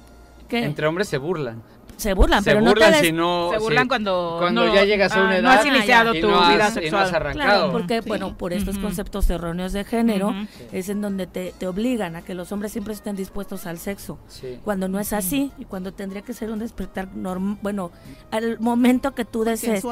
¿Qué? 0.48 0.64
Entre 0.64 0.88
hombres 0.88 1.08
se 1.08 1.18
burlan. 1.18 1.62
Se 1.98 2.14
burlan, 2.14 2.44
se 2.44 2.50
pero 2.52 2.62
no 2.62 2.68
te 2.68 2.70
burlan 2.74 2.92
des- 2.92 3.02
si 3.02 3.12
no... 3.12 3.52
Se 3.54 3.60
burlan 3.60 3.88
cuando 3.88 4.38
Cuando 4.40 4.66
no- 4.66 4.74
ya 4.76 4.84
llegas 4.84 5.12
a 5.14 5.16
ah, 5.16 5.22
una 5.24 5.30
no 5.42 5.50
edad... 5.50 5.60
has 5.60 5.66
iniciado 5.66 6.14
tu 6.14 6.28
no 6.28 6.40
has- 6.42 6.54
vida 6.54 6.66
no 6.70 6.74
sexual. 6.74 7.04
has 7.04 7.14
arrancado. 7.14 7.48
Claro, 7.50 7.72
porque, 7.72 8.02
bueno, 8.02 8.38
por 8.38 8.54
estos 8.54 8.78
conceptos 8.78 9.30
erróneos 9.30 9.72
de 9.74 9.84
género, 9.86 10.34
es 10.72 10.90
en 10.90 11.02
donde 11.02 11.26
te, 11.28 11.54
te 11.58 11.68
obligan 11.68 12.16
a 12.16 12.22
que 12.22 12.34
los 12.34 12.52
hombres 12.52 12.72
siempre 12.74 12.94
estén 12.94 13.16
dispuestos 13.16 13.66
al 13.66 13.78
sexo. 13.78 14.20
Sí. 14.28 14.60
Cuando 14.64 14.88
no 14.88 15.00
es 15.00 15.14
así, 15.14 15.52
y 15.58 15.66
cuando 15.66 15.94
tendría 15.94 16.22
que 16.22 16.34
ser 16.34 16.52
un 16.52 16.60
despertar 16.60 17.16
normal, 17.16 17.58
bueno, 17.62 17.92
al 18.32 18.60
momento 18.60 19.14
que 19.16 19.24
tú 19.26 19.44
desees. 19.44 19.84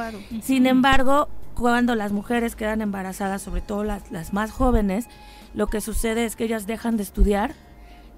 Sin 0.41 0.67
embargo, 0.67 1.29
cuando 1.55 1.95
las 1.95 2.11
mujeres 2.11 2.55
quedan 2.55 2.81
embarazadas, 2.81 3.41
sobre 3.41 3.61
todo 3.61 3.83
las, 3.83 4.11
las 4.11 4.33
más 4.33 4.51
jóvenes, 4.51 5.05
lo 5.53 5.67
que 5.67 5.81
sucede 5.81 6.25
es 6.25 6.35
que 6.35 6.45
ellas 6.45 6.67
dejan 6.67 6.97
de 6.97 7.03
estudiar, 7.03 7.53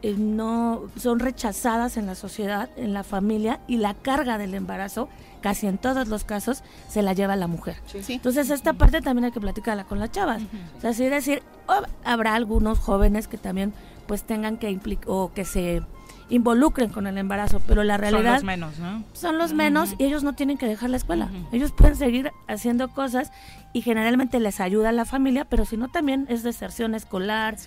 eh, 0.02 0.16
no 0.18 0.84
son 0.98 1.20
rechazadas 1.20 1.98
en 1.98 2.06
la 2.06 2.16
sociedad, 2.16 2.70
en 2.78 2.94
la 2.94 3.04
familia, 3.04 3.60
y 3.68 3.78
la 3.78 3.94
carga 3.94 4.38
del 4.38 4.54
embarazo, 4.54 5.10
casi 5.42 5.68
en 5.68 5.78
todos 5.78 6.08
los 6.08 6.24
casos, 6.24 6.64
se 6.90 7.02
la 7.02 7.14
lleva 7.14 7.36
la 7.36 7.48
mujer. 7.48 7.78
Entonces, 8.08 8.50
esta 8.50 8.74
parte 8.74 9.02
también 9.02 9.26
hay 9.26 9.32
que 9.32 9.42
platicarla 9.42 9.86
con 9.86 10.00
las 10.00 10.12
chavas. 10.12 10.42
O 10.78 10.82
sea, 10.82 10.92
así 10.92 11.06
decir, 11.08 11.42
O 11.68 11.74
habrá 12.04 12.36
algunos 12.36 12.78
jóvenes 12.80 13.28
que 13.28 13.38
también 13.38 13.74
pues 14.08 14.24
tengan 14.24 14.58
que 14.58 14.70
implicar 14.70 15.06
o 15.10 15.32
que 15.34 15.46
se 15.46 15.82
involucren 16.30 16.90
con 16.90 17.08
el 17.08 17.18
embarazo, 17.18 17.62
pero 17.68 17.84
la 17.84 17.98
realidad 17.98 18.24
Son 18.24 18.34
los 18.34 18.44
menos, 18.44 18.80
¿no? 18.80 19.04
son 19.14 19.38
los 19.38 19.54
menos 19.54 19.96
y 19.98 20.06
ellos 20.06 20.24
no 20.24 20.34
tienen 20.34 20.58
que 20.58 20.66
dejar 20.66 20.90
la 20.90 20.98
escuela. 20.98 21.30
Ellos 21.52 21.72
pueden 21.72 21.96
seguir 21.96 22.32
haciendo 22.48 22.90
cosas 22.90 23.32
y 23.74 23.82
generalmente 23.82 24.40
les 24.40 24.60
ayuda 24.60 24.90
a 24.90 24.92
la 24.92 25.06
familia, 25.06 25.46
pero 25.46 25.66
si 25.66 25.78
no 25.78 25.90
también 25.90 26.26
es 26.30 26.44
deserción 26.44 26.96
escolar, 26.96 27.58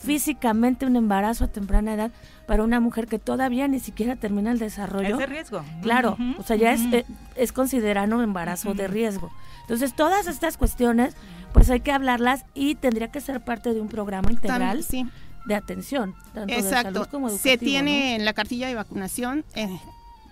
físicamente 0.00 0.86
un 0.86 0.96
embarazo 0.96 1.44
a 1.44 1.48
temprana 1.48 1.94
edad 1.94 2.10
para 2.46 2.62
una 2.62 2.80
mujer 2.80 3.06
que 3.06 3.18
todavía 3.18 3.68
ni 3.68 3.80
siquiera 3.80 4.16
termina 4.16 4.52
el 4.52 4.58
desarrollo. 4.58 5.14
Es 5.14 5.18
de 5.18 5.26
riesgo. 5.26 5.64
Claro, 5.82 6.16
o 6.38 6.42
sea, 6.42 6.56
ya 6.56 6.72
ujú. 6.72 6.88
es, 6.88 6.94
eh, 6.94 7.06
es 7.34 7.52
considerado 7.52 8.16
un 8.16 8.22
embarazo 8.22 8.74
de 8.74 8.88
riesgo. 8.88 9.30
Entonces, 9.62 9.94
todas 9.94 10.28
estas 10.28 10.56
cuestiones, 10.56 11.16
pues 11.52 11.68
hay 11.70 11.80
que 11.80 11.90
hablarlas 11.90 12.44
y 12.54 12.76
tendría 12.76 13.08
que 13.08 13.20
ser 13.20 13.40
parte 13.40 13.74
de 13.74 13.80
un 13.80 13.88
programa 13.88 14.30
integral 14.30 14.84
sí. 14.84 15.06
De 15.46 15.54
atención, 15.54 16.14
tanto 16.34 16.54
de 16.54 16.58
Exacto. 16.60 16.92
salud 16.92 17.08
como 17.10 17.30
Se 17.30 17.56
tiene 17.56 18.10
¿no? 18.10 18.16
en 18.16 18.24
la 18.24 18.32
cartilla 18.32 18.68
de 18.68 18.74
vacunación 18.74 19.44
eh, 19.54 19.80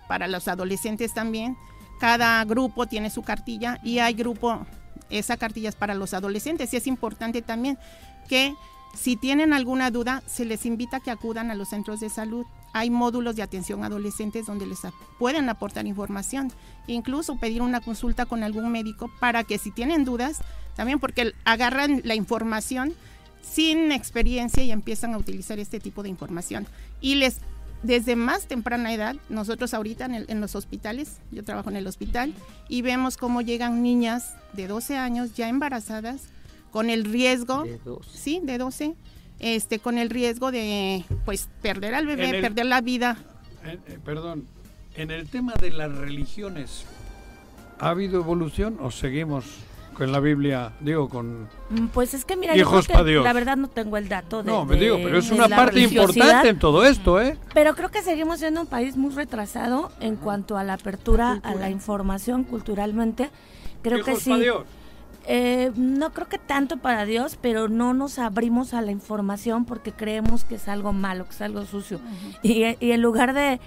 para 0.09 0.29
los 0.29 0.49
adolescentes 0.49 1.15
también. 1.15 1.57
Cada 2.01 2.45
grupo 2.45 2.87
tiene 2.87 3.11
su 3.11 3.23
cartilla 3.23 3.79
y 3.83 4.01
hay 4.01 4.15
grupo, 4.15 4.67
esa 5.11 5.37
cartilla 5.37 5.69
es 5.69 5.77
para 5.77 5.95
los 5.95 6.13
adolescentes 6.13 6.73
y 6.75 6.77
es 6.77 6.87
importante 6.87 7.41
también 7.41 7.79
que 8.29 8.55
si 8.95 9.17
tienen 9.17 9.53
alguna 9.53 9.91
duda 9.91 10.23
se 10.27 10.45
les 10.45 10.67
invita 10.67 10.99
a 10.99 11.01
que 11.01 11.11
acudan 11.11 11.51
a 11.51 11.55
los 11.55 11.69
centros 11.69 12.01
de 12.01 12.11
salud. 12.11 12.47
Hay 12.73 12.91
módulos 12.91 13.37
de 13.37 13.43
atención 13.43 13.83
a 13.83 13.87
adolescentes 13.87 14.47
donde 14.47 14.67
les 14.67 14.81
pueden 15.19 15.49
aportar 15.49 15.87
información, 15.87 16.53
incluso 16.89 17.37
pedir 17.37 17.63
una 17.63 17.81
consulta 17.81 18.27
con 18.27 18.43
algún 18.43 18.71
médico 18.73 19.11
para 19.21 19.45
que 19.45 19.59
si 19.59 19.71
tienen 19.71 20.05
dudas, 20.05 20.41
también 20.75 20.99
porque 20.99 21.33
agarran 21.45 22.01
la 22.05 22.17
información 22.17 22.95
sin 23.49 23.93
experiencia 23.93 24.63
y 24.63 24.71
empiezan 24.71 25.15
a 25.15 25.19
utilizar 25.19 25.59
este 25.59 25.81
tipo 25.81 26.03
de 26.03 26.09
información. 26.09 26.67
Y 27.01 27.17
les, 27.17 27.39
desde 27.83 28.17
más 28.17 28.47
temprana 28.47 28.93
edad, 28.95 29.17
nosotros 29.29 29.75
ahorita 29.75 30.07
en, 30.07 30.15
el- 30.15 30.27
en 30.29 30.41
los 30.41 30.55
hospitales, 30.55 31.19
yo 31.31 31.45
trabajo 31.45 31.71
en 31.71 31.77
el 31.77 31.87
hospital, 31.87 32.33
y 32.69 32.83
vemos 32.83 33.17
cómo 33.17 33.43
llegan 33.43 33.83
niñas 33.83 34.35
de 34.55 34.67
12 34.69 34.97
años 34.97 35.35
ya 35.35 35.49
embarazadas 35.49 36.23
con 36.71 36.91
el 36.91 37.05
riesgo, 37.05 37.65
De 37.65 37.79
sí, 38.13 38.41
de 38.43 38.59
12, 38.59 38.95
este, 39.39 39.79
con 39.79 39.99
el 39.99 40.11
riesgo 40.11 40.51
de, 40.51 41.05
pues, 41.25 41.49
perder 41.63 41.95
al 41.95 42.07
bebé, 42.07 42.31
el- 42.31 42.41
perder 42.41 42.67
la 42.67 42.81
vida. 42.81 43.17
Eh, 43.65 43.79
eh, 43.87 43.99
perdón, 44.05 44.47
en 44.97 45.11
el 45.11 45.29
tema 45.29 45.53
de 45.61 45.71
las 45.71 45.93
religiones, 45.95 46.85
¿ha 47.79 47.91
habido 47.91 48.21
evolución 48.21 48.79
o 48.81 48.91
seguimos 48.91 49.45
con 49.95 50.13
la 50.13 50.21
Biblia, 50.21 50.73
digo, 50.81 51.09
con... 51.09 51.49
Mm, 51.71 51.87
Pues 51.93 52.15
es 52.15 52.25
que 52.25 52.37
mira, 52.37 52.57
Hijos 52.57 52.83
yo 52.87 52.87
creo 52.89 52.99
pa' 52.99 53.05
que 53.05 53.11
Dios. 53.11 53.25
la 53.25 53.33
verdad 53.33 53.57
no 53.57 53.69
tengo 53.69 53.97
el 53.97 54.09
dato 54.09 54.43
de 54.43 54.51
No, 54.51 54.65
me 54.65 54.77
digo, 54.77 54.97
pero 55.03 55.19
es 55.19 55.31
una 55.31 55.49
parte 55.49 55.81
importante 55.81 56.49
en 56.49 56.59
todo 56.59 56.85
esto, 56.85 57.21
¿eh? 57.21 57.39
Pero 57.55 57.75
creo 57.75 57.91
que 57.91 58.03
seguimos 58.03 58.39
siendo 58.41 58.61
un 58.61 58.67
país 58.67 58.97
muy 58.97 59.15
retrasado 59.15 59.91
en 60.01 60.17
cuanto 60.17 60.57
a 60.59 60.65
la 60.65 60.75
apertura 60.75 61.41
a 61.43 61.55
la 61.55 61.71
información 61.71 62.45
culturalmente. 62.45 63.31
Creo 63.83 64.05
que 64.05 64.17
sí. 64.17 64.35
Dios. 64.39 64.65
Eh, 65.27 65.73
no 65.77 66.13
creo 66.13 66.29
que 66.29 66.39
tanto 66.39 66.77
para 66.77 67.07
Dios, 67.07 67.39
pero 67.41 67.69
no 67.69 67.95
nos 67.95 68.19
abrimos 68.19 68.75
a 68.75 68.83
la 68.83 68.91
información 68.91 69.65
porque 69.65 69.91
creemos 69.91 70.45
que 70.45 70.57
es 70.57 70.69
algo 70.69 70.93
malo, 70.93 71.25
que 71.25 71.31
es 71.31 71.41
algo 71.41 71.65
sucio. 71.65 71.99
y, 72.43 72.65
y 72.79 72.93
en 72.93 73.01
lugar 73.01 73.33
de, 73.33 73.59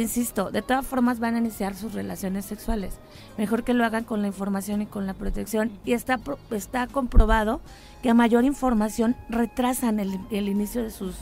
insisto, 0.00 0.50
de 0.50 0.62
todas 0.62 0.86
formas 0.86 1.20
van 1.20 1.34
a 1.34 1.38
iniciar 1.38 1.74
sus 1.74 1.92
relaciones 1.92 2.44
sexuales. 2.44 2.98
Mejor 3.38 3.64
que 3.64 3.74
lo 3.74 3.84
hagan 3.84 4.04
con 4.04 4.22
la 4.22 4.28
información 4.28 4.82
y 4.82 4.86
con 4.86 5.06
la 5.06 5.14
protección. 5.14 5.70
Y 5.84 5.92
está, 5.92 6.18
está 6.50 6.86
comprobado 6.86 7.60
que 8.02 8.10
a 8.10 8.14
mayor 8.14 8.44
información 8.44 9.16
retrasan 9.28 10.00
el, 10.00 10.18
el 10.30 10.48
inicio 10.48 10.82
de 10.82 10.90
sus... 10.90 11.16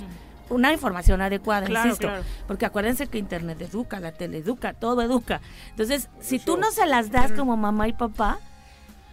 Una 0.51 0.73
información 0.73 1.23
adecuada, 1.23 1.67
Claro, 1.67 1.89
insisto. 1.89 2.09
claro. 2.09 2.25
Porque 2.47 2.67
acuérdense 2.67 3.07
que 3.07 3.17
Internet 3.19 3.61
educa, 3.63 4.01
la 4.01 4.13
tele 4.13 4.39
educa, 4.39 4.75
todo 4.75 5.01
educa. 5.01 5.41
Entonces, 5.71 6.09
si 6.21 6.39
tú 6.39 6.57
no 6.59 6.71
se 6.71 6.87
las 6.87 7.11
das 7.11 7.33
como 7.33 7.57
mamá 7.57 7.89
y 7.89 7.95
papá, 7.95 8.39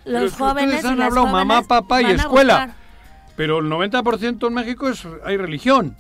los 0.06 0.34
jóvenes 0.34 0.84
han 0.84 1.02
hablado 1.02 1.28
mamá, 1.28 1.62
papá 1.62 2.02
y 2.02 2.06
escuela. 2.12 2.66
buscar. 2.66 2.74
Pero 3.38 3.60
el 3.60 3.68
90% 3.68 4.48
en 4.48 4.54
México 4.54 4.90
es, 4.90 5.08
hay 5.26 5.38
religión. 5.38 5.96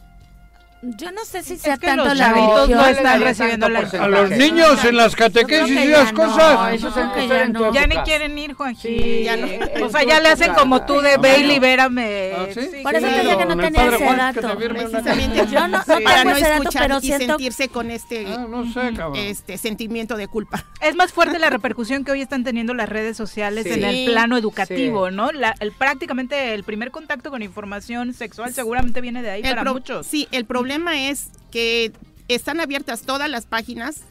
Yo 0.81 1.11
no 1.11 1.25
sé 1.25 1.43
si 1.43 1.57
sea 1.57 1.77
que 1.77 1.87
tanto 1.87 2.05
los 2.05 2.17
la 2.17 2.27
chavitos 2.27 2.55
religión. 2.69 2.77
no 2.79 2.87
están 2.87 3.21
recibiendo 3.21 3.67
la 3.67 3.79
A 3.79 4.07
los 4.07 4.29
niños 4.31 4.85
en 4.85 4.95
las 4.95 5.13
catequesis 5.13 5.75
y 5.75 5.91
esas 5.91 6.13
cosas. 6.13 6.73
eso 6.73 6.87
es 6.87 6.93
que 7.15 7.27
ya 7.27 7.45
tu 7.47 7.51
no. 7.51 7.73
Ya 7.73 7.85
ni 7.85 7.97
quieren 7.97 8.37
ir, 8.37 8.53
Juanji. 8.53 8.87
Sí, 8.87 9.23
Ya 9.25 9.35
o 9.83 9.89
sea, 9.89 10.03
ya 10.03 10.21
le 10.21 10.29
hacen 10.29 10.53
como 10.53 10.85
tú 10.85 11.01
de 11.01 11.17
ve 11.17 11.39
y 11.39 11.43
libérame. 11.47 12.31
¿Ah, 12.33 12.45
sí? 12.53 12.61
Por 12.81 12.95
eso 12.95 13.07
te 13.07 13.11
Claro, 13.13 13.23
dije 13.23 13.37
que 13.37 13.45
no 13.45 13.57
tenía 13.57 13.85
ese 13.87 14.05
Juan, 14.05 14.17
dato. 14.17 14.39
te 14.57 14.69
Precisamente 14.69 15.45
Yo 15.51 15.67
no, 15.67 15.79
no 15.79 15.83
para 16.03 16.23
no 16.23 16.31
dato, 16.39 16.45
escuchar 16.45 16.81
pero 16.83 16.97
y 16.99 17.01
siento 17.01 17.25
sentirse 17.25 17.67
con 17.67 17.91
este, 17.91 18.25
Ah, 18.27 18.45
no 18.49 18.63
sé, 18.71 18.93
cabrón. 18.95 19.15
este 19.17 19.57
sentimiento 19.57 20.15
de 20.15 20.27
culpa. 20.29 20.63
Es 20.79 20.95
más 20.95 21.11
fuerte 21.11 21.39
la 21.39 21.49
repercusión 21.49 22.05
que 22.05 22.13
hoy 22.13 22.21
están 22.21 22.45
teniendo 22.45 22.73
las 22.73 22.87
redes 22.87 23.17
sociales 23.17 23.65
Sí. 23.65 23.73
en 23.73 23.83
el 23.83 24.05
plano 24.05 24.37
educativo, 24.37 25.09
Sí. 25.09 25.15
¿no? 25.15 25.31
La- 25.33 25.55
el, 25.59 25.73
prácticamente 25.73 26.53
el 26.53 26.63
primer 26.63 26.91
contacto 26.91 27.31
con 27.31 27.41
información 27.41 28.13
sexual 28.13 28.53
seguramente 28.53 29.01
viene 29.01 29.21
de 29.21 29.29
ahí 29.31 29.41
El 29.43 29.49
para 29.49 29.61
pro- 29.63 29.73
muchos. 29.73 30.07
Sí, 30.07 30.27
el 30.31 30.45
problema 30.45 30.68
es 30.73 31.29
que 31.51 31.91
están 32.27 32.59
abiertas 32.59 33.01
todas 33.01 33.29
las 33.29 33.45
páginas 33.45 34.01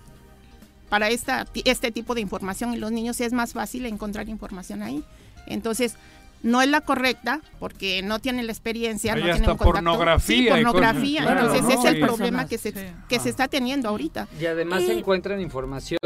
para 0.88 1.08
esta, 1.10 1.46
este 1.64 1.92
tipo 1.92 2.14
de 2.14 2.20
información 2.20 2.74
y 2.74 2.78
los 2.78 2.90
niños 2.90 3.20
es 3.20 3.32
más 3.32 3.52
fácil 3.52 3.86
encontrar 3.86 4.28
información 4.28 4.82
ahí. 4.82 5.04
Entonces, 5.46 5.94
no 6.42 6.62
es 6.62 6.68
la 6.68 6.80
correcta 6.80 7.40
porque 7.58 8.02
no 8.02 8.18
tienen 8.20 8.46
la 8.46 8.52
experiencia, 8.52 9.14
no 9.14 9.22
tienen 9.22 9.44
contacto. 9.44 9.64
pornografía 9.72 10.36
Sí, 10.36 10.48
pornografía. 10.48 11.22
claro, 11.22 11.52
Entonces, 11.54 11.78
es 11.78 11.84
el 11.84 12.00
problema 12.00 12.46
que 12.46 12.58
se, 12.58 12.72
Sí. 12.72 12.78
que 13.08 13.18
se 13.20 13.28
está 13.28 13.48
teniendo 13.48 13.88
ahorita. 13.88 14.28
Y 14.40 14.46
además 14.46 14.82
Y- 14.82 14.92
encuentran 14.92 15.40
información 15.40 15.98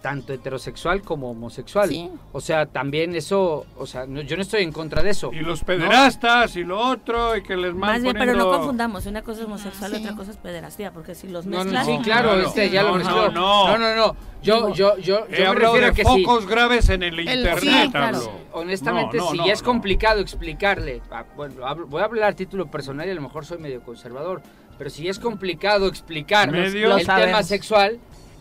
tanto 0.00 0.32
heterosexual 0.32 1.02
como 1.02 1.30
homosexual. 1.30 1.88
Sí. 1.88 2.08
O 2.32 2.40
sea, 2.40 2.66
también 2.66 3.16
eso, 3.16 3.66
o 3.76 3.86
sea, 3.86 4.06
no- 4.06 4.20
yo 4.20 4.36
no 4.36 4.42
estoy 4.42 4.62
en 4.62 4.70
contra 4.72 5.02
de 5.02 5.10
eso. 5.10 5.30
Y 5.32 5.40
los 5.40 5.62
¿no? 5.62 5.66
pederastas 5.66 6.54
y 6.56 6.62
lo 6.62 6.78
otro, 6.78 7.36
y 7.36 7.42
que 7.42 7.56
les 7.56 7.74
Más 7.74 8.00
bien, 8.02 8.14
pero 8.16 8.34
no 8.34 8.48
confundamos. 8.50 9.06
Una 9.06 9.22
cosa 9.22 9.40
es 9.40 9.46
homosexual, 9.46 9.90
Sí. 9.94 10.00
otra 10.02 10.14
cosa 10.16 10.30
es 10.30 10.36
pederastía, 10.36 10.92
porque 10.92 11.14
si 11.16 11.26
los 11.28 11.46
No, 11.46 11.58
no, 11.58 11.64
mezclas... 11.64 11.86
sí, 11.86 11.98
claro, 12.04 12.30
Claro. 12.30 12.46
este 12.46 12.70
ya 12.70 12.82
No, 12.82 12.88
lo 12.88 12.92
no, 12.92 13.04
mezcló. 13.04 13.30
no. 13.32 13.68
no, 13.68 13.78
no, 13.78 13.96
no. 13.96 14.16
Yo, 14.40 14.72
yo, 14.72 14.96
yo, 14.98 15.26
He 15.28 15.42
yo 15.42 15.52
me 15.52 15.54
refiero 15.58 15.72
de 15.72 15.86
a 15.86 15.92
que 15.92 16.04
sí. 16.04 16.24
focos 16.24 16.46
graves 16.46 16.88
en 16.90 17.02
el, 17.02 17.18
internet. 17.18 17.58
sí, 17.60 17.90
claro. 17.90 18.16
hablo. 18.18 18.30
Honestamente, 18.52 19.16
No, 19.16 19.24
no, 19.24 19.30
si 19.32 19.38
ya 19.38 19.52
es 19.52 19.62
no. 19.62 19.66
complicado 19.66 20.20
explicarle, 20.20 21.02
ah, 21.10 21.24
bueno, 21.36 21.66
hablo- 21.66 21.86
voy 21.88 22.02
a 22.02 22.04
hablar 22.04 22.30
a 22.30 22.36
título 22.36 22.70
personal 22.70 23.06
y 23.08 23.10
a 23.10 23.14
lo 23.14 23.20
mejor 23.22 23.44
soy 23.44 23.58
medio 23.58 23.80
conservador, 23.82 24.40
pero 24.78 24.90
si 24.90 25.08
es 25.08 25.18
complicado 25.18 25.88
explicar 25.88 26.52
Medio. 26.52 26.96
el 26.96 27.04
tema 27.04 27.42
sexual, 27.42 27.98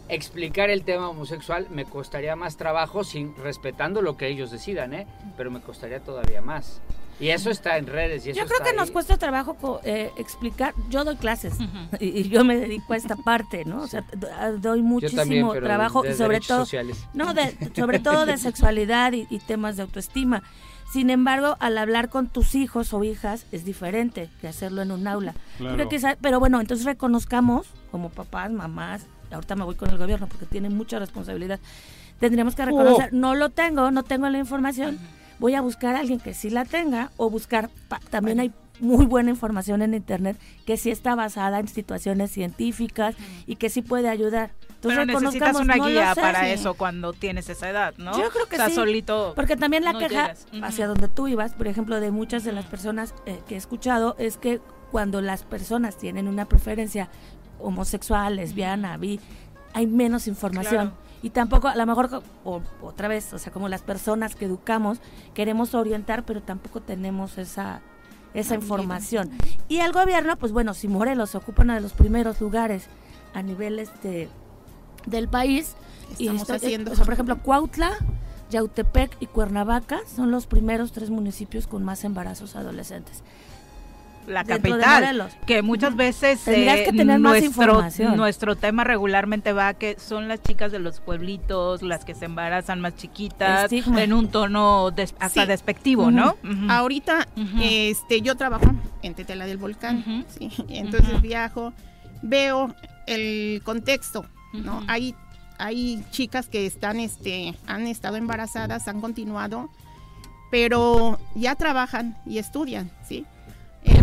explicar 0.09 0.69
el 0.69 0.83
tema 0.83 1.09
homosexual 1.09 1.67
me 1.69 1.85
costaría 1.85 2.35
más 2.35 2.57
trabajo 2.57 3.03
sin 3.03 3.35
respetando 3.37 4.01
lo 4.01 4.17
que 4.17 4.27
ellos 4.27 4.51
decidan, 4.51 4.93
¿eh? 4.93 5.07
Pero 5.37 5.51
me 5.51 5.59
costaría 5.61 5.99
todavía 5.99 6.41
más. 6.41 6.81
Y 7.19 7.29
eso 7.29 7.49
está 7.49 7.77
en 7.79 7.87
redes 7.87 8.27
y 8.27 8.29
eso 8.29 8.39
Yo 8.41 8.45
creo 8.45 8.59
está 8.59 8.69
que 8.71 8.75
nos 8.77 8.91
cuesta 8.91 9.17
trabajo 9.17 9.81
eh, 9.83 10.11
explicar. 10.17 10.75
Yo 10.89 11.03
doy 11.03 11.15
clases 11.15 11.55
y, 11.99 12.09
y 12.09 12.29
yo 12.29 12.45
me 12.45 12.55
dedico 12.57 12.93
a 12.93 12.95
esta 12.97 13.15
parte, 13.15 13.65
¿no? 13.65 13.81
O 13.81 13.87
sea, 13.87 14.03
do- 14.15 14.27
a- 14.31 14.51
doy 14.51 14.83
muchísimo 14.83 15.17
también, 15.21 15.63
trabajo 15.63 16.03
de 16.03 16.11
y 16.11 16.13
sobre 16.13 16.39
todo, 16.41 16.59
sociales. 16.59 17.07
no, 17.15 17.33
de, 17.33 17.57
sobre 17.75 17.97
todo 17.99 18.27
de 18.27 18.37
sexualidad 18.37 19.13
y, 19.13 19.25
y 19.31 19.39
temas 19.39 19.77
de 19.77 19.81
autoestima. 19.81 20.43
Sin 20.93 21.09
embargo, 21.09 21.57
al 21.59 21.79
hablar 21.79 22.09
con 22.09 22.27
tus 22.27 22.53
hijos 22.53 22.93
o 22.93 23.03
hijas 23.03 23.47
es 23.51 23.65
diferente 23.65 24.29
que 24.39 24.47
hacerlo 24.47 24.83
en 24.83 24.91
un 24.91 25.07
aula. 25.07 25.33
Claro. 25.57 25.73
Creo 25.75 25.89
que 25.89 25.95
quizá- 25.95 26.17
pero 26.21 26.39
bueno, 26.39 26.61
entonces 26.61 26.85
reconozcamos 26.85 27.65
como 27.91 28.09
papás, 28.09 28.51
mamás, 28.51 29.07
ahorita 29.31 29.55
me 29.55 29.63
voy 29.63 29.75
con 29.75 29.89
el 29.89 29.97
gobierno 29.97 30.27
porque 30.27 30.45
tienen 30.45 30.75
mucha 30.75 30.99
responsabilidad. 30.99 31.59
Tendríamos 32.19 32.55
que 32.55 32.65
reconocer, 32.65 33.13
no 33.13 33.35
lo 33.35 33.49
tengo, 33.49 33.91
no 33.91 34.03
tengo 34.03 34.27
la 34.29 34.39
información, 34.39 34.97
voy 35.39 35.53
a 35.55 35.61
buscar 35.61 35.95
a 35.95 35.99
alguien 35.99 36.19
que 36.19 36.33
sí 36.33 36.49
la 36.49 36.65
tenga 36.65 37.11
o 37.17 37.29
buscar, 37.29 37.69
pa- 37.89 37.99
también 38.09 38.39
hay 38.39 38.51
muy 38.79 39.05
buena 39.05 39.29
información 39.31 39.81
en 39.81 39.93
internet 39.95 40.37
que 40.65 40.77
sí 40.77 40.91
está 40.91 41.15
basada 41.15 41.59
en 41.59 41.67
situaciones 41.67 42.31
científicas 42.31 43.15
y 43.47 43.55
que 43.55 43.69
sí 43.69 43.81
puede 43.81 44.07
ayudar. 44.09 44.51
Entonces, 44.75 44.99
Pero 45.05 45.19
necesitas 45.19 45.55
una 45.55 45.75
no 45.75 45.87
guía 45.87 46.13
sé, 46.13 46.21
para 46.21 46.41
sí. 46.43 46.49
eso 46.51 46.75
cuando 46.75 47.11
tienes 47.13 47.49
esa 47.49 47.69
edad, 47.71 47.95
¿no? 47.97 48.11
Yo 48.19 48.29
creo 48.29 48.47
que 48.47 48.55
o 48.55 48.59
sea, 48.59 48.69
sí. 48.69 48.75
solito. 48.75 49.33
Porque 49.35 49.55
también 49.57 49.83
la 49.83 49.93
no 49.93 49.99
queja 49.99 50.33
hacia 50.61 50.87
donde 50.87 51.07
tú 51.07 51.27
ibas, 51.27 51.53
por 51.53 51.67
ejemplo, 51.67 51.99
de 51.99 52.11
muchas 52.11 52.43
de 52.43 52.51
las 52.51 52.65
personas 52.65 53.15
eh, 53.25 53.39
que 53.47 53.55
he 53.55 53.57
escuchado, 53.57 54.15
es 54.19 54.37
que 54.37 54.61
cuando 54.91 55.21
las 55.21 55.43
personas 55.43 55.97
tienen 55.97 56.27
una 56.27 56.45
preferencia 56.45 57.09
homosexual, 57.59 58.35
lesbiana, 58.35 58.97
bi, 58.97 59.19
hay 59.73 59.87
menos 59.87 60.27
información. 60.27 60.89
Claro. 60.89 61.07
Y 61.23 61.31
tampoco, 61.31 61.67
a 61.67 61.75
lo 61.75 61.85
mejor, 61.85 62.21
o, 62.43 62.61
otra 62.81 63.07
vez, 63.07 63.33
o 63.33 63.39
sea, 63.39 63.51
como 63.51 63.69
las 63.69 63.81
personas 63.81 64.35
que 64.35 64.45
educamos, 64.45 64.99
queremos 65.33 65.73
orientar, 65.73 66.25
pero 66.25 66.41
tampoco 66.41 66.81
tenemos 66.81 67.37
esa 67.37 67.81
esa 68.33 68.53
información. 68.55 69.31
Y 69.67 69.77
el 69.77 69.91
gobierno, 69.93 70.37
pues 70.37 70.51
bueno, 70.51 70.75
si 70.75 70.87
Morelos 70.87 71.33
ocupa 71.33 71.63
uno 71.63 71.73
de 71.73 71.81
los 71.81 71.93
primeros 71.93 72.39
lugares 72.39 72.85
a 73.33 73.41
nivel 73.41 73.79
este 73.79 74.29
del 75.07 75.27
país, 75.27 75.75
y 76.19 76.23
Estamos 76.27 76.41
esto- 76.43 76.53
eh, 76.53 76.57
haciendo. 76.57 76.91
o 76.91 76.95
sea, 76.95 77.03
por 77.05 77.13
ejemplo, 77.15 77.37
Cuautla 77.41 77.91
Yautepec 78.51 79.17
y 79.19 79.25
Cuernavaca 79.25 79.99
son 80.13 80.29
los 80.29 80.45
primeros 80.45 80.91
tres 80.91 81.09
municipios 81.09 81.65
con 81.67 81.83
más 81.83 82.03
embarazos 82.03 82.55
adolescentes. 82.55 83.23
La 84.27 84.43
capital, 84.43 85.29
que 85.45 85.61
muchas 85.61 85.95
veces 85.95 86.45
eh, 86.47 86.83
que 86.85 86.91
tener 86.91 87.17
más 87.19 87.31
nuestro, 87.41 87.47
información. 87.63 88.17
nuestro 88.17 88.55
tema 88.57 88.83
regularmente 88.83 89.53
va 89.53 89.69
a 89.69 89.73
que 89.73 89.97
son 89.97 90.27
las 90.27 90.41
chicas 90.43 90.71
de 90.71 90.79
los 90.79 90.99
pueblitos, 90.99 91.81
las 91.81 92.03
que 92.05 92.13
se 92.13 92.25
embarazan 92.25 92.81
más 92.81 92.95
chiquitas, 92.97 93.71
Estigma. 93.71 94.03
en 94.03 94.11
un 94.13 94.27
tono 94.29 94.91
des- 94.91 95.15
hasta 95.19 95.41
Sí. 95.43 95.47
despectivo, 95.47 96.11
¿no? 96.11 96.35
Ahorita, 96.69 97.25
este, 97.61 98.21
yo 98.21 98.35
trabajo 98.35 98.65
en 99.01 99.15
Tetela 99.15 99.45
del 99.45 99.57
Volcán, 99.57 100.25
sí, 100.27 100.49
entonces 100.69 101.21
viajo, 101.21 101.71
veo 102.21 102.75
el 103.07 103.61
contexto, 103.63 104.25
¿no? 104.53 104.83
Hay, 104.87 105.15
hay 105.57 106.03
chicas 106.11 106.49
que 106.49 106.65
están, 106.65 106.99
este, 106.99 107.55
han 107.65 107.87
estado 107.87 108.17
embarazadas, 108.17 108.87
han 108.89 108.99
continuado, 108.99 109.69
pero 110.51 111.19
ya 111.35 111.55
trabajan 111.55 112.17
y 112.25 112.37
estudian, 112.39 112.91
¿sí? 113.07 113.25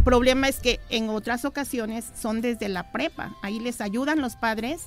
Problema 0.05 0.49
es 0.49 0.61
que 0.61 0.81
en 0.91 1.09
otras 1.09 1.47
ocasiones 1.47 2.05
son 2.15 2.43
desde 2.43 2.69
la 2.69 2.93
prepa, 2.93 3.35
ahí 3.43 3.59
les 3.59 3.81
ayudan 3.81 4.21
los 4.21 4.37
padres, 4.37 4.83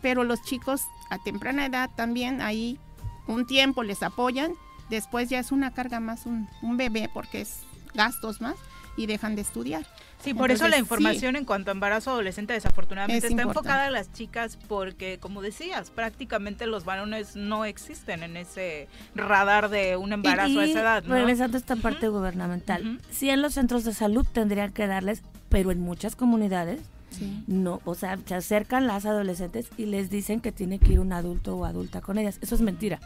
pero 0.00 0.24
los 0.24 0.42
chicos 0.42 0.80
a 1.10 1.18
temprana 1.18 1.66
edad 1.66 1.90
también 1.94 2.40
ahí 2.40 2.78
un 3.26 3.46
tiempo 3.46 3.82
les 3.82 4.02
apoyan, 4.02 4.54
después 4.88 5.28
ya 5.28 5.38
es 5.38 5.52
una 5.52 5.74
carga 5.74 6.00
más 6.00 6.24
un, 6.24 6.48
un 6.62 6.78
bebé 6.78 7.10
porque 7.12 7.42
es 7.42 7.60
gastos 7.92 8.40
más 8.40 8.56
y 8.96 9.06
dejan 9.06 9.36
de 9.36 9.42
estudiar. 9.42 9.86
Sí, 10.22 10.34
por 10.34 10.50
eso 10.50 10.68
la 10.68 10.78
información 10.78 11.36
en 11.36 11.44
cuanto 11.44 11.70
a 11.70 11.74
embarazo 11.74 12.10
adolescente 12.12 12.52
desafortunadamente 12.52 13.18
Es 13.26 13.30
está 13.30 13.42
importante. 13.42 13.58
enfocada 13.68 13.86
a 13.86 13.90
las 13.90 14.12
chicas 14.12 14.56
porque, 14.68 15.18
como 15.18 15.42
decías, 15.42 15.90
prácticamente 15.90 16.66
los 16.66 16.84
varones 16.84 17.34
no 17.36 17.64
existen 17.64 18.22
en 18.22 18.36
ese 18.36 18.88
radar 19.14 19.68
de 19.68 19.96
un 19.96 20.12
embarazo 20.12 20.60
a 20.60 20.66
Y 20.66 20.70
esa 20.70 20.80
edad, 20.80 21.02
¿no? 21.04 21.14
regresando 21.14 21.56
a 21.56 21.60
esta 21.60 21.76
parte 21.76 22.08
gubernamental, 22.08 23.00
sí 23.10 23.30
en 23.30 23.42
los 23.42 23.54
centros 23.54 23.84
de 23.84 23.92
salud 23.94 24.26
tendrían 24.32 24.72
que 24.72 24.86
darles, 24.86 25.22
pero 25.48 25.70
en 25.72 25.80
muchas 25.80 26.14
comunidades 26.16 26.80
Sí. 27.10 27.44
no, 27.46 27.82
o 27.84 27.94
sea, 27.94 28.18
se 28.24 28.34
acercan 28.34 28.86
las 28.86 29.04
adolescentes 29.04 29.68
y 29.76 29.84
les 29.84 30.08
dicen 30.08 30.40
que 30.40 30.50
tiene 30.50 30.78
que 30.78 30.94
ir 30.94 31.00
un 31.00 31.12
adulto 31.12 31.54
o 31.58 31.66
adulta 31.66 32.00
con 32.00 32.16
ellas. 32.16 32.38
Eso 32.40 32.54
es 32.54 32.62
mentira. 32.62 33.00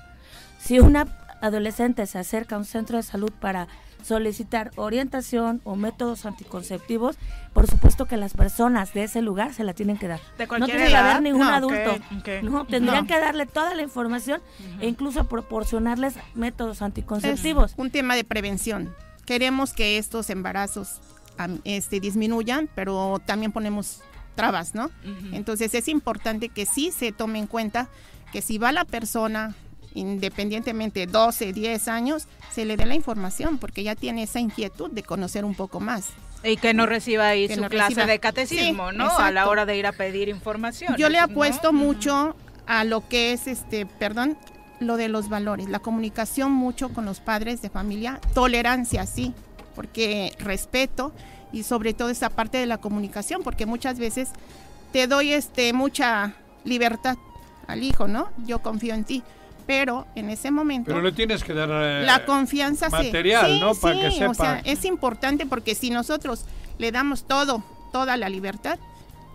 Si 0.60 0.78
una 0.78 1.08
adolescente 1.40 2.06
se 2.06 2.18
acerca 2.20 2.54
a 2.54 2.58
un 2.58 2.64
centro 2.64 2.98
de 2.98 3.02
salud 3.02 3.32
para 3.40 3.66
solicitar 4.06 4.70
orientación 4.76 5.60
o 5.64 5.74
métodos 5.74 6.26
anticonceptivos, 6.26 7.16
por 7.52 7.66
supuesto 7.66 8.06
que 8.06 8.16
las 8.16 8.34
personas 8.34 8.94
de 8.94 9.04
ese 9.04 9.20
lugar 9.20 9.52
se 9.52 9.64
la 9.64 9.74
tienen 9.74 9.96
que 9.98 10.06
dar. 10.06 10.20
De 10.38 10.46
no 10.46 10.66
tiene 10.66 10.86
que 10.88 10.96
haber 10.96 11.22
ningún 11.22 11.40
No, 11.40 11.48
adulto. 11.54 11.92
ok. 12.18 12.28
No, 12.42 12.64
tendrían 12.66 13.04
No. 13.04 13.06
que 13.08 13.18
darle 13.18 13.46
toda 13.46 13.74
la 13.74 13.82
información 13.82 14.40
e 14.80 14.88
incluso 14.88 15.24
proporcionarles 15.28 16.14
métodos 16.34 16.76
Es 16.78 16.82
anticonceptivos. 16.82 17.74
un 17.76 17.90
tema 17.90 18.14
de 18.14 18.22
prevención. 18.24 18.94
Queremos 19.24 19.72
que 19.72 19.98
estos 19.98 20.30
embarazos 20.30 21.00
este, 21.64 21.98
disminuyan, 22.00 22.68
pero 22.74 23.20
también 23.26 23.50
ponemos 23.52 24.02
trabas, 24.36 24.74
¿no? 24.74 24.90
Entonces 25.32 25.74
es 25.74 25.88
importante 25.88 26.48
que 26.48 26.64
sí 26.64 26.92
se 26.92 27.10
tome 27.10 27.38
en 27.40 27.46
cuenta 27.46 27.88
que 28.32 28.40
si 28.40 28.58
va 28.58 28.70
la 28.70 28.84
persona 28.84 29.54
independientemente 29.96 31.06
12, 31.06 31.52
10 31.52 31.88
años, 31.88 32.28
se 32.52 32.64
le 32.64 32.76
dé 32.76 32.86
la 32.86 32.94
información 32.94 33.58
porque 33.58 33.82
ya 33.82 33.94
tiene 33.94 34.22
esa 34.24 34.40
inquietud 34.40 34.90
de 34.90 35.02
conocer 35.02 35.44
un 35.44 35.54
poco 35.54 35.80
más. 35.80 36.06
Y 36.44 36.56
que 36.58 36.74
no 36.74 36.86
reciba 36.86 37.28
ahí 37.28 37.48
Que 37.48 37.56
su 37.56 37.62
no 37.62 37.68
clase 37.68 37.94
reciba- 37.94 38.06
de 38.06 38.18
catecismo, 38.20 38.90
Sí, 38.90 38.96
¿no? 38.98 39.10
A 39.10 39.30
la 39.32 39.48
hora 39.48 39.66
de 39.66 39.76
ir 39.76 39.86
a 39.86 39.92
pedir 39.92 40.28
información. 40.28 40.94
Yo 40.96 41.08
le 41.08 41.18
¿no? 41.18 41.24
apuesto 41.24 41.72
mucho 41.72 42.36
a 42.66 42.84
lo 42.84 43.08
que 43.08 43.32
es 43.32 43.46
este, 43.46 43.86
perdón, 43.86 44.36
lo 44.78 44.96
de 44.96 45.08
los 45.08 45.28
valores, 45.28 45.68
la 45.68 45.78
comunicación 45.78 46.52
mucho 46.52 46.90
con 46.90 47.04
los 47.04 47.20
padres 47.20 47.62
de 47.62 47.70
familia, 47.70 48.20
tolerancia, 48.34 49.06
sí, 49.06 49.32
porque 49.74 50.32
respeto 50.38 51.12
y 51.52 51.62
sobre 51.62 51.94
todo 51.94 52.10
esa 52.10 52.28
parte 52.30 52.58
de 52.58 52.66
la 52.66 52.78
comunicación, 52.78 53.42
porque 53.42 53.64
muchas 53.66 53.98
veces 53.98 54.28
te 54.92 55.06
doy 55.06 55.32
este 55.32 55.72
mucha 55.72 56.34
libertad 56.64 57.16
al 57.66 57.82
hijo, 57.82 58.06
¿no? 58.06 58.28
Yo 58.46 58.60
confío 58.60 58.94
en 58.94 59.04
ti, 59.04 59.22
pero 59.66 60.06
en 60.14 60.30
ese 60.30 60.50
momento 60.50 60.88
Pero 60.88 61.02
le 61.02 61.12
tienes 61.12 61.42
que 61.42 61.52
dar 61.52 61.68
eh, 61.72 62.04
la 62.06 62.24
confianza 62.24 62.88
material, 62.88 63.50
sí, 63.52 63.60
¿no? 63.60 63.74
Para 63.74 64.00
que 64.00 64.10
sepa. 64.12 64.30
O 64.30 64.34
sea, 64.34 64.60
es 64.64 64.84
importante 64.84 65.46
porque 65.46 65.74
si 65.74 65.90
nosotros 65.90 66.44
le 66.78 66.92
damos 66.92 67.24
todo, 67.24 67.62
toda 67.92 68.16
la 68.16 68.28
libertad, 68.28 68.78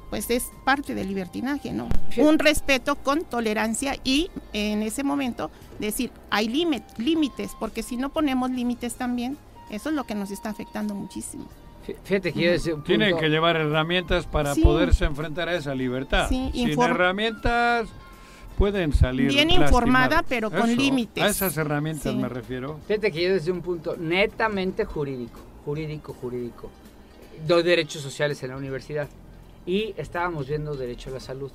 pues 0.09 0.29
es 0.29 0.49
parte 0.65 0.93
del 0.95 1.07
libertinaje, 1.07 1.71
¿no? 1.71 1.87
Un 2.17 2.37
respeto 2.39 2.95
con 2.97 3.23
tolerancia 3.23 3.95
y 4.03 4.29
en 4.53 4.81
ese 4.83 5.03
momento 5.03 5.51
decir, 5.79 6.11
hay 6.29 6.47
límite- 6.49 6.85
límites, 6.97 7.51
porque 7.59 7.81
si 7.83 7.95
no 7.97 8.09
ponemos 8.09 8.51
límites 8.51 8.95
también, 8.95 9.37
eso 9.69 9.89
es 9.89 9.95
lo 9.95 10.03
que 10.05 10.15
nos 10.15 10.29
está 10.31 10.49
afectando 10.49 10.93
muchísimo. 10.95 11.45
Fí- 11.87 11.95
Fíjate 12.03 12.33
que 12.33 12.51
desde 12.51 12.73
un 12.73 12.83
Tienen 12.83 13.11
punto- 13.11 13.21
que 13.21 13.29
llevar 13.29 13.55
herramientas 13.55 14.27
para 14.27 14.53
Sí. 14.53 14.61
poderse 14.61 15.05
enfrentar 15.05 15.47
a 15.49 15.55
esa 15.55 15.73
libertad. 15.73 16.27
Sí, 16.29 16.51
Sin 16.53 16.79
herramientas 16.81 17.87
pueden 18.61 18.93
salir 18.93 19.29
Bien 19.29 19.47
lastimadas. 19.47 19.71
informada, 19.71 20.23
pero 20.29 20.51
con 20.51 20.69
Eso, 20.69 20.79
límites. 20.79 21.23
A 21.23 21.27
esas 21.29 21.57
herramientas 21.57 22.13
Sí. 22.13 22.15
me 22.19 22.29
refiero. 22.29 22.79
Fíjate 22.87 23.11
que 23.11 23.23
yo 23.23 23.33
desde 23.33 23.51
un 23.51 23.61
punto 23.63 23.95
netamente 23.97 24.85
jurídico, 24.85 25.39
jurídico, 25.65 26.13
jurídico, 26.13 26.69
doy 27.47 27.63
derechos 27.63 28.03
sociales 28.03 28.43
en 28.43 28.49
la 28.51 28.57
universidad 28.57 29.07
y 29.65 29.95
estábamos 29.97 30.47
viendo 30.47 30.75
derecho 30.75 31.09
a 31.09 31.13
la 31.13 31.19
salud 31.19 31.49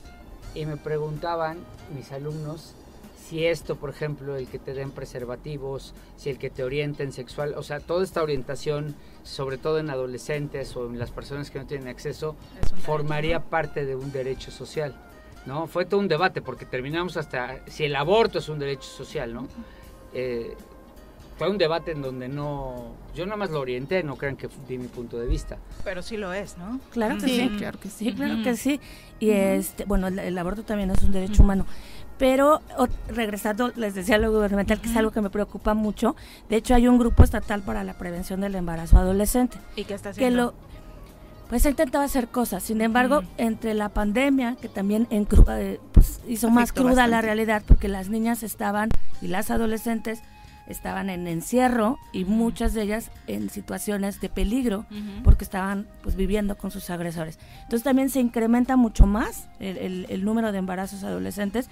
y 0.52 0.66
me 0.66 0.76
preguntaban 0.76 1.58
mis 1.94 2.10
alumnos 2.10 2.74
si 3.28 3.46
esto, 3.46 3.76
por 3.76 3.90
ejemplo, 3.90 4.34
el 4.34 4.48
que 4.48 4.58
te 4.58 4.74
den 4.74 4.90
preservativos, 4.90 5.94
si 6.16 6.30
el 6.30 6.38
que 6.38 6.50
te 6.50 6.64
orienten 6.64 7.12
sexual, 7.12 7.54
o 7.56 7.62
sea, 7.62 7.78
toda 7.78 8.02
esta 8.02 8.20
orientación, 8.20 8.96
sobre 9.22 9.58
todo 9.58 9.78
en 9.78 9.90
adolescentes 9.90 10.74
o 10.76 10.86
en 10.88 10.98
las 10.98 11.12
personas 11.12 11.52
que 11.52 11.60
no 11.60 11.66
tienen 11.66 11.86
acceso, 11.86 12.34
formaría 12.82 13.44
parte 13.44 13.84
de 13.84 13.94
un 13.94 14.10
derecho 14.10 14.50
social. 14.50 14.96
¿No? 15.47 15.66
Fue 15.66 15.85
todo 15.86 16.01
un 16.01 16.09
debate 16.09 16.43
porque 16.43 16.66
terminamos 16.66 17.16
hasta 17.16 17.60
si 17.66 17.85
el 17.85 17.97
aborto 17.97 18.39
es 18.39 18.48
un 18.48 18.59
derecho 18.59 18.89
social, 18.89 19.32
¿no? 19.32 19.47
Eh, 20.12 20.55
fue 21.39 21.51
un 21.51 21.59
debate 21.59 21.90
en 21.93 22.01
donde 22.01 22.28
no, 22.28 22.94
yo 23.14 23.27
nada 23.27 23.36
más 23.36 23.51
lo 23.51 23.60
orienté, 23.60 24.02
no 24.02 24.16
crean 24.16 24.36
que 24.36 24.48
di 24.66 24.78
mi 24.78 24.89
punto 24.89 25.18
de 25.18 25.27
vista. 25.27 25.59
Pero 25.85 26.01
sí 26.02 26.16
lo 26.16 26.32
es, 26.32 26.56
¿no? 26.56 26.81
Claro 26.90 27.16
que 27.16 27.27
Sí, 27.28 27.40
sí. 27.51 27.56
claro 27.59 27.78
que 27.78 27.90
Sí, 27.90 28.12
claro 28.14 28.43
que 28.43 28.56
sí. 28.56 28.81
Y 29.20 29.31
este, 29.31 29.85
bueno, 29.85 30.06
el, 30.09 30.18
el 30.18 30.39
aborto 30.39 30.62
también 30.62 30.90
es 30.90 31.02
un 31.02 31.12
derecho 31.12 31.43
humano. 31.43 31.66
Pero 32.18 32.62
o- 32.78 32.89
regresando, 33.09 33.70
les 33.77 33.94
decía 33.94 34.16
lo 34.16 34.32
gubernamental, 34.32 34.81
que 34.81 34.89
es 34.89 34.97
algo 34.97 35.10
que 35.10 35.20
me 35.20 35.28
preocupa 35.28 35.74
mucho. 35.74 36.16
De 36.48 36.56
hecho, 36.56 36.74
hay 36.74 36.89
un 36.89 36.98
grupo 36.98 37.23
estatal 37.23 37.60
para 37.60 37.85
la 37.85 37.93
prevención 37.93 38.40
del 38.40 38.55
embarazo 38.55 38.97
adolescente. 38.97 39.59
¿Y 39.77 39.85
qué 39.85 39.93
está 39.93 40.12
Que 40.12 40.24
haciendo? 40.24 40.43
lo, 40.43 40.55
pues 41.48 41.64
ha 41.66 41.70
intentado 41.70 42.05
hacer 42.05 42.28
cosas. 42.28 42.62
Sin 42.62 42.81
embargo, 42.81 43.23
entre 43.39 43.74
la 43.74 43.89
pandemia, 43.90 44.56
que 44.60 44.68
también 44.68 45.06
encru- 45.10 45.44
eh, 45.59 45.81
pues, 45.93 46.20
hizo 46.28 46.48
más 46.51 46.73
cruda 46.73 47.06
la 47.06 47.20
realidad, 47.23 47.62
porque 47.66 47.89
las 47.89 48.09
niñas 48.09 48.43
estaban, 48.43 48.89
y 49.23 49.28
las 49.28 49.51
adolescentes, 49.51 50.23
estaban 50.66 51.10
en 51.10 51.28
encierro 51.28 51.97
y 52.12 52.24
muchas 52.24 52.74
de 52.74 52.82
ellas 52.82 53.12
en 53.28 53.51
situaciones 53.51 54.20
de 54.20 54.28
peligro 54.28 54.85
porque 55.23 55.44
estaban 55.44 55.86
pues 56.02 56.16
viviendo 56.16 56.56
con 56.59 56.73
sus 56.73 56.90
agresores. 56.90 57.39
Entonces 57.62 57.85
también 57.85 58.10
se 58.10 58.18
incrementa 58.18 58.74
mucho 58.77 59.06
más 59.06 59.48
el, 59.60 59.77
el- 59.78 60.06
el 60.09 60.24
número 60.24 60.51
de 60.51 60.59
embarazos 60.59 61.05
adolescentes. 61.05 61.70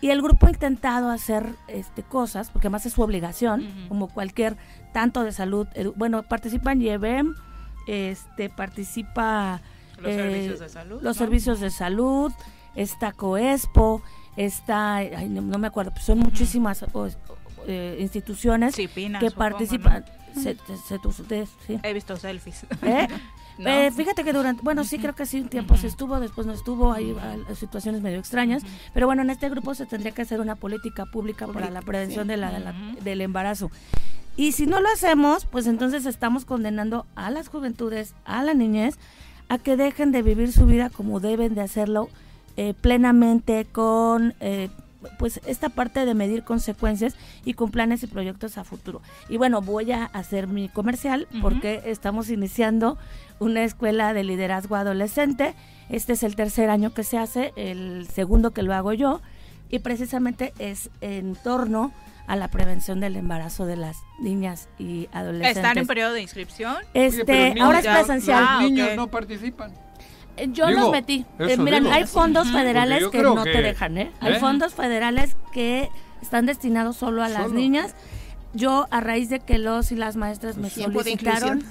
Y 0.00 0.10
el 0.10 0.20
grupo 0.20 0.48
ha 0.48 0.50
intentado 0.50 1.10
hacer 1.12 1.54
este 1.68 2.02
cosas, 2.02 2.50
porque 2.50 2.66
además 2.66 2.84
es 2.86 2.94
su 2.94 3.02
obligación, 3.02 3.86
como 3.88 4.08
cualquier 4.08 4.56
tanto 4.92 5.22
de 5.22 5.30
salud, 5.30 5.68
bueno, 5.94 6.24
participa 6.24 6.72
en 6.72 6.82
IEBEM, 6.82 7.36
este 7.86 8.48
participa 8.50 9.60
Los 9.98 10.12
eh, 10.12 10.16
servicios 10.16 10.60
de 10.60 10.68
salud. 10.68 10.94
los 11.02 11.02
¿no? 11.02 11.14
servicios 11.14 11.60
de 11.60 11.70
salud, 11.70 12.32
está 12.74 13.12
Coespo, 13.12 14.02
está, 14.36 14.96
ay, 14.96 15.28
no, 15.28 15.42
no 15.42 15.58
me 15.58 15.66
acuerdo, 15.66 15.90
pues 15.92 16.04
son 16.04 16.18
muchísimas 16.18 16.82
o- 16.92 17.08
eh, 17.66 17.96
instituciones 18.00 18.74
que 18.74 18.88
supongo, 18.88 19.30
participan. 19.36 20.04
¿no? 20.34 20.42
se- 20.42 20.56
se- 20.56 20.98
sí. 21.66 21.78
He 21.82 21.92
visto 21.92 22.16
selfies. 22.16 22.64
¿Eh? 22.82 23.06
¿No? 23.58 23.68
Eh, 23.68 23.90
fíjate 23.92 24.24
que 24.24 24.32
durante, 24.32 24.62
bueno, 24.62 24.82
sí 24.82 24.98
creo 24.98 25.14
que 25.14 25.26
sí, 25.26 25.42
un 25.42 25.48
tiempo 25.50 25.76
se 25.76 25.86
estuvo, 25.86 26.18
después 26.18 26.46
no 26.46 26.54
estuvo, 26.54 26.90
hay 26.90 27.14
situaciones 27.54 28.00
medio 28.00 28.18
extrañas, 28.18 28.62
pero 28.94 29.06
bueno, 29.06 29.20
en 29.20 29.28
este 29.28 29.50
grupo 29.50 29.74
se 29.74 29.84
tendría 29.84 30.12
que 30.12 30.22
hacer 30.22 30.40
una 30.40 30.56
política 30.56 31.04
pública 31.04 31.46
para 31.46 31.68
la 31.70 31.82
prevención 31.82 32.26
de 32.26 32.38
la, 32.38 32.50
de 32.50 32.60
la- 32.60 32.72
del 33.02 33.20
embarazo. 33.20 33.70
Y 34.36 34.52
si 34.52 34.66
no 34.66 34.80
lo 34.80 34.88
hacemos, 34.88 35.44
pues 35.44 35.66
entonces 35.66 36.06
estamos 36.06 36.44
condenando 36.44 37.06
a 37.14 37.30
las 37.30 37.48
juventudes, 37.48 38.14
a 38.24 38.42
la 38.42 38.54
niñez, 38.54 38.98
a 39.48 39.58
que 39.58 39.76
dejen 39.76 40.12
de 40.12 40.22
vivir 40.22 40.52
su 40.52 40.64
vida 40.66 40.88
como 40.88 41.20
deben 41.20 41.54
de 41.54 41.60
hacerlo 41.60 42.08
eh, 42.56 42.74
plenamente 42.80 43.66
con 43.70 44.34
eh, 44.40 44.70
pues 45.18 45.40
esta 45.46 45.68
parte 45.68 46.04
de 46.06 46.14
medir 46.14 46.44
consecuencias 46.44 47.14
y 47.44 47.54
con 47.54 47.70
planes 47.70 48.02
y 48.02 48.06
proyectos 48.06 48.56
a 48.56 48.64
futuro. 48.64 49.02
Y 49.28 49.36
bueno, 49.36 49.60
voy 49.60 49.92
a 49.92 50.04
hacer 50.06 50.46
mi 50.46 50.68
comercial 50.68 51.28
porque 51.42 51.82
estamos 51.86 52.30
iniciando 52.30 52.98
una 53.38 53.64
escuela 53.64 54.14
de 54.14 54.24
liderazgo 54.24 54.76
adolescente. 54.76 55.54
Este 55.88 56.14
es 56.14 56.22
el 56.22 56.36
tercer 56.36 56.70
año 56.70 56.94
que 56.94 57.04
se 57.04 57.18
hace, 57.18 57.52
el 57.56 58.06
segundo 58.08 58.52
que 58.52 58.62
lo 58.62 58.74
hago 58.74 58.92
yo 58.92 59.20
y 59.68 59.80
precisamente 59.80 60.52
es 60.58 60.90
en 61.00 61.34
torno 61.34 61.84
a 61.86 62.11
la 62.36 62.48
prevención 62.48 63.00
del 63.00 63.16
embarazo 63.16 63.66
de 63.66 63.76
las 63.76 63.98
niñas 64.18 64.68
y 64.78 65.08
adolescentes. 65.12 65.56
¿Están 65.58 65.78
en 65.78 65.86
periodo 65.86 66.12
de 66.14 66.22
inscripción? 66.22 66.76
Este, 66.94 67.52
Oye, 67.52 67.60
ahora 67.60 67.80
es 67.80 67.86
presencial. 67.86 68.44
Ah, 68.48 68.58
Los 68.62 68.70
niños 68.70 68.88
no 68.96 69.08
participan. 69.08 69.72
Eh, 70.36 70.48
Yo 70.52 70.66
Digo, 70.68 70.80
los 70.80 70.90
metí. 70.92 71.26
Eh, 71.38 71.56
miren, 71.58 71.82
digo. 71.84 71.94
hay 71.94 72.06
fondos 72.06 72.50
federales 72.50 73.06
que 73.08 73.22
no 73.22 73.42
que- 73.44 73.52
te 73.52 73.60
dejan, 73.62 73.98
¿eh? 73.98 74.10
Hay 74.20 74.34
¿Eh? 74.34 74.40
fondos 74.40 74.72
federales 74.74 75.36
que 75.52 75.90
están 76.22 76.46
destinados 76.46 76.96
solo 76.96 77.22
a 77.22 77.28
las 77.28 77.42
Solo. 77.42 77.54
niñas. 77.54 77.94
Yo, 78.54 78.86
a 78.90 79.00
raíz 79.00 79.28
de 79.30 79.40
que 79.40 79.58
los 79.58 79.92
y 79.92 79.96
las 79.96 80.16
maestras 80.16 80.56
me 80.58 80.68
de 80.68 80.70
solicitaron 80.84 81.64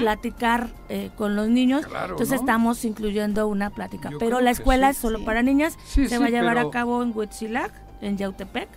platicar 0.00 0.68
eh, 0.88 1.10
con 1.16 1.36
los 1.36 1.48
niños, 1.48 1.86
Claro, 1.86 2.14
entonces 2.14 2.36
¿no? 2.36 2.42
estamos 2.42 2.84
incluyendo 2.84 3.46
una 3.48 3.70
plática. 3.70 4.10
Yo 4.10 4.18
Pero 4.18 4.40
la 4.40 4.50
escuela 4.50 4.88
sí, 4.88 4.90
es 4.92 4.96
solo 4.98 5.18
sí. 5.18 5.24
para 5.24 5.42
niñas. 5.42 5.76
Sí, 5.84 6.08
Se 6.08 6.16
sí, 6.16 6.20
va 6.20 6.26
a 6.26 6.30
llevar 6.30 6.56
pero- 6.56 6.68
a 6.68 6.70
cabo 6.70 7.02
en 7.02 7.12
Huitzilac, 7.16 7.72
en 8.00 8.16
Yautepec, 8.18 8.68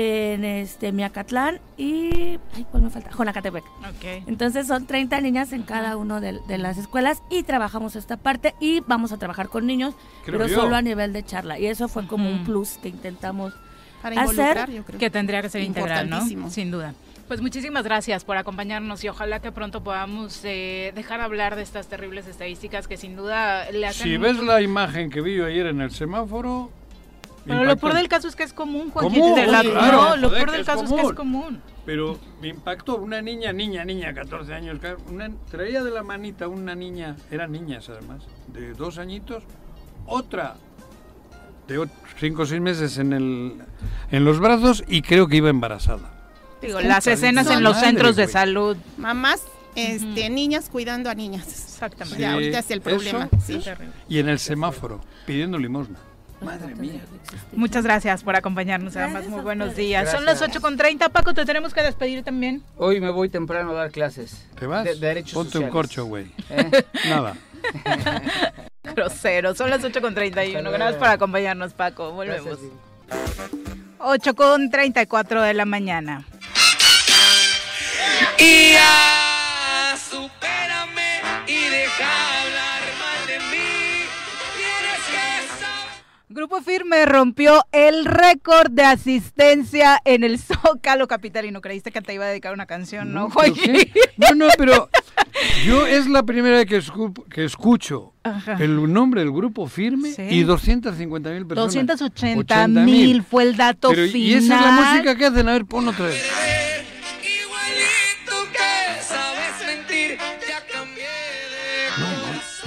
en 0.00 0.44
este 0.44 0.92
Miacatlán 0.92 1.60
y... 1.76 2.38
Ay, 2.54 2.66
¿cuál 2.70 2.84
me 2.84 2.90
falta? 2.90 3.10
Jonacatepec. 3.10 3.64
Ok. 3.64 4.24
Entonces 4.26 4.66
son 4.66 4.86
30 4.86 5.20
niñas 5.20 5.52
en 5.52 5.62
cada 5.62 5.96
una 5.96 6.20
de, 6.20 6.38
de 6.48 6.58
las 6.58 6.78
escuelas 6.78 7.22
y 7.30 7.42
trabajamos 7.42 7.96
esta 7.96 8.16
parte 8.16 8.54
y 8.60 8.80
vamos 8.80 9.12
a 9.12 9.18
trabajar 9.18 9.48
con 9.48 9.66
niños, 9.66 9.94
Creo 10.24 10.38
pero 10.38 10.48
yo. 10.50 10.60
solo 10.60 10.76
a 10.76 10.82
nivel 10.82 11.12
de 11.12 11.22
charla. 11.24 11.58
Y 11.58 11.66
eso 11.66 11.88
fue 11.88 12.06
como 12.06 12.28
un 12.28 12.36
Ujú. 12.36 12.44
plus 12.44 12.78
que 12.82 12.88
intentamos. 12.88 13.52
Para 14.02 14.22
hacer 14.22 14.70
yo 14.70 14.82
creo. 14.84 14.98
Que 14.98 15.10
tendría 15.10 15.42
que 15.42 15.48
ser 15.50 15.62
integral, 15.62 16.08
¿no? 16.08 16.24
Sin 16.50 16.70
duda. 16.70 16.94
Pues 17.28 17.40
muchísimas 17.42 17.84
gracias 17.84 18.24
por 18.24 18.36
acompañarnos 18.36 19.04
y 19.04 19.08
ojalá 19.08 19.38
que 19.40 19.52
pronto 19.52 19.84
podamos 19.84 20.40
eh, 20.42 20.90
dejar 20.96 21.20
hablar 21.20 21.54
de 21.54 21.62
estas 21.62 21.86
terribles 21.86 22.26
estadísticas 22.26 22.88
que 22.88 22.96
sin 22.96 23.14
duda 23.14 23.70
le 23.70 23.86
hacen 23.86 24.02
Si 24.08 24.18
mucho- 24.18 24.32
ves 24.32 24.42
la 24.42 24.60
imagen 24.62 25.10
que 25.10 25.20
vi 25.20 25.40
ayer 25.40 25.66
en 25.66 25.80
el 25.80 25.92
semáforo. 25.92 26.72
Pero 27.44 27.64
lo 27.64 27.76
peor 27.76 27.94
del 27.94 28.08
caso 28.08 28.28
es 28.28 28.36
que 28.36 28.42
es 28.42 28.52
común, 28.52 28.90
Joaquín. 28.90 29.20
Común, 29.20 29.34
de 29.34 29.46
la- 29.46 29.62
claro, 29.62 30.02
no, 30.02 30.16
lo 30.16 30.30
peor 30.30 30.50
del 30.50 30.60
es 30.60 30.66
caso 30.66 30.84
es 30.84 30.92
que 30.92 31.00
es 31.00 31.12
común. 31.12 31.60
Pero 31.86 32.18
me 32.40 32.48
impactó 32.48 32.96
una 32.96 33.22
niña, 33.22 33.52
niña, 33.52 33.84
niña, 33.84 34.12
14 34.12 34.54
años. 34.54 34.78
Una, 35.08 35.30
traía 35.50 35.82
de 35.82 35.90
la 35.90 36.02
manita 36.02 36.48
una 36.48 36.74
niña, 36.74 37.16
eran 37.30 37.52
niñas 37.52 37.88
además, 37.88 38.24
de 38.48 38.74
dos 38.74 38.98
añitos. 38.98 39.42
Otra 40.06 40.56
de 41.66 41.88
5 42.18 42.42
o 42.42 42.46
6 42.46 42.60
meses 42.60 42.98
en, 42.98 43.12
el, 43.12 43.54
en 44.10 44.24
los 44.24 44.40
brazos 44.40 44.82
y 44.88 45.02
creo 45.02 45.28
que 45.28 45.36
iba 45.36 45.50
embarazada. 45.50 46.10
Digo, 46.60 46.76
Puta 46.78 46.88
las 46.88 47.06
escenas 47.06 47.48
en 47.48 47.62
los 47.62 47.74
madre, 47.74 47.86
centros 47.86 48.16
de 48.16 48.26
salud. 48.26 48.76
Mamás, 48.98 49.42
este, 49.74 50.28
niñas 50.28 50.68
cuidando 50.68 51.08
a 51.08 51.14
niñas. 51.14 51.46
Exactamente. 51.48 52.20
Ya, 52.20 52.34
ahorita 52.34 52.58
es 52.58 52.70
el 52.70 52.80
problema. 52.80 53.28
eso, 53.32 53.44
sí. 53.46 53.54
eso. 53.56 53.70
Y 54.08 54.18
en 54.18 54.28
el 54.28 54.38
semáforo, 54.38 55.00
pidiendo 55.26 55.58
limosna. 55.58 55.98
Madre 56.40 56.74
mía. 56.74 57.00
Muchas 57.52 57.84
gracias 57.84 58.22
por 58.22 58.34
acompañarnos, 58.34 58.96
además. 58.96 59.12
Gracias 59.14 59.30
Muy 59.32 59.40
a 59.40 59.42
buenos 59.42 59.76
días. 59.76 60.10
Son 60.10 60.24
las 60.24 60.38
Gracias. 60.38 60.56
8 60.56 60.60
con 60.62 60.76
30. 60.76 61.08
Paco, 61.10 61.34
te 61.34 61.44
tenemos 61.44 61.74
que 61.74 61.82
despedir 61.82 62.24
también. 62.24 62.62
Hoy 62.78 63.00
me 63.00 63.10
voy 63.10 63.28
temprano 63.28 63.72
a 63.72 63.74
dar 63.74 63.90
clases. 63.90 64.46
¿Te 64.58 64.66
vas? 64.66 64.84
De- 64.84 64.94
de 64.94 65.06
derechos 65.06 65.34
Ponte 65.34 65.52
sociales. 65.52 65.68
un 65.68 65.72
corcho, 65.78 66.04
güey. 66.06 66.26
¿Eh? 66.48 66.84
Nada. 67.08 67.36
Grosero. 68.94 69.54
Son 69.54 69.68
las 69.70 69.84
8 69.84 70.00
con 70.00 70.14
31. 70.14 70.58
Hasta 70.58 70.70
Gracias 70.70 70.90
luego. 70.92 70.98
por 70.98 71.08
acompañarnos, 71.08 71.72
Paco. 71.74 72.12
Volvemos. 72.12 72.44
Gracias, 72.46 72.60
Vivi. 72.62 73.94
8 73.98 74.34
con 74.34 74.70
34 74.70 75.42
de 75.42 75.54
la 75.54 75.66
mañana. 75.66 76.24
Y 78.38 78.72
ya, 78.72 79.94
supérame 79.98 80.39
Grupo 86.40 86.62
Firme 86.62 87.04
rompió 87.04 87.62
el 87.70 88.06
récord 88.06 88.70
de 88.70 88.82
asistencia 88.82 90.00
en 90.06 90.24
el 90.24 90.38
Zócalo 90.40 91.06
Capitalino. 91.06 91.60
Creíste 91.60 91.90
que 91.92 92.00
te 92.00 92.14
iba 92.14 92.24
a 92.24 92.28
dedicar 92.28 92.54
una 92.54 92.64
canción, 92.64 93.12
¿no, 93.12 93.28
No, 93.28 93.28
¿pero 93.28 93.54
Joaquín? 93.54 93.92
No, 94.16 94.34
no, 94.34 94.46
pero 94.56 94.88
yo 95.66 95.86
es 95.86 96.06
la 96.06 96.22
primera 96.22 96.56
vez 96.56 96.64
que, 96.64 96.78
escu- 96.80 97.28
que 97.28 97.44
escucho 97.44 98.14
Ajá. 98.22 98.54
el 98.58 98.90
nombre 98.90 99.20
del 99.20 99.32
grupo 99.32 99.66
firme 99.66 100.12
Sí. 100.12 100.22
y 100.30 100.42
250 100.44 101.28
mil 101.28 101.46
personas. 101.46 101.74
280 101.74 102.40
80,000. 102.40 102.84
mil 102.86 103.22
fue 103.22 103.42
el 103.42 103.58
dato 103.58 103.90
Pero, 103.90 104.10
final. 104.10 104.16
¿Y 104.16 104.32
esa 104.32 104.54
es 104.58 104.64
la 104.64 104.70
música 104.72 105.16
que 105.18 105.26
hacen? 105.26 105.46
A 105.46 105.52
ver, 105.52 105.66
pon 105.66 105.88
otra 105.88 106.06
vez. 106.06 106.24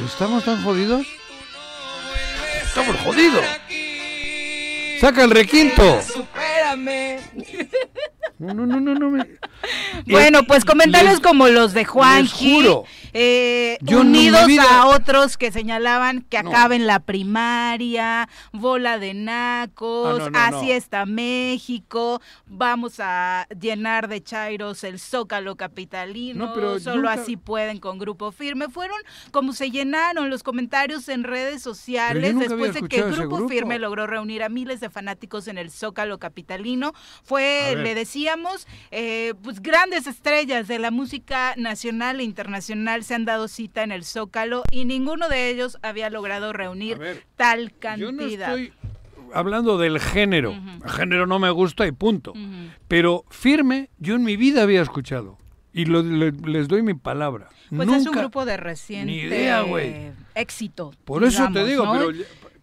¿Estamos 0.06 0.44
tan 0.44 0.64
jodidos? 0.64 1.06
Estamos 2.64 2.96
jodidos. 2.98 3.44
Saca 5.00 5.24
el 5.24 5.32
requinto. 5.32 6.02
Supérame. 6.02 7.20
No, 8.40 8.54
no, 8.54 8.66
no, 8.66 8.80
no. 8.80 8.96
no 8.96 9.10
me- 9.12 9.26
Bueno, 10.06 10.40
Eh, 10.40 10.44
pues 10.48 10.66
comentarios 10.66 11.14
les- 11.14 11.22
como 11.22 11.48
los 11.48 11.74
de 11.74 11.86
Juanji, 11.86 12.54
juro. 12.56 12.84
Eh, 13.14 13.78
Yo 13.82 14.02
unidos 14.02 14.48
a 14.70 14.88
otros 14.88 15.38
que 15.38 15.52
señalaban 15.52 16.22
que 16.22 16.42
No. 16.42 16.50
acaben 16.50 16.88
la 16.88 17.00
primaria, 17.00 18.28
bola 18.52 18.98
de 19.00 19.14
nacos, 19.14 20.22
Ah, 20.34 20.50
no, 20.52 20.58
así 20.58 20.72
está 20.72 21.06
México, 21.06 22.22
vamos 22.48 22.96
a 23.00 23.48
llenar 23.60 24.08
de 24.08 24.22
chairos 24.24 24.84
el 24.84 25.00
zócalo 25.00 25.56
capitalino, 25.56 26.54
pero 26.54 26.80
solo 26.80 26.96
nunca- 27.10 27.14
así 27.14 27.38
pueden 27.38 27.80
con 27.80 28.00
grupo 28.00 28.32
firme. 28.32 28.68
Fueron 28.70 28.98
como 29.32 29.54
se 29.54 29.72
llenaron 29.72 30.30
los 30.30 30.44
comentarios 30.44 31.08
en 31.10 31.24
redes 31.24 31.62
sociales 31.62 32.38
después 32.38 32.74
de 32.74 32.82
que 32.88 32.98
ese 33.00 33.10
grupo, 33.12 33.36
grupo. 33.38 33.50
firme 33.50 33.80
logró 33.80 34.08
reunir 34.08 34.44
a 34.44 34.50
miles 34.50 34.80
de 34.80 34.90
fanáticos 34.90 35.48
en 35.48 35.58
el 35.58 35.72
zócalo 35.72 36.18
capitalino. 36.20 36.94
Fue, 37.24 37.76
le 37.78 37.96
decíamos, 37.96 38.68
eh, 38.92 39.34
pues 39.44 39.62
grandes 39.62 40.08
estrellas 40.08 40.68
de 40.68 40.80
la 40.80 40.92
música 40.92 41.54
nacional 41.58 42.20
e 42.20 42.24
internacional 42.24 43.03
se 43.04 43.16
han 43.16 43.26
dado 43.26 43.48
cita 43.48 43.84
en 43.84 43.92
el 43.92 44.04
Zócalo 44.06 44.64
y 44.72 44.86
ninguno 44.86 45.30
de 45.30 45.50
ellos 45.50 45.78
había 45.82 46.10
logrado 46.10 46.54
reunir 46.54 46.98
ver, 46.98 47.24
tal 47.36 47.70
Yo 47.70 47.76
cantidad. 47.80 48.12
no 48.14 48.26
estoy 48.58 48.74
hablando 49.34 49.78
del 49.78 50.00
género. 50.00 50.56
El 50.84 50.90
género 50.92 51.28
no 51.28 51.40
me 51.40 51.50
gusta 51.52 51.86
y 51.88 51.92
punto. 51.92 52.34
Pero 52.88 53.26
firme, 53.30 53.90
yo 54.00 54.16
en 54.16 54.24
mi 54.24 54.38
vida 54.38 54.64
había 54.64 54.82
escuchado. 54.82 55.38
Y 55.76 55.86
lo- 55.86 56.04
le- 56.04 56.32
les 56.32 56.68
doy 56.68 56.84
mi 56.84 56.94
palabra. 56.94 57.50
Pues 57.76 57.88
Nunca. 57.88 58.00
es 58.02 58.06
un 58.08 58.14
grupo 58.14 58.46
de 58.46 58.58
reciente 58.58 59.06
Ni 59.12 59.18
idea, 59.22 59.62
güey. 59.62 60.12
éxito. 60.36 60.94
Por 61.04 61.24
eso 61.24 61.48
te 61.52 61.66
digo, 61.66 61.86
¿no? 61.86 61.94
pero, 61.94 62.12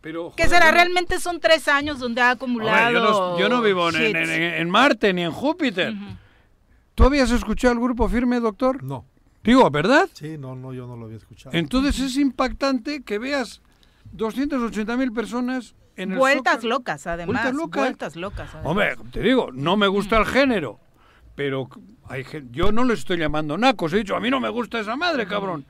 pero 0.00 0.32
¿Qué 0.36 0.48
será? 0.48 0.70
Realmente 0.70 1.18
son 1.18 1.40
tres 1.40 1.66
años 1.66 1.98
donde 1.98 2.20
ha 2.20 2.30
acumulado. 2.30 2.84
ver, 2.84 2.92
yo, 2.94 3.00
no, 3.00 3.38
yo 3.40 3.48
no 3.48 3.60
vivo 3.62 3.88
en, 3.88 3.96
en- 3.96 4.06
hits. 4.10 4.30
en- 4.30 4.42
en 4.42 4.70
Marte 4.70 5.12
ni 5.12 5.22
en 5.24 5.32
Júpiter. 5.32 5.92
Ujú. 5.92 6.04
¿Tú 6.94 7.04
habías 7.04 7.30
escuchado 7.32 7.74
el 7.74 7.80
grupo 7.80 8.08
firme, 8.08 8.38
doctor? 8.38 8.84
No. 8.84 9.04
Digo, 9.42 9.70
¿verdad? 9.70 10.08
Sí, 10.12 10.36
no, 10.38 10.54
no, 10.54 10.72
yo 10.72 10.86
no 10.86 10.96
lo 10.96 11.06
había 11.06 11.16
escuchado. 11.16 11.56
Entonces 11.56 11.98
es 12.00 12.16
impactante 12.16 13.02
que 13.02 13.18
veas 13.18 13.62
280 14.12 14.96
mil 14.96 15.12
personas 15.12 15.74
en 15.96 16.12
el 16.12 16.18
Vueltas 16.18 16.56
Zócalo. 16.56 16.68
locas, 16.74 17.06
además. 17.06 17.26
Vueltas 17.26 17.54
locas. 17.54 17.82
Vueltas 17.82 18.16
locas. 18.16 18.48
además. 18.54 18.66
Hombre, 18.66 18.96
te 19.12 19.20
digo, 19.20 19.50
no 19.52 19.76
me 19.76 19.86
gusta 19.88 20.18
el 20.18 20.26
género, 20.26 20.78
pero 21.34 21.68
hay 22.08 22.24
gen- 22.24 22.50
yo 22.52 22.72
no 22.72 22.84
le 22.84 22.94
estoy 22.94 23.16
llamando 23.18 23.56
nacos, 23.56 23.92
he 23.92 23.98
dicho, 23.98 24.14
a 24.16 24.20
mí 24.20 24.30
no 24.30 24.40
me 24.40 24.48
gusta 24.48 24.80
esa 24.80 24.96
madre, 24.96 25.26
cabrón. 25.26 25.64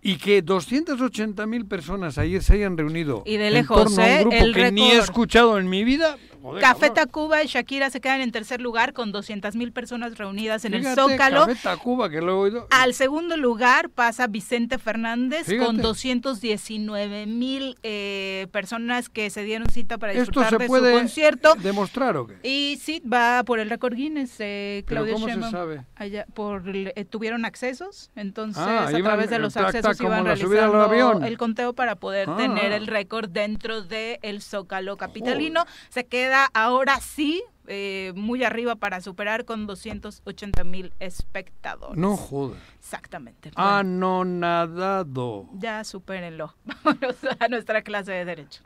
Y 0.00 0.16
que 0.16 0.42
280 0.42 1.44
mil 1.46 1.66
personas 1.66 2.18
ayer 2.18 2.40
se 2.42 2.54
hayan 2.54 2.76
reunido 2.78 3.24
Y 3.26 3.36
de 3.36 3.48
en 3.48 3.54
lejos, 3.54 3.76
torno 3.84 4.00
a 4.02 4.06
un 4.06 4.10
¿eh? 4.12 4.20
grupo 4.20 4.36
El 4.36 4.54
que 4.54 4.70
ni 4.72 4.90
he 4.92 4.98
escuchado 4.98 5.58
en 5.58 5.68
mi 5.68 5.82
vida. 5.82 6.16
Joder, 6.42 6.62
Café 6.62 6.88
cabrón. 6.88 6.94
Tacuba 6.94 7.42
y 7.42 7.46
Shakira 7.46 7.90
se 7.90 8.00
quedan 8.00 8.20
en 8.20 8.32
tercer 8.32 8.60
lugar 8.60 8.92
con 8.92 9.12
200 9.12 9.54
mil 9.56 9.72
personas 9.72 10.16
reunidas 10.18 10.64
en 10.64 10.72
Fíjate, 10.74 10.88
el 11.00 11.10
Zócalo. 11.10 11.46
Café 11.46 11.54
Tacuba, 11.62 12.10
que 12.10 12.20
lo 12.20 12.30
he 12.30 12.34
oído. 12.34 12.66
Al 12.70 12.94
segundo 12.94 13.36
lugar 13.36 13.90
pasa 13.90 14.26
Vicente 14.26 14.78
Fernández 14.78 15.46
Fíjate. 15.46 15.66
con 15.66 15.76
219 15.78 17.26
mil 17.26 17.76
eh, 17.82 18.46
personas 18.52 19.08
que 19.08 19.30
se 19.30 19.42
dieron 19.42 19.68
cita 19.70 19.98
para 19.98 20.12
¿Esto 20.12 20.24
disfrutar 20.24 20.50
se 20.50 20.58
de 20.58 20.66
puede 20.66 20.92
su 20.92 20.98
concierto. 20.98 21.54
demostrar 21.56 22.16
o 22.16 22.26
qué? 22.26 22.36
Y 22.42 22.78
sí, 22.80 23.00
va 23.00 23.42
por 23.44 23.58
el 23.58 23.70
récord 23.70 23.94
Guinness, 23.94 24.36
eh, 24.38 24.84
¿Pero 24.86 25.02
Claudia 25.04 25.14
cómo 25.14 25.28
se 25.46 25.50
sabe? 25.50 25.84
Allá, 25.96 26.26
por, 26.34 26.62
eh, 26.74 27.04
tuvieron 27.08 27.44
accesos, 27.44 28.10
entonces 28.16 28.62
Ah, 28.64 28.86
a 28.86 28.90
iban, 28.90 29.02
través 29.02 29.30
de 29.30 29.38
los 29.38 29.54
tac, 29.54 29.66
tac, 29.66 29.74
accesos 29.76 29.98
como 29.98 30.10
iban 30.10 30.24
realizando 30.26 31.26
el 31.26 31.38
conteo 31.38 31.72
para 31.72 31.96
poder 31.96 32.28
Ah. 32.30 32.36
tener 32.36 32.72
el 32.72 32.86
récord 32.86 33.28
dentro 33.28 33.82
del 33.82 34.18
el 34.22 34.42
Zócalo 34.42 34.96
Capitalino. 34.96 35.64
Se 35.88 36.04
queda 36.06 36.27
ahora 36.54 37.00
sí 37.00 37.42
eh, 37.66 38.12
muy 38.16 38.44
arriba 38.44 38.76
para 38.76 39.00
superar 39.00 39.44
con 39.44 39.66
280 39.66 40.64
mil 40.64 40.92
espectadores. 41.00 41.98
No 41.98 42.16
jodas. 42.16 42.58
Exactamente. 42.78 43.50
Ah, 43.56 43.82
Bueno, 43.82 44.20
Anonadado. 44.20 45.48
ya 45.54 45.84
supérenlo. 45.84 46.54
Vámonos 46.84 47.16
a 47.38 47.48
nuestra 47.48 47.82
clase 47.82 48.12
de 48.12 48.24
Derecho. 48.24 48.62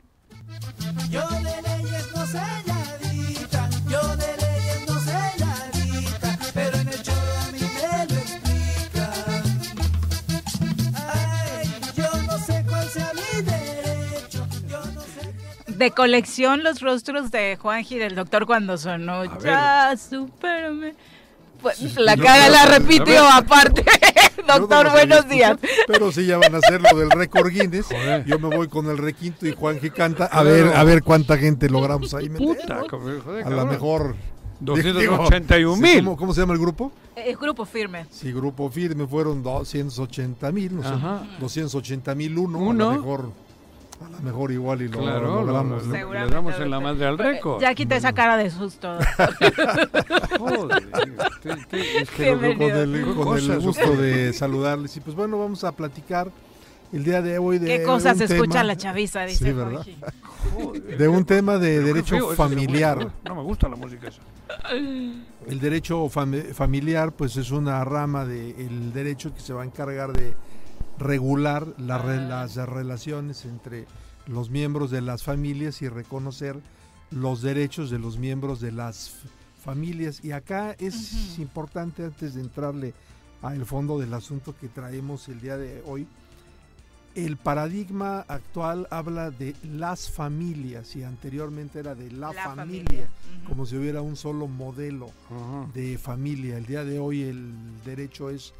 De 15.83 15.91
colección 15.91 16.63
los 16.63 16.79
rostros 16.81 17.29
de 17.29 17.57
Juanji 17.57 17.97
del 17.97 18.15
doctor 18.15 18.45
cuando 18.45 18.77
sonó. 18.77 19.25
Ya, 19.41 19.93
supérame. 19.97 20.95
Pues, 21.61 21.95
la 21.97 22.15
yo- 22.15 22.23
cara 22.23 22.47
yo- 22.47 22.51
la 22.53 22.65
repitió 22.65 23.27
aparte. 23.29 23.83
Yo 24.37 24.59
doctor, 24.59 24.91
buenos 24.91 25.27
días. 25.29 25.57
Pero 25.87 26.11
si 26.11 26.25
ya 26.25 26.37
van 26.37 26.55
a 26.55 26.57
hacer 26.59 26.81
lo 26.81 26.97
del 26.97 27.09
récord 27.11 27.49
Guinness, 27.49 27.87
yo 28.25 28.39
me 28.39 28.53
voy 28.55 28.67
con 28.67 28.89
el 28.89 28.97
requinto 28.97 29.47
y 29.47 29.53
Juanji 29.53 29.89
canta. 29.89 30.25
A 30.25 30.43
ver, 30.43 30.67
a 30.75 30.83
ver 30.83 31.03
cuánta 31.03 31.37
gente 31.37 31.69
logramos 31.69 32.13
ahí 32.13 32.29
meter. 32.29 32.47
Puta, 32.47 32.81
joder, 32.89 33.19
joder, 33.21 33.45
A 33.47 33.49
lo 33.49 33.65
mejor. 33.65 34.15
281,000. 34.59 36.03
¿Cómo, 36.05 36.17
¿Cómo 36.17 36.33
se 36.33 36.41
llama 36.41 36.53
el 36.53 36.59
grupo? 36.59 36.91
Eh, 37.15 37.35
grupo 37.39 37.65
firme. 37.65 38.05
Sí, 38.09 38.31
grupo 38.31 38.69
firme 38.69 39.05
fueron 39.07 39.43
280 39.43 40.51
mil, 40.51 40.75
no 40.77 40.83
sé, 40.83 40.89
Ajá. 40.89 41.23
280 41.39 42.15
mil 42.15 42.37
uno, 42.37 42.59
Uno. 42.59 42.89
a 42.89 42.93
lo 42.93 42.99
mejor, 42.99 43.31
a 44.05 44.09
lo 44.09 44.19
mejor 44.19 44.51
igual 44.51 44.81
y 44.81 44.87
lo 44.87 44.99
Claro, 44.99 45.27
lo- 45.27 45.41
logramos. 45.45 45.85
lo- 45.87 45.97
¿no? 45.97 46.13
le 46.13 46.27
damos 46.29 46.59
en 46.59 46.69
la 46.71 46.79
madre 46.79 47.05
al 47.05 47.17
récord. 47.17 47.61
Ya 47.61 47.73
quité 47.73 47.95
esa 47.97 48.13
cara 48.13 48.37
de 48.37 48.49
susto. 48.49 48.97
Joder, 50.39 50.89
te- 51.41 51.55
te- 51.67 51.97
es 52.01 52.09
que 52.09 52.23
Pero 52.23 52.35
lo- 52.41 52.57
con 52.57 52.71
el, 52.71 53.15
con 53.15 53.59
gusto 53.61 53.95
de 53.95 54.33
saludarles. 54.33 54.95
Y 54.97 54.99
pues 55.01 55.15
bueno, 55.15 55.37
vamos 55.39 55.63
a 55.63 55.71
platicar 55.71 56.29
el 56.91 57.03
día 57.03 57.21
de 57.21 57.37
hoy 57.39 57.59
de 57.59 57.65
¿Qué 57.79 57.83
cosas 57.83 58.17
un 58.17 58.23
escucha 58.23 58.51
tema- 58.51 58.63
la 58.65 58.77
chaviza? 58.77 59.25
Dice 59.25 59.45
Sí, 59.45 59.51
¿verdad? 59.51 59.83
Juanji. 60.55 60.79
De 60.97 61.07
un 61.07 61.25
tema 61.25 61.57
de 61.57 61.79
derecho 61.81 62.15
feo, 62.15 62.33
familiar. 62.33 62.99
se 63.23 63.29
No 63.29 63.35
me 63.35 63.41
gusta 63.43 63.67
la 63.69 63.75
música 63.75 64.07
esa. 64.09 64.21
El 64.69 65.59
derecho 65.59 66.05
fami- 66.09 66.53
familiar, 66.53 67.11
pues 67.11 67.35
es 67.37 67.49
una 67.51 67.83
rama 67.83 68.25
del 68.25 68.93
derecho 68.93 69.33
que 69.33 69.39
se 69.41 69.53
va 69.53 69.63
a 69.63 69.65
encargar 69.65 70.13
de 70.13 70.33
regular 70.99 71.67
la 71.77 71.97
re- 71.97 72.27
las 72.27 72.55
relaciones 72.55 73.45
entre 73.45 73.85
los 74.27 74.49
miembros 74.49 74.91
de 74.91 75.01
las 75.01 75.23
familias 75.23 75.81
y 75.81 75.89
reconocer 75.89 76.57
los 77.11 77.41
derechos 77.41 77.89
de 77.89 77.99
los 77.99 78.17
miembros 78.17 78.61
de 78.61 78.71
las 78.71 79.15
familias. 79.63 80.23
Y 80.23 80.31
acá 80.31 80.75
es 80.79 81.37
importante, 81.39 82.03
antes 82.05 82.33
de 82.35 82.41
entrarle 82.41 82.93
al 83.41 83.65
fondo 83.65 83.99
del 83.99 84.13
asunto 84.13 84.55
que 84.59 84.67
traemos 84.69 85.27
el 85.29 85.41
día 85.41 85.57
de 85.57 85.81
hoy, 85.85 86.07
el 87.15 87.37
paradigma 87.37 88.21
actual 88.27 88.87
habla 88.89 89.29
de 89.29 89.55
las 89.63 90.09
familias 90.09 90.95
y 90.95 91.03
anteriormente 91.03 91.79
era 91.79 91.93
de 91.93 92.09
la, 92.11 92.33
La 92.33 92.43
familia, 92.43 92.83
familia, 92.85 93.07
como 93.47 93.65
si 93.67 93.75
hubiera 93.77 94.01
un 94.01 94.15
solo 94.15 94.47
modelo 94.47 95.11
de 95.75 95.97
familia. 95.99 96.57
El 96.57 96.65
día 96.65 96.83
de 96.83 96.97
hoy 96.97 97.21
el 97.21 97.53
derecho 97.85 98.31
es 98.31 98.53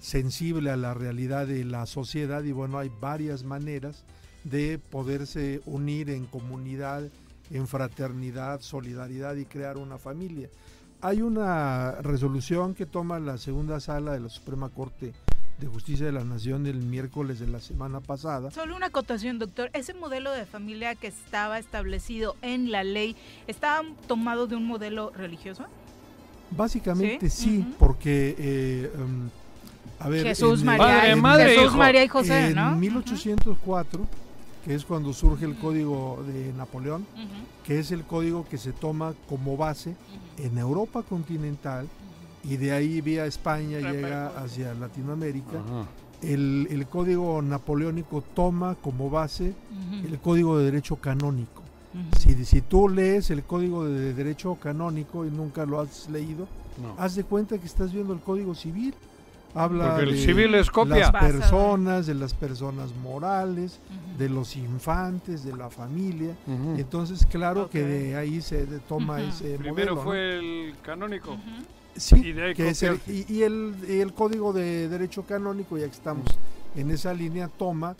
sensible 0.00 0.70
a 0.70 0.76
la 0.76 0.94
realidad 0.94 1.46
de 1.46 1.64
la 1.64 1.86
sociedad 1.86 2.42
y 2.42 2.52
bueno, 2.52 2.78
hay 2.78 2.90
varias 3.00 3.44
maneras 3.44 4.04
de 4.44 4.78
poderse 4.78 5.60
unir 5.66 6.10
en 6.10 6.26
comunidad, 6.26 7.02
en 7.50 7.66
fraternidad, 7.68 8.60
solidaridad 8.60 9.36
y 9.36 9.44
crear 9.44 9.76
una 9.76 9.98
familia. 9.98 10.48
Hay 11.02 11.22
una 11.22 11.92
resolución 12.02 12.74
que 12.74 12.86
toma 12.86 13.20
la 13.20 13.38
segunda 13.38 13.80
sala 13.80 14.12
de 14.12 14.20
la 14.20 14.28
Suprema 14.28 14.68
Corte 14.70 15.12
de 15.58 15.66
Justicia 15.66 16.06
de 16.06 16.12
la 16.12 16.24
Nación 16.24 16.66
el 16.66 16.78
miércoles 16.78 17.38
de 17.38 17.46
la 17.46 17.60
semana 17.60 18.00
pasada. 18.00 18.50
Solo 18.50 18.76
una 18.76 18.86
acotación, 18.86 19.38
doctor. 19.38 19.70
Ese 19.74 19.92
modelo 19.92 20.32
de 20.32 20.46
familia 20.46 20.94
que 20.94 21.06
estaba 21.06 21.58
establecido 21.58 22.36
en 22.40 22.70
la 22.70 22.82
ley, 22.82 23.14
¿estaba 23.46 23.86
tomado 24.06 24.46
de 24.46 24.56
un 24.56 24.66
modelo 24.66 25.10
religioso? 25.10 25.66
Básicamente 26.50 27.30
¿Sí? 27.30 27.64
porque 27.78 28.34
eh, 28.38 28.90
um, 28.98 29.28
a 30.00 30.08
ver, 30.08 30.24
Jesús, 30.26 30.60
en 30.60 30.66
María, 30.66 30.84
Padre, 30.86 31.12
y- 31.12 31.20
madre, 31.20 31.44
Jesús, 31.50 31.64
hijo. 31.66 31.76
María 31.76 32.04
y 32.04 32.08
José, 32.08 32.46
en 32.48 32.54
¿no? 32.56 32.74
1804, 32.76 34.06
que 34.64 34.74
es 34.74 34.84
cuando 34.84 35.12
surge 35.12 35.44
el 35.44 35.56
código 35.56 36.22
de 36.26 36.52
Napoleón, 36.54 37.06
que 37.64 37.78
es 37.78 37.90
el 37.92 38.04
código 38.04 38.46
que 38.48 38.58
se 38.58 38.72
toma 38.72 39.14
como 39.28 39.56
base 39.56 39.94
en 40.38 40.58
Europa 40.58 41.02
continental 41.02 41.86
y 42.42 42.56
de 42.56 42.72
ahí 42.72 43.00
vía 43.00 43.26
España 43.26 43.78
llega 43.78 44.28
hacia 44.42 44.74
Latinoamérica. 44.74 45.60
El, 46.22 46.68
el 46.70 46.86
código 46.86 47.40
napoleónico 47.40 48.22
toma 48.34 48.74
como 48.74 49.08
base 49.08 49.54
el 50.04 50.18
código 50.18 50.58
de 50.58 50.64
derecho 50.66 50.96
canónico. 50.96 51.62
Si, 52.18 52.44
si 52.44 52.60
tú 52.60 52.88
lees 52.88 53.30
el 53.30 53.42
código 53.42 53.84
de 53.84 54.14
derecho 54.14 54.54
canónico 54.56 55.26
y 55.26 55.30
nunca 55.30 55.66
lo 55.66 55.80
has 55.80 56.08
leído, 56.08 56.46
No. 56.80 56.94
haz 56.98 57.14
de 57.16 57.24
cuenta 57.24 57.58
que 57.58 57.66
estás 57.66 57.92
viendo 57.92 58.12
el 58.14 58.20
código 58.20 58.54
civil. 58.54 58.94
Habla 59.54 59.88
Porque 59.96 60.04
el 60.04 60.12
de 60.16 60.24
civil 60.24 60.54
es 60.54 60.70
copia. 60.70 60.96
las 60.98 61.10
personas, 61.10 62.06
de 62.06 62.14
las 62.14 62.34
personas 62.34 62.94
morales, 62.94 63.80
de 64.16 64.28
los 64.28 64.54
infantes, 64.56 65.42
de 65.44 65.56
la 65.56 65.68
familia. 65.70 66.36
Entonces, 66.76 67.26
claro 67.26 67.68
que 67.68 67.82
de 67.84 68.16
ahí 68.16 68.40
se 68.40 68.64
toma 68.88 69.20
ese 69.22 69.58
Primero 69.58 69.94
modelo. 69.94 69.94
¿no? 69.96 70.02
fue 70.02 70.38
el 70.38 70.74
canónico. 70.82 71.36
Sí, 71.96 72.16
Y 72.28 72.32
de 72.32 72.54
que 72.54 72.68
es 72.68 72.82
el, 72.84 73.00
y, 73.08 73.26
y 73.32 73.42
el, 73.42 73.74
y 73.88 73.98
el 73.98 74.14
código 74.14 74.52
de 74.52 74.88
derecho 74.88 75.24
canónico, 75.24 75.76
ya 75.76 75.86
que 75.86 75.92
estamos 75.92 76.26
en 76.76 76.90
esa 76.92 77.12
línea, 77.12 77.48
toma 77.48 77.96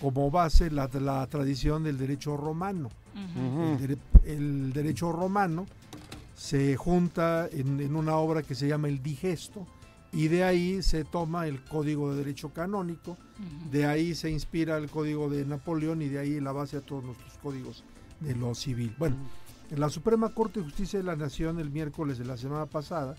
como 0.00 0.30
base 0.30 0.70
la, 0.70 0.88
la 1.00 1.26
tradición 1.26 1.84
del 1.84 1.98
derecho 1.98 2.36
romano. 2.36 2.88
El, 3.14 3.78
dere- 3.78 3.98
el 4.24 4.72
derecho 4.72 5.12
romano 5.12 5.66
se 6.34 6.74
junta 6.76 7.46
en, 7.52 7.78
en 7.80 7.94
una 7.94 8.16
obra 8.16 8.42
que 8.42 8.54
se 8.54 8.66
llama 8.66 8.88
el 8.88 9.02
Digesto 9.02 9.66
y 10.14 10.28
de 10.28 10.44
ahí 10.44 10.82
se 10.82 11.04
toma 11.04 11.46
el 11.48 11.60
código 11.62 12.10
de 12.12 12.18
derecho 12.18 12.50
canónico, 12.50 13.16
de 13.70 13.86
ahí 13.86 14.14
se 14.14 14.30
inspira 14.30 14.76
el 14.78 14.88
código 14.88 15.28
de 15.28 15.44
Napoleón 15.44 16.02
y 16.02 16.08
de 16.08 16.18
ahí 16.20 16.40
la 16.40 16.52
base 16.52 16.76
a 16.76 16.80
todos 16.80 17.02
nuestros 17.04 17.32
códigos 17.42 17.82
de 18.20 18.34
lo 18.36 18.54
civil. 18.54 18.94
Bueno, 18.98 19.16
en 19.70 19.80
la 19.80 19.88
Suprema 19.90 20.28
Corte 20.30 20.60
de 20.60 20.64
Justicia 20.66 20.98
de 21.00 21.04
la 21.04 21.16
Nación 21.16 21.58
el 21.58 21.70
miércoles 21.70 22.18
de 22.18 22.24
la 22.24 22.36
semana 22.36 22.66
pasada, 22.66 23.16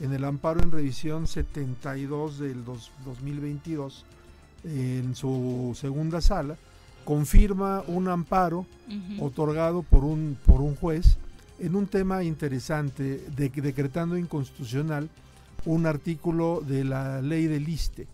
en 0.00 0.12
el 0.12 0.24
amparo 0.24 0.62
en 0.62 0.70
revisión 0.70 1.26
72 1.26 2.38
del 2.38 2.64
dos- 2.64 2.92
2022, 3.04 4.04
en 4.64 5.14
su 5.14 5.76
segunda 5.78 6.20
sala, 6.20 6.56
confirma 7.04 7.82
un 7.86 8.08
amparo 8.08 8.66
otorgado 9.20 9.82
por 9.82 10.04
un, 10.04 10.36
por 10.46 10.60
un 10.60 10.76
juez 10.76 11.18
en 11.58 11.74
un 11.74 11.86
tema 11.86 12.22
interesante, 12.22 13.24
de, 13.36 13.48
decretando 13.50 14.16
inconstitucional 14.16 15.08
un 15.68 15.84
artículo 15.84 16.62
de 16.66 16.82
la 16.82 17.20
ley 17.20 17.46
del 17.46 17.68
ISTE. 17.68 18.08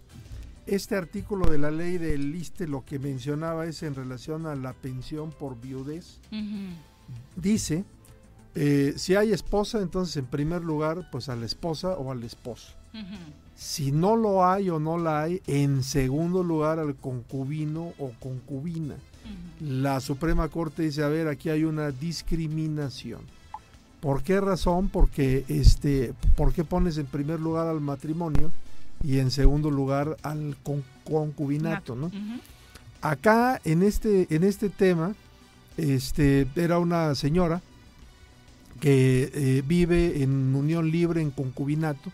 Este 0.66 0.96
artículo 0.96 1.48
de 1.48 1.58
la 1.58 1.70
ley 1.70 1.98
del 1.98 2.34
ISTE 2.34 2.66
lo 2.66 2.84
que 2.84 2.98
mencionaba 2.98 3.66
es 3.66 3.84
en 3.84 3.94
relación 3.94 4.46
a 4.46 4.56
la 4.56 4.72
pensión 4.72 5.30
por 5.30 5.60
viudez. 5.60 6.18
Dice, 7.36 7.84
eh, 8.56 8.94
si 8.96 9.14
hay 9.14 9.32
esposa, 9.32 9.80
entonces 9.80 10.16
en 10.16 10.26
primer 10.26 10.62
lugar, 10.62 11.08
pues 11.12 11.28
a 11.28 11.36
la 11.36 11.46
esposa 11.46 11.90
o 11.90 12.10
al 12.10 12.24
esposo. 12.24 12.72
Si 13.54 13.92
no 13.92 14.16
lo 14.16 14.44
hay 14.44 14.68
o 14.68 14.80
no 14.80 14.98
la 14.98 15.22
hay, 15.22 15.40
en 15.46 15.84
segundo 15.84 16.42
lugar 16.42 16.80
al 16.80 16.96
concubino 16.96 17.92
o 17.98 18.10
concubina. 18.18 18.96
La 19.60 20.00
Suprema 20.00 20.48
Corte 20.48 20.82
dice, 20.82 21.04
a 21.04 21.08
ver, 21.08 21.28
aquí 21.28 21.50
hay 21.50 21.62
una 21.62 21.92
discriminación. 21.92 23.20
¿Por 24.04 24.22
qué 24.22 24.38
razón? 24.38 24.90
Porque 24.90 25.44
este, 25.48 26.12
¿por 26.36 26.52
qué 26.52 26.62
pones 26.62 26.98
en 26.98 27.06
primer 27.06 27.40
lugar 27.40 27.66
al 27.68 27.80
matrimonio 27.80 28.52
y 29.02 29.18
en 29.18 29.30
segundo 29.30 29.70
lugar 29.70 30.18
al 30.22 30.56
con- 30.62 30.84
concubinato, 31.04 31.96
no? 31.96 32.10
Acá 33.00 33.60
en 33.64 33.82
este 33.82 34.26
en 34.34 34.44
este 34.44 34.68
tema 34.68 35.14
este 35.78 36.46
era 36.54 36.78
una 36.78 37.14
señora 37.14 37.62
que 38.80 39.30
eh, 39.34 39.62
vive 39.66 40.22
en 40.22 40.54
unión 40.54 40.90
libre 40.90 41.22
en 41.22 41.30
concubinato 41.30 42.12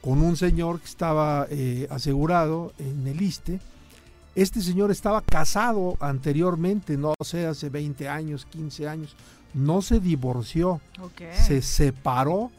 con 0.00 0.20
un 0.22 0.36
señor 0.36 0.78
que 0.80 0.86
estaba 0.86 1.46
eh, 1.50 1.88
asegurado 1.90 2.72
en 2.78 3.06
el 3.08 3.20
ISTE. 3.20 3.58
Este 4.36 4.60
señor 4.60 4.90
estaba 4.92 5.20
casado 5.22 5.96
anteriormente, 6.00 6.96
no 6.96 7.14
sé, 7.24 7.46
hace 7.46 7.70
20 7.70 8.08
años, 8.08 8.46
15 8.46 8.86
años. 8.88 9.16
No 9.54 9.82
se 9.82 10.00
divorció, 10.00 10.80
se 11.32 11.62
separó 11.62 12.50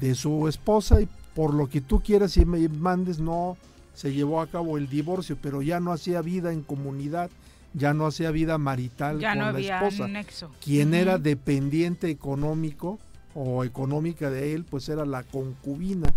de 0.00 0.14
su 0.14 0.46
esposa 0.48 1.00
y 1.02 1.08
por 1.34 1.52
lo 1.54 1.68
que 1.68 1.80
tú 1.80 2.00
quieras 2.00 2.36
y 2.36 2.44
me 2.44 2.68
mandes, 2.68 3.18
no 3.18 3.56
se 3.94 4.12
llevó 4.12 4.40
a 4.40 4.46
cabo 4.46 4.78
el 4.78 4.88
divorcio, 4.88 5.36
pero 5.40 5.62
ya 5.62 5.80
no 5.80 5.92
hacía 5.92 6.22
vida 6.22 6.52
en 6.52 6.62
comunidad, 6.62 7.30
ya 7.74 7.92
no 7.94 8.06
hacía 8.06 8.30
vida 8.30 8.58
marital 8.58 9.18
Ya 9.20 9.30
con 9.30 9.38
no 9.38 9.44
la 9.46 9.50
había 9.50 9.78
esposa. 9.88 10.08
nexo. 10.08 10.50
Quien 10.64 10.94
era 10.94 11.18
dependiente 11.18 12.08
económico 12.10 12.98
o 13.34 13.62
económica 13.64 14.30
de 14.30 14.54
él, 14.54 14.64
pues 14.64 14.88
era 14.88 15.04
la 15.04 15.22
concubina 15.22 16.12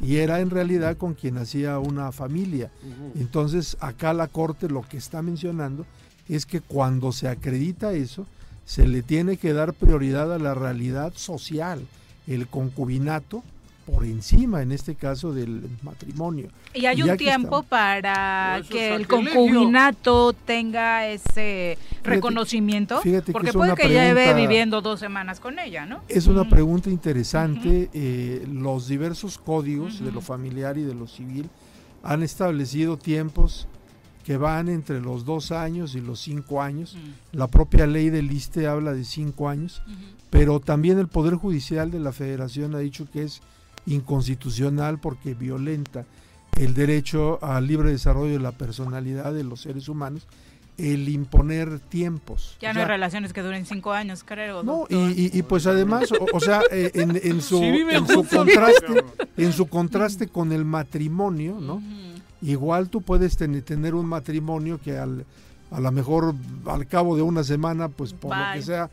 y 0.00 0.16
era 0.16 0.40
en 0.40 0.50
realidad 0.50 0.96
con 0.96 1.14
quien 1.14 1.38
hacía 1.38 1.78
una 1.78 2.12
familia. 2.12 2.70
Entonces 3.16 3.76
acá 3.80 4.12
la 4.12 4.28
corte 4.28 4.68
lo 4.68 4.82
que 4.82 4.96
está 4.96 5.22
mencionando 5.22 5.86
es 6.28 6.46
que 6.46 6.60
cuando 6.60 7.12
se 7.12 7.28
acredita 7.28 7.92
eso, 7.94 8.26
se 8.64 8.86
le 8.86 9.02
tiene 9.02 9.36
que 9.36 9.52
dar 9.52 9.72
prioridad 9.74 10.32
a 10.32 10.38
la 10.38 10.54
realidad 10.54 11.12
social. 11.16 11.86
El 12.26 12.46
concubinato 12.46 13.42
por 13.86 14.04
encima, 14.04 14.62
en 14.62 14.70
este 14.70 14.94
caso, 14.94 15.32
del 15.34 15.68
matrimonio. 15.82 16.48
Y 16.72 16.86
hay 16.86 17.02
un 17.02 17.16
tiempo 17.16 17.46
estamos- 17.62 17.64
para 17.66 18.62
que 18.70 18.94
el 18.94 19.02
sacrilegio. 19.02 19.40
concubinato 19.40 20.32
tenga 20.32 21.08
ese 21.08 21.76
reconocimiento, 22.04 23.00
fíjate 23.00 23.32
porque 23.32 23.52
puede 23.52 23.74
que 23.74 23.88
lleve 23.88 24.34
viviendo 24.34 24.80
dos 24.80 25.00
semanas 25.00 25.40
con 25.40 25.58
ella, 25.58 25.84
¿no? 25.84 26.00
Es 26.08 26.28
una 26.28 26.48
pregunta 26.48 26.90
interesante. 26.90 27.90
eh, 27.92 28.46
los 28.50 28.86
diversos 28.88 29.36
códigos 29.38 29.98
de 30.02 30.12
lo 30.12 30.20
familiar 30.20 30.78
y 30.78 30.82
de 30.82 30.94
lo 30.94 31.06
civil 31.08 31.48
han 32.04 32.22
establecido 32.22 32.96
tiempos 32.96 33.66
que 34.24 34.36
van 34.36 34.68
entre 34.68 35.00
los 35.00 35.24
dos 35.24 35.50
años 35.52 35.94
y 35.94 36.00
los 36.00 36.20
cinco 36.20 36.62
años. 36.62 36.96
La 37.32 37.46
propia 37.48 37.86
ley 37.86 38.08
del 38.10 38.30
ISTE 38.30 38.66
habla 38.66 38.92
de 38.92 39.04
cinco 39.04 39.48
años, 39.48 39.82
pero 40.30 40.60
también 40.60 40.98
el 40.98 41.08
Poder 41.08 41.34
Judicial 41.34 41.90
de 41.90 42.00
la 42.00 42.12
Federación 42.12 42.74
ha 42.74 42.78
dicho 42.78 43.06
que 43.12 43.22
es 43.24 43.42
inconstitucional 44.06 44.98
porque 44.98 45.34
violenta 45.34 46.04
el 46.58 46.74
derecho 46.74 47.42
al 47.42 47.66
libre 47.66 47.90
desarrollo 47.90 48.32
de 48.34 48.38
la 48.40 48.52
personalidad 48.52 49.32
de 49.32 49.42
los 49.44 49.62
seres 49.62 49.88
humanos, 49.88 50.26
el 50.78 51.08
imponer 51.08 51.80
tiempos. 51.80 52.56
Ya 52.60 52.70
O 52.70 52.74
no 52.74 52.80
hay 52.80 52.86
relaciones 52.86 53.32
que 53.32 53.40
duren 53.42 53.64
cinco 53.66 53.92
años, 53.92 54.22
creo. 54.24 54.62
no, 54.62 54.84
y, 54.88 54.96
y- 54.96 55.30
y 55.32 55.42
pues 55.42 55.66
además, 55.66 56.10
o, 56.12 56.26
o 56.32 56.40
sea, 56.40 56.60
eh, 56.70 56.90
en, 56.94 57.18
en 57.22 57.40
su, 57.42 57.62
en 57.62 58.06
su 58.06 58.24
contraste, 58.24 59.04
en 59.36 59.52
su 59.52 59.66
contraste 59.66 60.28
con 60.28 60.52
el 60.52 60.64
matrimonio, 60.64 61.58
¿no? 61.60 61.82
Igual 62.42 62.88
tú 62.88 63.00
puedes 63.02 63.36
ten- 63.36 63.62
tener 63.62 63.94
un 63.94 64.06
matrimonio 64.06 64.80
que 64.80 64.98
al, 64.98 65.24
a 65.70 65.80
lo 65.80 65.92
mejor 65.92 66.34
al 66.66 66.86
cabo 66.86 67.16
de 67.16 67.22
una 67.22 67.44
semana, 67.44 67.88
pues 67.88 68.12
por 68.12 68.36
lo 68.36 68.42
que 68.54 68.62
sea, 68.62 68.90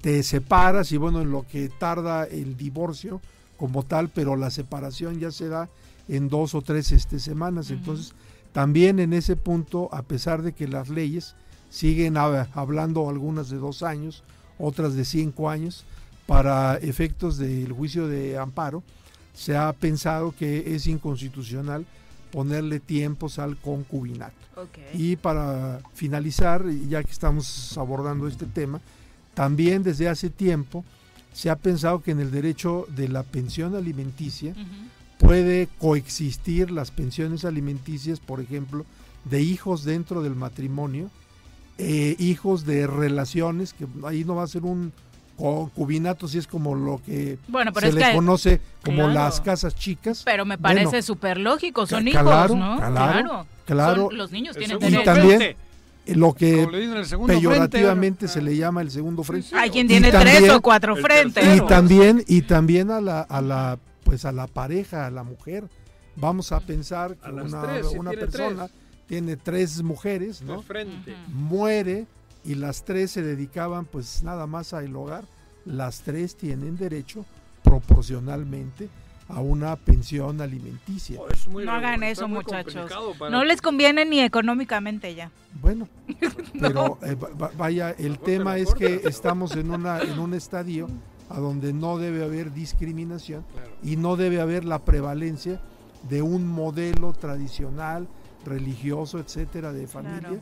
te 0.00 0.22
separas 0.22 0.92
y 0.92 0.96
bueno, 0.98 1.20
en 1.22 1.30
lo 1.30 1.46
que 1.46 1.68
tarda 1.68 2.24
el 2.24 2.56
divorcio 2.56 3.20
como 3.56 3.82
tal, 3.82 4.10
pero 4.10 4.36
la 4.36 4.50
separación 4.50 5.18
ya 5.18 5.30
se 5.30 5.48
da 5.48 5.68
en 6.08 6.28
dos 6.28 6.54
o 6.54 6.62
tres 6.62 6.92
este, 6.92 7.18
semanas. 7.18 7.70
Entonces, 7.70 8.12
también 8.52 8.98
en 9.00 9.12
ese 9.14 9.36
punto, 9.36 9.88
a 9.92 10.02
pesar 10.02 10.42
de 10.42 10.52
que 10.52 10.68
las 10.68 10.88
leyes 10.90 11.34
siguen 11.70 12.14
hab- 12.14 12.46
hablando 12.54 13.08
algunas 13.08 13.48
de 13.48 13.56
dos 13.56 13.82
años, 13.82 14.22
otras 14.58 14.94
de 14.94 15.04
cinco 15.04 15.48
años, 15.50 15.84
para 16.26 16.76
efectos 16.76 17.38
del 17.38 17.72
juicio 17.72 18.06
de 18.08 18.36
amparo, 18.38 18.82
se 19.34 19.56
ha 19.56 19.72
pensado 19.72 20.34
que 20.38 20.74
es 20.74 20.86
inconstitucional 20.86 21.84
ponerle 22.36 22.80
tiempos 22.80 23.38
al 23.38 23.56
concubinato. 23.56 24.36
Y 24.92 25.16
para 25.16 25.80
finalizar, 25.94 26.68
ya 26.86 27.02
que 27.02 27.10
estamos 27.10 27.78
abordando 27.78 28.28
este 28.28 28.44
tema, 28.44 28.78
también 29.32 29.82
desde 29.82 30.06
hace 30.06 30.28
tiempo 30.28 30.84
se 31.32 31.48
ha 31.48 31.56
pensado 31.56 32.02
que 32.02 32.10
en 32.10 32.20
el 32.20 32.30
derecho 32.30 32.86
de 32.94 33.08
la 33.08 33.22
pensión 33.22 33.74
alimenticia 33.74 34.52
puede 35.18 35.70
coexistir 35.78 36.70
las 36.70 36.90
pensiones 36.90 37.46
alimenticias, 37.46 38.20
por 38.20 38.42
ejemplo, 38.42 38.84
de 39.24 39.40
hijos 39.40 39.84
dentro 39.84 40.20
del 40.22 40.34
matrimonio, 40.34 41.10
eh, 41.78 42.16
hijos 42.18 42.66
de 42.66 42.86
relaciones, 42.86 43.72
que 43.72 43.86
ahí 44.04 44.26
no 44.26 44.34
va 44.34 44.42
a 44.42 44.48
ser 44.48 44.64
un 44.64 44.92
concubinato, 45.36 46.26
si 46.28 46.38
es 46.38 46.46
como 46.46 46.74
lo 46.74 47.00
que 47.04 47.38
Bueno, 47.48 47.72
pero 47.72 47.88
se 47.88 47.92
le 47.92 48.00
que- 48.04 48.12
conoce 48.14 48.60
como 48.84 48.96
Claro. 49.04 49.12
las 49.12 49.40
casas 49.40 49.74
chicas. 49.74 50.22
Pero 50.24 50.44
me 50.44 50.56
Bueno, 50.56 50.80
parece 50.80 51.02
súper 51.02 51.38
lógico, 51.38 51.86
son 51.86 52.08
hijos, 52.08 52.22
claro, 52.22 52.54
¿no? 52.56 52.76
claro, 52.76 53.46
claro. 53.66 54.06
Son- 54.08 54.16
los 54.16 54.32
niños 54.32 54.56
tienen 54.56 54.78
segundo 54.80 54.86
y 54.88 54.90
derecho. 54.90 55.12
también 55.12 55.38
frente. 55.38 55.56
lo 56.14 56.32
que 56.34 56.68
peyorativamente 57.26 58.26
frente, 58.26 58.28
se 58.28 58.42
le 58.42 58.56
llama 58.56 58.80
el 58.80 58.90
segundo 58.90 59.22
frente. 59.24 59.48
Hay 59.56 59.70
quien 59.70 59.86
Y 59.86 59.88
tiene 59.88 60.10
también- 60.12 60.38
tres 60.38 60.50
o 60.52 60.60
cuatro 60.60 60.96
frentes. 60.96 61.44
y 61.56 61.60
también 61.66 62.24
y 62.26 62.42
también 62.42 62.90
a 62.90 63.00
la 63.00 63.20
a 63.22 63.40
la 63.40 63.78
pues 64.04 64.24
a 64.24 64.32
la 64.32 64.46
pareja 64.46 65.06
a 65.06 65.10
la 65.10 65.24
mujer 65.24 65.64
vamos 66.14 66.52
a 66.52 66.60
pensar 66.60 67.16
que 67.16 67.28
A 67.28 67.32
una, 67.32 67.62
tres, 67.62 67.88
si 67.90 67.98
una 67.98 68.10
tiene 68.10 68.26
persona 68.26 68.68
tiene 69.08 69.36
tres 69.36 69.82
mujeres 69.82 70.42
no 70.42 70.62
frente. 70.62 71.14
muere 71.32 72.06
y 72.46 72.54
las 72.54 72.84
tres 72.84 73.10
se 73.10 73.22
dedicaban 73.22 73.84
pues 73.84 74.22
nada 74.22 74.46
más 74.46 74.72
al 74.72 74.94
hogar 74.96 75.24
las 75.64 76.00
tres 76.02 76.36
tienen 76.36 76.76
derecho 76.76 77.24
proporcionalmente 77.62 78.88
a 79.28 79.40
una 79.40 79.74
pensión 79.76 80.40
alimenticia 80.40 81.18
Oh, 81.20 81.28
es 81.28 81.48
muy 81.48 81.64
No 81.64 81.72
hagan 81.72 82.02
eso, 82.04 82.28
muy 82.28 82.38
muchachos. 82.44 82.90
No 83.30 83.44
les 83.44 83.60
conviene 83.60 84.04
ni 84.04 84.20
económicamente 84.20 85.14
ya. 85.16 85.30
Bueno, 85.60 85.88
pero 86.60 86.98
eh, 87.02 87.14
va- 87.16 87.30
va- 87.30 87.50
vaya, 87.56 87.90
el 87.98 88.18
tema 88.20 88.56
es 88.58 88.72
que 88.74 89.02
estamos 89.04 89.56
en 89.56 89.70
una 89.72 90.00
en 90.00 90.18
un 90.20 90.32
estadio 90.34 90.88
a 91.28 91.40
donde 91.40 91.72
no 91.72 91.98
debe 91.98 92.22
haber 92.24 92.52
discriminación 92.52 93.44
Claro. 93.52 93.70
y 93.82 93.96
no 93.96 94.14
debe 94.16 94.40
haber 94.40 94.64
la 94.64 94.78
prevalencia 94.84 95.60
de 96.08 96.22
un 96.22 96.46
modelo 96.46 97.12
tradicional, 97.12 98.06
religioso, 98.44 99.18
etcétera, 99.18 99.72
de 99.72 99.88
familia 99.88 100.20
Claro. 100.20 100.40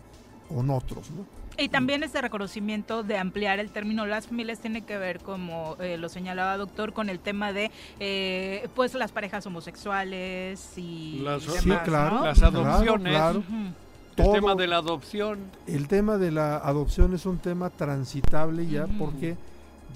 con 0.55 0.69
otros, 0.69 1.11
¿no? 1.11 1.25
Y 1.57 1.69
también 1.69 2.03
este 2.03 2.21
reconocimiento 2.21 3.03
de 3.03 3.17
ampliar 3.19 3.59
el 3.61 3.71
término 3.71 4.07
las 4.07 4.27
familias 4.27 4.59
tiene 4.59 4.83
que 4.83 4.99
ver, 4.99 5.21
como 5.21 5.77
eh, 5.81 5.97
lo 5.99 6.09
señalaba 6.09 6.57
doctor, 6.57 6.93
con 6.93 7.09
el 7.09 7.21
tema 7.21 7.53
de 7.53 7.71
eh, 8.01 8.69
pues 8.75 8.95
las 8.95 9.13
parejas 9.13 9.47
homosexuales 9.47 10.77
y 10.77 11.21
Las- 11.23 11.47
demás, 11.47 11.63
Sí, 11.63 11.71
claro, 11.85 12.15
¿no? 12.17 12.25
Las 12.25 12.39
claro, 12.39 12.65
adopciones. 12.65 13.37
El 13.37 14.25
Todo- 14.25 14.33
tema 14.33 14.55
de 14.55 14.67
la 14.67 14.77
adopción. 14.77 15.39
El 15.67 15.89
tema 15.89 16.19
de 16.19 16.31
la 16.31 16.57
adopción 16.59 17.15
es 17.15 17.27
un 17.27 17.39
tema 17.39 17.71
transitable 17.71 18.67
ya 18.67 18.87
porque 18.99 19.37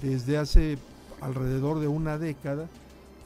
desde 0.01 0.37
hace 0.37 0.77
alrededor 1.21 1.79
de 1.79 1.87
una 1.87 2.17
década 2.17 2.67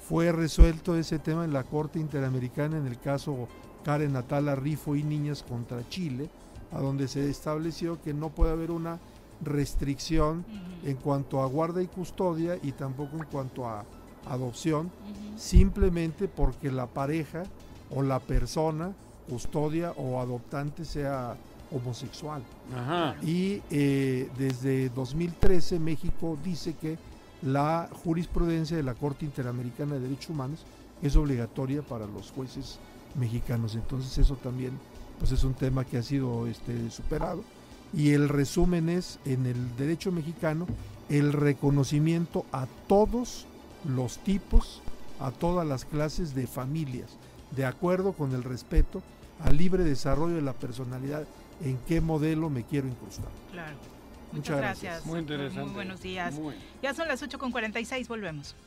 fue 0.07 0.31
resuelto 0.31 0.95
ese 0.95 1.17
tema 1.19 1.45
en 1.45 1.53
la 1.53 1.63
Corte 1.63 1.99
Interamericana 1.99 2.77
en 2.77 2.87
el 2.87 2.99
caso 2.99 3.47
Karen 3.85 4.13
Natala 4.13 4.55
Rifo 4.55 4.95
y 4.95 5.03
Niñas 5.03 5.43
contra 5.43 5.87
Chile, 5.89 6.29
a 6.73 6.79
donde 6.79 7.07
se 7.07 7.29
estableció 7.29 8.01
que 8.01 8.13
no 8.13 8.29
puede 8.29 8.51
haber 8.51 8.71
una 8.71 8.99
restricción 9.41 10.45
en 10.83 10.95
cuanto 10.97 11.41
a 11.41 11.45
guarda 11.45 11.81
y 11.81 11.87
custodia 11.87 12.57
y 12.61 12.71
tampoco 12.71 13.17
en 13.17 13.25
cuanto 13.25 13.67
a 13.67 13.85
adopción, 14.25 14.89
simplemente 15.35 16.27
porque 16.27 16.71
la 16.71 16.87
pareja 16.87 17.43
o 17.89 18.01
la 18.01 18.19
persona 18.19 18.93
custodia 19.29 19.91
o 19.91 20.19
adoptante 20.19 20.85
sea 20.85 21.35
homosexual. 21.71 22.43
Ajá. 22.75 23.15
Y 23.21 23.61
eh, 23.69 24.29
desde 24.37 24.89
2013 24.89 25.79
México 25.79 26.37
dice 26.43 26.75
que 26.75 26.97
la 27.41 27.89
jurisprudencia 28.03 28.77
de 28.77 28.83
la 28.83 28.93
Corte 28.93 29.25
Interamericana 29.25 29.95
de 29.95 30.01
Derechos 30.01 30.29
Humanos 30.29 30.65
es 31.01 31.15
obligatoria 31.15 31.81
para 31.81 32.07
los 32.07 32.31
jueces 32.31 32.79
mexicanos. 33.19 33.75
Entonces 33.75 34.17
eso 34.17 34.35
también 34.35 34.71
pues 35.23 35.31
es 35.31 35.45
un 35.45 35.53
tema 35.53 35.85
que 35.85 35.95
ha 35.95 36.03
sido 36.03 36.47
este, 36.47 36.91
superado. 36.91 37.45
Y 37.93 38.11
el 38.11 38.27
resumen 38.27 38.89
es 38.89 39.19
en 39.23 39.45
el 39.45 39.77
derecho 39.77 40.11
mexicano 40.11 40.67
el 41.07 41.31
reconocimiento 41.31 42.45
a 42.51 42.67
todos 42.89 43.45
los 43.87 44.17
tipos, 44.17 44.81
a 45.21 45.31
todas 45.31 45.65
las 45.65 45.85
clases 45.85 46.35
de 46.35 46.45
familias, 46.45 47.17
de 47.51 47.63
acuerdo 47.63 48.11
con 48.11 48.33
el 48.33 48.43
respeto 48.43 49.01
al 49.39 49.55
libre 49.55 49.85
desarrollo 49.85 50.35
de 50.35 50.41
la 50.41 50.51
personalidad, 50.51 51.25
en 51.63 51.77
qué 51.87 52.01
modelo 52.01 52.49
me 52.49 52.65
quiero 52.65 52.89
incrustar. 52.89 53.29
Claro. 53.49 53.77
Muchas 54.33 54.33
Muchas 54.33 54.57
gracias. 54.57 54.83
gracias. 54.83 55.05
Muy 55.05 55.19
interesante. 55.19 55.63
Muy 55.63 55.73
buenos 55.73 56.01
días. 56.01 56.33
Muy. 56.33 56.55
Ya 56.81 56.93
son 56.93 57.07
las 57.07 57.23
8 57.23 57.39
con 57.39 57.53
46, 57.53 58.09
volvemos. 58.09 58.57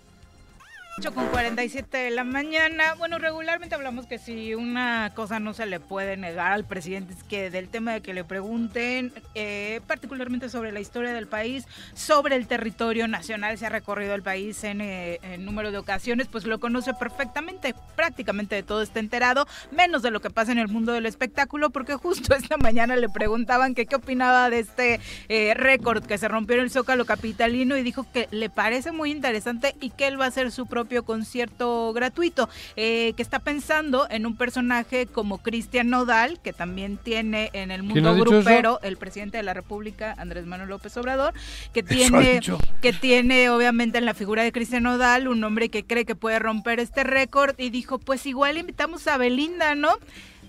8 0.98 1.12
con 1.12 1.27
47 1.27 1.94
de 1.94 2.10
la 2.10 2.24
mañana. 2.24 2.94
Bueno, 2.94 3.18
regularmente 3.18 3.74
hablamos 3.74 4.06
que 4.06 4.18
si 4.18 4.55
una 4.55 5.12
cosa 5.14 5.39
no 5.39 5.52
se 5.52 5.66
le 5.66 5.78
puede 5.78 6.16
negar 6.16 6.52
al 6.52 6.64
presidente 6.64 7.12
es 7.12 7.23
que 7.23 7.51
del 7.51 7.68
tema 7.68 7.93
de 7.93 8.01
que 8.01 8.14
le 8.14 8.24
pregunten, 8.24 9.12
eh, 9.35 9.82
particularmente 9.86 10.48
sobre 10.48 10.73
la 10.73 10.81
historia 10.81 11.12
del 11.12 11.27
país, 11.27 11.66
sobre 11.93 12.36
el 12.36 12.47
territorio 12.47 13.09
nacional, 13.09 13.59
se 13.59 13.66
ha 13.66 13.68
recorrido 13.68 14.14
el 14.14 14.23
país 14.23 14.64
en, 14.64 14.81
eh, 14.81 15.20
número 15.39 15.70
de 15.70 15.77
ocasiones, 15.77 16.28
pues 16.28 16.47
lo 16.47 16.60
conoce 16.60 16.94
perfectamente, 16.94 17.74
prácticamente 17.94 18.55
de 18.55 18.62
todo 18.62 18.81
está 18.81 18.98
enterado, 18.98 19.47
menos 19.73 20.01
de 20.01 20.10
lo 20.10 20.20
que 20.20 20.31
pasa 20.31 20.52
en 20.52 20.59
el 20.59 20.68
mundo 20.68 20.93
del 20.93 21.05
espectáculo, 21.05 21.68
porque 21.68 21.97
justo 21.97 22.35
esta 22.35 22.56
mañana 22.56 22.97
le 22.97 23.10
preguntaban 23.10 23.74
que 23.74 23.85
qué 23.85 23.97
opinaba 23.97 24.48
de 24.48 24.60
este 24.60 25.01
eh, 25.28 25.52
récord 25.52 26.06
que 26.06 26.16
se 26.16 26.27
rompió 26.27 26.56
en 26.56 26.62
el 26.62 26.70
Zócalo 26.70 27.05
Capitalino 27.05 27.77
y 27.77 27.82
dijo 27.82 28.06
que 28.14 28.28
le 28.31 28.48
parece 28.48 28.93
muy 28.93 29.10
interesante 29.10 29.74
y 29.78 29.90
que 29.90 30.06
él 30.06 30.18
va 30.18 30.24
a 30.24 30.28
hacer 30.28 30.51
su 30.51 30.64
propio 30.66 30.86
concierto 31.05 31.93
gratuito, 31.93 32.49
eh, 32.77 33.13
que 33.17 33.23
está 33.23 33.39
pensando 33.39 34.07
en 34.11 34.27
un 34.27 34.37
personaje 34.37 35.07
como 35.07 35.39
Cristian 35.39 35.91
Nodal, 35.91 36.41
que 36.41 36.53
también 36.53 36.97
tiene 36.97 37.51
en 37.53 37.71
el 37.71 37.83
¿Quién 37.83 38.07
ha 38.07 38.13
mundo 38.13 38.25
grupero 38.25 38.81
el 38.83 38.97
presidente 38.97 39.37
de 39.37 39.43
la 39.43 39.55
República, 39.55 40.15
Andrés 40.19 40.47
Manuel 40.47 40.71
López 40.71 40.97
Obrador, 40.97 41.35
que 41.73 41.83
tiene, 41.83 42.41
que 42.81 42.93
tiene 42.93 43.51
obviamente 43.51 43.99
en 43.99 44.05
la 44.05 44.15
figura 44.15 44.43
de 44.43 44.53
Cristian 44.53 44.85
Nodal 44.85 45.29
un 45.29 45.43
hombre 45.45 45.69
que 45.69 45.85
cree 45.85 46.05
que 46.05 46.15
puede 46.15 46.39
romper 46.39 46.81
este 46.81 47.05
récord 47.05 47.55
y 47.59 47.71
dijo, 47.71 47.99
pues 47.99 48.27
igual 48.27 48.59
invitamos 48.59 49.07
a 49.09 49.17
Belinda, 49.17 49.75
¿no? 49.75 49.91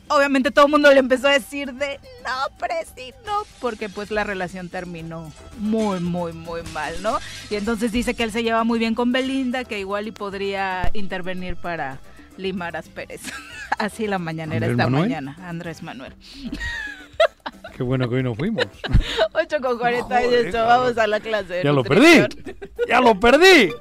Obviamente 0.09 0.51
todo 0.51 0.65
el 0.65 0.71
mundo 0.71 0.91
le 0.91 0.99
empezó 0.99 1.27
a 1.27 1.33
decir 1.33 1.73
de 1.73 1.99
no, 2.23 2.57
Presi, 2.57 3.13
no, 3.25 3.43
porque 3.59 3.89
pues 3.89 4.11
la 4.11 4.23
relación 4.23 4.69
terminó 4.69 5.31
muy, 5.59 5.99
muy, 5.99 6.33
muy 6.33 6.61
mal, 6.73 7.01
¿no? 7.01 7.19
Y 7.49 7.55
entonces 7.55 7.91
dice 7.91 8.13
que 8.13 8.23
él 8.23 8.31
se 8.31 8.43
lleva 8.43 8.63
muy 8.63 8.79
bien 8.79 8.95
con 8.95 9.11
Belinda, 9.11 9.63
que 9.63 9.79
igual 9.79 10.07
y 10.07 10.11
podría 10.11 10.89
intervenir 10.93 11.55
para 11.55 11.99
limar 12.37 12.75
asperezas. 12.77 13.33
Así 13.79 14.07
la 14.07 14.19
mañanera 14.19 14.67
¿Andrés 14.67 14.71
esta 14.71 14.83
Manuel? 14.89 15.09
mañana, 15.09 15.37
Andrés 15.47 15.83
Manuel. 15.83 16.13
Qué 17.75 17.83
bueno 17.83 18.09
que 18.09 18.15
hoy 18.15 18.23
no 18.23 18.33
fuimos. 18.33 18.65
8 19.33 19.57
con 19.61 19.77
48, 19.77 20.27
Joder, 20.27 20.51
vamos 20.53 20.97
a 20.97 21.05
la 21.05 21.19
clase. 21.19 21.53
de 21.53 21.63
Ya 21.63 21.71
lo 21.71 21.83
perdí. 21.83 22.23
Ya 22.87 22.99
lo 22.99 23.19
perdí. 23.19 23.71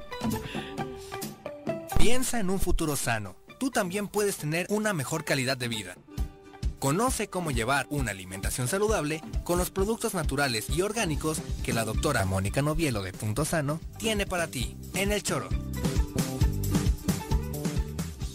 Piensa 1.97 2.39
en 2.39 2.51
un 2.51 2.59
futuro 2.59 2.95
sano. 2.95 3.35
Tú 3.59 3.71
también 3.71 4.07
puedes 4.07 4.37
tener 4.37 4.67
una 4.69 4.93
mejor 4.93 5.25
calidad 5.25 5.57
de 5.57 5.67
vida. 5.67 5.95
Conoce 6.79 7.27
cómo 7.27 7.49
llevar 7.49 7.87
una 7.89 8.11
alimentación 8.11 8.67
saludable 8.67 9.21
con 9.43 9.57
los 9.57 9.71
productos 9.71 10.13
naturales 10.13 10.69
y 10.69 10.83
orgánicos 10.83 11.41
que 11.63 11.73
la 11.73 11.83
doctora 11.83 12.23
Mónica 12.25 12.61
Novielo 12.61 13.01
de 13.01 13.13
Punto 13.13 13.45
Sano 13.45 13.79
tiene 13.97 14.27
para 14.27 14.47
ti 14.47 14.77
en 14.93 15.11
el 15.11 15.23
choro. 15.23 15.49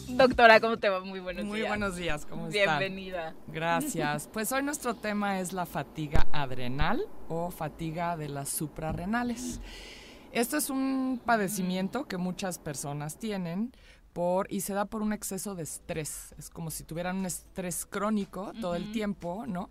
Doctora, 0.08 0.60
¿cómo 0.60 0.76
te 0.78 0.88
va? 0.88 1.00
Muy 1.04 1.20
buenos 1.20 1.44
Muy 1.44 1.60
días. 1.60 1.68
buenos 1.68 1.96
días, 1.96 2.26
¿cómo 2.26 2.48
están? 2.48 2.78
Bienvenida. 2.80 3.34
Gracias. 3.46 4.28
Pues 4.32 4.50
hoy 4.50 4.62
nuestro 4.62 4.94
tema 4.94 5.38
es 5.40 5.52
la 5.52 5.64
fatiga 5.64 6.26
adrenal 6.32 7.02
o 7.28 7.50
fatiga 7.50 8.16
de 8.16 8.28
las 8.28 8.48
suprarrenales. 8.48 9.60
Esto 10.32 10.56
es 10.56 10.68
un 10.68 11.20
padecimiento 11.24 12.08
que 12.08 12.16
muchas 12.16 12.58
personas 12.58 13.18
tienen 13.18 13.72
por 14.12 14.46
y 14.52 14.60
se 14.60 14.74
da 14.74 14.84
por 14.84 15.02
un 15.02 15.12
exceso 15.12 15.54
de 15.54 15.62
estrés. 15.62 16.34
Es 16.38 16.50
como 16.50 16.70
si 16.70 16.84
tuvieran 16.84 17.16
un 17.18 17.26
estrés 17.26 17.86
crónico 17.86 18.52
todo 18.60 18.74
el 18.74 18.92
tiempo, 18.92 19.44
¿no? 19.46 19.70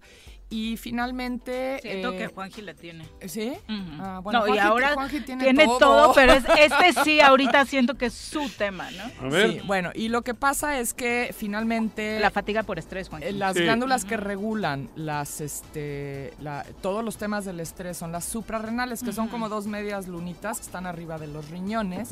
Y 0.50 0.76
finalmente... 0.78 1.80
Siento 1.82 2.12
eh, 2.12 2.18
que 2.18 2.28
Juanji 2.28 2.62
la 2.62 2.74
tiene. 2.74 3.08
¿Sí? 3.26 3.54
Ah, 4.00 4.20
bueno, 4.22 4.40
no, 4.40 4.48
y 4.48 4.52
Juanji- 4.58 4.60
ahora 4.62 4.94
Juanji 4.96 5.22
tiene 5.22 5.44
tiene, 5.46 5.66
todo. 5.66 5.78
todo. 5.80 6.14
pero 6.14 6.34
es, 6.34 6.44
este 6.60 7.04
sí, 7.04 7.22
ahorita 7.22 7.64
siento 7.66 7.94
que 7.96 8.08
es 8.08 8.14
su 8.14 8.50
tema, 8.58 8.90
¿no? 8.92 9.32
Sí, 9.32 9.62
bueno, 9.66 9.92
y 9.96 10.10
lo 10.10 10.24
que 10.24 10.34
pasa 10.34 10.80
es 10.80 10.94
que 10.94 11.34
finalmente... 11.38 12.20
La 12.20 12.32
fatiga 12.32 12.64
por 12.64 12.80
estrés, 12.80 13.08
Juanji. 13.08 13.28
Eh, 13.30 13.34
Las 13.34 13.56
Sí. 13.56 13.64
glándulas 13.64 14.04
que 14.04 14.18
regulan 14.18 14.90
las, 14.96 15.40
este, 15.40 16.34
la- 16.42 16.66
todos 16.82 17.06
los 17.06 17.16
temas 17.18 17.46
del 17.46 17.60
estrés 17.62 17.96
son 17.98 18.12
las 18.12 18.26
suprarrenales, 18.26 19.04
que 19.04 19.14
son 19.14 19.30
como 19.30 19.48
dos 19.48 19.68
medias 19.68 20.08
lunitas 20.08 20.58
que 20.60 20.66
están 20.66 20.86
arriba 20.86 21.18
de 21.18 21.28
los 21.28 21.50
riñones. 21.50 22.10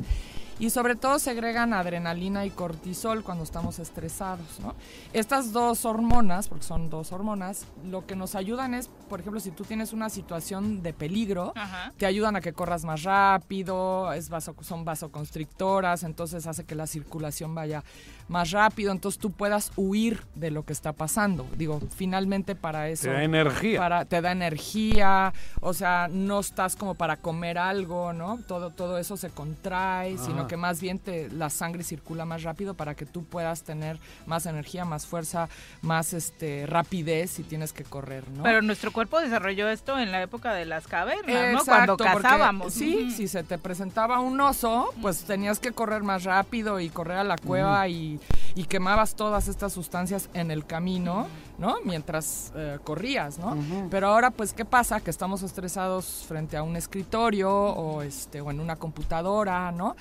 Y 0.60 0.70
sobre 0.72 0.96
todo 0.96 1.20
segregan 1.20 1.74
adrenalina 1.74 2.46
y 2.46 2.50
cortisol 2.50 3.24
cuando 3.24 3.46
estamos 3.46 3.80
estresados, 3.80 4.60
¿no? 4.60 4.76
Estas 5.14 5.54
dos 5.54 5.86
hormonas, 5.86 6.50
porque 6.50 6.66
son 6.66 6.90
dos 6.90 7.14
hormonas, 7.14 7.66
lo 7.90 8.06
que 8.06 8.18
nos 8.18 8.36
ayudan 8.36 8.74
es, 8.74 8.90
por 9.10 9.22
ejemplo, 9.22 9.40
si 9.40 9.52
tú 9.52 9.64
tienes 9.64 9.94
una 9.94 10.10
situación 10.10 10.84
de 10.84 10.92
peligro, 10.92 11.54
Ajá. 11.56 11.94
te 11.98 12.06
ayudan 12.06 12.36
a 12.36 12.42
que 12.42 12.52
corras 12.52 12.84
más 12.84 13.04
rápido, 13.04 14.12
es 14.12 14.30
vaso- 14.30 14.54
son 14.62 14.84
vasoconstrictoras, 14.84 16.04
entonces 16.04 16.46
hace 16.46 16.66
que 16.66 16.76
la 16.76 16.88
circulación 16.88 17.56
vaya 17.56 17.84
más 18.30 18.52
rápido, 18.52 18.92
entonces 18.92 19.20
tú 19.20 19.32
puedas 19.32 19.72
huir 19.76 20.22
de 20.36 20.52
lo 20.52 20.64
que 20.64 20.72
está 20.72 20.94
pasando. 20.94 21.48
Digo, 21.58 21.82
finalmente 21.96 22.56
para 22.56 22.88
eso... 22.88 23.08
Te 23.08 23.14
da 23.14 23.24
energía. 23.24 23.80
Para, 23.80 24.06
te 24.06 24.22
da 24.22 24.32
energía, 24.32 25.34
o 25.60 25.74
sea, 25.74 26.08
no 26.10 26.40
estás 26.40 26.76
como 26.76 26.94
para 26.94 27.18
comer 27.18 27.58
algo, 27.58 28.14
¿no? 28.14 28.40
Todo, 28.48 28.70
todo 28.70 28.98
eso 29.00 29.18
se 29.18 29.30
contrae, 29.30 30.18
sino 30.18 30.48
que 30.48 30.58
más 30.58 30.80
bien 30.80 31.00
te, 31.00 31.30
la 31.30 31.50
sangre 31.50 31.84
circula 31.84 32.26
más 32.26 32.44
rápido 32.44 32.76
para 32.76 32.96
que 32.96 33.06
tú 33.06 33.24
puedas 33.24 33.64
tener 33.64 33.98
más 34.28 34.46
energía, 34.46 34.86
más 34.86 35.08
fuerza, 35.08 35.50
más 35.82 36.14
este 36.14 36.66
rapidez 36.68 37.32
si 37.32 37.44
tienes 37.44 37.74
que 37.74 37.84
correr, 37.84 38.30
¿no? 38.30 38.44
Pero 38.44 38.62
nuestro 38.62 38.92
cuerpo 38.92 39.20
desarrolló 39.20 39.68
esto 39.70 39.98
en 39.98 40.12
la 40.12 40.22
época 40.22 40.54
de 40.54 40.66
las 40.66 40.88
cavernas, 40.88 41.54
¿no? 41.54 41.66
Cuando 41.66 41.98
porque 41.98 42.14
cazábamos. 42.14 42.74
Sí, 42.74 43.12
si 43.12 43.28
se 43.28 43.44
te 43.44 43.58
presentaba 43.58 44.20
un 44.20 44.40
oso, 44.40 44.94
pues 45.02 45.24
tenías 45.24 45.60
que 45.60 45.72
correr 45.72 46.04
más 46.04 46.24
rápido 46.24 46.80
y 46.80 46.90
correr 46.90 47.18
a 47.18 47.24
la 47.24 47.38
cueva 47.38 47.88
y, 47.88 48.19
y 48.56 48.66
quemabas 48.66 49.16
todas 49.16 49.48
estas 49.48 49.74
sustancias 49.74 50.30
en 50.34 50.52
el 50.52 50.66
camino, 50.66 51.28
¿no? 51.58 51.78
Mientras 51.84 52.52
eh, 52.56 52.80
corrías, 52.84 53.38
¿no? 53.38 53.58
Pero 53.90 54.08
ahora, 54.08 54.32
pues, 54.32 54.54
¿qué 54.54 54.66
pasa? 54.66 55.00
Que 55.00 55.12
estamos 55.12 55.44
estresados 55.44 56.26
frente 56.28 56.58
a 56.58 56.64
un 56.64 56.76
escritorio 56.76 57.52
o, 57.52 58.02
este, 58.02 58.42
o 58.42 58.52
en 58.52 58.60
una 58.60 58.76
computadora, 58.76 59.72
¿no? 59.72 59.96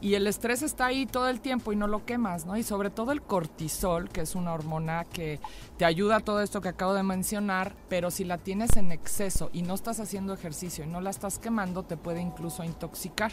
Y 0.00 0.14
el 0.14 0.26
estrés 0.26 0.62
está 0.62 0.86
ahí 0.86 1.06
todo 1.06 1.28
el 1.28 1.40
tiempo 1.40 1.72
y 1.72 1.76
no 1.76 1.86
lo 1.86 2.04
quemas, 2.04 2.44
¿no? 2.44 2.56
Y 2.56 2.62
sobre 2.62 2.90
todo 2.90 3.12
el 3.12 3.22
cortisol, 3.22 4.10
que 4.10 4.20
es 4.20 4.34
una 4.34 4.52
hormona 4.52 5.04
que 5.04 5.40
te 5.78 5.84
ayuda 5.84 6.16
a 6.16 6.20
todo 6.20 6.42
esto 6.42 6.60
que 6.60 6.68
acabo 6.68 6.92
de 6.92 7.02
mencionar, 7.02 7.74
pero 7.88 8.10
si 8.10 8.24
la 8.24 8.38
tienes 8.38 8.76
en 8.76 8.92
exceso 8.92 9.50
y 9.52 9.62
no 9.62 9.74
estás 9.74 10.00
haciendo 10.00 10.34
ejercicio 10.34 10.84
y 10.84 10.88
no 10.88 11.00
la 11.00 11.10
estás 11.10 11.38
quemando, 11.38 11.84
te 11.84 11.96
puede 11.96 12.20
incluso 12.20 12.64
intoxicar. 12.64 13.32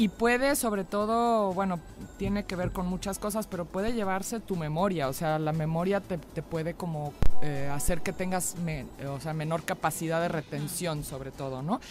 Y 0.00 0.08
puede, 0.08 0.56
sobre 0.56 0.84
todo, 0.84 1.52
bueno, 1.52 1.78
tiene 2.16 2.44
que 2.44 2.56
ver 2.56 2.72
con 2.72 2.86
muchas 2.86 3.18
cosas, 3.18 3.46
pero 3.46 3.66
puede 3.66 3.92
llevarse 3.92 4.40
tu 4.40 4.56
memoria, 4.56 5.10
o 5.10 5.12
sea, 5.12 5.38
la 5.38 5.52
memoria 5.52 6.00
te, 6.00 6.16
te 6.16 6.40
puede 6.40 6.72
como 6.72 7.12
eh, 7.42 7.68
hacer 7.70 8.00
que 8.00 8.14
tengas, 8.14 8.56
o 9.06 9.20
sea, 9.20 9.34
menor 9.34 9.62
capacidad 9.62 10.18
de 10.22 10.28
retención, 10.28 11.04
sobre 11.04 11.30
todo, 11.32 11.60
¿no? 11.60 11.82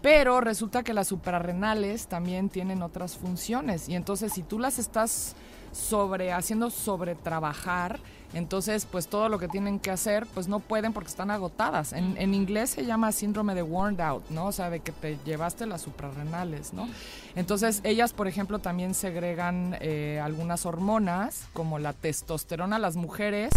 Pero 0.00 0.40
resulta 0.40 0.82
que 0.82 0.92
las 0.92 1.06
suprarrenales 1.06 2.08
también 2.08 2.48
tienen 2.48 2.82
otras 2.82 3.16
funciones 3.16 3.88
y 3.88 3.94
entonces 3.94 4.32
si 4.32 4.42
tú 4.42 4.58
las 4.58 4.80
estás 4.80 5.36
sobre 5.70 6.32
haciendo 6.32 6.68
sobre 6.68 7.14
trabajar, 7.14 8.00
entonces 8.34 8.86
pues 8.90 9.08
todo 9.08 9.28
lo 9.28 9.38
que 9.38 9.48
tienen 9.48 9.78
que 9.78 9.90
hacer 9.90 10.26
pues 10.34 10.48
no 10.48 10.60
pueden 10.60 10.92
porque 10.92 11.08
están 11.08 11.30
agotadas. 11.30 11.92
En, 11.92 12.16
en 12.18 12.34
inglés 12.34 12.70
se 12.70 12.84
llama 12.84 13.12
síndrome 13.12 13.54
de 13.54 13.62
worn 13.62 14.00
out, 14.00 14.28
¿no? 14.30 14.46
O 14.46 14.52
sea, 14.52 14.70
de 14.70 14.80
que 14.80 14.92
te 14.92 15.18
llevaste 15.24 15.66
las 15.66 15.82
suprarrenales, 15.82 16.72
¿no? 16.72 16.88
Entonces 17.34 17.80
ellas, 17.84 18.12
por 18.12 18.28
ejemplo, 18.28 18.58
también 18.58 18.94
segregan 18.94 19.76
eh, 19.80 20.20
algunas 20.22 20.66
hormonas 20.66 21.46
como 21.52 21.78
la 21.78 21.92
testosterona. 21.92 22.78
Las 22.78 22.96
mujeres 22.96 23.50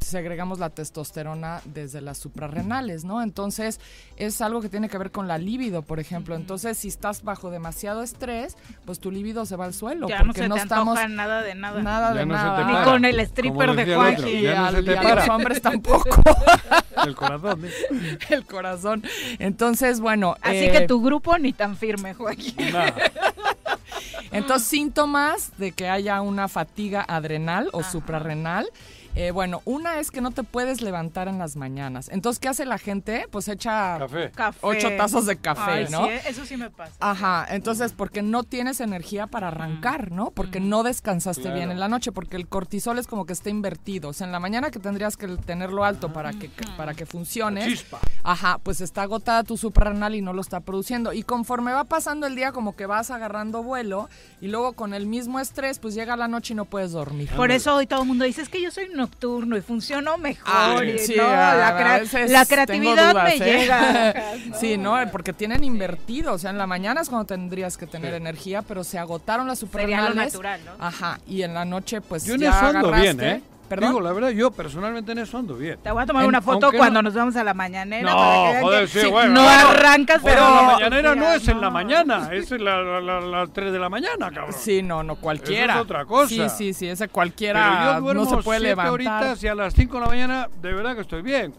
segregamos 0.00 0.58
la 0.58 0.70
testosterona 0.70 1.60
desde 1.64 2.00
las 2.00 2.18
suprarrenales, 2.18 3.04
¿no? 3.04 3.22
Entonces, 3.22 3.80
es 4.16 4.40
algo 4.40 4.60
que 4.60 4.68
tiene 4.68 4.88
que 4.88 4.98
ver 4.98 5.10
con 5.10 5.26
la 5.26 5.36
libido, 5.38 5.82
por 5.82 5.98
ejemplo. 6.00 6.36
Entonces, 6.36 6.78
si 6.78 6.88
estás 6.88 7.22
bajo 7.24 7.50
demasiado 7.50 8.02
estrés, 8.02 8.56
pues 8.84 9.00
tu 9.00 9.10
libido 9.10 9.46
se 9.46 9.56
va 9.56 9.64
al 9.64 9.74
suelo. 9.74 10.08
Ya 10.08 10.20
no 10.20 10.26
porque 10.26 10.42
se 10.42 10.48
no 10.48 10.54
te 10.54 10.60
estamos 10.62 10.96
antoja 10.98 11.08
nada 11.08 11.42
de 11.42 11.54
nada. 11.54 11.82
nada 11.82 12.12
Ya 12.14 12.20
de 12.20 12.26
no 12.26 12.34
nada. 12.34 12.64
Ni 12.78 12.84
con 12.84 13.04
el 13.04 13.18
stripper 13.20 13.74
de 13.74 13.94
Juanji. 13.96 14.42
ya 14.42 14.54
no 14.60 14.66
al- 14.66 14.74
se 14.76 14.82
te 14.84 14.92
y 14.92 14.94
a 14.96 15.02
para. 15.02 15.14
los 15.26 15.28
hombres 15.28 15.62
tampoco. 15.62 16.08
El 17.04 17.14
corazón. 17.14 17.64
¿eh? 17.64 18.18
el 18.30 18.46
corazón. 18.46 19.02
Entonces, 19.38 20.00
bueno. 20.00 20.36
Así 20.40 20.56
eh, 20.64 20.72
que 20.72 20.80
tu 20.88 21.02
grupo 21.02 21.36
ni 21.38 21.52
tan 21.52 21.76
firme, 21.76 22.14
Joaquín. 22.14 22.54
Entonces, 24.32 24.66
síntomas 24.68 25.52
de 25.58 25.72
que 25.72 25.88
haya 25.88 26.20
una 26.20 26.48
fatiga 26.48 27.04
adrenal 27.06 27.68
o 27.72 27.82
suprarrenal. 27.82 28.66
Eh, 29.16 29.30
bueno, 29.32 29.62
una 29.64 29.98
es 29.98 30.10
que 30.10 30.20
no 30.20 30.30
te 30.30 30.42
puedes 30.44 30.82
levantar 30.82 31.26
en 31.28 31.38
las 31.38 31.56
mañanas. 31.56 32.08
Entonces, 32.10 32.38
¿qué 32.38 32.48
hace 32.48 32.64
la 32.66 32.78
gente? 32.78 33.26
Pues 33.30 33.48
echa 33.48 33.98
Café. 33.98 34.58
Ocho 34.60 34.88
tazas 34.96 35.26
de 35.26 35.36
café, 35.36 35.70
Ay, 35.70 35.86
¿no? 35.90 36.04
sí, 36.06 36.12
eso 36.28 36.44
sí 36.44 36.56
me 36.56 36.70
pasa. 36.70 36.92
Ajá, 37.00 37.46
entonces 37.50 37.92
porque 37.92 38.22
no 38.22 38.44
tienes 38.44 38.80
energía 38.80 39.26
para 39.26 39.48
arrancar, 39.48 40.12
¿no? 40.12 40.30
Porque 40.30 40.60
no 40.60 40.82
descansaste 40.82 41.42
Claro. 41.42 41.56
bien 41.56 41.70
en 41.70 41.80
la 41.80 41.88
noche, 41.88 42.12
porque 42.12 42.36
el 42.36 42.46
cortisol 42.46 42.98
es 42.98 43.06
como 43.06 43.24
que 43.26 43.32
está 43.32 43.50
invertido. 43.50 44.10
O 44.10 44.12
sea, 44.12 44.26
en 44.26 44.32
la 44.32 44.40
mañana 44.40 44.70
que 44.70 44.78
tendrías 44.78 45.16
que 45.16 45.26
tenerlo 45.28 45.84
alto 45.84 46.12
para 46.12 46.32
que, 46.32 46.50
para 46.76 46.94
que 46.94 47.06
funcione. 47.06 47.66
Chispa. 47.66 47.98
Ajá, 48.22 48.58
pues 48.62 48.80
está 48.80 49.02
agotada 49.02 49.44
tu 49.44 49.56
suprarrenal 49.56 50.14
y 50.14 50.22
no 50.22 50.32
lo 50.32 50.40
está 50.40 50.60
produciendo. 50.60 51.12
Y 51.12 51.22
conforme 51.22 51.72
va 51.72 51.84
pasando 51.84 52.26
el 52.26 52.34
día, 52.36 52.52
como 52.52 52.76
que 52.76 52.86
vas 52.86 53.10
agarrando 53.10 53.62
vuelo 53.62 54.08
y 54.40 54.48
luego 54.48 54.72
con 54.74 54.92
el 54.94 55.06
mismo 55.06 55.40
estrés, 55.40 55.78
pues 55.78 55.94
llega 55.94 56.16
la 56.16 56.28
noche 56.28 56.52
y 56.52 56.56
no 56.56 56.64
puedes 56.64 56.92
dormir. 56.92 57.30
Por 57.36 57.50
eso 57.50 57.74
hoy 57.76 57.86
todo 57.86 58.02
el 58.02 58.08
mundo 58.08 58.24
dice, 58.24 58.42
es 58.42 58.48
que 58.48 58.60
yo 58.60 58.70
soy 58.70 58.88
nocturno 59.06 59.56
y 59.56 59.60
funciono 59.60 60.18
mejor. 60.18 60.44
Ah, 60.46 60.84
y 60.84 60.98
sí, 60.98 61.14
no, 61.16 61.22
a- 61.26 61.54
la, 61.54 61.76
crea- 61.76 62.46
creatividad 62.46 63.10
dudas, 63.12 63.24
me 63.24 63.34
¿eh? 63.36 63.58
llega. 63.60 64.14
Sí, 64.60 64.76
no, 64.76 64.96
porque 65.12 65.32
tienen 65.32 65.64
invertido, 65.64 66.32
o 66.34 66.38
sea, 66.38 66.50
en 66.50 66.58
la 66.58 66.66
mañana 66.66 67.00
es 67.00 67.08
cuando 67.08 67.26
tendrías 67.26 67.76
que 67.76 67.86
tener 67.86 68.14
energía, 68.14 68.62
pero 68.62 68.84
se 68.84 68.98
agotaron 68.98 69.46
las 69.46 69.58
Sería 69.58 69.72
lo 69.78 70.06
suprarrenales. 70.06 70.32
natural, 70.32 70.60
¿no? 70.64 70.72
Ajá, 70.84 71.18
y 71.26 71.42
en 71.42 71.54
la 71.54 71.64
noche 71.64 72.00
pues 72.00 72.24
Yo 72.24 72.34
en 72.34 72.40
ya 72.40 72.50
eso 72.50 72.66
ando 72.66 72.88
agarraste. 72.88 73.02
bien, 73.14 73.20
¿eh? 73.20 73.42
¿Perdón? 73.68 73.88
Digo, 73.90 74.00
la 74.00 74.12
verdad, 74.12 74.28
yo 74.30 74.50
personalmente 74.50 75.12
en 75.12 75.18
eso 75.18 75.38
ando 75.38 75.56
bien. 75.56 75.78
Te 75.82 75.90
voy 75.90 76.02
a 76.02 76.06
tomar 76.06 76.22
En- 76.22 76.28
una 76.28 76.40
foto 76.40 76.70
cuando 76.72 77.02
no- 77.02 77.08
nos 77.08 77.14
vamos 77.14 77.34
a 77.36 77.42
la 77.44 77.52
mañanera. 77.54 78.10
No, 78.10 78.16
para 78.16 78.36
que 78.36 78.48
vean 78.52 78.62
joder, 78.62 78.80
que 78.82 78.86
sí, 78.88 79.00
sí, 79.00 79.06
bueno. 79.10 79.32
no 79.34 79.42
Bueno, 79.42 79.68
arrancas, 79.68 80.20
joder, 80.20 80.34
pero... 80.36 80.54
la 80.54 80.62
mañanera 80.62 81.14
no 81.16 81.32
es 81.32 81.48
en 81.48 81.60
la 81.60 81.70
mañana, 81.70 82.28
es 82.32 82.52
en 82.52 82.64
la- 82.64 82.82
la- 82.82 83.00
la- 83.00 83.20
las 83.20 83.52
3 83.52 83.72
de 83.72 83.78
la 83.78 83.88
mañana, 83.88 84.30
cabrón. 84.30 84.52
Sí, 84.56 84.82
no, 84.82 85.02
no 85.02 85.16
cualquiera. 85.16 85.72
Eso 85.74 85.80
es 85.80 85.84
otra 85.84 86.04
cosa. 86.04 86.28
Sí, 86.28 86.42
sí, 86.48 86.72
sí, 86.74 86.88
ese 86.88 87.04
Pero 87.04 87.12
cualquiera 87.12 87.94
yo 87.96 88.00
duermo 88.02 88.24
no 88.24 88.30
se 88.30 88.36
puede 88.42 88.60
levantar. 88.60 88.92
horitas 88.92 89.42
y 89.42 89.48
a 89.48 89.54
las 89.54 89.74
5 89.74 89.94
de 89.94 90.00
la 90.00 90.06
mañana 90.06 90.48
de 90.62 90.72
verdad 90.72 90.94
que 90.94 91.00
estoy 91.00 91.22
bien. 91.22 91.52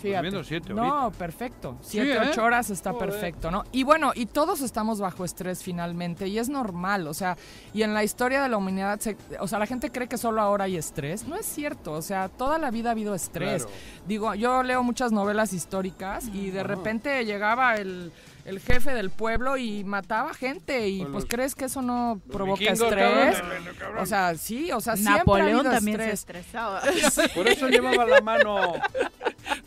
Fíjate. 0.00 0.16
Durmiendo 0.30 0.44
siete 0.44 0.72
No, 0.74 1.10
perfecto. 1.12 1.76
Sí, 1.82 1.98
Siete, 2.00 2.12
¿eh? 2.14 2.28
ocho 2.30 2.42
horas 2.42 2.70
está 2.70 2.92
Joder. 2.92 3.10
perfecto, 3.10 3.50
¿no? 3.50 3.64
Y 3.72 3.82
bueno, 3.82 4.12
y 4.14 4.26
todos 4.26 4.60
estamos 4.62 4.98
bajo 5.00 5.24
estrés 5.24 5.62
finalmente, 5.62 6.26
y 6.28 6.38
es 6.38 6.48
normal, 6.48 7.06
o 7.06 7.14
sea, 7.14 7.36
y 7.74 7.82
en 7.82 7.92
la 7.94 8.02
historia 8.02 8.42
de 8.42 8.48
la 8.48 8.56
humanidad, 8.56 8.98
se- 9.00 9.16
o 9.38 9.46
sea, 9.46 9.58
la 9.58 9.66
gente 9.66 9.90
cree 9.90 10.08
que 10.08 10.16
solo 10.16 10.40
ahora 10.40 10.64
hay 10.64 10.76
estrés. 10.76 11.26
No 11.26 11.36
es 11.36 11.46
cierto, 11.46 11.92
o 11.92 12.02
sea, 12.02 12.28
toda 12.28 12.58
la 12.58 12.70
vida 12.70 12.88
ha 12.88 12.92
habido 12.92 13.14
estrés. 13.14 13.64
Claro. 13.64 13.78
Digo, 14.06 14.34
yo 14.34 14.62
leo 14.62 14.82
muchas 14.82 15.12
novelas 15.12 15.52
históricas 15.52 16.28
y 16.32 16.50
de 16.50 16.62
repente 16.62 17.24
llegaba 17.24 17.74
el, 17.74 18.12
el 18.44 18.60
jefe 18.60 18.92
del 18.94 19.10
pueblo 19.10 19.56
y 19.56 19.84
mataba 19.84 20.34
gente, 20.34 20.88
y 20.88 21.00
Pues 21.00 21.10
pues 21.12 21.24
crees 21.28 21.54
que 21.54 21.66
eso 21.66 21.82
no 21.82 22.20
provoca 22.32 22.60
vikingos, 22.60 22.80
estrés. 22.82 23.36
cabrón, 23.40 23.64
cabrón. 23.78 23.98
O 24.02 24.06
sea, 24.06 24.34
sí, 24.36 24.72
o 24.72 24.80
sea, 24.80 24.94
siempre 24.96 25.14
ha 25.14 25.18
Napoleón 25.18 25.58
habido 25.66 25.72
también 25.72 25.98
se 25.98 26.10
estresaba. 26.12 26.80
Por 27.34 27.48
eso 27.48 27.68
llevaba 27.68 28.06
la 28.06 28.20
mano. 28.20 28.74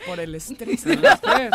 Por 0.06 0.20
el 0.20 0.36
estrés. 0.36 0.86
El 0.86 1.04
estrés. 1.06 1.52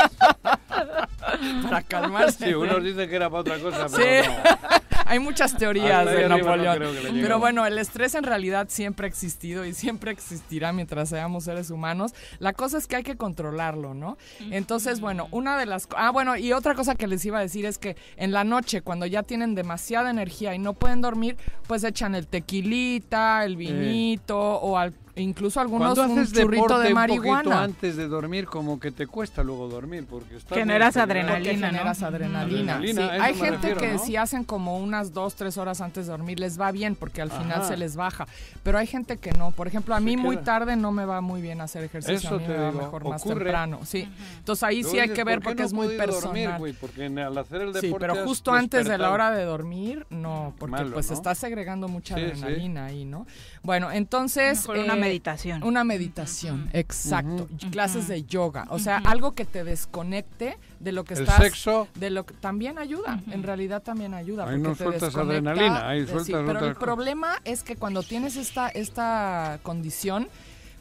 Para 1.62 1.82
calmarse. 1.82 2.46
Sí, 2.46 2.54
unos 2.54 2.82
dicen 2.82 3.08
que 3.08 3.16
era 3.16 3.28
para 3.30 3.40
otra 3.40 3.58
cosa, 3.58 3.88
Sí. 3.88 3.96
pero 3.98 4.32
no. 4.32 4.87
Hay 5.08 5.18
muchas 5.18 5.56
teorías 5.56 6.04
de 6.04 6.10
arriba 6.24 6.28
Napoleón. 6.38 6.78
Pero 7.22 7.38
bueno, 7.38 7.66
el 7.66 7.78
estrés 7.78 8.14
en 8.14 8.24
realidad 8.24 8.66
siempre 8.68 9.06
ha 9.06 9.08
existido 9.08 9.64
y 9.64 9.72
siempre 9.74 10.10
existirá 10.10 10.72
mientras 10.72 11.08
seamos 11.08 11.44
seres 11.44 11.70
humanos. 11.70 12.12
La 12.38 12.52
cosa 12.52 12.78
es 12.78 12.86
que 12.86 12.96
hay 12.96 13.02
que 13.02 13.16
controlarlo, 13.16 13.94
¿no? 13.94 14.18
Entonces, 14.50 15.00
bueno, 15.00 15.28
una 15.30 15.58
de 15.58 15.66
las... 15.66 15.88
Ah, 15.96 16.10
bueno, 16.10 16.36
y 16.36 16.52
otra 16.52 16.74
cosa 16.74 16.94
que 16.94 17.06
les 17.06 17.24
iba 17.24 17.38
a 17.38 17.42
decir 17.42 17.64
es 17.66 17.78
que 17.78 17.96
en 18.16 18.32
la 18.32 18.44
noche, 18.44 18.82
cuando 18.82 19.06
ya 19.06 19.22
tienen 19.22 19.54
demasiada 19.54 20.10
energía 20.10 20.54
y 20.54 20.58
no 20.58 20.74
pueden 20.74 21.00
dormir, 21.00 21.36
pues 21.66 21.84
echan 21.84 22.14
el 22.14 22.26
tequilita, 22.26 23.44
el 23.44 23.56
vinito 23.56 24.38
o 24.38 24.76
al- 24.78 24.94
incluso 25.18 25.60
algunos 25.60 25.94
Cuando 25.94 26.12
un 26.14 26.18
haces 26.20 26.32
churrito 26.32 26.78
de 26.78 26.88
un 26.88 26.94
marihuana. 26.94 27.62
antes 27.62 27.96
de 27.96 28.08
dormir, 28.08 28.46
como 28.46 28.78
que 28.80 28.90
te 28.90 29.06
cuesta 29.06 29.42
luego 29.42 29.68
dormir, 29.68 30.06
porque 30.08 30.36
estás 30.36 30.50
muy 30.52 30.60
Generas 30.60 30.96
adrenalina, 30.96 31.68
generas 31.68 32.02
adrenalina. 32.02 32.74
Adrenalina, 32.76 33.12
Sí, 33.14 33.20
Hay 33.20 33.34
gente 33.34 33.56
refiero, 33.68 33.80
que 33.80 33.92
¿no? 33.94 33.98
si 33.98 34.16
hacen 34.16 34.44
como 34.44 34.78
unas 34.78 35.12
dos, 35.12 35.34
tres 35.34 35.56
horas 35.58 35.80
antes 35.80 36.06
de 36.06 36.12
dormir 36.12 36.38
les 36.40 36.60
va 36.60 36.70
bien 36.72 36.94
porque 36.94 37.20
al 37.22 37.30
final 37.30 37.60
Ajá. 37.60 37.68
se 37.68 37.76
les 37.76 37.96
baja. 37.96 38.26
Pero 38.62 38.78
hay 38.78 38.86
gente 38.86 39.16
que 39.18 39.32
no. 39.32 39.50
Por 39.50 39.66
ejemplo, 39.68 39.94
a 39.94 40.00
mí 40.00 40.16
muy 40.16 40.36
tarde 40.38 40.76
no 40.76 40.92
me 40.92 41.04
va 41.04 41.20
muy 41.20 41.40
bien 41.40 41.60
hacer 41.60 41.84
ejercicio. 41.84 42.16
Eso 42.28 42.34
a 42.36 42.38
mí 42.38 42.44
te 42.46 42.52
me 42.52 42.58
va 42.58 42.70
digo, 42.70 42.82
mejor 42.82 43.08
más 43.08 43.22
temprano. 43.24 43.80
Sí. 43.84 44.08
Entonces 44.38 44.62
ahí 44.62 44.84
sí 44.84 44.98
hay 44.98 45.10
que 45.10 45.24
ver 45.24 45.40
¿por 45.40 45.54
qué 45.54 45.62
porque 45.62 45.62
no 45.62 45.66
es 45.66 45.72
muy 45.72 45.96
personal. 45.96 46.22
dormir, 46.22 46.50
güey? 46.58 46.72
Porque 46.74 47.06
al 47.06 47.38
hacer 47.38 47.60
el 47.62 47.72
deporte 47.72 47.86
Sí, 47.88 47.94
pero 47.98 48.16
justo 48.26 48.52
antes 48.52 48.86
de 48.86 48.98
la 48.98 49.10
hora 49.10 49.30
de 49.30 49.44
dormir, 49.44 50.06
no, 50.10 50.54
porque 50.58 50.72
Malo, 50.72 50.92
pues 50.94 51.08
¿no? 51.10 51.14
estás 51.14 51.38
segregando 51.38 51.88
mucha 51.88 52.14
Sí, 52.14 52.20
sí. 52.20 52.26
adrenalina 52.30 52.86
ahí, 52.86 53.04
¿no? 53.04 53.26
Bueno, 53.62 53.90
entonces... 53.90 54.60
Mejor 54.68 54.78
una 54.84 54.94
eh, 54.94 55.00
meditación. 55.08 55.62
Una 55.62 55.84
meditación, 55.84 56.70
exacto. 56.72 57.48
Clases 57.70 58.08
de 58.08 58.24
yoga, 58.24 58.66
o 58.70 58.78
sea, 58.78 58.98
algo 59.04 59.34
que 59.34 59.44
te 59.44 59.64
desconecte 59.64 60.58
de 60.80 60.92
lo 60.92 61.04
que 61.04 61.14
El 61.14 61.20
estás... 61.20 61.42
sexo. 61.42 61.88
De 61.94 62.10
lo 62.10 62.24
que 62.24 62.34
también 62.34 62.78
ayuda, 62.78 63.20
en 63.30 63.42
realidad 63.42 63.82
también 63.82 64.14
ayuda. 64.14 64.44
Ahí 64.44 64.56
porque 64.56 64.68
no 64.68 64.72
te 64.72 64.84
sueltas 64.84 65.02
desconecta 65.02 65.50
adrenalina, 65.50 65.88
ahí 65.88 66.06
sí, 66.06 66.12
sueltas 66.12 66.42
Pero 66.46 66.66
el 66.66 66.76
problema 66.76 67.36
es 67.44 67.62
que 67.62 67.76
cuando 67.76 68.02
tienes 68.02 68.36
esta, 68.36 68.68
esta 68.68 69.58
condición, 69.62 70.28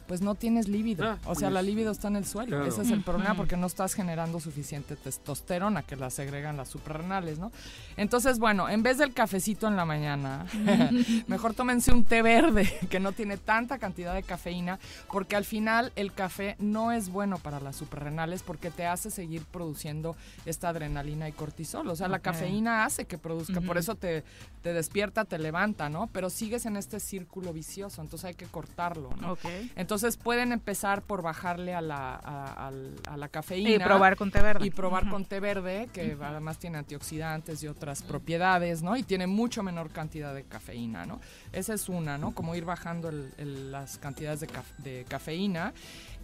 pues 0.08 0.22
no 0.22 0.34
tienes 0.34 0.68
líbido. 0.68 1.04
Ah, 1.04 1.18
o 1.26 1.34
sea, 1.34 1.48
pues, 1.48 1.52
la 1.52 1.62
líbido 1.62 1.92
está 1.92 2.08
en 2.08 2.16
el 2.16 2.24
suelo. 2.24 2.56
claro. 2.56 2.66
Ese 2.66 2.80
es 2.80 2.90
el 2.90 3.02
problema 3.02 3.34
porque 3.34 3.58
no 3.58 3.66
estás 3.66 3.92
generando 3.92 4.40
suficiente 4.40 4.96
testosterona 4.96 5.82
que 5.82 5.96
la 5.96 6.08
segregan 6.08 6.56
las 6.56 6.70
suprarrenales, 6.70 7.38
¿no? 7.38 7.52
Entonces, 7.98 8.38
bueno, 8.38 8.70
en 8.70 8.82
vez 8.82 8.96
del 8.96 9.12
cafecito 9.12 9.68
en 9.68 9.76
la 9.76 9.84
mañana, 9.84 10.46
mejor 11.26 11.52
tómense 11.52 11.92
un 11.92 12.04
té 12.04 12.22
verde 12.22 12.72
que 12.90 13.00
no 13.00 13.12
tiene 13.12 13.36
tanta 13.36 13.78
cantidad 13.78 14.14
de 14.14 14.22
cafeína, 14.22 14.78
porque 15.12 15.36
al 15.36 15.44
final 15.44 15.92
el 15.94 16.14
café 16.14 16.56
no 16.58 16.90
es 16.90 17.10
bueno 17.10 17.36
para 17.36 17.60
las 17.60 17.76
suprarrenales 17.76 18.42
porque 18.42 18.70
te 18.70 18.86
hace 18.86 19.10
seguir 19.10 19.42
produciendo 19.44 20.16
esta 20.46 20.70
adrenalina 20.70 21.28
y 21.28 21.32
cortisol. 21.32 21.86
O 21.88 21.96
sea, 21.96 22.08
la 22.08 22.20
cafeína 22.20 22.86
hace 22.86 23.04
que 23.04 23.18
produzca, 23.18 23.60
por 23.60 23.76
eso 23.76 23.94
te, 23.94 24.24
te 24.62 24.72
despierta, 24.72 25.26
te 25.26 25.38
levanta, 25.38 25.90
¿no? 25.90 26.08
Pero 26.14 26.30
sigues 26.30 26.64
en 26.64 26.78
este 26.78 26.98
círculo 26.98 27.52
vicioso, 27.52 28.00
entonces 28.00 28.24
hay 28.24 28.34
que 28.34 28.46
cortarlo, 28.46 29.10
¿no? 29.20 29.32
Ok. 29.32 29.44
Entonces 29.76 29.97
pueden 30.16 30.52
empezar 30.52 31.02
por 31.02 31.22
bajarle 31.22 31.74
a 31.74 31.80
la, 31.80 32.14
a, 32.14 33.16
la 33.16 33.28
cafeína. 33.28 33.70
Y 33.70 33.78
probar 33.78 34.16
con 34.16 34.30
té 34.30 34.40
verde. 34.42 34.66
Y 34.66 34.70
probar 34.70 35.08
con 35.08 35.24
té 35.24 35.40
verde, 35.40 35.88
que 35.92 36.16
además 36.20 36.58
tiene 36.58 36.78
antioxidantes 36.78 37.62
y 37.62 37.68
otras 37.68 38.02
propiedades, 38.02 38.82
¿no? 38.82 38.96
Y 38.96 39.02
tiene 39.02 39.26
mucho 39.26 39.62
menor 39.62 39.90
cantidad 39.90 40.34
de 40.34 40.44
cafeína, 40.44 41.06
¿no? 41.06 41.20
Esa 41.52 41.74
es 41.74 41.88
una, 41.88 42.18
¿no? 42.18 42.34
Como 42.34 42.54
ir 42.54 42.64
bajando 42.64 43.08
el- 43.08 43.32
el- 43.38 43.72
las 43.72 43.98
cantidades 43.98 44.40
de, 44.40 44.48
caf- 44.48 44.76
de 44.78 45.04
cafeína. 45.08 45.72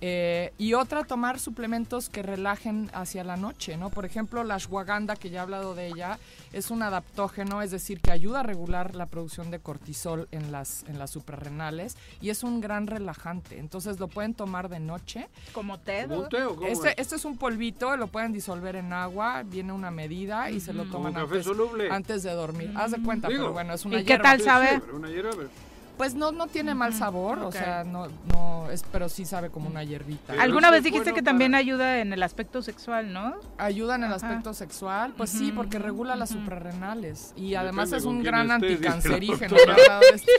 Eh, 0.07 0.53
y 0.59 0.75
otra, 0.75 1.05
tomar 1.05 1.39
suplementos 1.41 2.11
que 2.11 2.23
relajen 2.23 2.91
hacia 2.93 3.25
la 3.25 3.39
noche, 3.39 3.79
¿no? 3.79 3.89
Por 3.89 4.05
ejemplo, 4.05 4.45
la 4.45 4.57
ashwagandha, 4.57 5.17
que 5.17 5.31
ya 5.31 5.39
he 5.39 5.43
hablado 5.43 5.75
de 5.75 5.87
ella, 5.87 6.19
es 6.53 6.71
un 6.71 6.83
adaptógeno, 6.83 7.63
es 7.63 7.71
decir, 7.71 8.03
que 8.03 8.13
ayuda 8.13 8.41
a 8.41 8.43
regular 8.43 8.95
la 8.97 9.07
producción 9.07 9.51
de 9.51 9.61
cortisol 9.61 10.29
en 10.31 10.53
las, 10.53 10.85
en 10.89 10.99
las 10.99 11.11
suprarrenales 11.11 11.97
y 12.21 12.29
es 12.29 12.43
un 12.43 12.61
gran 12.61 12.87
relajante. 12.87 13.59
Entonces 13.59 13.99
lo 13.99 14.09
pueden 14.09 14.35
tomar 14.35 14.69
de 14.69 14.79
noche. 14.79 15.27
Como 15.55 15.81
té. 15.81 16.05
¿Como 16.07 16.21
un 16.25 16.29
té 16.29 16.45
o 16.45 16.55
cómo 16.55 16.69
Este, 16.69 16.89
es? 16.91 16.95
este 16.99 17.17
es 17.17 17.25
un 17.25 17.39
polvito, 17.39 17.97
lo 17.97 18.09
pueden 18.09 18.31
disolver 18.33 18.77
en 18.77 18.93
agua, 18.93 19.43
viene 19.43 19.73
una 19.73 19.91
medida 19.91 20.51
y 20.51 20.61
se 20.61 20.75
lo 20.75 20.85
toman 20.85 21.17
antes, 21.17 21.47
soluble. 21.47 21.91
antes 21.91 22.23
de 22.23 22.33
dormir. 22.33 22.75
Haz 22.77 22.91
de 22.91 23.01
cuenta, 23.03 23.29
Digo. 23.29 23.41
pero 23.45 23.53
bueno, 23.55 23.73
es 23.73 23.83
una 23.87 23.97
¿Y 24.01 24.05
qué 24.05 24.09
hierba. 24.13 24.23
tal 24.25 24.41
sabe? 24.43 24.69
Sí, 24.85 24.91
una 24.93 25.09
hierba, 25.09 25.31
pero- 25.35 25.49
Pues 25.97 26.15
no, 26.15 26.33
no 26.33 26.47
tiene 26.49 26.75
mal 26.75 26.93
sabor, 26.93 27.39
o 27.39 27.53
sea, 27.53 27.85
no, 27.85 28.09
no, 28.33 28.69
es, 28.71 28.85
pero 28.91 29.09
sí 29.09 29.25
sabe 29.25 29.51
como 29.51 29.69
una 29.69 29.85
hierbita. 29.85 30.25
Pero 30.29 30.43
Alguna 30.43 30.71
vez 30.71 30.83
dijiste 30.83 31.11
bueno 31.11 31.15
que 31.17 31.23
también 31.23 31.55
ayuda 31.55 32.01
en 32.01 32.13
el 32.13 32.23
aspecto 32.23 32.63
sexual, 32.63 33.13
¿no? 33.13 33.35
Ayuda 33.59 33.95
en 33.95 34.05
el 34.05 34.13
Ajá. 34.13 34.27
aspecto 34.27 34.55
sexual, 34.55 35.15
pues 35.17 35.31
sí, 35.31 35.53
porque 35.53 35.79
regula 35.79 36.17
las 36.17 36.31
suprarrenales 36.31 37.33
y 37.37 37.55
además 37.55 37.93
es 37.93 38.05
un 38.05 38.23
gran 38.23 38.49
la 38.49 38.55
anticancerígeno. 38.57 39.57
esto. 40.15 40.31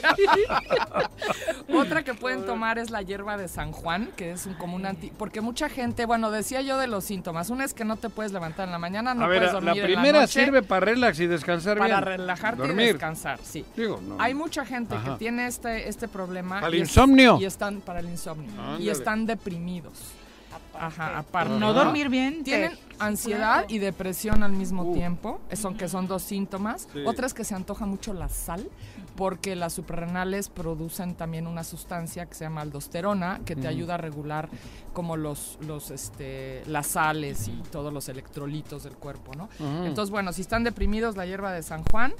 Otra 1.73 2.03
que 2.03 2.13
pueden 2.13 2.45
tomar 2.45 2.77
es 2.77 2.89
la 2.89 3.01
hierba 3.01 3.37
de 3.37 3.47
San 3.47 3.71
Juan, 3.71 4.09
que 4.15 4.31
es 4.31 4.45
un, 4.45 4.53
como 4.55 4.75
un 4.75 4.85
anti... 4.85 5.11
Porque 5.17 5.41
mucha 5.41 5.69
gente, 5.69 6.05
bueno, 6.05 6.31
decía 6.31 6.61
yo 6.61 6.77
de 6.77 6.87
los 6.87 7.03
síntomas. 7.03 7.49
Una 7.49 7.65
es 7.65 7.73
que 7.73 7.85
no 7.85 7.95
te 7.97 8.09
puedes 8.09 8.31
levantar 8.31 8.65
en 8.67 8.71
la 8.71 8.79
mañana, 8.79 9.13
no 9.13 9.25
a 9.25 9.27
ver, 9.27 9.39
puedes 9.39 9.53
la 9.53 9.59
dormir 9.61 9.83
en 9.83 9.93
primera 9.93 10.21
noche. 10.21 10.43
sirve 10.45 10.63
para 10.63 10.85
relax 10.85 11.19
y 11.19 11.27
descansar 11.27 11.77
para 11.77 12.01
bien. 12.01 12.17
relajarte 12.19 12.63
y 12.63 12.67
Dormir. 12.67 12.87
descansar, 12.93 13.39
sí. 13.43 13.65
Digo, 13.75 13.99
no. 14.01 14.17
Hay 14.19 14.33
mucha 14.33 14.65
gente 14.65 14.95
Ajá. 14.95 15.13
que 15.13 15.19
tiene 15.19 15.44
este, 15.47 15.87
este 15.89 16.07
problema. 16.07 16.55
¿Para 16.55 16.67
el 16.67 16.75
y 16.75 16.81
es- 16.81 16.89
insomnio? 16.89 17.37
Y 17.39 17.45
están 17.45 17.81
para 17.81 17.99
el 17.99 18.09
insomnio. 18.09 18.51
Y 18.79 18.89
están 18.89 19.25
deprimidos. 19.25 19.99
Ajá, 20.77 21.17
aparte. 21.19 21.53
No 21.57 21.73
dormir 21.73 22.09
bien. 22.09 22.43
Tienen 22.43 22.77
ansiedad 22.99 23.65
y 23.67 23.79
depresión 23.79 24.43
al 24.43 24.51
mismo 24.51 24.83
Uh. 24.83 24.93
tiempo, 24.93 25.39
son 25.53 25.75
que 25.75 25.87
son 25.87 26.07
dos 26.07 26.21
síntomas. 26.23 26.87
Sí. 26.93 27.03
Otra 27.05 27.25
es 27.27 27.33
que 27.33 27.43
se 27.43 27.55
antoja 27.55 27.85
mucho 27.85 28.13
la 28.13 28.29
sal, 28.29 28.69
porque 29.15 29.55
las 29.55 29.73
suprarrenales 29.73 30.49
producen 30.49 31.15
también 31.15 31.47
una 31.47 31.63
sustancia 31.63 32.25
que 32.25 32.35
se 32.35 32.43
llama 32.45 32.61
aldosterona, 32.61 33.39
que 33.45 33.55
te 33.55 33.67
ayuda 33.67 33.95
a 33.95 33.97
regular 33.97 34.49
como 34.93 35.15
los, 35.17 35.57
los 35.65 35.91
este, 35.91 36.63
las 36.67 36.87
sales 36.87 37.47
y 37.47 37.51
todos 37.71 37.91
los 37.93 38.07
electrolitos 38.09 38.83
del 38.83 38.93
cuerpo, 38.93 39.31
¿no? 39.35 39.49
Entonces, 39.85 40.09
bueno, 40.11 40.33
si 40.33 40.41
están 40.41 40.63
deprimidos, 40.63 41.15
la 41.15 41.25
hierba 41.25 41.51
de 41.51 41.63
San 41.63 41.83
Juan. 41.85 42.13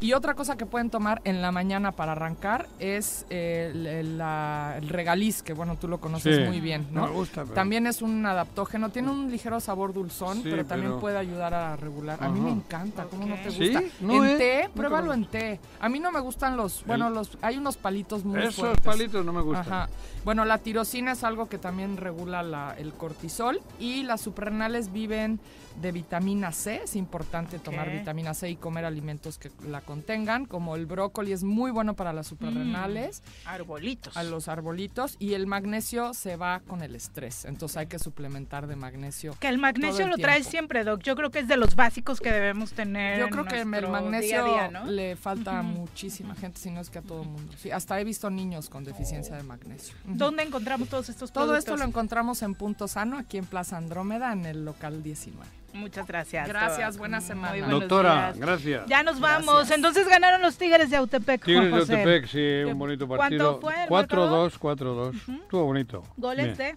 Y 0.00 0.12
otra 0.12 0.34
cosa 0.34 0.56
que 0.56 0.64
pueden 0.64 0.90
tomar 0.90 1.20
en 1.24 1.42
la 1.42 1.50
mañana 1.50 1.90
para 1.90 2.12
arrancar 2.12 2.68
es 2.78 3.26
eh, 3.30 3.70
el, 3.74 3.84
el- 3.86 4.18
la- 4.18 4.76
el 4.78 4.88
regaliz, 4.88 5.42
que 5.42 5.52
bueno, 5.52 5.76
tú 5.76 5.88
lo 5.88 5.98
conoces 6.00 6.36
Sí. 6.36 6.42
muy 6.44 6.60
bien, 6.60 6.86
¿no? 6.92 7.06
Me 7.06 7.12
gusta, 7.12 7.42
pero- 7.42 7.54
También 7.54 7.84
es 7.88 8.00
un 8.00 8.24
adaptógeno, 8.24 8.90
tiene 8.90 9.10
un 9.10 9.28
ligero 9.28 9.58
sabor 9.58 9.92
dulzón, 10.18 10.42
Sí, 10.42 10.48
pero 10.50 10.64
también 10.66 10.90
pero- 10.92 11.00
puede 11.00 11.18
ayudar 11.18 11.54
a 11.54 11.76
regular. 11.76 12.18
A 12.22 12.28
mí 12.28 12.40
me 12.40 12.50
encanta, 12.50 13.04
¿cómo 13.04 13.26
no 13.26 13.34
te 13.36 13.44
gusta? 13.50 13.80
¿Sí? 13.80 13.92
No, 14.00 14.24
en 14.24 14.30
¿eh? 14.32 14.36
té, 14.36 14.70
pruébalo 14.74 15.12
en 15.12 15.26
té. 15.26 15.60
A 15.80 15.88
mí 15.88 15.98
no 16.00 16.10
me 16.10 16.20
gustan 16.20 16.56
los, 16.56 16.84
bueno, 16.86 17.10
los 17.10 17.38
hay 17.42 17.56
unos 17.56 17.76
palitos 17.76 18.24
muy 18.24 18.40
Esos 18.40 18.56
fuertes. 18.56 18.84
palitos 18.84 19.24
no 19.24 19.32
me 19.32 19.42
gustan. 19.42 19.66
Ajá. 19.72 19.88
Bueno, 20.24 20.44
la 20.44 20.58
tirosina 20.58 21.12
es 21.12 21.24
algo 21.24 21.48
que 21.48 21.58
también 21.58 21.96
regula 21.96 22.42
la- 22.42 22.74
el 22.78 22.92
cortisol 22.92 23.60
y 23.78 24.02
las 24.02 24.20
suprarrenales 24.20 24.92
viven 24.92 25.40
de 25.80 25.92
vitamina 25.92 26.50
C. 26.50 26.82
Es 26.82 26.96
importante 26.96 27.60
tomar 27.60 27.88
vitamina 27.90 28.34
C 28.34 28.50
y 28.50 28.56
comer 28.56 28.84
alimentos 28.84 29.38
que 29.38 29.52
la 29.68 29.80
contengan, 29.80 30.44
como 30.44 30.74
el 30.74 30.86
brócoli 30.86 31.32
es 31.32 31.44
muy 31.44 31.70
bueno 31.70 31.94
para 31.94 32.12
las 32.12 32.26
suprarrenales, 32.26 33.22
Arbolitos. 33.46 34.16
a 34.16 34.24
los 34.24 34.48
arbolitos 34.48 35.14
y 35.20 35.34
el 35.34 35.46
magnesio 35.46 36.14
se 36.14 36.34
va 36.36 36.60
con 36.66 36.82
el 36.82 36.96
estrés. 36.96 37.44
Entonces 37.44 37.76
hay 37.76 37.86
que 37.86 38.00
suplementar 38.00 38.66
de 38.66 38.74
magnesio. 38.74 39.36
Que 39.38 39.46
el 39.48 39.58
magnesio 39.58 40.07
lo 40.08 40.16
traes 40.16 40.38
tiempo. 40.42 40.50
siempre, 40.50 40.84
Doc. 40.84 41.02
Yo 41.02 41.16
creo 41.16 41.30
que 41.30 41.38
es 41.40 41.48
de 41.48 41.56
los 41.56 41.74
básicos 41.76 42.20
que 42.20 42.30
debemos 42.32 42.72
tener. 42.72 43.18
Yo 43.18 43.26
en 43.26 43.30
creo 43.30 43.44
que 43.44 43.60
el 43.60 43.66
magnesio 43.88 44.44
día 44.44 44.64
a 44.64 44.68
día, 44.68 44.80
¿no? 44.80 44.90
le 44.90 45.16
falta 45.16 45.58
a 45.58 45.62
muchísima 45.62 46.34
gente, 46.34 46.58
si 46.60 46.70
no 46.70 46.80
es 46.80 46.90
que 46.90 46.98
a 46.98 47.02
todo 47.02 47.22
el 47.22 47.28
mundo. 47.28 47.52
Sí, 47.56 47.70
hasta 47.70 48.00
he 48.00 48.04
visto 48.04 48.30
niños 48.30 48.68
con 48.68 48.84
deficiencia 48.84 49.36
de 49.36 49.42
magnesio. 49.42 49.94
¿Dónde 50.04 50.42
encontramos 50.42 50.88
todos 50.88 51.08
estos 51.08 51.32
Todo 51.32 51.44
productos? 51.46 51.64
esto 51.74 51.76
lo 51.76 51.84
encontramos 51.88 52.42
en 52.42 52.54
Punto 52.54 52.88
Sano, 52.88 53.18
aquí 53.18 53.38
en 53.38 53.46
Plaza 53.46 53.76
Andrómeda, 53.76 54.32
en 54.32 54.44
el 54.46 54.64
local 54.64 55.02
19. 55.02 55.44
Muchas 55.74 56.06
gracias. 56.06 56.48
Gracias, 56.48 56.96
buena 56.96 57.18
Muy 57.18 57.26
semana. 57.26 57.50
buenos 57.58 57.80
Doctora, 57.80 58.32
días. 58.32 58.38
gracias. 58.38 58.86
Ya 58.86 59.02
nos 59.02 59.20
vamos. 59.20 59.54
Gracias. 59.54 59.76
Entonces 59.76 60.08
ganaron 60.08 60.40
los 60.40 60.56
Tigres 60.56 60.88
de 60.90 60.96
Autepec. 60.96 61.44
Tigres 61.44 61.60
Juan 61.68 61.72
de 61.72 61.80
José. 61.80 61.94
Otepec, 62.02 62.26
sí, 62.26 62.70
un 62.72 62.78
bonito 62.78 63.06
¿Cuánto 63.06 63.60
partido. 63.60 63.60
fue 63.60 63.74
el 63.84 63.88
4-2, 64.08 64.58
4-2. 64.58 65.42
Estuvo 65.42 65.64
bonito. 65.64 66.02
Goles 66.16 66.56
Bien. 66.56 66.76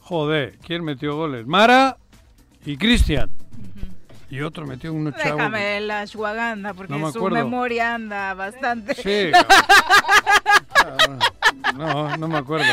Joder, 0.00 0.58
¿quién 0.58 0.84
metió 0.84 1.16
goles? 1.16 1.46
Mara 1.46 1.96
y 2.64 2.76
Cristian. 2.76 3.30
Y 4.30 4.40
otro 4.40 4.66
metió 4.66 4.92
unos 4.92 5.14
chavos. 5.14 5.36
Déjame 5.38 5.80
la 5.80 6.00
ashwagandha 6.00 6.74
porque 6.74 6.92
No 6.92 6.98
me 6.98 7.12
su 7.12 7.18
acuerdo. 7.18 7.38
memoria 7.38 7.94
anda 7.94 8.34
bastante. 8.34 8.94
Sí. 8.94 9.30
No, 11.76 12.16
no 12.16 12.28
me 12.28 12.38
acuerdo. 12.38 12.66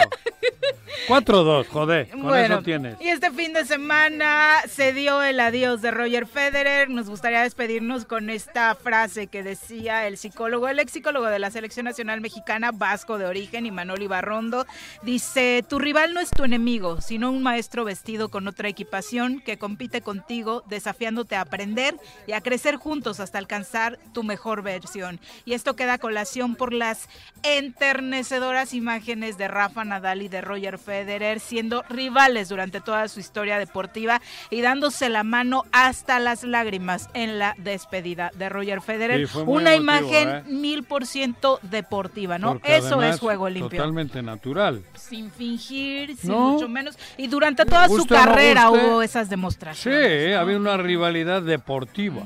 4-2, 1.07 1.67
joder, 1.67 2.09
con 2.09 2.21
Bueno, 2.23 2.55
eso 2.55 2.63
tienes. 2.63 3.01
y 3.01 3.07
este 3.09 3.31
fin 3.31 3.53
de 3.53 3.65
semana 3.65 4.57
se 4.69 4.93
dio 4.93 5.23
el 5.23 5.39
adiós 5.39 5.81
de 5.81 5.89
Roger 5.89 6.27
Federer. 6.27 6.89
Nos 6.89 7.09
gustaría 7.09 7.41
despedirnos 7.41 8.05
con 8.05 8.29
esta 8.29 8.75
frase 8.75 9.27
que 9.27 9.41
decía 9.41 10.07
el 10.07 10.17
psicólogo, 10.17 10.67
el 10.67 10.79
ex 10.79 10.91
psicólogo 10.91 11.25
de 11.25 11.39
la 11.39 11.49
Selección 11.49 11.85
Nacional 11.85 12.21
Mexicana, 12.21 12.71
vasco 12.71 13.17
de 13.17 13.25
origen, 13.25 13.65
Imanol 13.65 14.01
Ibarrondo. 14.03 14.65
Dice, 15.01 15.65
tu 15.67 15.79
rival 15.79 16.13
no 16.13 16.19
es 16.19 16.29
tu 16.29 16.43
enemigo, 16.43 17.01
sino 17.01 17.31
un 17.31 17.41
maestro 17.41 17.83
vestido 17.83 18.29
con 18.29 18.47
otra 18.47 18.69
equipación 18.69 19.41
que 19.41 19.57
compite 19.57 20.01
contigo, 20.01 20.63
desafiándote 20.69 21.35
a 21.35 21.41
aprender 21.41 21.95
y 22.27 22.33
a 22.33 22.41
crecer 22.41 22.75
juntos 22.75 23.19
hasta 23.19 23.39
alcanzar 23.39 23.97
tu 24.13 24.23
mejor 24.23 24.61
versión. 24.61 25.19
Y 25.45 25.53
esto 25.53 25.75
queda 25.75 25.93
a 25.93 25.97
colación 25.97 26.55
por 26.55 26.73
las 26.73 27.09
enternecedoras 27.43 28.70
imágenes 28.73 29.37
de 29.37 29.47
Rafa 29.47 29.83
Nadal 29.83 30.21
y 30.21 30.27
de 30.27 30.41
Roger 30.41 30.77
Federer 30.77 31.39
siendo 31.39 31.83
rivales 31.89 32.49
durante 32.49 32.81
toda 32.81 33.07
su 33.07 33.19
historia 33.19 33.57
deportiva 33.59 34.21
y 34.49 34.61
dándose 34.61 35.09
la 35.09 35.23
mano 35.23 35.63
hasta 35.71 36.19
las 36.19 36.43
lágrimas 36.43 37.09
en 37.13 37.39
la 37.39 37.55
despedida 37.57 38.31
de 38.35 38.49
Roger 38.49 38.81
Federer. 38.81 39.27
Sí, 39.27 39.37
Una 39.45 39.73
emotivo, 39.73 40.09
imagen 40.09 40.29
¿eh? 40.29 40.43
mil 40.47 40.83
por 40.83 41.05
ciento 41.05 41.59
deportiva, 41.63 42.37
¿no? 42.37 42.53
Porque 42.53 42.77
Eso 42.77 43.01
es 43.01 43.19
juego 43.19 43.49
limpio. 43.49 43.77
Totalmente 43.79 44.21
natural. 44.21 44.83
Sin 44.95 45.31
fingir, 45.31 46.15
sin 46.17 46.31
No. 46.31 46.51
mucho 46.53 46.67
menos. 46.69 46.97
Y 47.17 47.27
durante 47.27 47.65
toda 47.65 47.87
su 47.87 47.97
Guste 47.97 48.15
carrera 48.15 48.69
hubo 48.69 49.01
esas 49.01 49.27
Sí, 49.27 49.31
demostraciones. 49.31 50.31
¿no? 50.35 50.39
había 50.39 50.57
una 50.57 50.77
rivalidad 50.77 51.41
deportiva. 51.41 52.23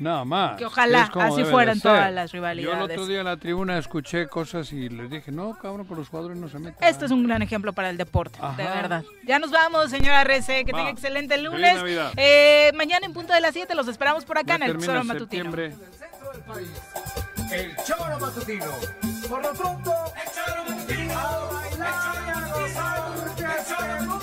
Nada 0.00 0.24
más. 0.24 0.56
Que 0.58 0.66
ojalá 0.66 1.10
así 1.14 1.44
fueran 1.44 1.80
todas 1.80 2.12
las 2.12 2.30
Yo 2.32 2.38
el 2.38 2.42
rivalidades. 2.42 2.82
otro 2.96 3.06
día 3.06 3.18
en 3.20 3.24
la 3.26 3.36
tribuna 3.36 3.78
escuché 3.78 4.26
cosas 4.28 4.72
y 4.72 4.88
les 4.88 5.10
dije, 5.10 5.30
no, 5.32 5.56
cabrón, 5.58 5.86
con 5.86 5.96
los 5.98 6.08
jugadores 6.08 6.36
no 6.38 6.48
se 6.48 6.58
meten. 6.58 6.76
Este 6.86 7.04
es 7.06 7.10
un 7.10 7.26
gran 7.26 7.42
ejemplo 7.42 7.72
para 7.72 7.90
el 7.90 7.96
deporte, 7.96 8.38
de 8.56 8.64
verdad. 8.64 9.04
Ya 9.24 9.38
nos 9.38 9.50
vamos, 9.50 9.90
señora 9.90 10.24
Rece. 10.24 10.64
Que 10.64 10.72
Va. 10.72 10.78
tenga 10.78 10.90
excelente 10.90 11.36
lunes. 11.38 11.76
Eh, 12.16 12.72
mañana 12.74 13.06
en 13.06 13.12
punto 13.12 13.32
de 13.32 13.40
las 13.40 13.52
7 13.54 13.74
los 13.74 13.88
esperamos 13.88 14.24
por 14.24 14.38
acá 14.38 14.56
Ya 14.58 14.64
en 14.66 14.70
el 14.70 14.78
Tesoro 14.78 15.04
Matutino. 15.04 15.50
septiembre. 15.50 15.74
El 17.52 17.76
choro 17.84 18.18
matutino. 18.18 18.64
Por 19.28 19.42
lo 19.42 19.52
pronto, 19.52 19.92
el 20.16 20.32
choro 20.32 20.64
matutino. 20.68 21.12
A 21.18 21.52
bailar 21.52 21.92
a 22.34 22.52
gozar. 22.52 24.15